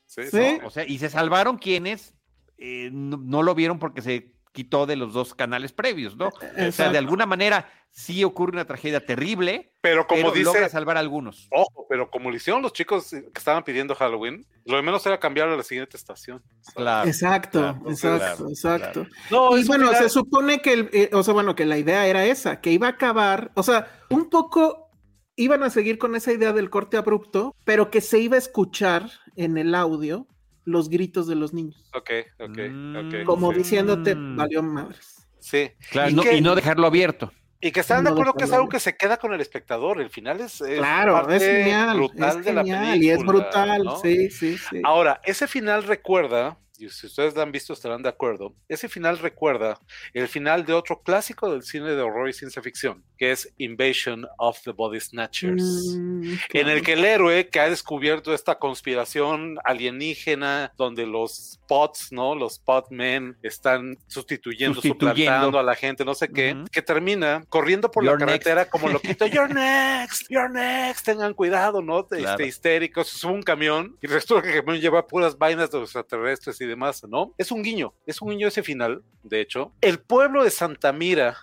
Sí, 0.06 0.22
Sí. 0.30 0.58
¿no? 0.60 0.66
O 0.66 0.70
sea, 0.70 0.84
y 0.86 0.98
se 0.98 1.08
salvaron 1.10 1.58
quienes 1.58 2.14
eh, 2.58 2.90
no, 2.92 3.16
no 3.16 3.42
lo 3.42 3.54
vieron 3.54 3.78
porque 3.78 4.02
se 4.02 4.31
quitó 4.52 4.86
de 4.86 4.96
los 4.96 5.12
dos 5.12 5.34
canales 5.34 5.72
previos, 5.72 6.16
¿no? 6.16 6.28
O 6.28 6.72
sea, 6.72 6.90
de 6.90 6.98
alguna 6.98 7.26
manera 7.26 7.70
sí 7.90 8.22
ocurre 8.24 8.52
una 8.52 8.64
tragedia 8.66 9.04
terrible, 9.04 9.72
Pero 9.80 10.06
como 10.06 10.20
pero 10.20 10.32
dice, 10.32 10.44
logra 10.44 10.68
salvar 10.68 10.96
a 10.96 11.00
algunos. 11.00 11.48
Ojo, 11.50 11.86
pero 11.88 12.10
como 12.10 12.30
lo 12.30 12.36
hicieron 12.36 12.62
los 12.62 12.72
chicos 12.72 13.10
que 13.10 13.32
estaban 13.36 13.64
pidiendo 13.64 13.94
Halloween, 13.94 14.46
lo 14.64 14.76
de 14.76 14.82
menos 14.82 15.04
era 15.06 15.18
cambiar 15.18 15.48
a 15.48 15.56
la 15.56 15.62
siguiente 15.62 15.96
estación. 15.96 16.42
Claro. 16.74 17.08
Exacto, 17.08 17.60
claro, 17.60 17.90
exacto, 17.90 18.18
claro, 18.36 18.48
exacto. 18.48 19.06
No, 19.30 19.56
y 19.56 19.60
es 19.60 19.66
bueno, 19.66 19.88
final- 19.88 20.02
se 20.02 20.08
supone 20.10 20.60
que, 20.60 20.72
el, 20.72 20.90
eh, 20.92 21.10
o 21.12 21.22
sea, 21.22 21.34
bueno, 21.34 21.54
que 21.54 21.66
la 21.66 21.78
idea 21.78 22.06
era 22.06 22.24
esa, 22.24 22.60
que 22.60 22.70
iba 22.72 22.86
a 22.86 22.90
acabar, 22.90 23.50
o 23.54 23.62
sea, 23.62 23.90
un 24.10 24.30
poco 24.30 24.90
iban 25.36 25.62
a 25.62 25.70
seguir 25.70 25.98
con 25.98 26.14
esa 26.14 26.32
idea 26.32 26.52
del 26.52 26.70
corte 26.70 26.96
abrupto, 26.98 27.54
pero 27.64 27.90
que 27.90 28.00
se 28.00 28.18
iba 28.18 28.36
a 28.36 28.38
escuchar 28.38 29.10
en 29.36 29.56
el 29.58 29.74
audio 29.74 30.26
los 30.64 30.88
gritos 30.88 31.26
de 31.26 31.34
los 31.34 31.52
niños. 31.52 31.90
Ok, 31.94 32.10
ok, 32.40 32.58
Mm. 32.70 32.96
ok. 32.96 33.24
Como 33.24 33.52
sí. 33.52 33.58
diciéndote, 33.58 34.14
Mm. 34.14 34.36
valió 34.36 34.62
madres. 34.62 35.26
Sí. 35.38 35.70
Claro, 35.90 36.10
¿Y 36.10 36.14
no- 36.14 36.22
qué- 36.22 36.36
y 36.36 36.40
no 36.40 36.54
dejarlo 36.54 36.86
abierto. 36.86 37.32
Y 37.60 37.70
que 37.70 37.80
están 37.80 37.98
de 38.02 38.10
No 38.10 38.14
acuerdo 38.14 38.34
que 38.34 38.44
es 38.44 38.52
algo 38.52 38.68
que 38.68 38.80
se 38.80 38.96
queda 38.96 39.16
con 39.18 39.32
el 39.32 39.40
espectador. 39.40 40.00
El 40.00 40.10
final 40.10 40.40
es, 40.40 40.60
es 40.60 40.78
Claro, 40.78 41.12
parte 41.12 41.36
es 41.36 41.42
genial, 41.42 41.96
brutal 41.96 42.38
es 42.40 42.44
de 42.44 42.52
la 42.52 42.62
genial 42.64 43.02
y 43.02 43.10
es 43.10 43.18
película, 43.18 43.40
brutal, 43.44 43.84
¿no? 43.84 43.96
sí, 43.98 44.30
sí, 44.30 44.58
sí. 44.58 44.80
Ahora, 44.84 45.20
ese 45.24 45.46
final 45.46 45.84
recuerda, 45.84 46.58
y 46.78 46.88
si 46.88 47.06
ustedes 47.06 47.34
lo 47.34 47.42
han 47.42 47.52
visto 47.52 47.72
estarán 47.72 48.02
de 48.02 48.08
acuerdo, 48.08 48.54
ese 48.68 48.88
final 48.88 49.18
recuerda 49.18 49.78
el 50.14 50.28
final 50.28 50.64
de 50.64 50.72
otro 50.72 51.02
clásico 51.02 51.50
del 51.50 51.62
cine 51.62 51.90
de 51.90 52.00
horror 52.02 52.28
y 52.28 52.32
ciencia 52.32 52.62
ficción, 52.62 53.04
que 53.18 53.30
es 53.30 53.52
Invasion 53.58 54.26
of 54.38 54.60
the 54.64 54.72
Body 54.72 55.00
Snatchers. 55.00 55.62
Mm, 55.96 56.34
En 56.52 56.68
el 56.68 56.82
que 56.82 56.94
el 56.94 57.04
héroe 57.04 57.48
que 57.48 57.60
ha 57.60 57.68
descubierto 57.68 58.32
esta 58.34 58.58
conspiración 58.58 59.58
alienígena 59.64 60.72
donde 60.76 61.06
los 61.06 61.60
pots, 61.68 62.12
¿no? 62.12 62.34
Los 62.34 62.58
pot 62.58 62.86
men 62.90 63.36
están 63.42 63.98
sustituyendo, 64.06 64.74
Sustituyendo. 64.80 65.14
suplantando 65.14 65.58
a 65.58 65.62
la 65.62 65.74
gente, 65.74 66.04
no 66.04 66.14
sé 66.14 66.28
qué, 66.28 66.56
que 66.72 66.82
termina 66.82 67.44
corriendo 67.48 67.90
por 67.90 68.04
You're 68.04 68.18
la 68.18 68.26
carretera 68.26 68.68
como 68.68 68.88
loquito. 68.88 69.26
You're 69.26 69.52
next, 69.54 70.26
you're 70.28 70.48
next, 70.48 71.04
tengan 71.04 71.34
cuidado, 71.34 71.82
¿no? 71.82 72.06
Claro. 72.06 72.30
Este, 72.30 72.46
histéricos, 72.46 73.08
se 73.08 73.18
sube 73.18 73.32
un 73.32 73.42
camión 73.42 73.96
y 74.00 74.06
resulta 74.06 74.42
que 74.42 74.56
el 74.58 74.64
camión 74.64 74.80
lleva 74.80 75.06
puras 75.06 75.36
vainas 75.38 75.70
de 75.70 75.78
los 75.78 75.88
extraterrestres 75.90 76.60
y 76.60 76.66
demás, 76.72 77.04
¿no? 77.08 77.32
Es 77.38 77.52
un 77.52 77.62
guiño, 77.62 77.94
es 78.06 78.20
un 78.20 78.30
guiño 78.30 78.48
ese 78.48 78.62
final, 78.62 79.02
de 79.22 79.40
hecho. 79.40 79.72
El 79.80 79.98
pueblo 79.98 80.44
de 80.44 80.50
Santa 80.50 80.92
Mira, 80.92 81.36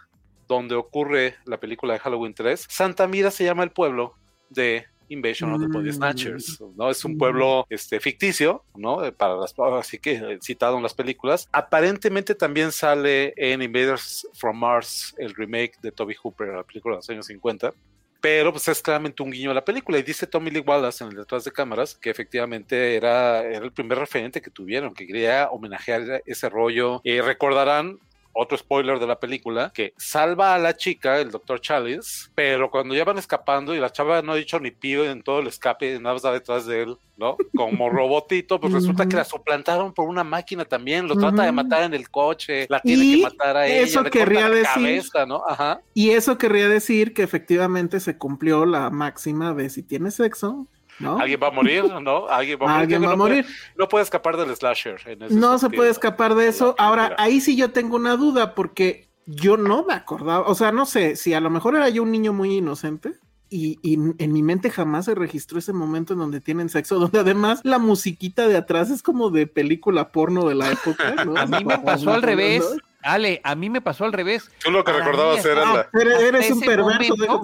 donde 0.48 0.76
ocurre 0.76 1.36
la 1.46 1.60
película 1.60 1.94
de 1.94 2.00
Halloween 2.00 2.34
3, 2.34 2.68
Santa 2.70 3.08
Mira 3.08 3.32
se 3.32 3.46
llama 3.46 3.64
el 3.64 3.72
pueblo 3.72 4.16
de 4.50 4.86
Invasion 5.10 5.54
of 5.54 5.62
the 5.62 5.68
Body 5.68 5.90
Mm. 5.90 5.94
Snatchers, 5.94 6.62
¿no? 6.76 6.90
Es 6.90 7.04
un 7.04 7.18
pueblo 7.18 7.66
este, 7.70 8.00
ficticio, 8.00 8.64
¿no? 8.76 9.00
Para 9.14 9.36
las, 9.36 9.54
así 9.58 9.98
que 10.00 10.14
eh, 10.14 10.40
citado 10.42 10.78
en 10.78 10.84
las 10.84 10.94
películas. 10.94 11.50
Aparentemente 11.52 12.36
también 12.36 12.72
sale 12.72 13.34
en 13.36 13.62
Invaders 13.62 14.28
from 14.34 14.58
Mars, 14.58 15.16
el 15.18 15.34
remake 15.34 15.80
de 15.82 15.92
Toby 15.92 16.16
Hooper, 16.22 16.50
la 16.50 16.64
película 16.64 16.96
de 16.96 16.98
los 16.98 17.10
años 17.10 17.26
50. 17.26 17.74
Pero 18.22 18.52
pues 18.52 18.68
es 18.68 18.82
claramente 18.82 19.24
un 19.24 19.32
guiño 19.32 19.52
a 19.52 19.54
la 19.54 19.64
película. 19.64 19.98
Y 19.98 20.04
dice 20.04 20.28
Tommy 20.28 20.52
Lee 20.52 20.60
Wallace 20.60 21.04
en 21.04 21.12
el 21.12 21.18
detrás 21.18 21.44
de 21.46 21.52
cámaras 21.52 21.96
que 21.96 22.10
efectivamente 22.10 22.96
era, 22.96 23.42
era 23.44 23.64
el 23.64 23.72
primer 23.72 23.98
referente 23.98 24.42
que 24.42 24.52
tuvieron, 24.52 24.94
que 24.94 25.08
quería 25.08 25.50
homenajear 25.50 26.22
ese 26.26 26.50
rollo. 26.50 27.02
Y 27.04 27.22
recordarán 27.22 28.00
otro 28.42 28.58
spoiler 28.58 29.00
de 29.00 29.08
la 29.08 29.20
película, 29.20 29.72
que 29.74 29.94
salva 29.98 30.56
a 30.56 30.58
la 30.60 30.76
chica, 30.78 31.20
el 31.20 31.30
doctor 31.32 31.60
Chalice, 31.60 32.30
pero 32.36 32.72
cuando 32.72 32.96
ya 32.96 33.04
van 33.04 33.18
escapando 33.18 33.76
y 33.76 33.80
la 33.80 33.92
chava 33.92 34.22
no 34.22 34.32
ha 34.32 34.36
dicho 34.36 34.60
ni 34.60 34.72
pío 34.72 35.04
en 35.04 35.22
todo 35.24 35.40
el 35.40 35.48
escape, 35.48 36.00
nada 36.00 36.14
más 36.16 36.26
va 36.26 36.32
detrás 36.32 36.66
de 36.66 36.84
él, 36.84 36.98
¿no? 37.18 37.36
Como 37.56 37.90
robotito, 37.90 38.60
pues 38.60 38.72
resulta 38.74 39.08
que 39.08 39.18
la 39.18 39.26
suplantaron 39.26 39.94
por 39.94 40.08
una 40.08 40.24
máquina 40.24 40.64
también, 40.66 41.08
lo 41.08 41.16
trata 41.18 41.44
de 41.44 41.52
matar 41.52 41.84
en 41.84 41.94
el 41.94 42.10
coche, 42.10 42.66
la 42.70 42.80
tiene 42.80 43.04
Y 43.04 43.16
que 43.18 43.24
matar 43.24 43.58
a 43.58 43.68
ella, 43.68 43.82
eso 43.82 44.02
le 44.04 44.10
querría 44.10 44.42
corta 44.44 44.50
la 44.56 44.60
decir- 44.62 44.74
cabeza, 44.74 45.26
¿no? 45.26 45.44
Ajá. 45.48 45.82
Y 45.94 46.12
eso 46.12 46.38
querría 46.38 46.70
decir 46.70 47.14
que 47.14 47.24
efectivamente 47.24 48.00
se 48.00 48.18
cumplió 48.18 48.66
la 48.66 48.90
máxima 48.90 49.54
de 49.54 49.70
si 49.70 49.84
tienes 49.84 50.16
sexo, 50.16 50.66
¿no? 51.00 51.18
Alguien 51.20 51.40
va 51.42 51.48
a 51.48 51.52
morir, 51.52 51.84
¿no? 52.02 52.28
Alguien 52.28 52.60
va 52.62 52.66
a 52.66 52.68
morir. 52.68 52.82
Alguien 52.82 53.02
va 53.04 53.08
a 53.08 53.10
no 53.12 53.18
puede- 53.18 53.42
morir. 53.44 53.56
no 53.78 53.88
puede 53.90 54.04
escapar 54.04 54.38
del 54.38 54.56
slasher. 54.56 55.00
en 55.06 55.24
ese 55.24 55.36
No 55.36 55.58
se 55.60 55.70
puede 55.70 55.90
escapar 55.90 56.36
de 56.36 56.48
eso. 56.48 56.76
Ahora, 56.78 57.16
ahí 57.18 57.42
sí 57.42 57.56
yo 57.56 57.72
tengo 57.72 57.96
una 57.96 58.16
duda 58.16 58.54
porque 58.56 59.08
yo 59.26 59.58
no 59.58 59.86
me 59.86 59.94
acordaba, 59.94 60.48
o 60.48 60.56
sea, 60.56 60.72
no 60.72 60.86
sé, 60.86 61.16
si 61.16 61.34
a 61.34 61.40
lo 61.40 61.50
mejor 61.50 61.76
era 61.76 61.88
yo 61.90 62.04
un 62.04 62.12
niño 62.12 62.34
muy 62.34 62.58
inocente. 62.58 63.14
Y, 63.52 63.80
y 63.82 63.96
en 63.96 64.32
mi 64.32 64.44
mente 64.44 64.70
jamás 64.70 65.06
se 65.06 65.16
registró 65.16 65.58
ese 65.58 65.74
momento 65.74 66.14
en 66.14 66.20
donde 66.20 66.40
tienen 66.40 66.70
sexo, 66.70 67.00
donde 67.00 67.18
además 67.20 67.62
la 67.64 67.80
musiquita 67.80 68.48
de 68.48 68.56
atrás 68.58 68.92
es 68.92 69.02
como 69.02 69.32
de 69.32 69.48
película 69.48 70.10
porno 70.12 70.48
de 70.48 70.54
la 70.54 70.72
época, 70.72 71.16
¿no? 71.26 71.36
A 71.38 71.48
mí 71.48 71.66
me 71.66 71.80
pasó 71.80 72.12
al 72.14 72.22
revés. 72.22 72.64
Ale, 73.02 73.40
a 73.46 73.56
mí 73.56 73.70
me 73.72 73.80
pasó 73.82 74.04
al 74.06 74.12
revés. 74.14 74.52
Tú 74.64 74.70
lo 74.72 74.84
que 74.84 74.92
Para 74.92 75.06
recordabas 75.06 75.44
era 75.46 75.66
la... 75.74 75.90
Eres, 75.94 76.52
un 76.52 76.60
perverso. 76.60 77.16
momento- 77.16 77.42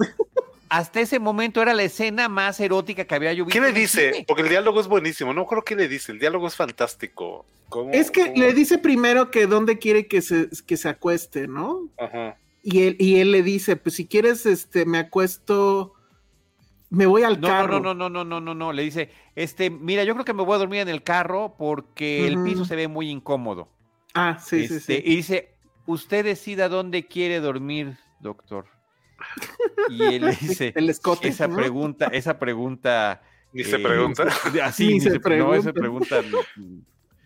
Hasta 0.68 1.00
ese 1.00 1.18
momento 1.18 1.62
era 1.62 1.74
la 1.74 1.82
escena 1.84 2.28
más 2.28 2.58
erótica 2.60 3.04
que 3.04 3.14
había 3.14 3.32
yo 3.32 3.44
visto. 3.44 3.60
¿Qué 3.60 3.64
le 3.66 3.72
dice? 3.72 4.12
cine. 4.12 4.24
Porque 4.26 4.42
el 4.42 4.48
diálogo 4.48 4.80
es 4.80 4.88
buenísimo. 4.88 5.32
No 5.32 5.46
creo 5.46 5.62
que 5.64 5.76
le 5.76 5.88
dice. 5.88 6.12
El 6.12 6.18
diálogo 6.18 6.46
es 6.48 6.56
fantástico. 6.56 7.44
¿Cómo- 7.68 7.92
Es 7.92 8.10
que 8.10 8.22
cómo? 8.32 8.34
le 8.36 8.52
dice 8.52 8.78
primero 8.78 9.30
que 9.30 9.46
dónde 9.46 9.78
quiere 9.78 10.06
que 10.06 10.22
se, 10.22 10.48
que 10.66 10.76
se 10.76 10.88
acueste, 10.88 11.48
¿no? 11.48 11.88
Ajá. 11.98 12.36
Y 12.62 12.82
él, 12.82 12.96
y 12.98 13.20
él 13.20 13.30
le 13.32 13.42
dice, 13.42 13.76
pues 13.76 13.94
si 13.94 14.06
quieres, 14.06 14.44
este, 14.46 14.86
me 14.86 14.98
acuesto, 14.98 15.94
me 16.90 17.06
voy 17.06 17.22
al 17.22 17.40
No, 17.40 17.46
carro. 17.48 17.80
no, 17.80 17.94
no, 17.94 18.08
no, 18.08 18.24
no, 18.24 18.24
no, 18.24 18.40
no, 18.40 18.54
no. 18.54 18.72
Le 18.72 18.82
dice, 18.82 19.10
este, 19.36 19.70
mira, 19.70 20.02
yo 20.04 20.14
creo 20.14 20.24
que 20.24 20.32
me 20.34 20.42
voy 20.42 20.54
a 20.56 20.58
dormir 20.58 20.80
en 20.80 20.88
el 20.88 21.02
carro 21.02 21.54
porque 21.58 22.26
el 22.26 22.42
piso 22.42 22.64
se 22.64 22.74
ve 22.76 22.88
muy 22.88 23.08
incómodo. 23.10 23.68
Ah, 24.14 24.38
sí, 24.44 24.66
sí, 24.66 24.74
Este, 24.76 24.96
sí. 24.96 25.02
Y 25.04 25.16
dice, 25.16 25.50
usted 25.86 26.24
decida 26.24 26.68
dónde 26.68 27.06
quiere 27.06 27.38
dormir, 27.40 27.98
doctor. 28.20 28.66
Y 29.88 30.02
él 30.02 30.24
le 30.26 30.32
dice, 30.32 30.72
El 30.76 30.90
escote, 30.90 31.28
esa 31.28 31.48
¿no? 31.48 31.56
pregunta, 31.56 32.06
esa 32.06 32.38
pregunta. 32.38 33.22
Ni 33.52 33.64
se 33.64 33.76
eh, 33.76 33.78
pregunta. 33.78 34.24
Así, 34.64 34.86
Ni 34.86 34.94
ni 34.94 35.00
se 35.00 35.10
se, 35.10 35.18
no, 35.38 35.54
esa 35.54 35.72
pregunta. 35.72 36.22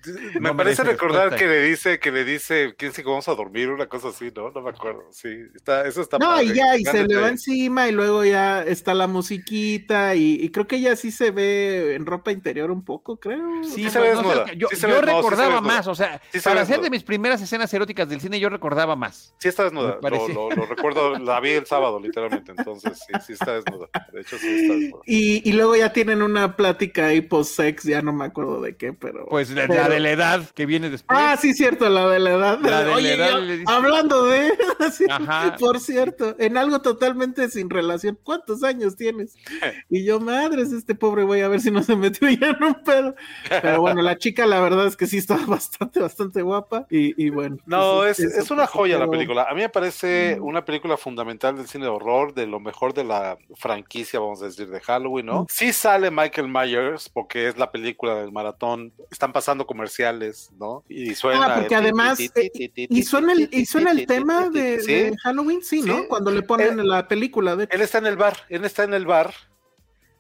Me 0.41 0.51
no 0.51 0.57
parece 0.57 0.83
recordar 0.85 1.31
respuesta. 1.31 1.37
que 1.37 1.47
le 1.51 1.63
dice, 1.63 1.99
que 1.99 2.11
le 2.13 2.25
dice, 2.25 2.75
quién 2.77 2.93
sabe 2.93 3.05
que 3.05 3.11
vamos 3.11 3.29
a 3.29 3.35
dormir, 3.35 3.69
una 3.71 3.87
cosa 3.87 4.09
así, 4.09 4.31
¿no? 4.35 4.51
No 4.51 4.61
me 4.63 4.71
acuerdo. 4.71 5.05
Sí, 5.11 5.29
está, 5.55 5.87
eso 5.87 6.01
está 6.03 6.19
No, 6.19 6.27
padre. 6.27 6.45
y 6.47 6.55
ya, 6.55 6.77
y 6.77 6.85
se 6.85 7.07
le 7.07 7.17
va 7.17 7.29
encima 7.29 7.89
y 7.89 7.93
luego 7.93 8.25
ya 8.25 8.63
está 8.63 8.95
la 8.95 9.07
musiquita 9.07 10.15
y, 10.15 10.35
y 10.41 10.51
creo 10.51 10.67
que 10.67 10.77
ella 10.77 10.97
sí 10.97 11.11
se 11.11 11.31
ve 11.31 11.95
en 11.95 12.07
ropa 12.07 12.33
interior 12.33 12.71
un 12.71 12.85
poco, 12.85 13.19
creo. 13.19 13.63
Sí, 13.65 13.85
Sí 13.85 13.91
se 13.91 13.99
ve 14.01 14.15
no 14.15 14.23
sé, 14.23 14.29
desnuda, 14.29 14.53
yo, 14.55 14.69
sí 14.69 14.77
se 14.77 14.87
sí 14.87 14.93
recordaba 14.93 15.61
más, 15.61 15.87
o 15.87 15.95
sea, 15.95 16.21
Sí 16.33 16.41
se 16.41 16.49
para 16.49 16.63
hacer 16.63 16.81
de 16.81 16.91
mis 16.91 17.03
primeras 17.05 17.41
escenas 17.43 17.73
eróticas 17.75 18.09
del 18.09 18.21
cine, 18.21 18.39
yo 18.41 18.49
recordaba 18.49 18.97
más. 18.97 19.35
Sí 19.39 19.49
está 19.49 19.65
desnuda, 19.65 19.99
lo, 20.03 20.29
lo- 20.29 20.51
lo 20.51 20.67
recuerdo, 20.67 21.19
la 21.19 21.41
vi 21.41 21.51
el 21.51 21.67
sábado, 21.67 22.01
literalmente, 22.01 22.53
entonces 22.57 22.99
sí, 23.07 23.13
sí 23.27 23.33
está 23.35 23.55
desnuda. 23.55 23.89
De 24.13 24.21
hecho, 24.21 24.39
sí 24.39 24.47
está 24.49 24.75
desnuda. 24.75 25.03
Y, 25.07 25.49
y 25.49 25.53
luego 25.53 25.77
ya 25.77 25.93
tienen 25.93 26.23
una 26.23 26.57
plática 26.57 27.07
ahí 27.07 27.21
post-sex, 27.21 27.85
ya 27.85 28.03
no 28.03 28.13
me 28.13 28.25
acuerdo 28.25 28.61
de 28.61 28.77
qué, 28.77 28.93
pero... 28.93 29.27
Pues 29.27 29.51
la, 29.51 29.67
pero- 29.67 29.75
la 29.75 29.89
de 29.91 30.01
la 30.01 30.11
edad 30.11 30.43
que 30.55 30.67
viene 30.67 30.91
después. 30.91 31.19
Ah, 31.21 31.37
sí, 31.41 31.53
cierto, 31.55 31.89
la 31.89 32.09
de 32.09 32.19
la 32.21 32.31
edad. 32.31 32.59
La 32.61 32.85
de 32.85 33.03
la 33.03 33.09
edad 33.15 33.31
yo- 33.33 33.41
le 33.41 33.59
dice- 33.59 33.73
hablando 33.73 34.25
de... 34.25 34.51
sí, 34.93 35.05
Ajá. 35.11 35.57
Por 35.59 35.81
cierto, 35.81 36.35
en 36.39 36.57
algo 36.57 36.81
totalmente 36.81 37.49
sin 37.51 37.69
relación. 37.71 38.19
¿Cuántos 38.23 38.63
años 38.65 38.97
tienes? 38.97 39.37
Y 39.91 40.05
yo, 40.05 40.21
madres, 40.21 40.73
este 40.73 40.95
pobre 40.95 41.25
voy 41.25 41.41
a 41.41 41.49
ver 41.49 41.61
si 41.61 41.71
no 41.71 41.83
se 41.83 41.97
metió 41.97 42.29
ya 42.31 42.49
en 42.51 42.63
un 42.63 42.75
pedo. 42.85 43.15
Pero 43.49 43.81
bueno, 43.81 44.03
la 44.03 44.17
chica 44.17 44.47
la 44.47 44.61
verdad 44.61 44.87
es 44.87 44.97
que 44.97 45.07
sí 45.07 45.19
estaba 45.19 45.45
bastante, 45.47 46.01
bastante 46.01 46.43
guapa. 46.43 46.87
Y, 46.91 47.23
y 47.25 47.31
bueno. 47.31 47.59
No, 47.67 47.99
pues, 47.99 48.21
es, 48.21 48.33
eso, 48.33 48.41
es 48.43 48.51
una 48.51 48.67
joya 48.67 48.99
la 48.99 49.09
película. 49.09 49.47
A 49.51 49.55
mí 49.55 49.61
me 49.63 49.69
parece 49.69 50.37
Mm. 50.41 50.45
una 50.45 50.65
película 50.65 50.97
fundamental 50.97 51.57
del 51.57 51.67
cine 51.67 51.85
de 51.85 51.91
horror, 51.91 52.35
de 52.35 52.47
lo 52.47 52.61
mejor 52.61 52.95
de 52.95 53.05
la 53.05 53.37
franquicia, 53.57 54.21
vamos 54.21 54.43
a 54.43 54.47
decir, 54.47 54.69
de 54.69 54.81
Halloween, 54.81 55.27
¿no? 55.27 55.43
Mm. 55.43 55.47
Sí 55.49 55.73
sale 55.73 56.11
Michael 56.11 56.49
Myers, 56.49 57.09
porque 57.09 57.49
es 57.49 57.59
la 57.59 57.71
película 57.71 58.15
del 58.15 58.33
maratón. 58.33 58.93
Están 59.11 59.33
pasando 59.33 59.67
comerciales, 59.81 60.51
¿no? 60.59 60.85
Y 60.89 61.15
suena. 61.15 61.47
Ah, 61.47 61.55
porque 61.57 61.75
el 61.75 61.81
además, 61.81 62.19
ti, 62.19 62.29
ti, 62.29 62.51
ti, 62.51 62.69
ti, 62.69 62.87
Y 62.91 63.03
suena 63.03 63.33
el, 63.33 63.49
y 63.51 63.65
suena 63.65 63.93
el 63.93 64.07
tema 64.07 64.51
de, 64.51 65.17
Halloween, 65.23 65.63
sí, 65.63 65.81
¿no? 65.81 66.07
Cuando 66.07 66.31
le 66.31 66.43
ponen 66.43 66.79
en 66.79 66.87
la 66.87 67.09
película, 67.09 67.57
de. 67.57 67.67
Él 67.71 67.81
está 67.81 67.99
en 67.99 68.07
el 68.07 68.17
bar, 68.17 68.37
él 68.51 68.65
está 68.65 68.85
en 68.85 68.93
el 68.93 69.07
bar. 69.07 69.33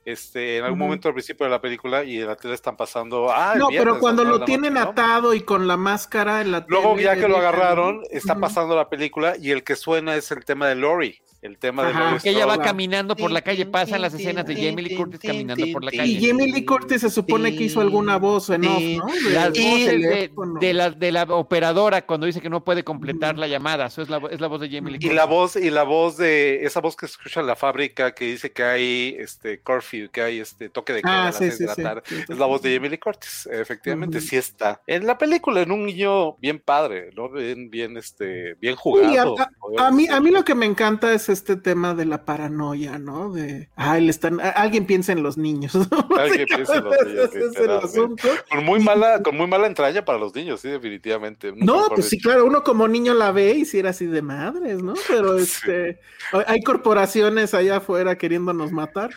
Este, 0.02 0.56
en 0.56 0.64
algún 0.64 0.78
momento 0.78 1.08
al 1.08 1.14
principio 1.14 1.44
de 1.44 1.50
la 1.50 1.60
película 1.60 2.02
y 2.02 2.20
en 2.20 2.26
la 2.26 2.34
tele 2.34 2.54
están 2.54 2.74
pasando. 2.74 3.30
Ah, 3.30 3.54
No, 3.54 3.68
viernes, 3.68 3.86
pero 3.90 4.00
cuando 4.00 4.24
lo 4.24 4.44
tienen 4.46 4.72
noche, 4.72 4.84
¿no? 4.86 4.90
atado 4.90 5.34
y 5.34 5.42
con 5.42 5.68
la 5.68 5.76
máscara 5.76 6.40
en 6.40 6.52
la 6.52 6.64
Luego, 6.66 6.92
tele 6.92 7.02
ya 7.04 7.16
que 7.16 7.28
lo 7.28 7.36
agarraron, 7.36 8.02
está 8.10 8.36
pasando 8.36 8.74
la 8.74 8.88
película 8.88 9.34
y 9.38 9.50
el 9.50 9.62
que 9.62 9.76
suena 9.76 10.16
es 10.16 10.30
el 10.30 10.42
tema 10.44 10.68
de 10.68 10.76
Lori. 10.76 11.20
El 11.42 11.56
tema 11.56 11.84
de 11.84 11.90
Ajá. 11.92 12.10
Porque 12.10 12.28
ella 12.30 12.44
va 12.44 12.58
caminando 12.60 13.16
por 13.16 13.30
la 13.30 13.40
calle, 13.40 13.64
pasan 13.64 14.02
las 14.02 14.12
escenas 14.12 14.44
de 14.44 14.54
Jamie 14.54 14.82
Lee 14.84 14.94
Curtis 14.94 15.20
caminando 15.20 15.64
por 15.72 15.82
la 15.82 15.90
calle. 15.90 16.12
Y 16.12 16.26
Jamie 16.26 16.52
Lee 16.52 16.66
Curtis 16.66 17.00
se 17.00 17.08
supone 17.08 17.56
que 17.56 17.64
hizo 17.64 17.80
alguna 17.80 18.18
voz 18.18 18.50
en 18.50 18.66
off, 18.66 18.82
¿no? 18.82 19.06
De- 19.06 19.30
Las 19.32 19.52
de 19.54 19.60
voces 19.62 19.86
de, 20.02 20.30
de 20.60 20.74
la, 20.74 20.90
de 20.90 21.12
la 21.12 21.22
operadora 21.22 22.02
cuando 22.04 22.26
dice 22.26 22.42
que 22.42 22.50
no 22.50 22.62
puede 22.62 22.84
completar 22.84 23.38
la 23.38 23.46
llamada. 23.48 23.86
Eso 23.86 24.02
es 24.02 24.10
la, 24.10 24.20
es 24.30 24.38
la 24.38 24.48
voz 24.48 24.60
de 24.60 24.68
Jamie 24.68 24.92
Lee 24.92 24.96
Y 24.96 25.00
Curtis. 25.00 25.14
la 25.16 25.24
voz, 25.24 25.56
y 25.56 25.70
la 25.70 25.82
voz 25.84 26.18
de 26.18 26.62
esa 26.66 26.80
voz 26.80 26.94
que 26.94 27.06
se 27.06 27.12
escucha 27.12 27.40
en 27.40 27.46
la 27.46 27.56
fábrica 27.56 28.12
que 28.14 28.26
dice 28.26 28.52
que 28.52 28.62
hay 28.62 29.16
este 29.18 29.60
curfew, 29.60 30.10
que 30.10 30.20
hay 30.20 30.40
este 30.40 30.68
toque 30.68 30.92
de 30.92 31.00
queda 31.00 31.10
Ah, 31.14 31.22
a 31.22 31.24
las 31.26 31.38
sí, 31.38 31.44
seis 31.44 31.54
sí, 31.56 31.60
de 31.62 31.66
la 31.68 31.74
sí. 31.74 31.82
tarde. 31.82 32.02
Sí, 32.04 32.16
sí, 32.16 32.24
Es 32.28 32.38
la 32.38 32.44
voz 32.44 32.60
de 32.60 32.74
Jamie 32.74 32.90
Lee 32.90 32.98
Curtis, 32.98 33.48
efectivamente, 33.50 34.18
Ujú. 34.18 34.26
sí 34.26 34.36
está. 34.36 34.82
En 34.86 35.06
la 35.06 35.16
película, 35.16 35.62
en 35.62 35.72
un 35.72 35.86
niño 35.86 36.34
bien 36.36 36.58
padre, 36.58 37.10
¿no? 37.16 37.30
Bien, 37.30 37.70
bien, 37.70 37.96
este, 37.96 38.56
bien 38.60 38.74
a, 38.74 38.76
jugado. 38.76 39.40
a- 39.40 39.48
podríamos 39.58 39.80
a 39.80 39.90
mí, 39.90 40.06
a 40.06 40.20
mí 40.20 40.30
lo 40.30 40.44
que 40.44 40.54
me 40.54 40.66
encanta 40.66 41.14
es 41.14 41.29
este 41.32 41.56
tema 41.56 41.94
de 41.94 42.04
la 42.04 42.24
paranoia, 42.24 42.98
¿no? 42.98 43.32
De, 43.32 43.68
ay, 43.76 44.02
le 44.04 44.10
están, 44.10 44.40
alguien 44.40 44.86
piensa 44.86 45.12
en 45.12 45.22
los 45.22 45.38
niños. 45.38 45.72
Alguien 46.18 46.46
piensa 46.46 46.76
en 46.76 46.84
los 46.84 46.96
niños, 47.06 47.24
Ese 47.30 47.38
es 47.38 47.42
el 47.44 47.48
literalmente. 47.50 47.86
asunto. 47.86 48.28
Con 48.50 48.64
muy 48.64 48.80
mala, 48.80 49.22
con 49.22 49.36
muy 49.36 49.46
mala 49.46 49.66
entraña 49.66 50.04
para 50.04 50.18
los 50.18 50.34
niños, 50.34 50.60
sí, 50.60 50.68
definitivamente. 50.68 51.52
No, 51.56 51.88
pues 51.88 52.08
sí, 52.08 52.18
claro, 52.20 52.44
uno 52.44 52.62
como 52.62 52.88
niño 52.88 53.14
la 53.14 53.32
ve 53.32 53.54
y 53.54 53.64
si 53.64 53.78
era 53.78 53.90
así 53.90 54.06
de 54.06 54.22
madres, 54.22 54.82
¿no? 54.82 54.94
Pero 55.08 55.38
Sí. 55.38 55.44
este, 55.44 56.00
hay 56.46 56.62
corporaciones 56.62 57.54
allá 57.54 57.76
afuera 57.78 58.16
queriéndonos 58.18 58.72
matar. 58.72 59.10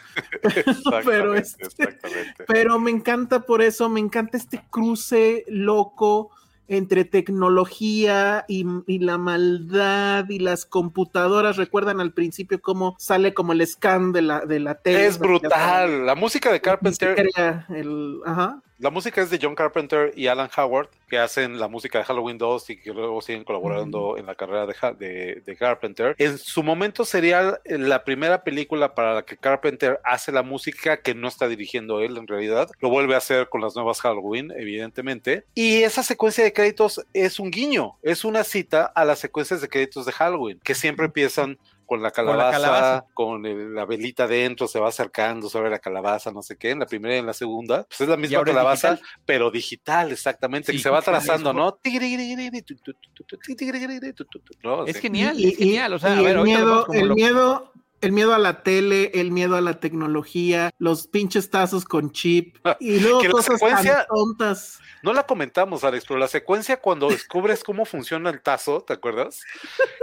pero 1.05 1.35
este-. 1.35 1.99
Pero 2.47 2.79
me 2.79 2.91
encanta 2.91 3.41
por 3.41 3.61
eso, 3.61 3.89
me 3.89 3.99
encanta 3.99 4.37
este 4.37 4.61
cruce 4.69 5.45
loco 5.47 6.31
entre 6.67 7.05
tecnología 7.05 8.45
y, 8.47 8.65
y 8.87 8.99
la 8.99 9.17
maldad 9.17 10.29
y 10.29 10.39
las 10.39 10.65
computadoras. 10.65 11.57
Recuerdan 11.57 11.99
al 11.99 12.13
principio 12.13 12.61
cómo 12.61 12.95
sale 12.99 13.33
como 13.33 13.53
el 13.53 13.65
scan 13.65 14.11
de 14.11 14.21
la, 14.21 14.45
de 14.45 14.59
la 14.59 14.75
tele. 14.75 15.05
Es 15.05 15.19
brutal. 15.19 16.05
La 16.05 16.15
música 16.15 16.51
de 16.51 16.61
Carpenter, 16.61 17.29
el, 17.69 18.19
ajá. 18.25 18.61
La 18.83 18.89
música 18.89 19.21
es 19.21 19.29
de 19.29 19.39
John 19.41 19.55
Carpenter 19.55 20.11
y 20.15 20.27
Alan 20.27 20.49
Howard, 20.57 20.89
que 21.07 21.17
hacen 21.17 21.57
la 21.57 21.69
música 21.69 21.99
de 21.99 22.03
Halloween 22.03 22.37
2 22.37 22.69
y 22.71 22.81
que 22.81 22.91
luego 22.91 23.21
siguen 23.21 23.45
colaborando 23.45 24.17
en 24.17 24.25
la 24.25 24.35
carrera 24.35 24.65
de, 24.65 24.75
de- 24.99 25.41
de 25.45 25.55
Carpenter. 25.55 26.15
En 26.17 26.37
su 26.37 26.63
momento 26.63 27.05
sería 27.05 27.59
la 27.65 28.03
primera 28.03 28.43
película 28.43 28.93
para 28.93 29.13
la 29.15 29.23
que 29.23 29.37
Carpenter 29.37 30.01
hace 30.03 30.33
la 30.33 30.43
música 30.43 30.97
que 30.97 31.15
no 31.15 31.29
está 31.29 31.47
dirigiendo 31.47 32.01
él 32.01 32.17
en 32.17 32.27
realidad. 32.27 32.69
Lo 32.81 32.89
vuelve 32.89 33.15
a 33.15 33.19
hacer 33.19 33.47
con 33.47 33.61
las 33.61 33.73
nuevas 33.75 34.01
Halloween, 34.01 34.51
evidentemente. 34.55 35.45
Y 35.55 35.83
esa 35.83 36.03
secuencia 36.03 36.43
de 36.43 36.51
créditos 36.51 37.05
es 37.13 37.39
un 37.39 37.51
guiño, 37.51 37.95
es 38.01 38.25
una 38.25 38.43
cita 38.43 38.85
a 38.85 39.05
las 39.05 39.19
secuencias 39.19 39.61
de 39.61 39.69
créditos 39.69 40.05
de 40.05 40.11
Halloween, 40.11 40.59
que 40.63 40.75
siempre 40.75 41.05
empiezan 41.05 41.57
con 41.93 42.01
la 42.03 42.11
Con 42.11 42.37
la 42.37 42.51
calabaza, 42.51 43.05
con 43.13 43.45
el- 43.45 43.73
la 43.75 43.85
velita 43.85 44.27
dentro, 44.27 44.67
se 44.67 44.79
va 44.79 44.89
acercando 44.89 45.49
sobre 45.49 45.69
la 45.69 45.79
calabaza, 45.79 46.31
no 46.31 46.41
sé 46.41 46.57
qué, 46.57 46.71
en 46.71 46.79
la 46.79 46.85
primera 46.85 47.15
y 47.15 47.19
en 47.19 47.25
la 47.25 47.33
segunda, 47.33 47.83
pues 47.87 48.01
es 48.01 48.07
la 48.07 48.17
misma 48.17 48.43
calabaza, 48.43 48.91
digital. 48.91 49.09
pero 49.25 49.51
digital, 49.51 50.11
exactamente, 50.11 50.71
Sí, 50.71 50.77
que 50.77 50.83
se 50.83 50.89
va 50.89 51.01
trazando, 51.01 51.49
es- 51.51 51.55
¿no? 51.55 51.77
Es 54.87 54.99
genial, 54.99 55.43
es 55.43 55.57
genial. 55.57 55.93
O 55.93 55.99
sea, 55.99 56.15
y 56.15 56.19
a 56.19 56.21
ver, 56.21 56.37
el 56.37 56.43
miedo, 56.43 56.85
el 56.93 57.13
miedo, 57.13 57.71
el 58.03 58.11
miedo 58.11 58.33
a 58.33 58.37
la 58.37 58.63
tele, 58.63 59.11
el 59.13 59.31
miedo 59.31 59.55
a 59.55 59.61
la 59.61 59.79
tecnología, 59.79 60.71
los 60.77 61.07
pinches 61.07 61.49
tazos 61.49 61.85
con 61.85 62.11
chip 62.11 62.57
y 62.79 62.99
luego 62.99 63.19
Que 63.21 63.29
cosas 63.29 63.59
secuencia- 63.59 63.97
tan 63.97 64.05
tontas. 64.07 64.79
No 65.01 65.11
la 65.11 65.23
comentamos, 65.23 65.83
Alex, 65.83 66.05
pero 66.07 66.17
la 66.17 66.29
secuencia 66.29 66.77
cuando 66.77 67.09
descubres 67.09 67.61
cómo 67.63 67.83
funciona 67.83 68.29
el 68.29 68.41
tazo, 68.41 68.81
¿te 68.83 68.93
acuerdas? 68.93 69.41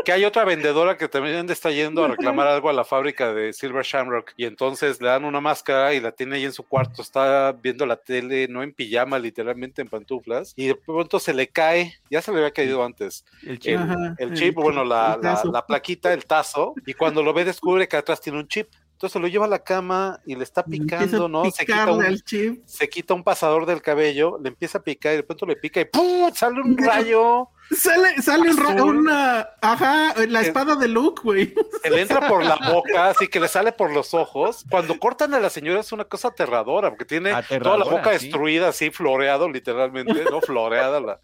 Que 0.05 0.13
hay 0.13 0.27
otra 0.27 0.45
vendedora 0.45 0.99
que 0.99 1.09
también 1.09 1.49
está 1.51 1.71
yendo 1.71 2.05
a 2.05 2.09
reclamar 2.09 2.47
algo 2.49 2.69
a 2.69 2.75
la 2.75 2.85
fábrica 2.85 3.33
de 3.33 3.55
Silver 3.55 3.83
Shamrock 3.85 4.33
y 4.37 4.45
entonces 4.45 5.01
le 5.01 5.09
dan 5.09 5.25
una 5.25 5.41
máscara 5.41 5.95
y 5.95 6.01
la 6.01 6.13
tiene 6.13 6.37
ahí 6.37 6.45
en 6.45 6.53
su 6.53 6.65
cuarto, 6.65 7.01
está 7.01 7.53
viendo 7.53 7.87
la 7.87 7.97
tele, 7.97 8.47
no 8.49 8.63
en 8.63 8.75
pijama, 8.75 9.19
literalmente 9.19 9.81
en 9.81 9.89
pantuflas, 9.89 10.53
y 10.55 10.67
de 10.67 10.75
pronto 10.75 11.19
se 11.19 11.33
le 11.33 11.49
cae, 11.49 11.99
ya 12.11 12.21
se 12.21 12.31
le 12.31 12.39
había 12.39 12.51
caído 12.51 12.85
antes, 12.85 13.25
el 13.43 13.59
chip. 13.59 13.81
el, 14.19 14.35
chip, 14.35 14.55
bueno, 14.55 14.85
la 14.85 15.19
plaquita, 15.67 16.13
el 16.13 16.27
tazo, 16.27 16.75
y 16.85 16.93
cuando 16.93 17.23
lo 17.23 17.33
ve 17.33 17.47
descubre 17.47 17.89
que 17.91 17.99
atrás 17.99 18.23
tiene 18.23 18.39
un 18.39 18.49
chip. 18.49 18.69
Entonces 18.93 19.21
lo 19.23 19.29
lleva 19.29 19.47
a 19.47 19.49
la 19.49 19.61
cama 19.65 20.21
y 20.27 20.35
le 20.37 20.45
está 20.45 20.63
picando, 20.63 21.27
¿no? 21.27 21.51
Se 21.51 21.65
quita, 21.65 21.91
un, 21.91 22.17
chip. 22.19 22.63
se 22.67 22.87
quita 22.91 23.15
un 23.15 23.25
pasador 23.25 23.65
del 23.65 23.81
cabello, 23.81 24.39
le 24.43 24.49
empieza 24.51 24.77
a 24.77 24.83
picar 24.83 25.15
y 25.15 25.17
de 25.17 25.23
pronto 25.23 25.47
le 25.47 25.57
pica 25.57 25.81
y 25.81 25.87
¡pum! 25.87 26.31
sale 26.35 26.61
un 26.61 26.77
rayo, 26.79 27.49
Sale, 27.75 28.21
sale 28.21 28.51
un 28.51 28.57
ra- 28.59 28.75
Azul. 28.75 28.97
una, 28.99 29.49
ajá, 29.63 30.15
la 30.29 30.41
Es- 30.43 30.49
espada 30.49 30.77
de 30.77 30.87
Luke, 30.89 31.23
güey. 31.25 31.55
se 31.83 31.89
le 31.89 32.03
entra 32.03 32.29
por 32.29 32.45
la 32.45 32.57
boca, 32.73 33.09
así 33.09 33.27
que 33.29 33.41
le 33.41 33.49
sale 33.49 33.73
por 33.73 33.91
los 33.91 34.13
ojos. 34.13 34.67
Cuando 34.71 34.99
cortan 34.99 35.33
a 35.33 35.41
la 35.41 35.49
señora 35.49 35.81
es 35.81 35.93
una 35.93 36.05
cosa 36.05 36.29
aterradora, 36.29 36.91
porque 36.91 37.07
tiene 37.07 37.33
toda 37.63 37.79
la 37.79 37.85
boca 37.87 38.19
sí. 38.19 38.27
destruida, 38.27 38.69
así 38.69 38.91
floreado, 38.91 39.49
literalmente, 39.49 40.25
¿no? 40.31 40.41
Floreada. 40.43 41.01
La, 41.01 41.21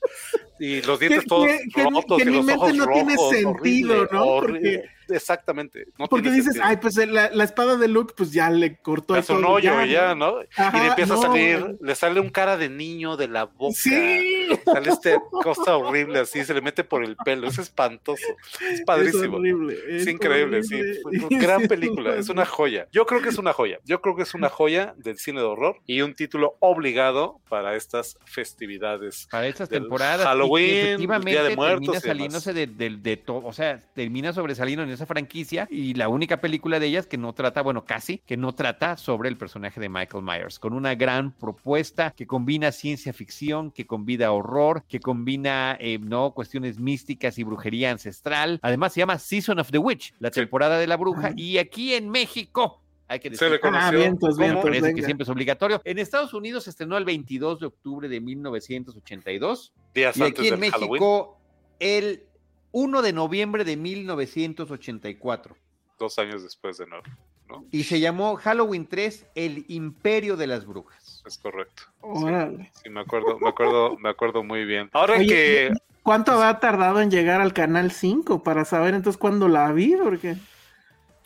y 0.58 0.82
los 0.82 0.98
dientes 0.98 1.22
Que- 1.22 1.26
todos 1.28 1.46
que- 1.46 1.84
rotos 1.84 2.18
que 2.18 2.24
y 2.24 2.26
en 2.26 2.28
mi 2.30 2.36
los 2.36 2.44
mente 2.46 2.60
ojos 2.62 2.74
no 2.76 2.86
tiene 2.88 3.16
sentido, 3.16 3.50
horrible, 3.94 4.08
¿no? 4.12 4.24
horrible. 4.24 4.90
Exactamente. 5.08 5.86
no 6.00 6.08
Porque 6.08 6.30
dices, 6.30 6.46
sentido. 6.54 6.64
ay, 6.66 6.78
pues 6.78 6.96
la, 6.96 7.30
la 7.30 7.44
espada 7.44 7.76
de 7.76 7.86
Luke, 7.86 8.12
pues 8.16 8.32
ya 8.32 8.50
le 8.50 8.76
cortó 8.78 9.14
hace 9.14 9.32
un 9.34 9.44
hoyo 9.44 9.84
ya, 9.84 10.16
¿no? 10.16 10.42
y 10.42 10.78
le 10.80 10.86
empieza 10.88 11.14
no, 11.14 11.20
a 11.20 11.22
salir, 11.22 11.76
le 11.80 11.94
sale 11.94 12.18
un 12.18 12.28
cara 12.28 12.56
de 12.56 12.68
niño 12.68 13.16
de 13.16 13.28
la 13.28 13.44
boca. 13.44 13.76
Sí. 13.76 14.48
Sale 14.64 14.90
este 14.90 15.16
cosa 15.30 15.76
horrible 15.76 16.18
así, 16.18 16.44
se 16.44 16.52
le 16.54 16.60
mete 16.60 16.82
por 16.82 17.04
el 17.04 17.14
pelo, 17.16 17.46
es 17.46 17.58
espantoso, 17.58 18.26
es 18.68 18.80
padrísimo. 18.86 19.22
Es 19.36 19.40
horrible. 19.40 19.76
Es 19.90 20.06
increíble, 20.08 20.64
sí. 20.64 20.74
horrible. 20.74 21.00
Fue 21.20 21.28
una 21.28 21.38
gran 21.46 21.62
película, 21.68 22.16
es 22.16 22.28
una 22.28 22.44
joya. 22.44 22.88
Yo 22.90 23.06
creo 23.06 23.22
que 23.22 23.28
es 23.28 23.38
una 23.38 23.52
joya. 23.52 23.78
Yo 23.84 24.00
creo 24.00 24.16
que 24.16 24.22
es 24.24 24.34
una 24.34 24.48
joya 24.48 24.94
del 24.96 25.18
cine 25.18 25.38
de 25.38 25.46
horror 25.46 25.76
y 25.86 26.00
un 26.00 26.14
título 26.16 26.56
obligado 26.58 27.40
para 27.48 27.76
estas 27.76 28.18
festividades. 28.24 29.28
para 29.30 29.46
estas 29.46 29.68
temporadas. 29.68 30.26
Halloween, 30.46 30.96
Día 31.24 31.42
de 31.42 31.56
Muertos 31.56 31.80
termina 32.02 32.30
saliéndose 32.40 32.52
de, 32.52 32.66
de- 32.66 32.96
de 32.96 33.16
todo, 33.16 33.44
o 33.46 33.52
sea, 33.52 33.78
termina 33.94 34.32
sobresaliendo 34.32 34.82
en 34.82 34.90
esa 34.90 35.06
franquicia 35.06 35.68
y 35.70 35.94
la 35.94 36.08
única 36.08 36.40
película 36.40 36.78
de 36.80 36.86
ellas 36.86 37.06
que 37.06 37.18
no 37.18 37.32
trata, 37.32 37.62
bueno, 37.62 37.84
casi, 37.84 38.18
que 38.26 38.36
no 38.36 38.54
trata 38.54 38.96
sobre 38.96 39.28
el 39.28 39.36
personaje 39.36 39.80
de 39.80 39.88
Michael 39.88 40.22
Myers, 40.24 40.58
con 40.58 40.72
una 40.72 40.94
gran 40.94 41.32
propuesta 41.32 42.12
que 42.16 42.26
combina 42.26 42.72
ciencia 42.72 43.12
ficción, 43.12 43.70
que 43.70 43.86
combina 43.86 44.30
horror, 44.32 44.84
que 44.88 45.00
combina, 45.00 45.76
eh, 45.80 45.98
no, 46.00 46.32
cuestiones 46.32 46.78
místicas 46.78 47.38
y 47.38 47.44
brujería 47.44 47.90
ancestral. 47.90 48.58
Además 48.62 48.92
se 48.92 49.00
llama 49.00 49.18
Season 49.18 49.58
of 49.58 49.70
the 49.70 49.78
Witch, 49.78 50.14
la 50.18 50.30
temporada 50.30 50.78
de 50.78 50.86
la 50.86 50.96
bruja, 50.96 51.32
y 51.36 51.58
aquí 51.58 51.94
en 51.94 52.08
México. 52.10 52.82
Hay 53.08 53.20
que 53.20 53.34
Se 53.36 53.44
le 53.44 53.50
decir 53.52 53.60
conoció 53.60 53.86
Ah, 53.86 53.90
vientos, 53.90 54.36
vientos. 54.36 54.64
Parece 54.64 54.94
que 54.94 55.02
siempre 55.02 55.22
es 55.22 55.28
obligatorio. 55.28 55.80
En 55.84 55.98
Estados 55.98 56.34
Unidos 56.34 56.64
se 56.64 56.70
estrenó 56.70 56.96
el 56.96 57.04
22 57.04 57.60
de 57.60 57.66
octubre 57.66 58.08
de 58.08 58.20
1982 58.20 59.72
días 59.94 60.16
y 60.16 60.22
antes 60.22 60.40
aquí 60.40 60.48
en 60.48 60.60
del 60.60 60.70
Halloween, 60.70 60.90
México 60.92 61.38
el 61.78 62.24
1 62.72 63.02
de 63.02 63.12
noviembre 63.12 63.64
de 63.64 63.76
1984. 63.76 65.56
dos 65.98 66.18
años 66.18 66.42
después 66.42 66.78
de 66.78 66.86
nuevo, 66.86 67.04
¿no? 67.48 67.64
Y 67.70 67.84
se 67.84 68.00
llamó 68.00 68.36
Halloween 68.36 68.86
3, 68.86 69.26
El 69.34 69.64
Imperio 69.68 70.36
de 70.36 70.46
las 70.46 70.66
Brujas. 70.66 71.22
Es 71.24 71.38
correcto. 71.38 71.84
Órale. 72.00 72.70
Sí, 72.82 72.90
me 72.90 73.00
acuerdo, 73.00 73.38
me 73.38 73.48
acuerdo, 73.48 73.96
me 73.98 74.08
acuerdo 74.10 74.42
muy 74.42 74.64
bien. 74.64 74.90
Ahora 74.92 75.14
Oye, 75.16 75.26
que 75.26 75.72
¿Cuánto 76.02 76.32
habrá 76.32 76.60
tardado 76.60 77.00
en 77.00 77.10
llegar 77.10 77.40
al 77.40 77.52
canal 77.52 77.90
5 77.90 78.42
para 78.44 78.64
saber 78.64 78.94
entonces 78.94 79.18
cuándo 79.18 79.48
la 79.48 79.72
vi? 79.72 79.96
Porque 79.96 80.36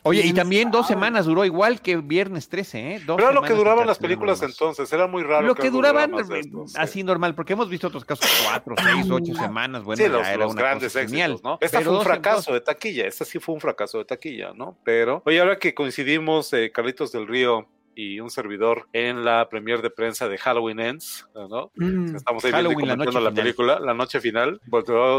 Oye, 0.03 0.21
y 0.21 0.23
¿Quién 0.23 0.35
también 0.35 0.71
dos 0.71 0.87
semanas 0.87 1.25
duró 1.25 1.45
igual 1.45 1.79
que 1.79 1.97
Viernes 1.97 2.49
13, 2.49 2.95
¿eh? 2.95 3.01
Dos 3.05 3.17
Pero 3.17 3.29
era 3.29 3.39
lo 3.39 3.45
que 3.45 3.53
duraban 3.53 3.85
las 3.85 3.99
películas 3.99 4.41
entonces, 4.41 4.91
era 4.91 5.05
muy 5.05 5.21
raro. 5.21 5.45
Lo 5.45 5.53
que 5.53 5.69
duraban 5.69 6.11
sí. 6.25 6.51
así 6.75 7.03
normal, 7.03 7.35
porque 7.35 7.53
hemos 7.53 7.69
visto 7.69 7.87
otros 7.87 8.03
casos 8.03 8.25
cuatro, 8.45 8.75
seis, 8.81 9.09
ocho 9.11 9.35
semanas. 9.35 9.83
Bueno, 9.83 10.03
sí, 10.03 10.09
los, 10.09 10.27
era 10.27 10.37
los 10.37 10.53
una 10.53 10.61
grandes 10.61 10.93
cosa 10.93 11.01
éxitos, 11.01 11.21
genial. 11.21 11.39
¿no? 11.43 11.57
Esta 11.61 11.77
Pero 11.77 11.91
fue 11.91 11.99
un 11.99 12.05
fracaso 12.05 12.53
de 12.53 12.61
taquilla, 12.61 13.05
esta 13.05 13.25
sí 13.25 13.39
fue 13.39 13.53
un 13.53 13.61
fracaso 13.61 13.99
de 13.99 14.05
taquilla, 14.05 14.53
¿no? 14.55 14.75
Pero, 14.83 15.21
oye, 15.25 15.39
ahora 15.39 15.59
que 15.59 15.75
coincidimos, 15.75 16.51
eh, 16.53 16.71
Carlitos 16.71 17.11
del 17.11 17.27
Río 17.27 17.67
y 17.95 18.19
un 18.19 18.29
servidor 18.29 18.87
en 18.93 19.23
la 19.25 19.47
premier 19.49 19.81
de 19.81 19.89
prensa 19.89 20.27
de 20.29 20.37
Halloween 20.37 20.79
Ends, 20.79 21.27
¿no? 21.35 21.71
mm, 21.75 22.15
Estamos 22.15 22.43
ahí 22.45 22.51
Halloween, 22.51 22.77
viendo 22.77 22.93
y 22.93 22.97
la 22.97 23.05
comentando 23.05 23.05
noche 23.05 23.23
la, 23.23 23.29
final. 23.31 23.43
película, 23.43 23.79
la 23.79 23.93
noche 23.93 24.19
final, 24.19 24.61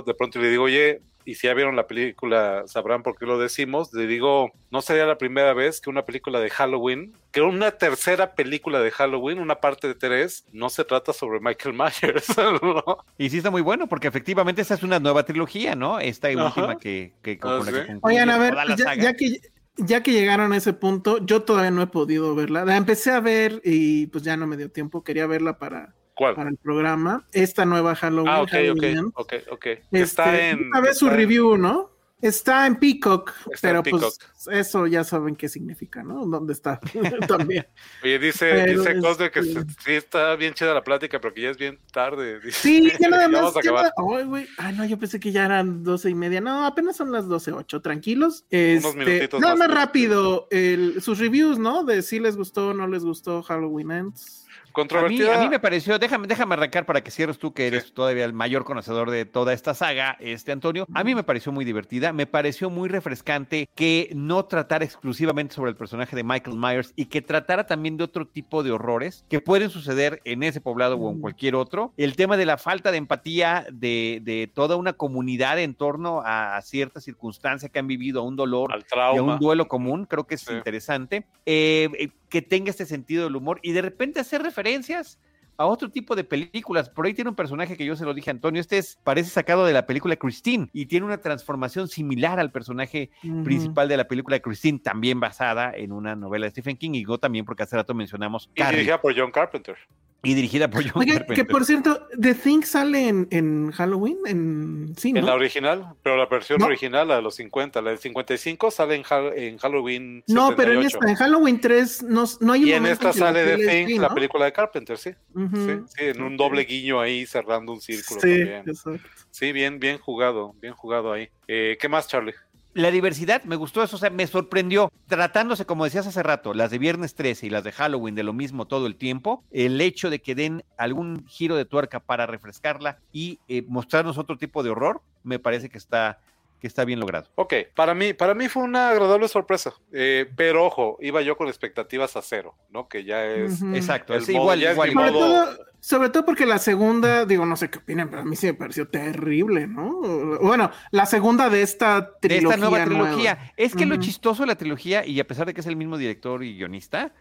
de 0.07 0.15
pronto 0.15 0.39
le 0.41 0.51
digo, 0.51 0.65
oye, 0.65 1.03
y 1.25 1.37
si 1.37 1.47
ya 1.47 1.55
vieron 1.55 1.77
la 1.77 1.87
película, 1.87 2.65
sabrán 2.67 3.05
por 3.05 3.17
qué 3.17 3.27
lo 3.27 3.39
decimos, 3.39 3.93
le 3.95 4.09
digo, 4.09 4.51
no 4.73 4.83
sería 4.83 5.07
la 5.07 5.19
primera 5.19 5.53
vez 5.55 5.81
que 5.81 5.89
una 5.89 6.05
película 6.05 6.41
de 6.41 6.51
Halloween, 6.51 7.13
que 7.31 7.41
una 7.43 7.71
tercera 7.71 8.35
película 8.35 8.81
de 8.81 8.91
Halloween, 8.91 9.39
una 9.39 9.57
parte 9.61 9.87
de 9.87 9.95
tres, 9.95 10.45
no 10.53 10.69
se 10.69 10.85
trata 10.85 11.13
sobre 11.13 11.39
Michael 11.39 11.77
Myers, 11.77 12.27
¿no? 12.63 12.99
Y 13.19 13.31
sí 13.31 13.37
está 13.37 13.53
muy 13.53 13.63
bueno, 13.63 13.87
porque 13.87 14.09
efectivamente 14.09 14.63
esa 14.63 14.75
es 14.75 14.83
una 14.83 14.99
nueva 14.99 15.25
trilogía, 15.25 15.77
¿no? 15.77 16.01
Esta 16.01 16.27
Ajá. 16.29 16.45
última 16.47 16.79
que, 16.79 17.13
que 17.23 17.39
con 17.39 17.53
Ah, 17.53 17.63
sí. 17.65 17.71
que 17.73 17.99
Oigan, 18.03 18.29
a 18.31 18.39
ver, 18.39 18.55
ya 18.99 19.15
que 19.15 19.39
ya 19.77 20.03
que 20.03 20.13
llegaron 20.13 20.53
a 20.53 20.57
ese 20.57 20.73
punto, 20.73 21.25
yo 21.25 21.43
todavía 21.43 21.71
no 21.71 21.83
he 21.83 21.87
podido 21.87 22.35
verla. 22.35 22.65
La 22.65 22.77
empecé 22.77 23.11
a 23.11 23.21
ver 23.21 23.61
y 23.65 24.07
pues 24.09 24.25
ya 24.25 24.37
no 24.37 24.47
me 24.47 24.57
dio 24.57 24.71
tiempo. 24.71 25.03
Quería 25.05 25.27
verla 25.27 25.59
para, 25.59 25.95
¿Cuál? 26.15 26.35
para 26.35 26.51
el 26.51 26.57
programa. 26.57 27.27
Esta 27.33 27.65
nueva 27.65 27.95
Halloween. 27.95 28.33
Ah, 28.33 28.43
ok, 28.43 28.51
Halloween 28.51 29.07
ok, 29.15 29.33
ok. 29.51 29.67
Este, 29.67 30.01
Está 30.01 30.51
en... 30.51 30.75
a 30.75 30.81
ver 30.81 30.95
su 30.95 31.09
review, 31.09 31.57
¿no? 31.57 31.92
Está 32.23 32.67
en 32.67 32.77
Peacock, 32.77 33.33
Está 33.53 33.71
en 33.71 33.83
pero 33.83 33.99
pues 33.99 34.19
eso 34.51 34.87
ya 34.87 35.05
saben 35.05 35.37
qué 35.37 35.49
significa, 35.49 36.03
¿no? 36.03 36.25
¿Dónde 36.25 36.53
está? 36.53 36.81
También. 37.29 37.67
Oye, 38.03 38.19
dice, 38.19 38.51
Pero 38.51 38.81
dice 38.83 39.01
Cosner 39.01 39.31
que 39.31 39.41
este- 39.41 39.61
se- 39.61 39.67
sí 39.85 39.93
está 39.93 40.35
bien 40.37 40.55
chida 40.55 40.73
la 40.73 40.83
plática, 40.85 41.21
pero 41.21 41.35
que 41.35 41.43
ya 41.43 41.51
es 41.51 41.59
bien 41.59 41.79
tarde. 41.93 42.39
dice. 42.45 42.59
Sí, 42.59 42.93
ya 43.01 43.09
nada 43.09 43.29
más. 43.29 43.53
ya 43.63 43.73
nada- 43.73 43.93
Ay, 44.17 44.25
güey. 44.25 44.47
Ay, 44.57 44.75
no, 44.77 44.85
yo 44.85 44.99
pensé 44.99 45.19
que 45.21 45.33
ya 45.33 45.45
eran 45.45 45.83
doce 45.83 46.09
y 46.11 46.15
media. 46.15 46.41
No, 46.41 46.65
apenas 46.65 46.97
son 46.97 47.11
las 47.13 47.27
doce 47.29 47.53
ocho. 47.53 47.83
Tranquilos. 47.83 48.45
Este, 48.51 48.95
minutitos 48.97 49.41
nada 49.41 49.57
más. 49.57 49.69
más 49.69 49.77
rápido. 49.77 50.47
el- 50.51 51.03
sus 51.03 51.19
reviews, 51.19 51.59
¿no? 51.59 51.83
De 51.85 52.03
si 52.03 52.21
les 52.21 52.37
gustó 52.37 52.69
o 52.69 52.75
no 52.75 52.87
les 52.87 53.05
gustó 53.05 53.43
Halloween 53.43 53.91
Ends. 53.91 54.42
A 54.73 54.79
mí, 54.79 54.89
Controvertida. 54.89 55.39
a 55.39 55.43
mí 55.43 55.49
me 55.49 55.61
pareció, 55.61 55.99
déjame, 55.99 56.27
déjame 56.27 56.55
arrancar 56.55 56.87
para 56.87 57.03
que 57.03 57.11
cierres 57.11 57.39
tú, 57.39 57.53
que 57.53 57.67
eres 57.67 57.93
todavía 57.93 58.25
el 58.25 58.33
mayor 58.33 58.65
conocedor 58.65 59.11
de 59.11 59.25
toda 59.25 59.53
esta 59.53 59.75
saga, 59.75 60.17
este 60.21 60.51
Antonio. 60.53 60.87
A 60.95 61.05
mí 61.05 61.15
me 61.15 61.23
pareció 61.23 61.53
muy 61.53 61.65
divertida, 61.65 62.13
me 62.13 62.27
pareció 62.27 62.71
muy 62.71 62.89
refrescante 62.89 63.69
que 63.75 64.11
no 64.15 64.45
tratara 64.47 64.85
exclusivamente 64.85 65.55
sobre 65.55 65.71
el 65.71 65.77
personaje 65.77 66.17
de 66.17 66.25
Michael 66.25 66.57
Myers 66.57 66.93
y 66.97 67.07
que 67.07 67.23
tratara 67.23 67.67
también 67.67 67.97
de 67.97 68.05
otro 68.05 68.27
tipo 68.27 68.63
de 68.63 68.71
horrores 68.73 69.25
que 69.29 69.41
pueden 69.41 69.71
suceder 69.71 70.21
en 70.25 70.43
ese 70.43 70.61
poblado 70.61 70.97
o 70.97 71.11
en 71.13 71.21
cualquier 71.21 71.55
otro. 71.55 71.93
El 71.97 72.17
tema 72.17 72.37
de 72.37 72.47
la 72.47 72.59
falta 72.59 72.91
de 72.91 72.99
empatía 72.99 73.67
de, 73.73 74.21
de 74.23 74.51
toda 74.53 74.77
una 74.77 74.93
comunidad 74.95 75.59
en 75.59 75.75
torno 75.75 76.21
a, 76.25 76.57
a 76.57 76.63
cierta 76.63 77.01
circunstancia 77.01 77.69
que 77.69 77.79
han 77.79 77.87
vivido, 77.87 78.21
a 78.21 78.25
un 78.25 78.37
dolor 78.37 78.73
al 78.73 78.81
y 78.81 78.83
a 78.83 78.87
trauma. 78.87 79.35
un 79.35 79.39
duelo 79.39 79.69
común, 79.69 80.07
creo 80.07 80.25
que 80.25 80.37
es 80.37 80.43
Sí. 80.43 80.53
interesante, 80.55 81.25
eh, 81.47 81.89
eh, 81.99 82.09
que 82.33 82.41
tenga 82.41 82.71
este 82.71 82.87
sentido 82.87 83.25
del 83.25 83.37
humor 83.37 83.61
y 83.63 83.73
de 83.73 83.83
repente 83.83 84.19
hacer 84.19 84.43
referencias 84.43 85.19
a 85.59 85.67
otro 85.67 85.91
tipo 85.91 86.17
de 86.17 86.25
películas. 86.25 86.89
Por 86.89 87.05
ahí 87.05 87.13
tiene 87.13 87.29
un 87.29 87.37
personaje 87.37 87.77
que 87.77 87.85
yo 87.85 87.95
se 87.95 88.07
lo 88.07 88.15
dije 88.15 88.31
a 88.31 88.33
Antonio, 88.33 88.59
este 88.59 88.79
es, 88.79 88.99
parece 89.05 89.29
sacado 89.29 89.67
de 89.67 89.75
la 89.75 89.85
película 89.85 90.17
Christine 90.17 90.71
y 90.73 90.87
tiene 90.87 91.05
una 91.05 91.19
transformación 91.19 91.89
similar 91.89 92.41
al 92.41 92.51
personaje 92.51 93.11
principal 93.45 93.87
de 93.87 93.99
la 93.99 94.09
película 94.09 94.41
Christine, 94.41 94.79
también 94.79 95.21
basada 95.21 95.73
en 95.77 95.93
una 95.93 96.17
novela 96.17 96.47
de 96.47 96.53
Stephen 96.53 96.79
King 96.79 96.93
y 96.95 97.05
yo 97.05 97.19
también 97.19 97.45
porque 97.45 97.65
hace 97.65 97.77
rato 97.77 97.93
mencionamos 97.93 98.49
Y 98.55 98.63
dirigida 98.63 98.99
por 98.99 99.15
John 99.15 99.31
Carpenter. 99.31 99.77
Y 100.25 100.35
dirigida 100.35 100.69
por 100.71 100.83
John 100.85 100.93
Oye, 101.03 101.13
que 101.13 101.19
Carpenter. 101.19 101.47
por 101.49 101.65
cierto, 101.65 102.07
The 102.21 102.35
Thing 102.35 102.63
sale 102.63 103.09
en, 103.09 103.27
en 103.33 103.73
Halloween, 103.73 104.19
en 104.27 104.95
sí, 104.97 105.09
En 105.11 105.17
la 105.17 105.33
¿no? 105.33 105.35
original, 105.35 105.95
pero 106.03 106.17
la 106.17 106.27
versión 106.27 106.61
No. 106.61 106.67
original, 106.67 107.09
la 107.09 107.17
de 107.17 107.23
los 107.23 107.35
50, 107.35 107.83
la 107.83 107.91
del 107.91 107.99
55 107.99 108.71
sale 108.71 108.95
en, 108.95 109.03
Hal- 109.03 109.33
en 109.37 109.59
Halloween. 109.59 110.23
No, 110.29 110.55
pero 110.55 110.73
en 110.73 110.83
78. 110.83 110.99
esta, 110.99 111.11
en 111.11 111.17
Halloween 111.17 111.61
3, 111.61 112.03
no, 112.05 112.25
no 112.41 112.53
hay 112.53 112.63
un 112.63 112.69
Y 112.69 112.73
en 112.73 112.87
esta 112.87 113.11
que 113.11 113.19
sale 113.19 113.45
The 113.45 113.57
tele- 113.57 113.67
Thing, 113.73 113.87
sí, 113.89 113.99
la 113.99 114.09
¿no? 114.09 114.15
película 114.15 114.45
de 114.45 114.53
Carpenter, 114.53 114.97
sí. 114.97 115.11
Ujú. 115.35 115.57
sí, 115.57 115.73
sí, 115.97 116.05
en 116.05 116.23
un 116.23 116.37
doble 116.37 116.63
guiño 116.65 117.01
ahí 117.01 117.27
cerrando 117.27 117.73
un 117.73 117.81
círculo 117.81 118.21
Sí, 118.21 118.29
también. 118.29 118.63
exacto. 118.69 119.09
Sí, 119.31 119.51
bien, 119.51 119.81
bien 119.81 119.99
jugado, 119.99 120.55
bien 120.61 120.75
jugado 120.75 121.13
ahí. 121.13 121.29
Eh, 121.49 121.77
¿Qué 121.81 121.89
más, 121.89 122.07
Charlie? 122.07 122.35
La 122.75 122.91
diversidad, 122.91 123.45
me 123.45 123.57
gustó 123.57 123.83
eso, 123.83 123.97
o 123.97 123.99
sea, 123.99 124.09
me 124.09 124.27
sorprendió. 124.27 124.91
Tratándose, 125.07 125.67
como 125.67 125.85
decías 125.85 126.07
hace 126.07 126.23
rato, 126.23 126.55
las 126.55 126.71
de 126.71 126.79
Viernes 126.79 127.15
13 127.15 127.47
y 127.47 127.51
las 127.51 127.65
de 127.65 127.73
Halloween 127.73 128.15
de 128.15 128.23
lo 128.23 128.33
mismo 128.33 128.67
todo 128.67 128.87
el 128.87 128.97
tiempo, 128.97 129.45
el 129.51 129.79
hecho 129.83 130.09
de 130.09 130.21
que 130.21 130.35
den 130.35 130.65
algún 130.79 131.27
giro 131.27 131.55
de 131.57 131.67
tuerca 131.67 132.01
para 132.01 132.27
refrescarla 132.27 132.99
y 133.13 133.41
eh, 133.49 133.63
mostrarnos 133.69 134.17
otro 134.17 134.39
tipo 134.39 134.63
de 134.63 134.71
horror, 134.71 135.03
me 135.23 135.39
parece 135.39 135.69
que 135.69 135.77
está, 135.77 136.21
que 136.63 136.69
está 136.69 136.85
bien 136.87 137.01
logrado. 137.01 137.29
Ok, 137.35 137.53
para 137.75 137.93
mí, 137.93 138.15
para 138.15 138.35
mí 138.35 138.49
fue 138.49 138.63
una 138.63 138.89
agradable 138.91 139.29
sorpresa, 139.29 139.75
eh, 139.93 140.31
pero 140.37 140.65
ojo, 140.65 140.97
iba 141.03 141.21
yo 141.21 141.37
con 141.37 141.49
expectativas 141.49 142.17
a 142.17 142.23
cero, 142.23 142.55
¿no? 142.71 142.89
Que 142.89 143.05
ya 143.05 143.27
es... 143.27 143.61
Ujú. 143.61 143.75
Exacto, 143.75 144.15
El 144.15 144.23
es 144.23 144.29
modo 144.31 144.55
igual, 144.55 144.63
igual. 144.63 144.93
Sobre 144.93 145.11
modo- 145.11 145.19
todo, 145.45 145.59
sobre 145.81 146.09
todo 146.11 146.25
porque 146.25 146.47
la 146.47 146.59
segunda, 146.59 147.27
digo, 147.27 147.45
no 147.45 147.57
sé 147.57 147.69
qué 147.69 147.79
opinan, 147.79 148.09
pero 148.09 148.23
a 148.23 148.25
mí 148.25 148.37
sí 148.37 148.47
me 148.47 148.55
pareció 148.55 148.87
terrible, 148.87 149.67
¿no? 149.67 150.01
Bueno, 150.41 150.71
la 150.93 151.05
segunda 151.07 151.51
de 151.51 151.63
esta 151.63 152.01
de 152.01 152.29
trilogía. 152.29 152.49
esta 152.51 152.57
nueva 152.57 152.87
nueva. 152.87 153.05
trilogía. 153.09 153.53
Es 153.57 153.75
que 153.75 153.85
lo 153.85 153.97
chistoso 153.97 154.45
de 154.45 154.47
la 154.47 154.55
trilogía, 154.55 155.05
y 155.05 155.19
a 155.19 155.27
pesar 155.27 155.47
de 155.47 155.55
que 155.55 155.61
es 155.61 155.67
el 155.67 155.75
mismo 155.75 155.99
director 155.99 156.45
y 156.45 156.55
guionista, 156.57 157.13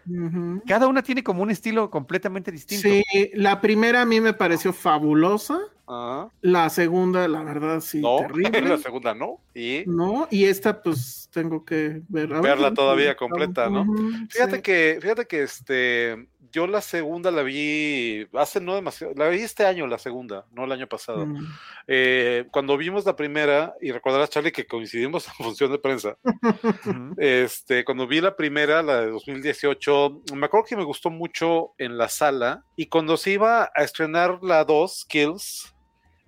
cada 0.67 0.87
una 0.87 1.01
tiene 1.01 1.23
como 1.23 1.41
un 1.41 1.49
estilo 1.49 1.89
completamente 1.89 2.51
distinto. 2.51 2.87
Sí, 2.87 3.03
la 3.33 3.59
primera 3.61 4.01
a 4.03 4.05
mí 4.05 4.21
me 4.21 4.33
pareció 4.33 4.71
fabulosa. 4.73 5.57
La 6.41 6.69
segunda, 6.69 7.27
la 7.27 7.43
verdad, 7.43 7.81
sí, 7.81 7.99
no, 7.99 8.17
terrible. 8.27 8.61
la 8.61 8.77
segunda 8.77 9.13
no. 9.13 9.39
Y 9.53 9.83
No, 9.85 10.27
y 10.31 10.45
esta, 10.45 10.81
pues 10.81 11.29
tengo 11.31 11.65
que 11.65 12.01
ver. 12.07 12.33
a 12.33 12.41
Verla 12.41 12.73
todavía 12.73 13.15
completa, 13.15 13.69
¿no? 13.69 13.85
Fíjate 14.29 14.57
sí. 14.57 14.61
que, 14.61 14.99
fíjate 15.01 15.25
que 15.25 15.43
este, 15.43 16.27
yo 16.51 16.67
la 16.67 16.81
segunda 16.81 17.31
la 17.31 17.43
vi 17.43 18.27
hace 18.33 18.59
no 18.59 18.75
demasiado, 18.75 19.13
la 19.15 19.29
vi 19.29 19.39
este 19.39 19.65
año 19.65 19.87
la 19.87 19.97
segunda, 19.97 20.45
no 20.51 20.65
el 20.65 20.71
año 20.71 20.87
pasado. 20.87 21.25
Mm. 21.25 21.47
Eh, 21.87 22.45
cuando 22.51 22.77
vimos 22.77 23.05
la 23.05 23.15
primera, 23.15 23.73
y 23.81 23.91
recordarás, 23.91 24.29
Charlie, 24.29 24.51
que 24.51 24.67
coincidimos 24.67 25.27
en 25.39 25.45
función 25.45 25.71
de 25.71 25.79
prensa, 25.79 26.17
este, 27.17 27.83
cuando 27.85 28.07
vi 28.07 28.21
la 28.21 28.35
primera, 28.35 28.83
la 28.83 29.01
de 29.01 29.11
2018, 29.11 30.21
me 30.35 30.45
acuerdo 30.45 30.65
que 30.67 30.75
me 30.75 30.83
gustó 30.83 31.09
mucho 31.09 31.73
en 31.77 31.97
la 31.97 32.09
sala, 32.09 32.63
y 32.75 32.87
cuando 32.87 33.17
se 33.17 33.31
iba 33.31 33.71
a 33.73 33.83
estrenar 33.83 34.39
la 34.41 34.63
2, 34.63 35.05
Kills, 35.05 35.73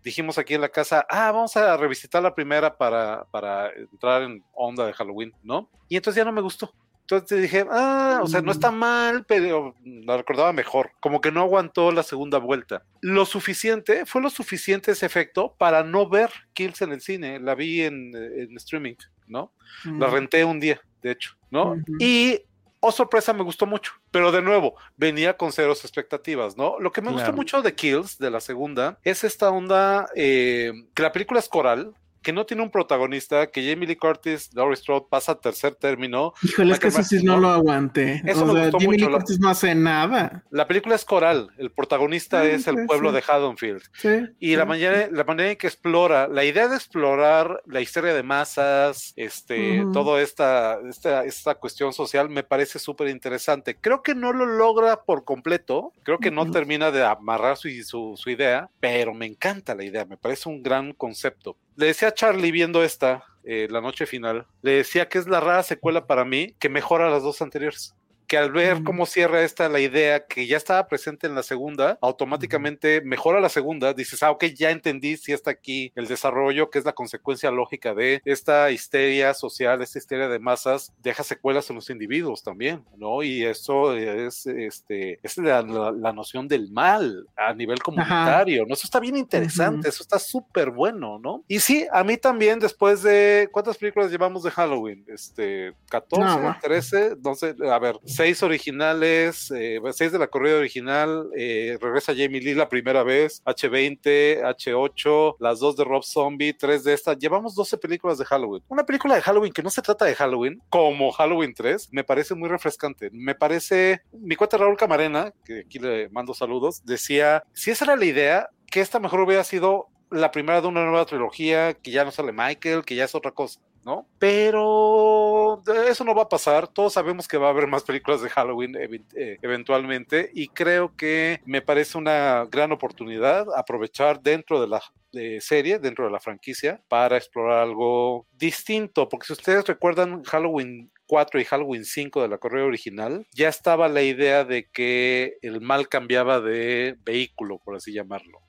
dijimos 0.03 0.38
aquí 0.38 0.53
en 0.53 0.61
la 0.61 0.69
casa, 0.69 1.05
ah, 1.09 1.31
vamos 1.31 1.55
a 1.55 1.77
revisitar 1.77 2.21
la 2.21 2.35
primera 2.35 2.77
para, 2.77 3.25
para 3.31 3.71
entrar 3.71 4.23
en 4.23 4.43
onda 4.53 4.85
de 4.85 4.93
Halloween, 4.93 5.34
¿no? 5.43 5.69
Y 5.89 5.95
entonces 5.95 6.17
ya 6.17 6.25
no 6.25 6.31
me 6.31 6.41
gustó. 6.41 6.73
Entonces 7.01 7.41
dije, 7.41 7.65
ah, 7.69 8.21
o 8.23 8.27
sea, 8.27 8.41
no 8.41 8.51
está 8.51 8.71
mal, 8.71 9.25
pero 9.25 9.75
la 9.84 10.17
recordaba 10.17 10.53
mejor. 10.53 10.91
Como 11.01 11.19
que 11.19 11.31
no 11.31 11.41
aguantó 11.41 11.91
la 11.91 12.01
segunda 12.01 12.38
vuelta. 12.38 12.84
Lo 13.01 13.25
suficiente, 13.25 14.05
fue 14.05 14.21
lo 14.21 14.30
suficiente 14.30 14.91
ese 14.91 15.05
efecto 15.05 15.53
para 15.57 15.84
no 15.84 16.07
ver 16.07 16.30
Kills 16.53 16.81
en 16.81 16.93
el 16.93 17.01
cine. 17.01 17.39
La 17.39 17.55
vi 17.55 17.81
en, 17.81 18.15
en 18.15 18.55
streaming, 18.55 18.95
¿no? 19.27 19.51
La 19.84 20.07
renté 20.07 20.45
un 20.45 20.61
día, 20.61 20.81
de 21.01 21.11
hecho, 21.11 21.35
¿no? 21.51 21.71
Ujú. 21.71 21.84
Y, 21.99 22.41
oh 22.84 22.91
sorpresa, 22.91 23.34
me 23.34 23.43
gustó 23.43 23.65
mucho. 23.65 23.93
Pero 24.11 24.31
de 24.31 24.41
nuevo, 24.41 24.76
venía 24.97 25.38
con 25.38 25.53
ceros 25.53 25.84
expectativas, 25.85 26.57
¿no? 26.57 26.80
Lo 26.80 26.91
que 26.91 27.01
me 27.01 27.11
gustó 27.11 27.31
mucho 27.31 27.61
de 27.61 27.73
Kills, 27.73 28.18
de 28.18 28.30
la 28.30 28.41
segunda, 28.41 28.99
es 29.03 29.23
esta 29.23 29.49
onda 29.49 30.10
eh, 30.15 30.73
que 30.93 31.01
la 31.01 31.14
película 31.14 31.39
es 31.39 31.47
coral, 31.47 31.95
que 32.23 32.33
no 32.33 32.45
tiene 32.45 32.63
un 32.63 32.71
protagonista, 32.71 33.47
que 33.47 33.61
Jamie 33.69 33.87
Lee 33.87 33.95
Curtis, 33.97 34.49
Laurie 34.53 34.77
Strode 34.77 35.05
pasa 35.09 35.33
a 35.33 35.39
tercer 35.39 35.75
término. 35.75 36.33
Híjole, 36.41 36.73
es 36.73 36.79
que 36.79 36.87
eso 36.87 37.03
sí 37.03 37.23
no 37.23 37.37
lo 37.37 37.49
aguanté. 37.49 38.21
Eso 38.25 38.43
o 38.43 38.45
me 38.47 38.53
sea, 38.53 38.61
gustó 38.63 38.77
Lee 38.79 38.87
mucho, 38.87 39.09
la- 39.09 39.17
Curtis 39.17 39.39
no 39.39 39.49
hace 39.49 39.75
nada. 39.75 40.43
La 40.49 40.65
película 40.67 40.95
es 40.95 41.05
coral, 41.05 41.49
el 41.57 41.71
protagonista 41.71 42.39
Ah, 42.39 42.45
es 42.45 42.67
el 42.67 42.77
sí, 42.77 42.81
pueblo 42.87 43.09
sí. 43.09 43.15
de 43.15 43.23
Haddonfield. 43.27 43.81
Sí, 43.93 44.09
Y 44.39 44.55
la 44.55 44.63
sí. 44.63 44.69
manera, 44.69 45.07
la 45.11 45.23
manera 45.25 45.51
en 45.51 45.57
que 45.57 45.67
explora, 45.67 46.27
la 46.27 46.45
idea 46.45 46.67
de 46.67 46.75
explorar 46.75 47.61
la 47.65 47.81
historia 47.81 48.13
de 48.13 48.23
masas, 48.23 49.13
este, 49.17 49.81
Ujú. 49.83 49.91
toda 49.91 50.21
esta, 50.21 50.79
esta, 50.89 51.25
esta 51.25 51.55
cuestión 51.55 51.91
social 51.93 52.29
me 52.29 52.43
parece 52.43 52.79
súper 52.79 53.09
interesante. 53.09 53.75
Creo 53.75 54.01
que 54.01 54.15
no 54.15 54.31
lo 54.31 54.45
logra 54.45 55.03
por 55.03 55.25
completo, 55.25 55.91
creo 56.03 56.19
que 56.19 56.31
no 56.31 56.43
Ujú. 56.43 56.51
termina 56.51 56.89
de 56.91 57.03
amarrar 57.03 57.57
su, 57.57 57.69
su, 57.83 58.13
su 58.15 58.29
idea, 58.29 58.69
pero 58.79 59.13
me 59.13 59.25
encanta 59.25 59.75
la 59.75 59.83
idea, 59.83 60.05
me 60.05 60.17
parece 60.17 60.47
un 60.47 60.63
gran 60.63 60.93
concepto. 60.93 61.57
Le 61.75 61.87
decía 61.87 62.09
a 62.09 62.13
Charlie 62.13 62.51
viendo 62.51 62.83
esta, 62.83 63.23
eh, 63.43 63.67
la 63.69 63.81
noche 63.81 64.05
final, 64.05 64.47
le 64.61 64.71
decía 64.71 65.09
que 65.09 65.17
es 65.17 65.27
la 65.27 65.39
rara 65.39 65.63
secuela 65.63 66.05
para 66.05 66.25
mí 66.25 66.55
que 66.59 66.69
mejora 66.69 67.09
las 67.09 67.23
dos 67.23 67.41
anteriores 67.41 67.95
que 68.34 68.38
al 68.39 68.51
ver 68.51 68.84
cómo 68.84 69.05
cierra 69.05 69.43
esta 69.43 69.69
la 69.69 69.80
idea 69.80 70.26
que 70.26 70.47
ya 70.47 70.57
estaba 70.57 70.88
presente 70.88 71.27
en 71.27 71.35
la 71.35 71.43
segunda, 71.43 71.99
automáticamente 72.01 73.01
mejora 73.01 73.39
la 73.39 73.49
segunda, 73.49 73.93
dices, 73.93 74.23
ah, 74.23 74.31
ok, 74.31 74.45
ya 74.55 74.72
entendí 74.72 75.18
si 75.18 75.34
está 75.34 75.51
aquí 75.51 75.91
el 75.93 76.07
desarrollo, 76.07 76.72
que 76.72 76.80
es 76.80 76.85
la 76.85 76.93
consecuencia 76.93 77.51
lógica 77.51 77.93
de 77.93 78.23
esta 78.26 78.72
histeria 78.72 79.35
social, 79.35 79.84
esta 79.84 79.99
histeria 79.99 80.30
de 80.30 80.39
masas, 80.39 80.91
deja 81.03 81.22
secuelas 81.23 81.69
en 81.69 81.76
los 81.76 81.91
individuos 81.91 82.41
también, 82.41 82.84
¿no? 82.97 83.22
Y 83.22 83.43
eso 83.45 83.95
es, 83.95 84.47
este, 84.47 85.19
es 85.22 85.38
la, 85.38 85.61
la- 85.61 85.91
la 85.91 86.11
noción 86.11 86.47
del 86.47 86.72
mal 86.72 87.27
a 87.38 87.53
nivel 87.53 87.84
comunitario, 87.84 88.65
¿no? 88.65 88.73
Eso 88.73 88.88
está 88.88 88.99
bien 88.99 89.15
interesante, 89.15 89.89
eso 89.89 90.01
está 90.01 90.18
súper 90.18 90.72
bueno, 90.72 91.19
¿no? 91.19 91.43
Y 91.47 91.60
sí, 91.60 91.85
a 91.91 92.03
mí 92.03 92.18
también, 92.18 92.57
después 92.60 93.03
de, 93.03 93.47
¿cuántas 93.51 93.77
películas 93.77 94.10
llevamos 94.10 94.41
de 94.41 94.49
Halloween? 94.49 95.05
Este, 95.07 95.73
14, 95.89 96.26
No, 96.26 96.43
va. 96.43 96.60
13, 96.60 97.18
no 97.23 97.35
sé, 97.35 97.53
a 97.69 97.77
ver, 97.77 97.99
seis 98.23 98.41
originales, 98.41 99.51
eh, 99.51 99.81
seis 99.91 100.13
de 100.13 100.17
la 100.17 100.27
corrida 100.27 100.55
original, 100.55 101.27
eh, 101.35 101.77
regresa 101.81 102.13
Jamie 102.15 102.39
Lee 102.39 102.53
la 102.53 102.69
primera 102.69 103.03
vez, 103.03 103.43
H20, 103.43 104.41
H8, 104.45 105.35
las 105.41 105.59
dos 105.59 105.75
de 105.75 105.83
Rob 105.83 106.05
Zombie, 106.05 106.53
tres 106.53 106.85
de 106.85 106.93
estas, 106.93 107.19
llevamos 107.19 107.53
12 107.53 107.77
películas 107.79 108.17
de 108.17 108.23
Halloween. 108.23 108.63
Una 108.69 108.85
película 108.85 109.15
de 109.15 109.21
Halloween 109.21 109.51
que 109.51 109.61
no 109.61 109.69
se 109.69 109.81
trata 109.81 110.05
de 110.05 110.15
Halloween, 110.15 110.61
como 110.69 111.11
Halloween 111.11 111.53
3, 111.53 111.89
me 111.91 112.05
parece 112.05 112.33
muy 112.33 112.47
refrescante. 112.47 113.09
Me 113.11 113.35
parece, 113.35 114.03
mi 114.13 114.37
cuate 114.37 114.57
Raúl 114.57 114.77
Camarena, 114.77 115.33
que 115.43 115.63
aquí 115.65 115.79
le 115.79 116.07
mando 116.07 116.33
saludos, 116.33 116.81
decía, 116.85 117.43
si 117.51 117.71
esa 117.71 117.83
era 117.83 117.97
la 117.97 118.05
idea, 118.05 118.49
que 118.71 118.79
esta 118.79 119.01
mejor 119.01 119.19
hubiera 119.19 119.43
sido 119.43 119.89
la 120.11 120.31
primera 120.31 120.61
de 120.61 120.67
una 120.67 120.85
nueva 120.85 121.05
trilogía, 121.05 121.73
que 121.73 121.91
ya 121.91 122.05
no 122.05 122.11
sale 122.11 122.31
Michael, 122.31 122.85
que 122.85 122.95
ya 122.95 123.03
es 123.03 123.15
otra 123.15 123.31
cosa. 123.31 123.59
¿No? 123.85 124.07
Pero 124.19 125.61
eso 125.88 126.03
no 126.03 126.15
va 126.15 126.23
a 126.23 126.30
pasar. 126.30 126.68
Todos 126.68 126.93
sabemos 126.93 127.27
que 127.27 127.38
va 127.38 127.47
a 127.47 127.51
haber 127.51 127.68
más 127.68 127.84
películas 127.84 128.22
de 128.22 128.30
Halloween 128.30 128.76
eh, 128.76 129.38
eventualmente 129.41 130.31
y 130.34 130.47
creo 130.47 130.95
que 130.95 131.41
me 131.45 131.61
parece 131.61 131.97
una 131.97 132.45
gran 132.49 132.72
oportunidad 132.72 133.47
aprovechar 133.55 134.22
dentro 134.22 134.61
de 134.61 134.68
la 134.68 134.81
eh, 135.14 135.39
serie, 135.41 135.80
dentro 135.80 136.05
de 136.05 136.11
la 136.11 136.19
franquicia, 136.19 136.81
para 136.88 137.18
explorar 137.18 137.60
algo 137.60 138.27
distinto. 138.31 139.10
Porque 139.10 139.27
si 139.27 139.34
ustedes 139.34 139.65
recuerdan 139.68 140.23
Halloween 140.23 140.91
4 141.07 141.39
y 141.39 141.45
Halloween 141.45 141.85
5 141.85 142.22
de 142.22 142.27
la 142.27 142.38
correa 142.38 142.65
original, 142.65 143.27
ya 143.31 143.49
estaba 143.49 143.88
la 143.88 144.01
idea 144.01 144.45
de 144.45 144.69
que 144.72 145.38
el 145.41 145.61
mal 145.61 145.88
cambiaba 145.88 146.39
de 146.39 146.97
vehículo, 147.03 147.60
por 147.64 147.76
así 147.76 147.93
llamarlo. 147.93 148.39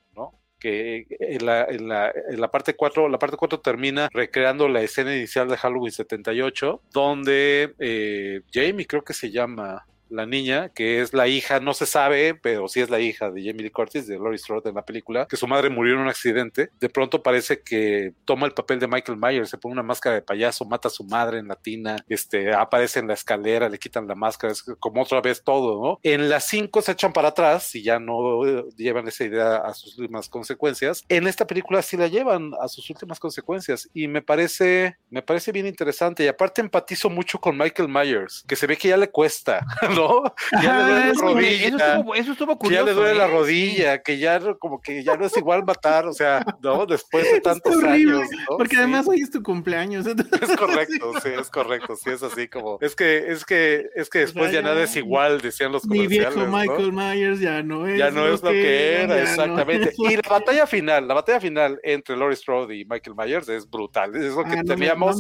Que 0.65 1.07
en 1.21 1.45
la, 1.45 1.65
en 1.65 1.89
la, 1.89 2.11
en 2.31 2.41
la 2.41 2.51
parte 2.51 2.75
4, 2.75 3.11
la 3.11 3.19
parte 3.19 3.37
4 3.37 3.61
termina 3.61 4.09
recreando 4.11 4.67
la 4.67 4.81
escena 4.81 5.15
inicial 5.15 5.47
de 5.47 5.59
Halloween 5.59 5.93
78, 5.93 6.81
donde 6.91 7.75
eh, 7.79 8.41
Jamie 8.51 8.87
creo 8.87 9.05
que 9.05 9.13
se 9.13 9.31
llama 9.31 9.85
la 10.17 10.27
niña, 10.27 10.71
que 10.71 11.01
es 11.01 11.13
la 11.13 11.29
hija, 11.29 11.61
no 11.61 11.75
se 11.75 11.87
sabe, 11.87 12.35
pero 12.35 12.69
sí 12.69 12.81
es 12.81 12.91
la 12.91 13.01
hija 13.01 13.31
de 13.31 13.43
Jamie 13.45 13.65
Lee 13.65 13.71
Curtis, 13.71 14.07
de 14.07 14.17
Laurie 14.17 14.39
Strode 14.39 14.69
en 14.71 14.77
la 14.77 14.85
película, 14.85 15.27
que 15.27 15.37
su 15.37 15.47
madre 15.47 15.71
murió 15.71 15.95
en 15.95 16.01
un 16.01 16.09
accidente. 16.09 16.71
De 16.81 16.89
pronto 16.89 17.23
parece 17.23 17.63
que 17.63 18.13
toma 18.25 18.47
el 18.47 18.53
papel 18.53 18.79
de 18.79 18.89
Michael 18.89 19.19
Myers, 19.19 19.51
se 19.51 19.59
pone 19.59 19.73
una 19.73 19.83
máscara 19.83 20.17
de 20.17 20.23
payaso, 20.23 20.65
mata 20.65 20.89
a 20.89 20.91
su 20.91 21.05
madre 21.05 21.39
en 21.39 21.49
latina, 21.49 21.97
este, 22.09 22.53
aparece 22.55 23.01
en 23.01 23.09
la 23.09 23.15
escalera, 23.15 23.69
le 23.69 23.79
quitan 23.79 24.07
la 24.07 24.15
máscara, 24.15 24.53
es 24.53 24.63
como 24.81 25.03
otra 25.03 25.21
vez 25.21 25.43
todo, 25.43 25.83
¿no? 25.83 25.99
En 26.03 26.29
las 26.29 26.45
cinco 26.45 26.83
se 26.83 26.93
echan 26.93 27.13
para 27.13 27.29
atrás 27.29 27.75
y 27.75 27.83
ya 27.83 27.99
no 27.99 28.47
eh, 28.47 28.65
llevan 28.77 29.09
esa 29.09 29.25
idea 29.25 29.57
a 29.57 29.75
sus 29.75 29.99
últimas 29.99 30.29
consecuencias. 30.29 31.05
En 31.09 31.27
esta 31.27 31.47
película 31.47 31.83
sí 31.83 31.97
la 31.97 32.09
llevan 32.09 32.53
a 32.61 32.69
sus 32.69 32.89
últimas 32.91 33.19
consecuencias 33.19 33.89
y 33.95 34.09
me 34.09 34.23
parece, 34.23 34.97
me 35.11 35.23
parece 35.23 35.53
bien 35.53 35.67
interesante 35.67 36.25
y 36.25 36.29
aparte 36.29 36.61
empatizo 36.61 37.11
mucho 37.11 37.39
con 37.39 37.57
Michael 37.57 37.89
Myers, 37.89 38.45
que 38.47 38.57
se 38.57 38.67
ve 38.67 38.77
que 38.77 38.89
ya 38.89 38.97
le 38.97 39.11
cuesta, 39.11 39.65
¿no? 39.95 40.04
Ya 40.63 40.79
le 40.79 40.85
duele 40.85 41.07
la 41.07 41.13
rodilla. 41.23 41.67
Eso 41.69 41.77
estuvo, 41.79 42.15
eso 42.15 42.33
estuvo 42.33 42.59
que 42.59 42.69
ya 42.71 42.81
curioso. 42.81 42.85
le 42.87 42.93
duele 42.95 43.15
la 43.19 43.27
¿eh? 43.27 43.31
rodilla, 43.31 44.03
que 44.03 44.19
ya 44.19 44.41
como 44.59 44.81
que 44.81 45.03
ya 45.05 45.17
no 45.17 45.27
es 45.27 45.37
igual 45.37 45.65
matar, 45.65 46.07
o 46.07 46.13
sea, 46.13 46.45
¿no? 46.63 46.87
Después 46.87 47.31
de 47.33 47.41
tantos 47.41 47.77
horrible, 47.77 48.17
años, 48.17 48.29
¿no? 48.51 48.57
Porque 48.57 48.77
Sí. 48.77 48.83
además 48.83 49.07
hoy 49.09 49.21
es 49.21 49.31
tu 49.31 49.43
cumpleaños. 49.43 50.07
entonces- 50.07 50.49
Es 50.51 50.57
correcto, 50.57 51.13
sí, 51.23 51.29
es 51.41 51.51
correcto, 51.51 51.97
sí 51.97 52.11
es 52.11 52.23
así 52.23 52.49
como, 52.49 52.79
es 52.81 52.95
que, 52.97 53.19
es 53.33 53.45
que, 53.45 53.87
es 53.95 54.09
que 54.11 54.21
después 54.21 54.51
sea, 54.51 54.61
ya 54.61 54.67
nada 54.67 54.83
es 54.83 54.97
igual, 54.97 55.41
decían 55.41 55.73
los 55.73 55.85
Mi 55.87 55.99
comerciales, 55.99 56.35
viejo 56.35 56.51
¿no? 56.51 56.57
Michael 56.59 56.93
Myers 56.93 57.41
ya 57.41 57.63
no 57.63 57.87
es. 57.87 57.99
ya 57.99 58.11
no 58.11 58.27
es 58.27 58.43
lo 58.43 58.51
que 58.51 58.95
era, 59.03 59.07
no 59.07 59.15
exactamente. 59.15 59.93
Y 59.97 60.17
la 60.17 60.29
batalla 60.29 60.67
final, 60.67 61.07
la 61.09 61.15
batalla 61.15 61.41
final 61.41 61.79
entre 61.83 62.17
Laurie 62.17 62.37
Strode 62.37 62.77
y 62.77 62.85
Michael 62.85 63.17
Myers 63.17 63.49
es 63.49 63.69
brutal. 63.69 64.15
Es 64.17 64.35
lo 64.35 64.45
que 64.45 64.59
Ah, 64.59 64.63
teníamos, 64.67 65.19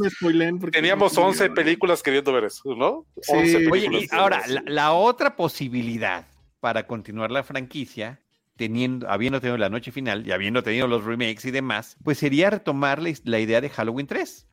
teníamos 0.72 1.14
no 1.16 1.26
11 1.26 1.38
quiero. 1.38 1.54
películas 1.54 2.02
queriendo 2.02 2.32
ver 2.32 2.44
eso, 2.44 2.74
¿no? 2.76 3.06
Sí. 3.20 3.32
11 3.34 3.68
Oye, 3.70 3.88
y 3.90 4.08
ahora, 4.12 4.42
la, 4.46 4.62
la 4.74 4.92
otra 4.92 5.36
posibilidad 5.36 6.26
para 6.58 6.86
continuar 6.86 7.30
la 7.30 7.44
franquicia, 7.44 8.20
teniendo, 8.56 9.08
habiendo 9.08 9.40
tenido 9.40 9.56
la 9.56 9.68
noche 9.68 9.92
final 9.92 10.26
y 10.26 10.32
habiendo 10.32 10.62
tenido 10.62 10.88
los 10.88 11.04
remakes 11.04 11.44
y 11.44 11.52
demás, 11.52 11.96
pues 12.02 12.18
sería 12.18 12.50
retomar 12.50 13.00
la, 13.00 13.12
la 13.24 13.38
idea 13.38 13.60
de 13.60 13.70
Halloween 13.70 14.06
3 14.06 14.48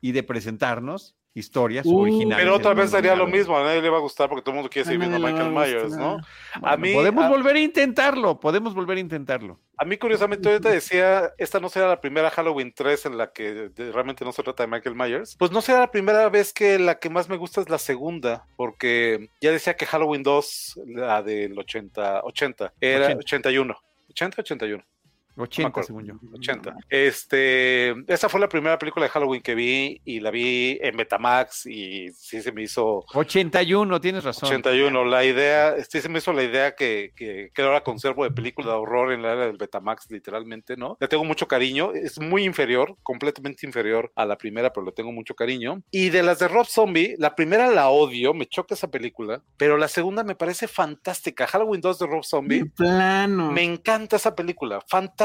y 0.00 0.12
de 0.12 0.22
presentarnos 0.22 1.16
historias 1.34 1.84
Uh, 1.84 1.98
originales. 2.02 2.44
Pero 2.44 2.54
otra 2.56 2.74
vez 2.74 2.90
sería 2.90 3.16
lo 3.16 3.26
mismo, 3.26 3.56
a 3.58 3.64
nadie 3.64 3.82
le 3.82 3.90
va 3.90 3.96
a 3.98 4.00
gustar 4.00 4.28
porque 4.28 4.42
todo 4.42 4.52
el 4.52 4.56
mundo 4.56 4.70
quiere 4.70 4.84
seguir 4.86 5.00
viendo 5.00 5.16
a 5.16 5.30
Michael 5.30 5.50
Myers. 5.50 5.96
¿no? 5.96 6.18
A 6.62 6.76
mí, 6.76 6.94
podemos 6.94 7.24
a- 7.24 7.28
volver 7.28 7.56
a 7.56 7.60
intentarlo, 7.60 8.38
podemos 8.38 8.72
volver 8.74 8.96
a 8.98 9.00
intentarlo. 9.00 9.58
A 9.76 9.84
mí, 9.84 9.96
curiosamente, 9.98 10.48
ahorita 10.48 10.70
decía, 10.70 11.32
esta 11.36 11.58
no 11.58 11.68
será 11.68 11.88
la 11.88 12.00
primera 12.00 12.30
Halloween 12.30 12.72
3 12.72 13.06
en 13.06 13.18
la 13.18 13.32
que 13.32 13.68
de- 13.70 13.90
realmente 13.92 14.24
no 14.24 14.30
se 14.32 14.42
trata 14.44 14.62
de 14.62 14.68
Michael 14.68 14.94
Myers. 14.94 15.34
Pues 15.36 15.50
no 15.50 15.60
será 15.60 15.80
la 15.80 15.90
primera 15.90 16.28
vez 16.28 16.52
que 16.52 16.78
la 16.78 17.00
que 17.00 17.10
más 17.10 17.28
me 17.28 17.36
gusta 17.36 17.60
es 17.60 17.68
la 17.68 17.78
segunda, 17.78 18.46
porque 18.56 19.28
ya 19.40 19.50
decía 19.50 19.74
que 19.74 19.86
Halloween 19.86 20.22
2, 20.22 20.80
la 20.86 21.22
del 21.22 21.58
80, 21.58 22.20
80, 22.22 22.72
era 22.80 23.06
80. 23.06 23.18
81. 23.18 23.76
80, 24.10 24.40
81. 24.42 24.84
80, 25.36 25.68
acuerdo. 25.68 25.86
según 25.86 26.06
yo. 26.06 26.14
80. 26.34 26.76
Este, 26.88 27.90
esa 28.12 28.28
fue 28.28 28.40
la 28.40 28.48
primera 28.48 28.78
película 28.78 29.04
de 29.04 29.10
Halloween 29.10 29.42
que 29.42 29.54
vi 29.54 30.00
y 30.04 30.20
la 30.20 30.30
vi 30.30 30.78
en 30.80 30.96
Betamax 30.96 31.66
y 31.66 32.10
sí 32.12 32.40
se 32.40 32.52
me 32.52 32.62
hizo 32.62 33.04
81, 33.14 34.00
tienes 34.00 34.24
razón. 34.24 34.48
81. 34.48 35.04
La 35.04 35.24
idea, 35.24 35.74
sí 35.88 36.00
se 36.00 36.08
me 36.08 36.18
hizo 36.18 36.32
la 36.32 36.42
idea 36.42 36.74
que, 36.74 37.12
que, 37.16 37.50
que 37.54 37.62
ahora 37.62 37.82
conservo 37.82 38.24
de 38.24 38.30
película 38.30 38.68
de 38.68 38.78
horror 38.78 39.12
en 39.12 39.22
la 39.22 39.32
era 39.32 39.46
del 39.46 39.56
Betamax, 39.56 40.10
literalmente, 40.10 40.76
¿no? 40.76 40.96
Le 41.00 41.08
tengo 41.08 41.24
mucho 41.24 41.48
cariño. 41.48 41.92
Es 41.92 42.20
muy 42.20 42.44
inferior, 42.44 42.96
completamente 43.02 43.66
inferior 43.66 44.12
a 44.14 44.24
la 44.24 44.36
primera, 44.36 44.72
pero 44.72 44.86
le 44.86 44.92
tengo 44.92 45.12
mucho 45.12 45.34
cariño. 45.34 45.82
Y 45.90 46.10
de 46.10 46.22
las 46.22 46.38
de 46.38 46.48
Rob 46.48 46.66
Zombie, 46.66 47.14
la 47.18 47.34
primera 47.34 47.68
la 47.70 47.88
odio, 47.88 48.34
me 48.34 48.46
choca 48.46 48.74
esa 48.74 48.88
película, 48.88 49.42
pero 49.56 49.76
la 49.76 49.88
segunda 49.88 50.24
me 50.24 50.34
parece 50.34 50.68
fantástica. 50.68 51.46
Halloween 51.46 51.80
2 51.80 51.98
de 51.98 52.06
Rob 52.06 52.24
Zombie. 52.24 52.58
De 52.60 52.66
plano. 52.66 53.50
Me 53.52 53.62
encanta 53.62 54.16
esa 54.16 54.34
película, 54.34 54.80
fantástica, 54.86 55.23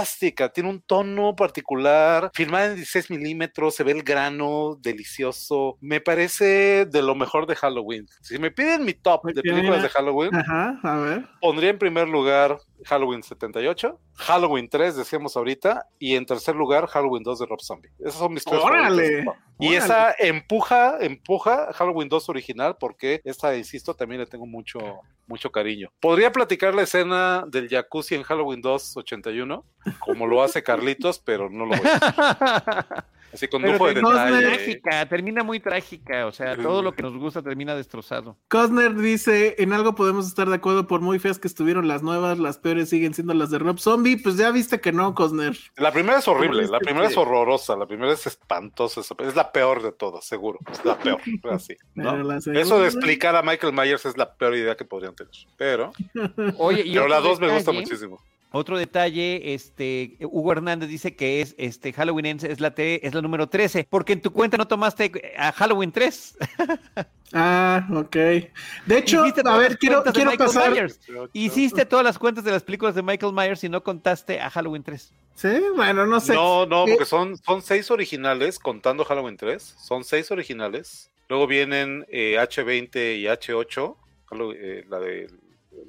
tiene 0.53 0.69
un 0.69 0.81
tono 0.81 1.35
particular, 1.35 2.31
filmada 2.33 2.67
en 2.67 2.75
16 2.75 3.09
milímetros, 3.09 3.75
se 3.75 3.83
ve 3.83 3.91
el 3.91 4.03
grano, 4.03 4.77
delicioso, 4.79 5.77
me 5.81 6.01
parece 6.01 6.85
de 6.85 7.01
lo 7.01 7.15
mejor 7.15 7.47
de 7.47 7.55
Halloween. 7.55 8.07
Si 8.21 8.37
me 8.37 8.51
piden 8.51 8.85
mi 8.85 8.93
top 8.93 9.25
de 9.33 9.41
películas 9.41 9.81
de 9.81 9.89
Halloween, 9.89 10.35
Ajá, 10.35 10.79
a 10.83 10.97
ver. 10.97 11.27
pondría 11.41 11.71
en 11.71 11.79
primer 11.79 12.07
lugar 12.07 12.57
Halloween 12.85 13.23
78, 13.23 13.99
Halloween 14.15 14.69
3, 14.69 14.95
decíamos 14.95 15.35
ahorita, 15.35 15.87
y 15.97 16.15
en 16.15 16.25
tercer 16.25 16.55
lugar 16.55 16.87
Halloween 16.87 17.23
2 17.23 17.39
de 17.39 17.45
Rob 17.45 17.61
Zombie. 17.61 17.91
Esas 17.99 18.15
son 18.15 18.33
mis 18.33 18.43
tres 18.43 18.59
¡Órale! 18.61 19.23
favoritas. 19.23 19.35
Y 19.59 19.67
¡Órale! 19.67 19.77
esa 19.77 20.15
empuja, 20.19 20.97
empuja 20.99 21.73
Halloween 21.73 22.09
2 22.09 22.29
original 22.29 22.77
porque 22.79 23.21
esta, 23.23 23.55
insisto, 23.55 23.93
también 23.93 24.21
le 24.21 24.27
tengo 24.27 24.45
mucho, 24.45 24.79
mucho 25.27 25.51
cariño. 25.51 25.91
Podría 25.99 26.31
platicar 26.31 26.73
la 26.73 26.83
escena 26.83 27.45
del 27.47 27.67
jacuzzi 27.69 28.15
en 28.15 28.23
Halloween 28.23 28.61
2 28.61 28.97
81, 28.97 29.65
como 29.99 30.27
lo 30.27 30.41
hace 30.41 30.63
Carlitos, 30.63 31.19
pero 31.19 31.49
no 31.49 31.65
lo 31.65 31.77
voy 31.77 31.87
a 31.87 31.95
hacer. 31.95 33.03
Así 33.33 33.47
con 33.47 33.61
Pero 33.61 33.77
Cosner- 33.77 33.93
detalle. 34.31 34.41
trágica, 34.47 35.05
termina 35.07 35.43
muy 35.43 35.59
trágica, 35.59 36.25
o 36.25 36.31
sea, 36.31 36.55
todo 36.57 36.81
lo 36.81 36.93
que 36.93 37.03
nos 37.03 37.15
gusta 37.15 37.41
termina 37.43 37.75
destrozado. 37.75 38.37
Cosner 38.47 38.95
dice, 38.95 39.55
en 39.59 39.71
algo 39.73 39.93
podemos 39.93 40.27
estar 40.27 40.49
de 40.49 40.55
acuerdo 40.55 40.87
por 40.87 41.01
muy 41.01 41.19
feas 41.19 41.37
que 41.37 41.47
estuvieron 41.47 41.87
las 41.87 42.01
nuevas, 42.01 42.39
las 42.39 42.57
peores 42.57 42.89
siguen 42.89 43.13
siendo 43.13 43.33
las 43.35 43.51
de 43.51 43.59
Rob 43.59 43.77
Zombie, 43.79 44.17
pues 44.17 44.35
ya 44.37 44.49
viste 44.51 44.81
que 44.81 44.91
no, 44.91 45.13
Cosner. 45.13 45.55
La 45.77 45.91
primera 45.91 46.17
es 46.19 46.27
horrible, 46.27 46.67
la 46.67 46.79
primera 46.79 47.07
es 47.07 47.17
horrorosa, 47.17 47.75
la 47.75 47.85
primera 47.85 48.13
es 48.13 48.25
espantosa, 48.25 49.01
es 49.01 49.35
la 49.35 49.51
peor 49.51 49.83
de 49.83 49.91
todas, 49.91 50.25
seguro, 50.25 50.59
es 50.71 50.83
la 50.83 50.97
peor, 50.97 51.19
así, 51.51 51.75
¿no? 51.95 52.33
Eso 52.53 52.79
de 52.79 52.85
explicar 52.87 53.35
a 53.35 53.43
Michael 53.43 53.73
Myers 53.73 54.05
es 54.05 54.17
la 54.17 54.33
peor 54.33 54.55
idea 54.55 54.75
que 54.75 54.85
podrían 54.85 55.13
tener, 55.15 55.31
pero, 55.57 55.91
Oye, 56.57 56.83
pero 56.91 57.07
la 57.07 57.19
2 57.19 57.39
me 57.39 57.53
gusta 57.53 57.71
muchísimo. 57.71 58.19
Otro 58.51 58.77
detalle, 58.79 59.53
este, 59.53 60.17
Hugo 60.21 60.51
Hernández 60.53 60.89
dice 60.89 61.15
que 61.15 61.39
es 61.41 61.53
este 61.59 61.93
Halloween 61.93 62.25
es 62.41 62.59
la 62.59 62.73
T- 62.73 63.05
es 63.05 63.13
la 63.13 63.21
número 63.21 63.47
13, 63.47 63.85
porque 63.89 64.13
en 64.13 64.21
tu 64.21 64.31
cuenta 64.33 64.57
no 64.57 64.67
tomaste 64.67 65.11
a 65.37 65.51
Halloween 65.51 65.91
3. 65.91 66.37
Ah, 67.31 67.87
ok. 67.93 68.15
De 68.15 68.97
hecho, 68.97 69.21
Hiciste 69.23 69.41
a 69.41 69.43
todas 69.43 69.59
ver, 69.59 69.69
las 69.71 69.77
quiero, 69.79 69.95
cuentas 69.97 70.13
de 70.13 70.17
quiero 70.17 70.31
Michael 70.31 70.47
pasar. 70.47 70.71
Myers. 70.71 70.99
Hiciste 71.33 71.85
todas 71.85 72.03
las 72.03 72.17
cuentas 72.17 72.43
de 72.43 72.49
las 72.51 72.63
películas 72.63 72.95
de 72.95 73.03
Michael 73.03 73.33
Myers 73.33 73.63
y 73.63 73.69
no 73.69 73.83
contaste 73.83 74.39
a 74.41 74.49
Halloween 74.49 74.81
3. 74.81 75.13
Sí, 75.35 75.61
bueno, 75.75 76.07
no 76.07 76.19
sé. 76.19 76.33
No, 76.33 76.65
no, 76.65 76.85
Eh, 76.87 76.89
porque 76.89 77.05
son, 77.05 77.37
son 77.37 77.61
seis 77.61 77.91
originales, 77.91 78.57
contando 78.57 79.05
Halloween 79.05 79.37
3, 79.37 79.61
son 79.61 80.03
seis 80.03 80.31
originales. 80.31 81.11
Luego 81.29 81.45
vienen 81.45 82.03
eh, 82.09 82.37
H20 82.39 83.19
y 83.19 83.25
H8, 83.27 83.95
Hallow- 84.31 84.55
eh, 84.57 84.85
la 84.89 84.99
de 84.99 85.29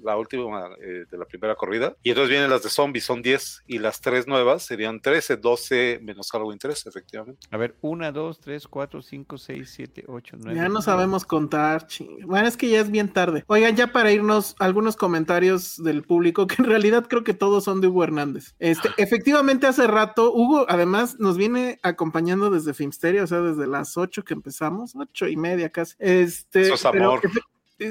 la 0.03 0.17
última 0.17 0.69
eh, 0.83 1.05
de 1.11 1.19
la 1.19 1.25
primera 1.25 1.55
corrida. 1.55 1.97
Y 2.03 2.11
entonces 2.11 2.31
vienen 2.31 2.51
las 2.51 2.63
de 2.63 2.71
zombies, 2.71 3.05
son 3.05 3.23
10. 3.23 3.63
Y 3.67 3.79
las 3.79 4.01
tres 4.01 4.27
nuevas 4.27 4.65
serían 4.65 5.01
13, 5.01 5.37
12 5.37 6.01
menos 6.03 6.31
Halloween 6.31 6.59
3, 6.59 6.87
efectivamente. 6.87 7.47
A 7.51 7.57
ver, 7.57 7.75
1, 7.81 8.13
2, 8.13 8.41
3, 8.41 8.69
4, 8.69 9.03
5, 9.03 9.39
6, 9.39 9.71
7, 9.71 10.05
8, 10.09 10.37
9. 10.41 10.57
Ya 10.57 10.69
no 10.69 10.83
sabemos 10.83 11.25
contar. 11.25 11.87
ching. 11.87 12.27
Bueno, 12.27 12.47
es 12.49 12.57
que 12.57 12.69
ya 12.69 12.81
es 12.81 12.91
bien 12.91 13.13
tarde. 13.13 13.45
Oigan, 13.47 13.77
ya 13.77 13.89
para 13.93 14.13
irnos, 14.13 14.55
algunos 14.59 14.97
comentarios 14.97 15.83
del 15.83 16.03
público, 16.03 16.47
que 16.47 16.57
en 16.59 16.65
realidad 16.65 17.07
creo 17.09 17.25
que 17.25 17.35
todos 17.35 17.65
son 17.65 17.81
de 17.81 17.89
Hugo 17.89 18.05
Hernández. 18.05 18.55
Este, 18.59 18.89
efectivamente, 18.97 19.67
hace 19.67 19.87
rato, 19.87 20.33
Hugo 20.33 20.67
además 20.69 21.17
nos 21.19 21.37
viene 21.37 21.79
acompañando 21.83 22.51
desde 22.51 22.75
Filmsteria, 22.75 23.25
o 23.25 23.27
sea, 23.27 23.41
desde 23.41 23.67
las 23.67 23.97
8 23.97 24.25
que 24.25 24.35
empezamos, 24.35 24.95
ocho 24.97 25.29
y 25.29 25.37
media 25.37 25.71
casi. 25.71 25.95
Este, 25.99 26.63
Eso 26.63 26.75
es 26.75 26.87
pero 26.93 27.07
amor. 27.07 27.21
eh, 27.25 27.29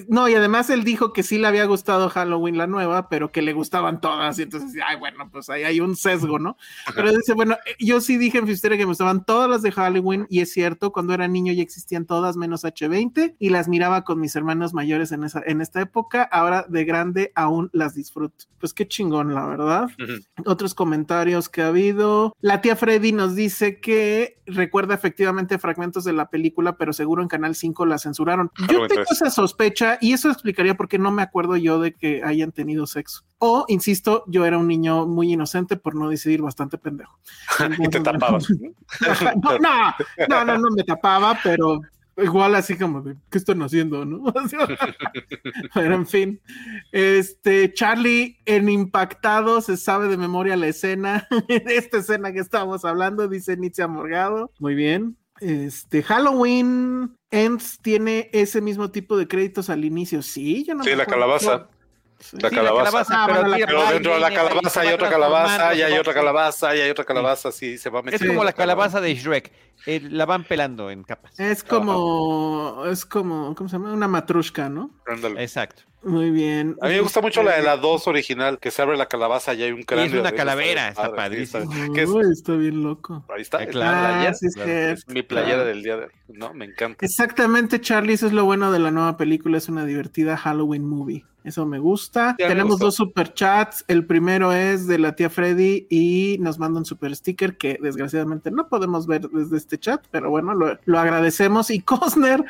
No, 0.07 0.29
y 0.29 0.35
además 0.35 0.69
él 0.69 0.83
dijo 0.83 1.13
que 1.13 1.23
sí 1.23 1.39
le 1.39 1.47
había 1.47 1.65
gustado 1.65 2.09
Halloween 2.09 2.57
la 2.57 2.67
nueva, 2.67 3.09
pero 3.09 3.31
que 3.31 3.41
le 3.41 3.53
gustaban 3.53 3.99
todas. 3.99 4.37
Y 4.37 4.43
entonces, 4.43 4.79
ay, 4.85 4.97
bueno, 4.97 5.29
pues 5.31 5.49
ahí 5.49 5.63
hay 5.63 5.79
un 5.79 5.95
sesgo, 5.95 6.37
¿no? 6.37 6.57
Pero 6.95 7.11
dice, 7.11 7.33
bueno, 7.33 7.55
eh, 7.65 7.75
yo 7.79 7.99
sí 7.99 8.17
dije 8.17 8.37
en 8.37 8.47
Fisteria 8.47 8.77
que 8.77 8.83
me 8.83 8.89
gustaban 8.89 9.25
todas 9.25 9.49
las 9.49 9.63
de 9.63 9.71
Halloween, 9.71 10.27
y 10.29 10.41
es 10.41 10.51
cierto, 10.51 10.91
cuando 10.91 11.13
era 11.13 11.27
niño 11.27 11.53
ya 11.53 11.63
existían 11.63 12.05
todas 12.05 12.37
menos 12.37 12.63
H20, 12.63 13.35
y 13.39 13.49
las 13.49 13.67
miraba 13.67 14.03
con 14.03 14.19
mis 14.19 14.35
hermanos 14.35 14.73
mayores 14.75 15.11
en, 15.11 15.23
esa, 15.23 15.41
en 15.45 15.59
esta 15.59 15.81
época. 15.81 16.21
Ahora 16.23 16.65
de 16.69 16.85
grande 16.85 17.31
aún 17.33 17.71
las 17.73 17.95
disfruto. 17.95 18.45
Pues 18.59 18.73
qué 18.73 18.87
chingón, 18.87 19.33
la 19.33 19.47
verdad. 19.47 19.87
Otros 20.45 20.75
comentarios 20.75 21.49
que 21.49 21.61
ha 21.63 21.67
habido. 21.67 22.35
La 22.41 22.61
tía 22.61 22.75
Freddy 22.75 23.11
nos 23.11 23.35
dice 23.35 23.79
que 23.79 24.39
recuerda 24.45 24.93
efectivamente 24.93 25.57
fragmentos 25.57 26.03
de 26.03 26.13
la 26.13 26.29
película, 26.29 26.77
pero 26.77 26.93
seguro 26.93 27.21
en 27.21 27.27
Canal 27.27 27.55
5 27.55 27.85
la 27.85 27.97
censuraron. 27.97 28.51
Yo 28.59 28.67
tengo 28.67 28.87
3. 28.87 29.11
esa 29.11 29.29
sospecha 29.29 29.78
y 30.01 30.13
eso 30.13 30.29
explicaría 30.29 30.75
por 30.75 30.87
qué 30.87 30.97
no 30.97 31.11
me 31.11 31.21
acuerdo 31.21 31.55
yo 31.57 31.79
de 31.79 31.93
que 31.93 32.23
hayan 32.23 32.51
tenido 32.51 32.87
sexo. 32.87 33.23
O, 33.37 33.65
insisto, 33.67 34.23
yo 34.27 34.45
era 34.45 34.57
un 34.57 34.67
niño 34.67 35.05
muy 35.05 35.33
inocente, 35.33 35.77
por 35.77 35.95
no 35.95 36.09
decidir 36.09 36.41
bastante 36.41 36.77
pendejo. 36.77 37.17
Y 37.79 37.87
te 37.87 37.99
tapabas. 37.99 38.47
No, 39.41 39.57
no, 39.59 39.93
no, 40.27 40.45
no, 40.45 40.57
no 40.57 40.71
me 40.71 40.83
tapaba, 40.83 41.37
pero 41.43 41.81
igual 42.21 42.55
así 42.55 42.77
como 42.77 43.01
de, 43.01 43.15
¿qué 43.29 43.37
están 43.37 43.61
haciendo? 43.61 44.05
¿no? 44.05 44.33
pero 45.73 45.95
en 45.95 46.07
fin, 46.07 46.41
este 46.91 47.73
Charlie 47.73 48.39
en 48.45 48.69
Impactado 48.69 49.61
se 49.61 49.77
sabe 49.77 50.07
de 50.07 50.17
memoria 50.17 50.57
la 50.57 50.67
escena, 50.67 51.27
esta 51.47 51.97
escena 51.97 52.31
que 52.31 52.39
estábamos 52.39 52.85
hablando, 52.85 53.27
dice 53.27 53.57
Nietzsche 53.57 53.85
Morgado. 53.87 54.51
Muy 54.59 54.75
bien. 54.75 55.17
Este, 55.41 56.03
Halloween 56.03 57.15
Ends 57.31 57.79
tiene 57.81 58.29
ese 58.33 58.61
mismo 58.61 58.91
tipo 58.91 59.17
de 59.17 59.27
créditos 59.27 59.69
al 59.69 59.85
inicio. 59.85 60.21
Sí, 60.21 60.65
yo 60.65 60.73
no 60.75 60.83
Sí, 60.83 60.89
me 60.91 60.95
la 60.97 61.03
acuerdo. 61.03 61.21
calabaza. 61.21 61.67
Sí. 62.19 62.37
La 62.41 62.49
Sí, 62.49 62.55
calabaza. 62.55 63.05
Ah, 63.09 63.23
pero, 63.27 63.39
bueno, 63.39 63.47
la 63.49 63.55
tira 63.55 63.67
Pero 63.67 63.79
por 63.79 63.87
ahí, 63.87 63.93
dentro 63.93 64.13
de 64.15 64.19
la 64.19 64.33
calabaza 64.33 64.81
hay 64.81 64.87
otra 64.93 65.09
calabaza, 65.09 65.73
y 65.75 65.81
hay 65.83 65.93
otra 65.97 66.13
calabaza, 66.13 66.75
y 66.75 66.81
hay 66.81 66.89
otra 66.89 67.05
calabaza, 67.05 67.51
sí, 67.53 67.77
se 67.77 67.89
va 67.89 67.99
Es 67.99 68.05
metiendo. 68.05 68.33
como 68.33 68.43
la 68.43 68.51
calabaza 68.53 68.99
de 68.99 69.15
Shrek. 69.15 69.53
eh, 69.85 70.01
la 70.09 70.25
van 70.25 70.43
pelando 70.43 70.91
en 70.91 71.03
capas. 71.03 71.39
Es 71.39 71.63
como, 71.63 72.83
es 72.87 73.05
como, 73.05 73.55
¿cómo 73.55 73.69
se 73.69 73.77
llama? 73.77 73.93
Una 73.93 74.09
matrushka, 74.09 74.67
¿no? 74.67 74.91
Exacto. 75.37 75.83
Muy 76.01 76.31
bien. 76.31 76.77
A 76.81 76.87
mí 76.87 76.93
me 76.93 77.01
gusta 77.01 77.19
mucho 77.21 77.43
la 77.43 77.57
de 77.57 77.61
la 77.63 77.75
2 77.75 78.07
original, 78.07 78.57
que 78.59 78.71
se 78.71 78.81
abre 78.81 78.95
la 78.97 79.07
calabaza 79.07 79.53
y 79.53 79.63
hay 79.63 79.71
un 79.73 79.83
cráneo. 79.83 80.05
una 80.11 80.19
adentro, 80.29 80.37
calavera, 80.37 80.87
está 80.89 81.13
padre, 81.13 81.45
sí, 81.45 81.51
padrísimo. 81.51 81.93
que 81.93 82.01
es- 82.03 82.09
Uy, 82.09 82.23
está 82.31 82.53
bien 82.53 82.83
loco. 82.83 83.25
ahí 83.35 83.41
está, 83.41 83.57
Ah, 83.57 83.63
es 83.63 83.69
claro. 83.69 83.97
mi 83.97 84.01
playera, 84.07 84.29
Ah, 84.29 84.33
sí, 84.33 84.45
es 84.45 84.53
claro, 84.55 84.69
cierto, 84.69 84.93
es 84.93 85.07
mi 85.09 85.21
playera 85.23 85.53
claro. 85.55 85.65
del 85.65 85.83
día 85.83 85.97
de 85.97 86.03
hoy, 86.05 86.11
¿no? 86.29 86.53
Me 86.53 86.65
encanta. 86.65 87.05
Exactamente, 87.05 87.81
Charlie, 87.81 88.13
eso 88.13 88.27
es 88.27 88.33
lo 88.33 88.45
bueno 88.45 88.71
de 88.71 88.79
la 88.79 88.91
nueva 88.91 89.17
película, 89.17 89.57
es 89.57 89.67
una 89.67 89.85
divertida 89.85 90.37
Halloween 90.37 90.85
movie. 90.87 91.25
Eso 91.43 91.65
me 91.65 91.79
gusta. 91.79 92.35
Ya 92.37 92.49
Tenemos 92.49 92.79
dos 92.79 92.95
super 92.95 93.33
chats. 93.33 93.85
El 93.87 94.05
primero 94.05 94.51
es 94.51 94.87
de 94.87 94.99
la 94.99 95.15
tía 95.15 95.29
Freddy 95.29 95.87
y 95.89 96.37
nos 96.41 96.59
manda 96.59 96.79
un 96.79 96.85
super 96.85 97.15
sticker 97.15 97.57
que 97.57 97.79
desgraciadamente 97.81 98.51
no 98.51 98.67
podemos 98.67 99.07
ver 99.07 99.21
desde 99.29 99.55
este 99.55 99.77
chat, 99.79 100.03
pero 100.11 100.29
bueno, 100.29 100.53
lo, 100.53 100.77
lo 100.83 100.99
agradecemos. 100.99 101.69
Y 101.71 101.79
Cosner 101.81 102.43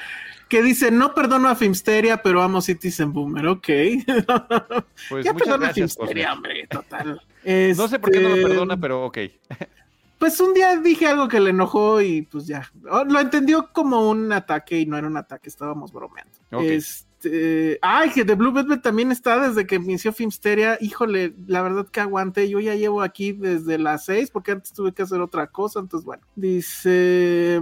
que 0.49 0.63
dice, 0.63 0.89
no 0.89 1.13
perdono 1.13 1.47
a 1.47 1.55
Filmsteria, 1.55 2.21
pero 2.21 2.41
amo 2.41 2.59
Citizen 2.61 3.13
Boomer. 3.13 3.47
Ok. 3.47 3.69
Pues 5.09 5.23
ya 5.23 5.33
perdono 5.33 5.65
a 5.67 5.73
Filmsteria, 5.73 6.33
hombre, 6.33 6.67
total. 6.67 7.21
No 7.77 7.87
sé 7.87 7.99
por 7.99 8.11
qué 8.11 8.19
no 8.19 8.29
lo 8.29 8.35
Este, 8.35 8.47
perdona, 8.47 8.77
pero 8.77 9.05
ok. 9.05 9.17
Pues 10.17 10.37
un 10.41 10.53
día 10.53 10.75
dije 10.75 11.07
algo 11.07 11.29
que 11.29 11.39
le 11.39 11.51
enojó 11.51 12.01
y 12.01 12.23
pues 12.23 12.45
ya. 12.45 12.69
Lo 12.83 13.19
entendió 13.21 13.69
como 13.71 14.09
un 14.09 14.33
ataque 14.33 14.77
y 14.77 14.85
no 14.85 14.97
era 14.97 15.07
un 15.07 15.15
ataque, 15.15 15.47
estábamos 15.47 15.93
bromeando. 15.93 16.33
Ok. 16.51 16.63
Este. 16.63 17.79
Ay, 17.81 18.09
que 18.09 18.25
The 18.25 18.35
Blue 18.35 18.51
Velvet 18.51 18.81
también 18.81 19.13
está 19.13 19.47
desde 19.47 19.65
que 19.65 19.75
inició 19.75 20.11
Filmsteria. 20.11 20.77
Híjole, 20.81 21.33
la 21.47 21.61
verdad 21.61 21.87
que 21.87 22.01
aguanté. 22.01 22.49
Yo 22.49 22.59
ya 22.59 22.75
llevo 22.75 23.01
aquí 23.01 23.31
desde 23.31 23.77
las 23.77 24.03
seis 24.03 24.29
porque 24.29 24.51
antes 24.51 24.73
tuve 24.73 24.91
que 24.91 25.03
hacer 25.03 25.21
otra 25.21 25.47
cosa. 25.47 25.79
Entonces, 25.79 26.05
bueno. 26.05 26.23
Dice. 26.35 27.61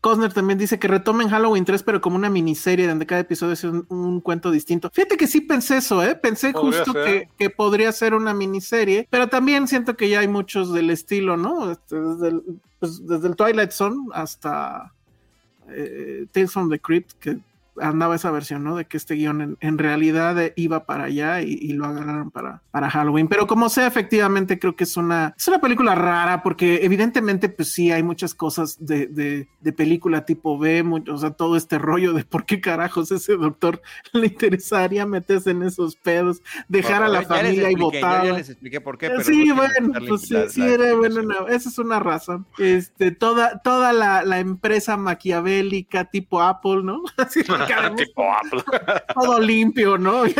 Cosner 0.00 0.32
también 0.32 0.58
dice 0.58 0.78
que 0.78 0.86
retomen 0.86 1.28
Halloween 1.28 1.64
3, 1.64 1.82
pero 1.82 2.00
como 2.00 2.16
una 2.16 2.30
miniserie 2.30 2.86
donde 2.86 3.06
cada 3.06 3.22
episodio 3.22 3.54
es 3.54 3.64
un, 3.64 3.84
un 3.88 4.20
cuento 4.20 4.50
distinto. 4.50 4.90
Fíjate 4.92 5.16
que 5.16 5.26
sí 5.26 5.40
pensé 5.40 5.78
eso, 5.78 6.02
¿eh? 6.04 6.14
Pensé 6.14 6.52
Podría 6.52 6.84
justo 6.84 6.94
que 7.36 7.50
podría 7.50 7.90
ser 7.90 8.14
una 8.14 8.32
miniserie, 8.32 9.08
pero 9.10 9.28
también 9.28 9.66
siento 9.66 9.96
que 9.96 10.08
ya 10.08 10.20
hay 10.20 10.28
muchos 10.28 10.72
del 10.72 10.90
estilo, 10.90 11.36
¿no? 11.36 11.72
Este, 11.72 12.00
desde, 12.00 12.28
el, 12.28 12.42
pues, 12.78 13.06
desde 13.06 13.28
el 13.28 13.36
Twilight 13.36 13.72
Zone 13.72 13.96
hasta 14.12 14.92
eh, 15.68 16.26
Tales 16.32 16.52
from 16.52 16.70
the 16.70 16.78
Crypt, 16.78 17.12
que 17.18 17.38
andaba 17.80 18.16
esa 18.16 18.30
versión, 18.30 18.64
¿no? 18.64 18.76
De 18.76 18.86
que 18.86 18.96
este 18.96 19.14
guion 19.14 19.40
en, 19.40 19.56
en 19.60 19.78
realidad 19.78 20.36
iba 20.56 20.84
para 20.86 21.04
allá 21.04 21.42
y, 21.42 21.52
y 21.60 21.72
lo 21.72 21.86
agarraron 21.86 22.30
para, 22.30 22.62
para 22.70 22.90
Halloween. 22.90 23.28
Pero 23.28 23.46
como 23.46 23.68
sea, 23.68 23.86
efectivamente 23.86 24.58
creo 24.58 24.76
que 24.76 24.84
es 24.84 24.96
una, 24.96 25.34
es 25.36 25.46
una 25.48 25.60
película 25.60 25.94
rara 25.94 26.42
porque 26.42 26.80
evidentemente 26.84 27.48
pues 27.48 27.72
sí 27.72 27.90
hay 27.92 28.02
muchas 28.02 28.34
cosas 28.34 28.76
de, 28.84 29.06
de, 29.06 29.48
de 29.60 29.72
película 29.72 30.24
tipo 30.24 30.58
B, 30.58 30.82
mu- 30.82 31.04
o 31.10 31.16
sea, 31.18 31.30
todo 31.30 31.56
este 31.56 31.78
rollo 31.78 32.12
de 32.12 32.24
por 32.24 32.44
qué 32.46 32.60
carajos 32.60 33.10
ese 33.12 33.36
doctor 33.36 33.80
le 34.12 34.26
interesaría 34.26 35.06
meterse 35.06 35.50
en 35.50 35.62
esos 35.62 35.96
pedos, 35.96 36.42
dejar 36.68 37.02
a 37.02 37.08
la 37.08 37.22
Ya 37.22 37.28
familia 37.28 37.70
y 37.70 37.74
expliqué, 37.74 38.00
votar. 38.00 38.24
Ya, 38.26 38.32
les 38.34 38.48
expliqué 38.50 38.80
por 38.80 38.98
qué, 38.98 39.08
pero 39.08 39.22
sí, 39.22 39.46
no 39.46 39.56
bueno, 39.56 39.92
pues 40.08 40.22
sí, 40.22 40.34
la- 40.34 40.48
sí 40.48 40.60
la 40.60 40.66
era 40.68 40.94
bueno, 40.94 41.20
una- 41.20 41.52
esa 41.54 41.68
es 41.68 41.78
una 41.78 41.98
razón. 42.00 42.46
Este, 42.58 43.10
toda, 43.10 43.58
toda 43.62 43.92
la, 43.92 44.22
la 44.24 44.38
empresa 44.40 44.96
maquiavélica 44.96 46.04
tipo 46.06 46.42
Apple, 46.42 46.82
¿no? 46.82 47.02
Así 47.16 47.42
tipo 47.96 48.24
Apple. 48.32 48.62
todo 49.14 49.40
limpio, 49.40 49.98
¿no? 49.98 50.24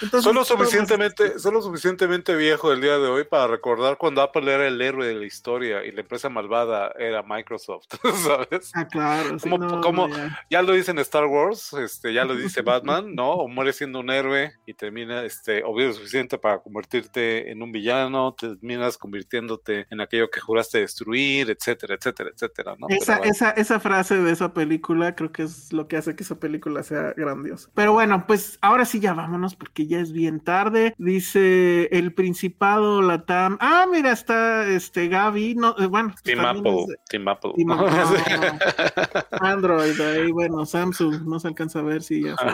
Entonces, 0.00 0.22
Solo 0.22 0.44
suficientemente, 0.44 1.38
solo 1.38 1.60
suficientemente 1.60 2.34
viejo 2.34 2.72
el 2.72 2.80
día 2.80 2.98
de 2.98 3.06
hoy 3.08 3.24
para 3.24 3.48
recordar 3.48 3.98
cuando 3.98 4.22
Apple 4.22 4.50
era 4.52 4.66
el 4.66 4.80
héroe 4.80 5.06
de 5.06 5.14
la 5.14 5.26
historia 5.26 5.84
y 5.84 5.92
la 5.92 6.00
empresa 6.00 6.28
malvada 6.30 6.90
era 6.98 7.22
Microsoft, 7.22 7.84
¿sabes? 8.24 8.70
Ah, 8.74 8.86
claro. 8.86 9.38
sí, 9.38 9.50
¿Cómo- 9.50 9.58
no, 9.58 9.80
cómo- 9.80 10.08
no, 10.08 10.16
ya. 10.16 10.40
Ya 10.50 10.62
lo 10.62 10.72
dice 10.72 10.90
en 10.92 10.98
Star 11.00 11.26
Wars, 11.26 11.72
este, 11.74 12.14
ya 12.14 12.24
lo 12.24 12.34
dice 12.34 12.62
Batman, 12.62 13.14
¿no? 13.14 13.32
O 13.32 13.48
mueres 13.48 13.76
siendo 13.76 14.00
un 14.00 14.10
héroe 14.10 14.52
y 14.64 14.74
termina, 14.74 15.22
este, 15.24 15.62
o 15.64 15.74
vives 15.74 15.96
suficiente 15.96 16.38
para 16.38 16.60
convertirte 16.60 17.50
en 17.50 17.62
un 17.62 17.70
villano, 17.70 18.34
terminas 18.34 18.96
convirtiéndote 18.96 19.86
en 19.90 20.00
aquello 20.00 20.30
que 20.30 20.40
juraste 20.40 20.78
destruir, 20.80 21.50
etcétera, 21.50 21.94
etcétera, 21.96 22.30
etcétera, 22.34 22.74
¿no? 22.78 22.86
Esa, 22.88 23.18
bueno. 23.18 23.30
esa, 23.32 23.50
esa 23.50 23.80
frase 23.80 24.16
de 24.16 24.32
esa 24.32 24.54
película 24.54 25.14
creo 25.14 25.30
que 25.30 25.42
es 25.42 25.72
lo 25.78 25.88
que 25.88 25.96
hace 25.96 26.14
que 26.16 26.22
esa 26.24 26.38
película 26.38 26.82
sea 26.82 27.14
grandiosa. 27.16 27.70
Pero 27.74 27.92
bueno, 27.92 28.24
pues 28.26 28.58
ahora 28.60 28.84
sí 28.84 29.00
ya 29.00 29.14
vámonos 29.14 29.54
porque 29.54 29.86
ya 29.86 30.00
es 30.00 30.12
bien 30.12 30.40
tarde. 30.40 30.94
Dice 30.98 31.88
el 31.92 32.12
Principado, 32.12 33.00
la 33.00 33.24
TAM. 33.24 33.56
Ah, 33.60 33.86
mira, 33.90 34.12
está 34.12 34.66
este 34.68 35.08
Gaby. 35.08 35.54
No, 35.54 35.74
eh, 35.78 35.86
bueno, 35.86 36.10
pues 36.10 36.22
Team 36.22 36.44
Apple, 36.44 36.80
es 36.82 36.86
de- 36.88 36.98
Team 37.08 37.28
Apple. 37.28 37.52
Team 37.56 37.70
Apple. 37.70 37.88
Android, 39.40 40.00
ahí, 40.00 40.30
bueno, 40.32 40.66
Samsung, 40.66 41.22
no 41.26 41.38
se 41.40 41.48
alcanza 41.48 41.78
a 41.78 41.82
ver 41.82 42.02
si 42.02 42.22
ya. 42.24 42.36
se- 42.36 42.44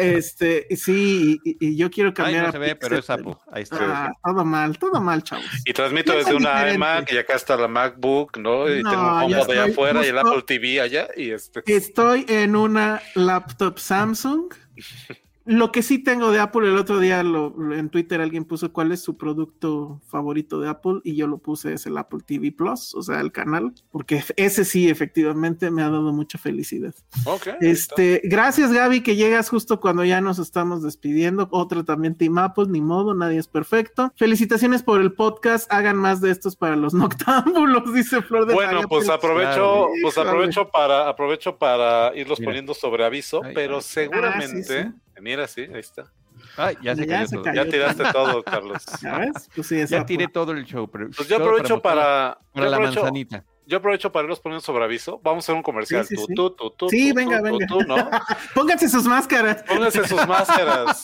Este, 0.16 0.66
sí, 0.76 1.40
y, 1.44 1.56
y 1.68 1.76
yo 1.76 1.90
quiero 1.90 2.08
Ay, 2.10 2.14
cambiar 2.14 2.46
no 2.46 2.52
se 2.52 2.58
ve, 2.58 2.76
pero 2.76 2.96
es. 2.98 3.10
Apple. 3.10 3.36
Ahí 3.52 3.62
está. 3.64 4.06
Ah, 4.06 4.12
todo 4.24 4.44
mal, 4.44 4.78
todo 4.78 5.00
mal, 5.00 5.22
chavos. 5.22 5.44
Y 5.64 5.72
transmito 5.72 6.12
desde 6.16 6.34
una 6.34 6.50
diferente. 6.64 6.74
iMac 6.76 7.12
y 7.12 7.18
acá 7.18 7.34
está 7.34 7.56
la 7.56 7.68
MacBook, 7.68 8.38
¿no? 8.38 8.68
Y 8.72 8.82
No, 8.82 8.90
tengo 8.90 9.02
un 9.02 9.08
HomePod 9.10 9.24
allá 9.32 9.40
estoy 9.40 9.58
afuera 9.58 10.04
y 10.04 10.08
el 10.08 10.18
Apple 10.18 10.42
TV 10.46 10.80
allá 10.80 11.08
y 11.16 11.30
este. 11.30 11.62
Estoy 11.66 12.24
en 12.30 12.54
una 12.54 13.02
laptop 13.16 13.78
Samsung. 13.78 14.54
Lo 15.46 15.72
que 15.72 15.82
sí 15.82 15.98
tengo 15.98 16.30
de 16.30 16.38
Apple, 16.38 16.68
el 16.68 16.76
otro 16.76 16.98
día 17.00 17.22
lo- 17.22 17.54
en 17.72 17.88
Twitter 17.88 18.20
alguien 18.20 18.44
puso 18.44 18.72
cuál 18.72 18.92
es 18.92 19.00
su 19.02 19.16
producto 19.16 20.00
favorito 20.06 20.60
de 20.60 20.68
Apple 20.68 21.00
y 21.02 21.16
yo 21.16 21.26
lo 21.26 21.38
puse, 21.38 21.72
es 21.72 21.86
el 21.86 21.96
Apple 21.98 22.20
TV 22.24 22.52
Plus, 22.52 22.94
o 22.94 23.02
sea, 23.02 23.20
el 23.20 23.32
canal, 23.32 23.72
porque 23.90 24.22
ese 24.36 24.64
sí 24.64 24.88
efectivamente 24.90 25.70
me 25.70 25.82
ha 25.82 25.88
dado 25.88 26.12
mucha 26.12 26.38
felicidad. 26.38 26.94
Ok, 27.24 27.46
ahí 27.48 27.54
está. 27.70 27.94
Este, 27.94 28.20
gracias 28.24 28.72
Gaby 28.72 29.00
que 29.02 29.16
llegas 29.16 29.48
justo 29.48 29.80
cuando 29.80 30.04
ya 30.04 30.20
nos 30.20 30.38
estamos 30.38 30.82
despidiendo. 30.82 31.48
Otra 31.52 31.84
también 31.84 32.14
Team 32.16 32.38
Apple, 32.38 32.66
ni 32.68 32.80
modo, 32.80 33.14
nadie 33.14 33.38
es 33.38 33.48
perfecto. 33.48 34.12
Felicitaciones 34.16 34.82
por 34.82 35.00
el 35.00 35.12
podcast, 35.14 35.72
hagan 35.72 35.96
más 35.96 36.20
de 36.20 36.30
estos 36.30 36.54
para 36.54 36.76
los 36.76 36.92
noctámbulos, 36.94 37.92
dice 37.94 38.20
Flor 38.22 38.46
de 38.46 38.54
Bueno, 38.54 38.72
María, 38.72 38.88
pues 38.88 39.08
aprovecho, 39.08 39.88
pues 40.02 40.18
aprovecho 40.18 40.68
para, 40.68 41.08
aprovecho 41.08 41.56
para 41.56 42.14
irlos 42.14 42.38
Mira. 42.40 42.50
poniendo 42.50 42.74
sobre 42.74 43.04
aviso, 43.04 43.40
Ay, 43.42 43.52
pero 43.54 43.80
seguramente, 43.80 44.80
Ah, 44.80 44.92
sí, 44.92 45.00
mira, 45.20 45.46
sí, 45.46 45.62
ahí 45.62 45.80
está. 45.80 46.12
Ay, 46.56 46.76
ya 46.82 46.94
se 46.96 47.06
Ya 47.06 47.14
cayó 47.16 47.26
se 47.28 47.34
todo. 47.36 47.44
cayó. 47.44 47.64
Ya 47.64 47.70
tiraste 47.70 48.04
todo, 48.12 48.42
Carlos. 48.42 48.84
¿Ya 49.02 49.18
ves? 49.18 49.48
Pues 49.54 49.66
sí, 49.66 49.86
Ya 49.86 50.04
tiré 50.06 50.28
todo 50.28 50.52
el 50.52 50.64
show. 50.64 50.88
Pero 50.90 51.10
Pues 51.16 51.28
yo 51.28 51.36
aprovecho 51.36 51.80
para, 51.82 52.38
para 52.52 52.64
yo 52.66 52.70
la 52.70 52.76
aprovecho, 52.76 53.00
manzanita. 53.02 53.44
yo 53.66 53.76
aprovecho 53.78 54.10
para 54.12 54.24
irlos 54.24 54.40
poniendo 54.40 54.64
sobre 54.64 54.84
aviso. 54.84 55.20
Vamos 55.22 55.44
a 55.44 55.46
hacer 55.46 55.54
un 55.56 55.62
comercial. 55.62 56.06
Sí, 56.06 56.16
sí, 56.16 56.22
Tú, 56.22 56.26
sí. 56.28 56.34
tú, 56.34 56.50
tú, 56.52 56.70
tú, 56.70 56.88
Sí, 56.88 57.10
tú, 57.10 57.16
venga, 57.16 57.38
tú, 57.38 57.44
venga. 57.44 57.66
tú, 57.66 57.80
¿no? 57.82 57.96
Pónganse 58.54 58.88
sus 58.88 59.04
máscaras. 59.04 59.62
Pónganse 59.64 60.06
sus 60.08 60.26
máscaras. 60.28 61.02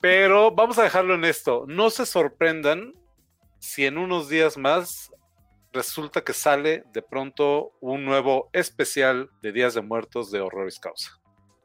Pero 0.00 0.50
vamos 0.52 0.78
a 0.78 0.82
dejarlo 0.84 1.14
en 1.14 1.24
esto. 1.24 1.64
No 1.66 1.90
se 1.90 2.06
sorprendan 2.06 2.94
si 3.58 3.86
en 3.86 3.98
unos 3.98 4.28
días 4.28 4.56
más 4.56 5.10
resulta 5.72 6.22
que 6.22 6.32
sale 6.34 6.84
de 6.92 7.02
pronto 7.02 7.72
un 7.80 8.04
nuevo 8.04 8.50
especial 8.52 9.30
de 9.40 9.52
Días 9.52 9.74
de 9.74 9.80
Muertos 9.80 10.30
de 10.30 10.40
Horroris 10.40 10.78
Causa. 10.78 11.18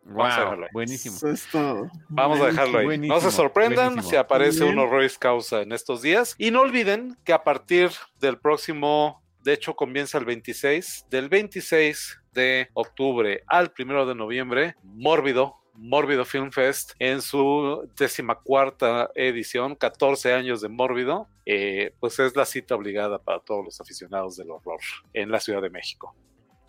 Vamos 0.07 0.33
a 0.33 0.39
dejarlo 0.39 0.65
ahí. 0.65 0.69
buenísimo. 0.73 1.15
Eso 1.15 1.29
es 1.29 1.47
todo. 1.51 1.89
Vamos 2.09 2.39
a 2.39 2.45
dejarlo 2.47 2.79
ahí. 2.79 2.85
Buenísimo, 2.85 3.15
no 3.15 3.21
se 3.21 3.31
sorprendan 3.31 3.87
buenísimo. 3.87 4.09
si 4.09 4.15
aparece 4.15 4.63
un. 4.63 4.79
Horroris 4.79 5.17
Causa 5.17 5.61
en 5.61 5.71
estos 5.71 6.01
días. 6.01 6.35
Y 6.37 6.51
no 6.51 6.61
olviden 6.61 7.17
que 7.23 7.33
a 7.33 7.43
partir 7.43 7.91
del 8.19 8.37
próximo, 8.37 9.21
de 9.43 9.53
hecho 9.53 9.75
comienza 9.75 10.17
el 10.17 10.25
26, 10.25 11.07
del 11.09 11.29
26 11.29 12.21
de 12.33 12.69
octubre 12.73 13.43
al 13.47 13.71
primero 13.71 14.05
de 14.05 14.15
noviembre, 14.15 14.75
Mórbido. 14.83 15.55
Mórbido 15.79 16.25
Film 16.25 16.51
Fest 16.51 16.93
en 16.97 17.21
su 17.21 17.87
decimacuarta 17.95 19.11
edición, 19.13 19.75
14 19.75 20.33
años 20.33 20.59
de 20.59 20.69
Mórbido, 20.69 21.27
eh, 21.45 21.93
pues 21.99 22.17
es 22.17 22.35
la 22.35 22.45
cita 22.45 22.73
obligada 22.73 23.19
para 23.19 23.39
todos 23.41 23.63
los 23.63 23.79
aficionados 23.79 24.37
del 24.37 24.49
horror 24.49 24.79
en 25.13 25.29
la 25.29 25.39
Ciudad 25.39 25.61
de 25.61 25.69
México. 25.69 26.15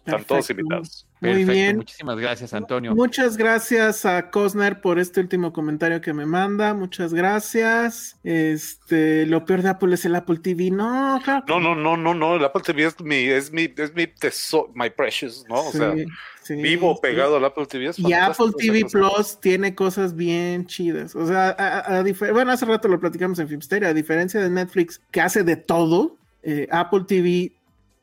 Están 0.09 0.25
todos 0.25 0.47
Perfecto. 0.47 0.61
invitados. 0.63 1.07
Muy 1.21 1.31
Perfecto, 1.31 1.53
bien. 1.53 1.77
Muchísimas 1.77 2.17
gracias, 2.19 2.55
Antonio. 2.55 2.95
Muchas 2.95 3.37
gracias 3.37 4.05
a 4.07 4.31
Cosner 4.31 4.81
por 4.81 4.99
este 4.99 5.21
último 5.21 5.53
comentario 5.53 6.01
que 6.01 6.13
me 6.13 6.27
manda. 6.27 6.75
Muchas 6.75 7.13
gracias. 7.13 8.17
Este, 8.23 9.27
lo 9.27 9.45
peor 9.45 9.63
de 9.63 9.69
Apple 9.71 9.95
es 9.95 10.05
el 10.05 10.15
Apple 10.15 10.39
TV. 10.39 10.71
No, 10.71 11.21
claro. 11.25 11.45
No, 11.49 11.61
no, 11.61 11.75
no, 11.75 11.97
no, 11.97 12.15
no, 12.15 12.37
el 12.37 12.45
Apple 12.45 12.63
TV 12.65 12.85
es 12.85 13.01
mi, 13.01 13.17
es 13.17 13.53
mi, 13.53 13.73
es 13.77 13.95
mi 13.95 14.07
tesoro, 14.07 14.71
my 14.75 14.91
precious, 14.91 15.45
¿no? 15.49 15.57
O 15.67 15.73
Sí, 15.73 15.79
sea, 15.79 15.95
sí, 16.43 16.55
vivo 16.55 16.95
sí. 16.95 17.01
pegado 17.03 17.37
al 17.37 17.45
Apple 17.45 17.67
TV. 17.67 17.87
es 17.89 17.99
Y 17.99 18.13
Apple 18.13 18.53
TV. 18.57 18.85
Plus 18.91 19.39
tiene 19.41 19.75
cosas 19.75 20.15
bien 20.15 20.67
chidas. 20.67 21.15
O 21.17 21.27
sea, 21.27 21.51
a- 21.59 21.99
a- 21.99 22.33
bueno, 22.33 22.53
hace 22.53 22.65
rato 22.65 22.89
lo 22.89 23.01
platicamos 23.01 23.39
en 23.41 23.49
Filmsteria. 23.49 23.89
A 23.89 23.95
diferencia 23.95 24.41
de 24.41 24.51
Netflix, 24.51 25.01
que 25.11 25.21
hace 25.21 25.43
de 25.43 25.57
todo, 25.57 26.17
eh, 26.43 26.69
Apple 26.71 27.05
TV 27.07 27.53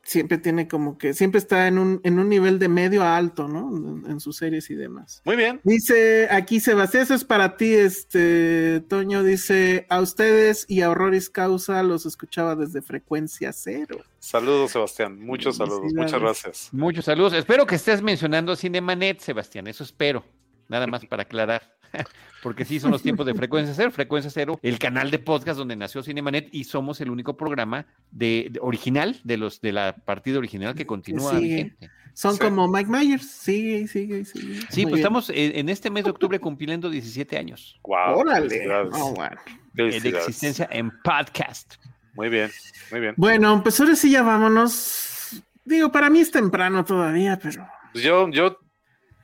siempre 0.06 0.38
tiene 0.38 0.68
como 0.68 0.96
que, 0.96 1.12
siempre 1.12 1.38
está 1.38 1.66
en 1.66 1.78
un, 1.78 2.00
en 2.04 2.18
un 2.18 2.28
nivel 2.28 2.58
de 2.58 2.68
medio 2.68 3.02
a 3.02 3.16
alto, 3.16 3.48
¿no? 3.48 3.76
En, 3.76 4.10
en 4.10 4.20
sus 4.20 4.36
series 4.36 4.70
y 4.70 4.74
demás. 4.74 5.20
Muy 5.24 5.36
bien. 5.36 5.60
Dice 5.64 6.28
aquí 6.30 6.60
Sebastián, 6.60 7.02
eso 7.02 7.14
es 7.14 7.24
para 7.24 7.56
ti, 7.56 7.74
este 7.74 8.80
Toño 8.88 9.22
dice 9.22 9.86
a 9.88 10.00
ustedes 10.00 10.64
y 10.68 10.82
a 10.82 10.90
Horroris 10.90 11.28
Causa 11.28 11.82
los 11.82 12.06
escuchaba 12.06 12.54
desde 12.54 12.82
frecuencia 12.82 13.52
cero. 13.52 13.98
Saludos, 14.18 14.72
Sebastián. 14.72 15.18
Muchos 15.20 15.56
saludos. 15.56 15.92
Muchas 15.94 16.20
gracias. 16.20 16.68
Muchos 16.72 17.04
saludos. 17.04 17.32
Espero 17.32 17.66
que 17.66 17.76
estés 17.76 18.02
mencionando 18.02 18.56
Cinemanet, 18.56 19.20
Sebastián. 19.20 19.66
Eso 19.66 19.84
espero. 19.84 20.24
Nada 20.68 20.86
más 20.86 21.04
para 21.06 21.22
aclarar. 21.22 21.75
Porque 22.42 22.64
sí 22.64 22.78
son 22.78 22.92
los 22.92 23.02
tiempos 23.02 23.26
de 23.26 23.34
Frecuencia 23.34 23.74
Cero. 23.74 23.90
Frecuencia 23.90 24.30
Cero, 24.30 24.58
el 24.62 24.78
canal 24.78 25.10
de 25.10 25.18
podcast 25.18 25.58
donde 25.58 25.74
nació 25.74 26.02
Cinemanet 26.02 26.48
y 26.52 26.64
somos 26.64 27.00
el 27.00 27.10
único 27.10 27.36
programa 27.36 27.86
de, 28.12 28.48
de- 28.50 28.60
original 28.62 29.18
de 29.24 29.36
los 29.36 29.60
de 29.60 29.72
la 29.72 29.96
partida 29.96 30.38
original 30.38 30.74
que 30.74 30.86
continúa 30.86 31.32
sigue. 31.38 31.54
vigente. 31.64 31.90
Son 32.14 32.34
Sí. 32.34 32.38
como 32.38 32.66
Mike 32.68 32.88
Myers, 32.90 33.28
sigue, 33.28 33.86
sigue, 33.88 34.24
sigue. 34.24 34.60
Sí, 34.70 34.82
Muy 34.82 34.84
pues 34.84 34.84
bien. 34.84 34.96
estamos 34.98 35.30
en, 35.30 35.56
en 35.58 35.68
este 35.68 35.90
mes 35.90 36.04
de 36.04 36.10
octubre 36.10 36.38
cumpliendo 36.38 36.88
17 36.88 37.36
años 37.36 37.78
Wow. 37.82 38.20
Órale. 38.20 38.66
Oh, 38.92 39.12
bueno. 39.14 39.36
de 39.74 39.90
Felicidades. 39.90 40.28
existencia 40.28 40.68
en 40.70 40.90
podcast. 41.02 41.74
Muy 42.14 42.28
bien, 42.30 42.50
muy 42.90 43.00
bien. 43.00 43.14
Bueno, 43.18 43.62
pues 43.62 43.78
ahora 43.80 43.94
sí 43.96 44.10
ya 44.10 44.22
vámonos. 44.22 45.42
Digo, 45.64 45.90
para 45.92 46.08
mí 46.08 46.20
es 46.20 46.30
temprano 46.30 46.84
todavía, 46.84 47.38
pero 47.42 47.66
Pues 47.92 48.02
yo, 48.04 48.30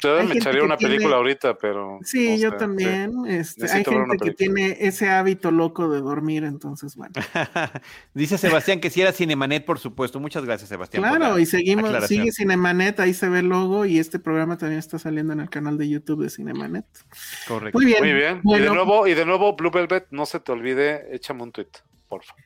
yo 0.09 0.15
me 0.17 0.23
gente 0.23 0.39
echaría 0.39 0.61
que 0.61 0.67
una 0.67 0.77
tiene- 0.77 0.95
película 0.95 1.17
ahorita, 1.17 1.59
pero. 1.59 1.99
sí, 2.03 2.31
no 2.31 2.37
yo 2.37 2.51
sé, 2.51 2.57
también. 2.57 3.13
Este, 3.27 3.71
hay 3.71 3.85
gente 3.85 4.17
que 4.23 4.33
tiene 4.33 4.77
ese 4.81 5.09
hábito 5.09 5.51
loco 5.51 5.89
de 5.91 6.01
dormir, 6.01 6.45
entonces 6.45 6.97
bueno. 6.97 7.13
Dice 8.15 8.39
Sebastián 8.39 8.81
que 8.81 8.91
si 8.91 9.01
era 9.01 9.13
Cinemanet, 9.13 9.65
por 9.65 9.79
supuesto. 9.79 10.21
Muchas 10.21 10.45
gracias, 10.45 10.69
Sebastián. 10.69 11.03
por 11.03 11.17
Claro, 11.19 11.35
la 11.37 11.41
y 11.41 11.47
seguimos, 11.47 11.85
aclaración. 11.87 12.21
sigue 12.21 12.33
Cinemanet, 12.33 13.01
ahí 13.01 13.15
se 13.15 13.29
ve 13.29 13.41
el 13.41 13.47
logo 13.49 13.85
y 13.87 13.99
este 13.99 14.19
programa 14.19 14.59
también 14.59 14.79
está 14.79 14.99
saliendo 14.99 15.33
en 15.33 15.41
el 15.41 15.51
canal 15.51 15.79
de 15.79 15.89
YouTube 15.89 16.23
de 16.23 16.31
Cinemanet. 16.31 16.87
Correcto. 17.49 17.79
Muy 17.79 17.87
bien. 17.87 18.01
Muy 18.03 18.13
bien. 18.13 18.41
Y 18.45 18.59
de 18.59 18.69
nuevo, 18.71 19.07
y 19.07 19.15
de 19.15 19.25
nuevo, 19.27 19.55
Blue 19.57 19.71
Velvet, 19.71 20.07
no 20.11 20.27
se 20.27 20.41
te 20.41 20.53
olvide, 20.53 21.15
échame 21.15 21.43
un 21.43 21.53
tweet, 21.53 21.69
por 22.09 22.23
favor. 22.25 22.43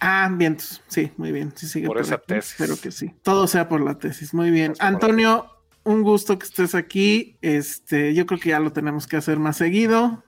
Ah, 0.00 0.30
bien, 0.30 0.58
sí, 0.88 1.10
muy 1.16 1.32
bien. 1.32 1.52
Sí, 1.56 1.66
sigue 1.66 1.86
Por 1.86 1.98
esa 1.98 2.16
aquí. 2.16 2.24
tesis. 2.26 2.52
Espero 2.60 2.78
que 2.78 2.90
sí. 2.90 3.14
Todo 3.22 3.46
sea 3.46 3.66
por 3.66 3.80
la 3.80 3.98
tesis. 3.98 4.34
Muy 4.34 4.50
bien. 4.50 4.74
Por 4.74 4.84
Antonio, 4.84 5.46
un 5.86 6.02
gusto 6.02 6.38
que 6.38 6.46
estés 6.46 6.74
aquí. 6.74 7.38
Este, 7.40 8.14
yo 8.14 8.26
creo 8.26 8.40
que 8.40 8.50
ya 8.50 8.60
lo 8.60 8.72
tenemos 8.72 9.06
que 9.06 9.16
hacer 9.16 9.38
más 9.38 9.56
seguido. 9.56 10.22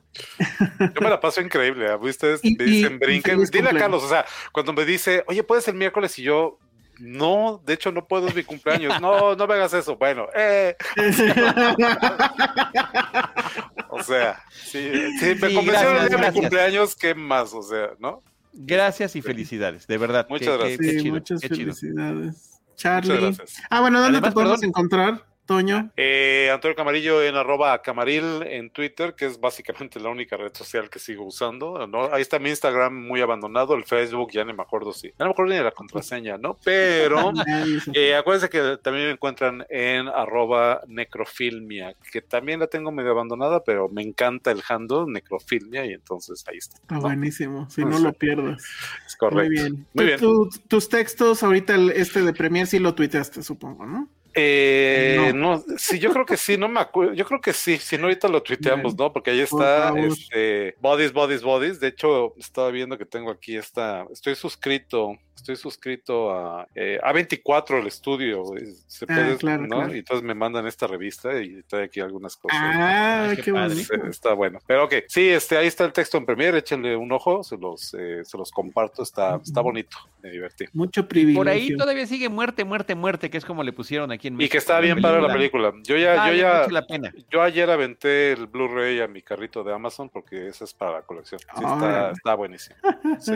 Yo 0.80 1.00
me 1.00 1.10
la 1.10 1.20
paso 1.20 1.40
increíble. 1.40 1.88
¿ah? 1.90 1.96
Ustedes 1.96 2.40
Y- 2.42 2.56
me 2.56 2.64
dicen, 2.64 2.98
brinquen. 2.98 3.44
Dile 3.44 3.70
a. 3.70 3.74
Carlos, 3.74 4.02
o 4.02 4.08
sea, 4.08 4.24
cuando 4.52 4.72
me 4.72 4.84
dice, 4.84 5.22
oye, 5.26 5.42
¿puedes 5.44 5.68
el 5.68 5.74
miércoles? 5.74 6.18
Y 6.18 6.22
yo, 6.22 6.58
no, 6.98 7.62
de 7.64 7.74
hecho 7.74 7.92
no 7.92 8.06
puedo, 8.08 8.26
es 8.28 8.34
mi 8.34 8.42
cumpleaños. 8.42 9.00
No, 9.00 9.36
no 9.36 9.46
me 9.46 9.54
hagas 9.54 9.74
eso. 9.74 9.96
Bueno, 9.96 10.26
eh, 10.34 10.76
o 13.90 14.02
sea, 14.02 14.42
sí, 14.50 14.90
sí, 15.20 15.34
me 15.40 15.48
Sí, 15.48 15.54
convenció 15.54 15.62
gracias, 15.64 16.02
el 16.02 16.08
día 16.08 16.18
de 16.18 16.30
mi 16.32 16.40
cumpleaños, 16.40 16.96
¿qué 16.96 17.14
más? 17.14 17.52
O 17.54 17.62
sea, 17.62 17.90
¿no? 17.98 18.22
Gracias 18.52 19.14
y 19.16 19.22
felicidades, 19.22 19.86
de 19.86 19.98
verdad. 19.98 20.26
Muchas 20.28 20.48
Qué- 20.48 20.56
gracias. 20.58 20.78
qué 20.80 20.90
sí, 20.90 20.98
chido, 21.02 21.14
muchas 21.14 21.40
qué 21.40 21.48
chido. 21.48 21.74
felicidades. 21.74 22.60
Charlie. 22.76 23.14
Muchas 23.14 23.36
gracias. 23.38 23.62
Ah, 23.70 23.80
bueno, 23.80 24.00
¿dónde 24.00 24.18
Además, 24.18 24.30
te 24.30 24.34
podemos 24.34 24.60
perdón. 24.60 24.68
encontrar, 24.68 25.26
Toño? 25.48 25.90
Eh, 25.96 26.50
Antonio 26.52 26.76
Camarillo 26.76 27.22
en 27.22 27.34
arroba 27.34 27.80
camaril 27.80 28.42
en 28.42 28.68
Twitter, 28.68 29.14
que 29.14 29.24
es 29.24 29.40
básicamente 29.40 29.98
la 29.98 30.10
única 30.10 30.36
red 30.36 30.52
social 30.54 30.90
que 30.90 30.98
sigo 30.98 31.24
usando. 31.24 31.86
¿no? 31.86 32.12
Ahí 32.12 32.20
está 32.20 32.38
mi 32.38 32.50
Instagram 32.50 32.94
muy 32.94 33.22
abandonado, 33.22 33.74
el 33.74 33.84
Facebook 33.84 34.30
ya 34.30 34.44
no 34.44 34.52
me 34.52 34.62
acuerdo 34.62 34.92
si. 34.92 35.08
Ya 35.08 35.14
no 35.20 35.24
me 35.26 35.30
acuerdo 35.30 35.52
ni 35.52 35.56
de 35.56 35.64
la 35.64 35.70
contraseña, 35.70 36.36
¿no? 36.36 36.58
Pero 36.62 37.32
eh, 37.94 38.14
acuérdense 38.14 38.50
que 38.50 38.76
también 38.82 39.06
me 39.06 39.12
encuentran 39.12 39.64
en 39.70 40.06
arroba 40.08 40.82
necrofilmia, 40.86 41.94
que 42.12 42.20
también 42.20 42.60
la 42.60 42.66
tengo 42.66 42.92
medio 42.92 43.12
abandonada, 43.12 43.64
pero 43.64 43.88
me 43.88 44.02
encanta 44.02 44.50
el 44.50 44.62
handle 44.68 45.04
necrofilmia 45.08 45.86
y 45.86 45.94
entonces 45.94 46.44
ahí 46.46 46.58
está. 46.58 46.76
Está 46.76 46.94
¿no? 46.96 47.00
buenísimo, 47.00 47.70
si 47.70 47.86
No 47.86 47.98
lo 47.98 48.12
pierdas. 48.12 48.62
Es 49.06 49.16
correcto. 49.16 49.38
Muy 49.40 49.48
bien. 49.48 49.86
Muy 49.94 50.04
bien. 50.04 50.20
tú- 50.20 50.50
tus 50.68 50.90
textos, 50.90 51.42
ahorita 51.42 51.74
el- 51.74 51.90
este 51.92 52.20
de 52.22 52.34
Premier 52.34 52.66
sí 52.66 52.78
lo 52.78 52.94
tuiteaste, 52.94 53.42
supongo, 53.42 53.86
¿no? 53.86 54.10
Eh, 54.40 55.32
no. 55.34 55.64
sí, 55.76 55.98
yo 55.98 56.12
creo 56.12 56.24
que 56.24 56.36
sí, 56.36 56.56
no 56.56 56.68
me 56.68 56.80
acuerdo. 56.80 57.12
Yo 57.14 57.24
creo 57.24 57.40
que 57.40 57.52
sí, 57.52 57.78
si 57.78 57.96
no, 57.96 58.04
ahorita 58.04 58.28
lo 58.28 58.42
tuiteamos, 58.42 58.96
¿no? 58.96 59.12
Porque 59.12 59.32
ahí 59.32 59.40
está 59.40 59.92
este, 59.98 60.76
Bodies, 60.80 61.12
Bodies, 61.12 61.42
Bodies. 61.42 61.80
De 61.80 61.88
hecho, 61.88 62.34
estaba 62.38 62.70
viendo 62.70 62.96
que 62.96 63.04
tengo 63.04 63.30
aquí 63.30 63.56
esta. 63.56 64.06
Estoy 64.12 64.34
suscrito, 64.34 65.16
estoy 65.38 65.56
suscrito 65.56 66.30
a 66.30 66.66
eh, 66.74 66.98
A24, 67.02 67.80
el 67.80 67.86
estudio. 67.86 68.54
es- 68.56 68.84
Se 68.86 69.04
Ah, 69.08 69.14
puede, 69.14 69.36
claro, 69.36 69.62
¿no? 69.62 69.68
claro. 69.76 69.94
Y 69.94 69.98
entonces 69.98 70.24
me 70.24 70.34
mandan 70.34 70.66
esta 70.66 70.86
revista 70.86 71.40
y 71.40 71.62
trae 71.62 71.84
aquí 71.84 72.00
algunas 72.00 72.36
cosas. 72.36 72.58
Ah, 72.60 73.32
qué, 73.42 73.52
bonito. 73.52 73.94
Está 74.10 74.32
bueno. 74.34 74.58
Pero 74.66 74.84
ok, 74.84 74.94
sí, 75.08 75.28
este, 75.28 75.56
ahí 75.56 75.66
está 75.66 75.84
el 75.84 75.92
texto 75.92 76.18
en 76.18 76.26
Premiere, 76.26 76.58
échenle 76.58 76.96
un 76.96 77.10
ojo, 77.12 77.42
se 77.42 77.56
los, 77.56 77.94
eh, 77.94 78.22
se 78.24 78.36
los 78.36 78.50
comparto, 78.50 79.02
está, 79.02 79.36
está 79.42 79.60
bonito, 79.60 79.96
me 80.22 80.30
divertí. 80.30 80.64
Mucho 80.72 81.06
privilegio. 81.08 81.40
Por 81.40 81.48
ahí 81.48 81.76
todavía 81.76 82.06
sigue 82.06 82.28
muerte, 82.28 82.64
muerte, 82.64 82.94
muerte, 82.94 83.30
que 83.30 83.38
es 83.38 83.44
como 83.44 83.62
le 83.62 83.72
pusieron 83.72 84.10
aquí 84.12 84.28
en 84.28 84.34
Y 84.34 84.36
México. 84.38 84.52
que 84.52 84.58
está 84.58 84.80
bien 84.80 85.00
para 85.00 85.20
la 85.20 85.32
película. 85.32 85.72
Yo 85.84 85.96
ya, 85.96 86.14
Vale 86.16 86.36
yo 86.36 86.42
ya, 86.42 86.58
mucho 86.60 86.70
la 86.70 86.86
pena. 86.86 87.12
yo 87.30 87.42
ayer 87.42 87.70
aventé 87.70 88.32
el 88.32 88.46
Blu-ray 88.46 89.00
a 89.00 89.08
mi 89.08 89.22
carrito 89.22 89.62
de 89.62 89.72
Amazon 89.72 90.08
porque 90.08 90.48
ese 90.48 90.64
es 90.64 90.74
para 90.74 90.92
la 90.92 91.02
colección. 91.02 91.40
Sí, 91.40 91.46
está, 91.64 92.10
está 92.10 92.34
buenísimo. 92.34 92.76
Sí. 93.20 93.32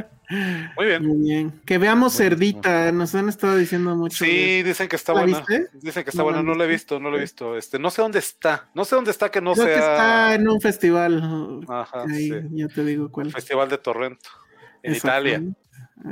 Muy 0.76 0.86
bien. 0.86 1.06
Muy 1.06 1.18
bien. 1.28 1.60
Que 1.66 1.78
veamos. 1.94 2.14
Cerdita, 2.16 2.92
nos 2.92 3.14
han 3.14 3.28
estado 3.28 3.56
diciendo 3.56 3.94
mucho. 3.96 4.24
Sí, 4.24 4.62
dicen 4.62 4.88
que 4.88 4.96
está 4.96 5.12
¿La 5.14 5.22
buena. 5.22 5.38
viste? 5.38 5.68
Dicen 5.80 6.04
que 6.04 6.10
está 6.10 6.18
¿No 6.22 6.24
buena, 6.24 6.42
no 6.42 6.54
la 6.54 6.64
he 6.64 6.68
visto, 6.68 6.98
no 7.00 7.10
la 7.10 7.18
he 7.18 7.20
visto. 7.20 7.56
Este, 7.56 7.78
no 7.78 7.90
sé 7.90 8.02
dónde 8.02 8.18
está. 8.18 8.68
No 8.74 8.84
sé 8.84 8.94
dónde 8.96 9.10
está 9.10 9.30
que 9.30 9.40
no 9.40 9.52
Creo 9.54 9.66
que 9.66 9.74
está 9.74 9.96
sea 9.96 10.34
en 10.34 10.48
un 10.48 10.60
festival. 10.60 11.60
Ajá, 11.68 12.04
Ahí, 12.08 12.28
sí. 12.30 12.34
ya 12.52 12.68
te 12.68 12.84
digo 12.84 13.10
cuál. 13.10 13.30
Festival 13.30 13.68
de 13.68 13.78
Torrento. 13.78 14.30
En 14.82 14.94
Italia. 14.94 15.42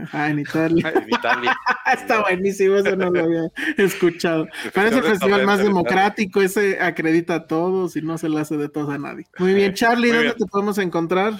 Ajá, 0.03 0.31
en 0.31 0.39
Italia. 0.39 0.93
En 1.03 1.09
Italia. 1.09 1.57
Está 1.93 2.21
buenísimo, 2.23 2.77
eso 2.77 2.95
no 2.95 3.11
lo 3.11 3.25
había 3.25 3.43
escuchado. 3.79 4.47
Parece 4.73 4.99
el 4.99 5.03
festival 5.03 5.45
más 5.45 5.59
democrático, 5.59 6.41
ese 6.41 6.79
acredita 6.81 7.35
a 7.35 7.47
todos 7.49 7.97
y 7.97 8.03
no 8.03 8.17
se 8.17 8.29
le 8.29 8.39
hace 8.41 8.57
de 8.57 8.69
todos 8.69 8.91
a 8.95 8.99
nadie. 8.99 9.27
Muy 9.39 9.55
bien, 9.55 9.75
Charlie, 9.75 10.09
Muy 10.09 10.17
¿dónde 10.17 10.25
bien. 10.35 10.39
te 10.39 10.47
podemos 10.47 10.79
encontrar? 10.79 11.35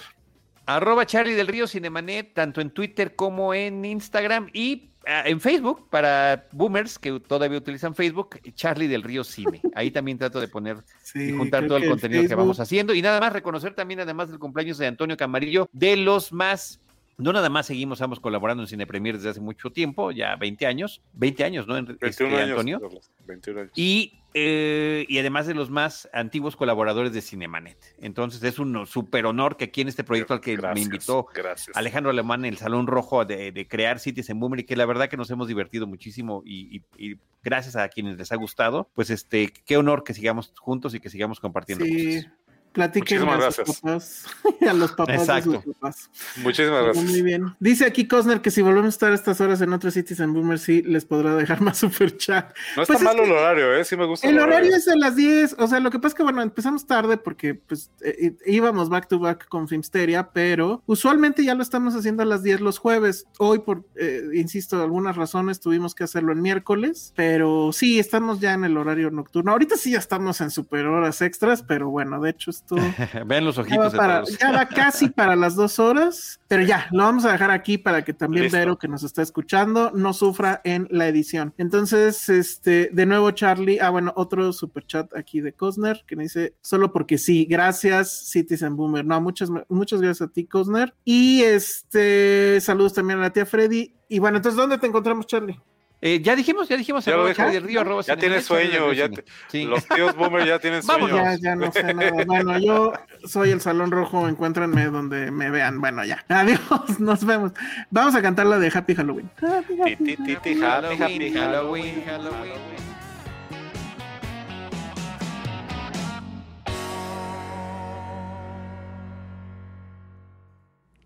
Arroba 0.77 1.07
Charlie 1.07 1.35
del 1.35 1.47
Río 1.47 1.67
Cinemanet, 1.67 2.35
tanto 2.35 2.61
en 2.61 2.71
Twitter 2.71 3.17
como 3.17 3.55
en 3.55 3.85
Instagram 3.85 4.49
y 4.53 4.91
ah, 5.07 5.23
en 5.27 5.41
Facebook, 5.41 5.89
para 5.91 6.47
boomers 6.53 6.99
que 6.99 7.19
todavía 7.21 7.59
utilizan 7.59 7.95
Facebook, 7.95 8.41
Charlie 8.55 8.87
del 8.87 9.03
Río 9.03 9.25
Cine. 9.25 9.61
Ahí 9.75 9.91
también 9.91 10.19
trato 10.19 10.41
de 10.41 10.49
poner 10.49 10.79
Sí, 11.03 11.31
y 11.31 11.33
juntar 11.33 11.67
todo 11.67 11.79
el 11.79 11.89
contenido 11.89 12.27
que 12.27 12.35
vamos 12.35 12.61
haciendo. 12.61 12.95
Y 12.95 13.03
nada 13.03 13.21
más 13.21 13.33
reconocer 13.33 13.75
también, 13.75 14.01
además 14.01 14.31
del 14.31 14.39
cumpleaños 14.39 14.79
de 14.79 14.87
Antonio 14.87 15.17
Camarillo, 15.17 15.69
de 15.73 15.97
los 15.97 16.33
más. 16.33 16.81
No 17.21 17.33
nada 17.33 17.49
más 17.51 17.67
seguimos, 17.67 17.99
estamos 17.99 18.21
colaborando 18.21 18.63
en 18.63 18.67
Cine 18.69 18.87
Premier 18.87 19.17
desde 19.17 19.31
hace 19.31 19.41
mucho 19.41 19.71
tiempo, 19.71 20.11
ya 20.13 20.37
20 20.37 20.67
años, 20.67 21.03
20 21.15 21.45
años, 21.45 21.67
¿no? 21.67 21.77
En- 21.77 21.87
21 21.87 22.09
este, 22.09 22.25
años. 22.27 22.51
Antonio. 22.51 22.81
Carlos, 22.81 23.11
21 23.27 23.61
años. 23.61 23.73
Y, 23.77 24.15
eh, 24.35 25.05
y 25.09 25.19
además 25.19 25.47
de 25.47 25.55
los 25.55 25.71
más 25.71 26.09
antiguos 26.13 26.55
colaboradores 26.57 27.13
de 27.13 27.21
Cinemanet. 27.21 27.79
Entonces 28.01 28.43
es 28.45 28.59
un 28.59 28.87
súper 28.87 29.27
honor 29.27 29.57
que 29.57 29.65
aquí 29.65 29.81
en 29.81 29.89
este 29.89 30.05
proyecto 30.05 30.35
al 30.35 30.41
que 30.41 30.57
me 30.57 30.81
invitó 30.81 31.27
Gracias. 31.35 31.77
Alejandro 31.77 32.11
Alemán 32.11 32.45
en 32.45 32.53
el 32.53 32.59
Salón 32.59 32.87
Rojo 32.87 33.25
de, 33.25 33.51
de 33.53 33.67
crear 33.69 33.99
Cities 33.99 34.31
en 34.31 34.39
Boomer 34.41 34.61
y 34.61 34.65
que 34.65 34.77
la 34.77 34.87
verdad 34.87 35.09
que 35.09 35.17
nos 35.17 35.31
hemos 35.31 35.49
divertido 35.49 35.87
muchísimo 35.87 36.43
y, 36.47 36.77
y- 36.97 37.11
y 37.13 37.17
gracias 37.43 37.75
a 37.77 37.89
quienes 37.89 38.19
les 38.19 38.31
ha 38.33 38.37
gustado, 38.37 38.89
pues 38.95 39.11
este, 39.11 39.53
qué 39.67 39.77
honor 39.77 40.05
que 40.05 40.15
sigamos 40.15 40.53
juntos 40.59 40.95
y 40.95 41.01
que 41.01 41.11
sigamos 41.11 41.41
compartiendo 41.41 41.85
Sí, 41.85 42.17
cosas. 42.21 42.33
Platiquen 42.73 43.23
a 43.23 43.25
Muchísimas 43.25 43.55
sus 43.55 43.65
gracias. 43.65 43.81
papás, 43.81 44.25
a 44.69 44.73
los 44.73 44.93
papás 44.93 45.15
Exacto. 45.21 45.51
de 45.53 45.63
sus 45.63 45.75
papás. 45.75 46.11
Muchísimas 46.37 46.83
Muy 46.85 46.93
gracias. 46.95 47.23
bien. 47.23 47.55
Dice 47.61 47.85
aquí 47.87 48.07
Cosner 48.07 48.41
que 48.41 48.51
si 48.51 48.63
volvemos 48.63 48.87
a 48.87 48.89
estar 48.89 49.13
a 49.13 49.15
estas 49.15 49.41
horas 49.41 49.61
en 49.61 49.73
otros 49.73 49.95
sitios 49.95 50.21
en 50.21 50.33
Boomer, 50.33 50.59
sí 50.59 50.83
les 50.83 51.05
podrá 51.05 51.35
dejar 51.35 51.61
más 51.63 51.79
super 51.79 52.17
chat. 52.17 52.55
No 52.77 52.83
está 52.83 52.95
Pues 52.95 52.99
es 53.01 53.05
malo 53.05 53.25
el 53.25 53.33
horario, 53.33 53.75
¿eh? 53.75 53.85
Sí 53.85 53.97
me 53.97 54.07
gusta. 54.07 54.29
El 54.29 54.39
horario 54.39 54.75
es 54.75 54.87
a 54.89 54.97
las 54.97 55.17
10, 55.17 55.57
o 55.59 55.67
sea, 55.67 55.81
lo 55.81 55.91
que 55.91 55.99
pasa 55.99 56.09
es 56.09 56.15
que, 56.15 56.23
bueno, 56.23 56.43
empezamos 56.43 56.87
tarde 56.87 57.17
porque, 57.17 57.55
pues, 57.55 57.91
eh, 58.03 58.37
íbamos 58.47 58.89
back 58.89 59.09
to 59.09 59.19
back 59.19 59.49
con 59.49 59.69
Filmsteria, 59.69 60.31
pero 60.33 60.83
usualmente 60.87 61.45
ya 61.45 61.55
lo 61.55 61.63
estamos 61.63 61.95
haciendo 61.95 62.23
a 62.23 62.27
las 62.27 62.43
10 62.43 62.61
los 62.61 62.79
jueves. 62.79 63.27
Hoy, 63.39 63.61
por, 63.61 63.85
eh, 63.97 64.23
insisto, 64.35 64.81
algunas 64.83 65.17
razones 65.17 65.61
tuvimos 65.61 65.95
que 65.95 66.05
hacerlo 66.05 66.33
en 66.33 66.43
miércoles, 66.43 67.13
pero 67.17 67.71
sí, 67.73 67.99
estamos 67.99 68.41
ya 68.41 68.53
en 68.55 68.65
el 68.65 68.77
horario 68.77 69.11
nocturno. 69.11 69.53
Ahorita 69.53 69.77
sí 69.77 69.93
ya 69.93 69.99
estamos 69.99 70.41
en 70.41 70.51
super 70.51 70.87
horas 70.87 71.21
extras, 71.23 71.63
pero 71.63 71.91
bueno, 71.91 72.21
de 72.21 72.31
hecho 72.31 72.51
esto 72.61 72.77
Vean 73.27 73.45
los 73.45 73.57
ya 73.57 73.63
va, 73.63 73.67
ojitos 73.67 73.93
de 73.93 73.99
para- 73.99 74.25
ya 74.25 74.53
va 74.53 74.67
casi 74.67 75.09
para 75.09 75.37
las 75.37 75.55
dos 75.55 75.79
horas, 75.79 76.41
pero 76.49 76.63
ya, 76.63 76.87
lo 76.93 77.05
vamos 77.05 77.25
a 77.25 77.33
dejar 77.33 77.51
aquí 77.51 77.79
para 77.79 78.05
que 78.05 78.13
también 78.13 78.45
Listo. 78.45 78.59
Vero, 78.59 78.79
que 78.79 78.89
nos 78.89 79.03
está 79.03 79.23
escuchando, 79.23 79.91
no 79.95 80.13
sufra 80.13 80.61
en 80.65 80.87
la 80.91 81.09
edición. 81.09 81.55
Entonces, 81.59 82.29
este, 82.29 82.91
de 82.93 83.07
nuevo, 83.07 83.31
Charlie, 83.33 83.79
ah, 83.81 83.91
bueno, 83.91 84.13
otro 84.17 84.53
super 84.53 84.87
chat 84.87 85.15
aquí 85.17 85.41
de 85.41 85.53
Cosner, 85.53 86.05
que 86.07 86.17
me 86.17 86.25
dice, 86.25 86.55
solo 86.61 86.93
porque 86.93 87.19
sí, 87.19 87.47
gracias, 87.49 88.31
Citizen 88.31 88.77
Boomer. 88.77 89.05
No, 89.05 89.21
muchas, 89.21 89.51
muchas 89.69 90.01
gracias 90.01 90.29
a 90.29 90.33
ti, 90.33 90.45
Cosner. 90.47 90.95
Y 91.05 91.43
este, 91.43 92.61
saludos 92.61 92.95
también 92.95 93.19
a 93.19 93.23
la 93.23 93.31
tía 93.31 93.47
Freddy. 93.47 93.95
Y 94.09 94.19
bueno, 94.19 94.39
entonces, 94.39 94.57
¿dónde 94.57 94.79
te 94.79 94.87
encontramos, 94.87 95.27
Charlie? 95.27 95.59
Eh, 96.03 96.21
ya 96.23 96.35
dijimos, 96.35 96.69
ya 96.69 96.77
dijimos. 96.77 97.05
Ya 97.05 97.17
lo 97.17 97.25
del 97.27 97.63
Río, 97.63 97.83
arroba 97.83 98.03
Ya 98.03 98.17
tienes 98.17 98.47
sueño, 98.47 98.93
ya 98.93 99.09
te- 99.09 99.25
Sí. 99.49 99.65
los 99.65 99.85
tíos 99.87 100.17
boomer 100.17 100.47
ya 100.47 100.59
tienen 100.59 100.83
sueño. 100.83 101.09
Ya, 101.17 101.37
ya 101.37 101.57
no 101.57 101.71
sé 101.73 101.93
nada. 101.95 102.25
Bueno, 102.25 102.59
yo 102.59 102.93
soy 103.25 103.51
el 103.51 103.61
Salón 103.61 103.91
Rojo, 103.91 104.27
encuéntrenme 104.29 104.87
donde 104.87 105.31
me 105.31 105.51
vean. 105.51 105.81
Bueno, 105.81 106.05
ya. 106.05 106.25
Adiós, 106.29 106.61
nos 107.01 107.25
vemos. 107.25 107.53
Vamos 107.91 108.15
a 108.15 108.23
cantar 108.23 108.47
la 108.47 108.59
de 108.59 108.71
Happy 108.75 108.95
Halloween. 108.95 109.31
Happy, 109.43 109.79
happy 109.81 110.55
Halloween, 110.59 110.99
Halloween. 110.99 111.35
Halloween, 111.35 112.03
Halloween. 112.07 112.90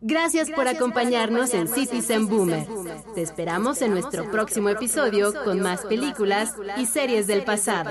Gracias 0.06 0.50
por 0.50 0.68
acompañarnos 0.68 1.54
en 1.54 1.66
Citizen 1.66 2.28
Boomer. 2.28 2.66
Te 3.14 3.22
esperamos 3.22 3.80
en 3.80 3.92
nuestro 3.92 4.30
próximo 4.30 4.68
episodio 4.68 5.32
con 5.44 5.60
más 5.60 5.80
películas 5.86 6.54
y 6.76 6.84
series 6.84 7.26
del 7.26 7.42
pasado. 7.42 7.90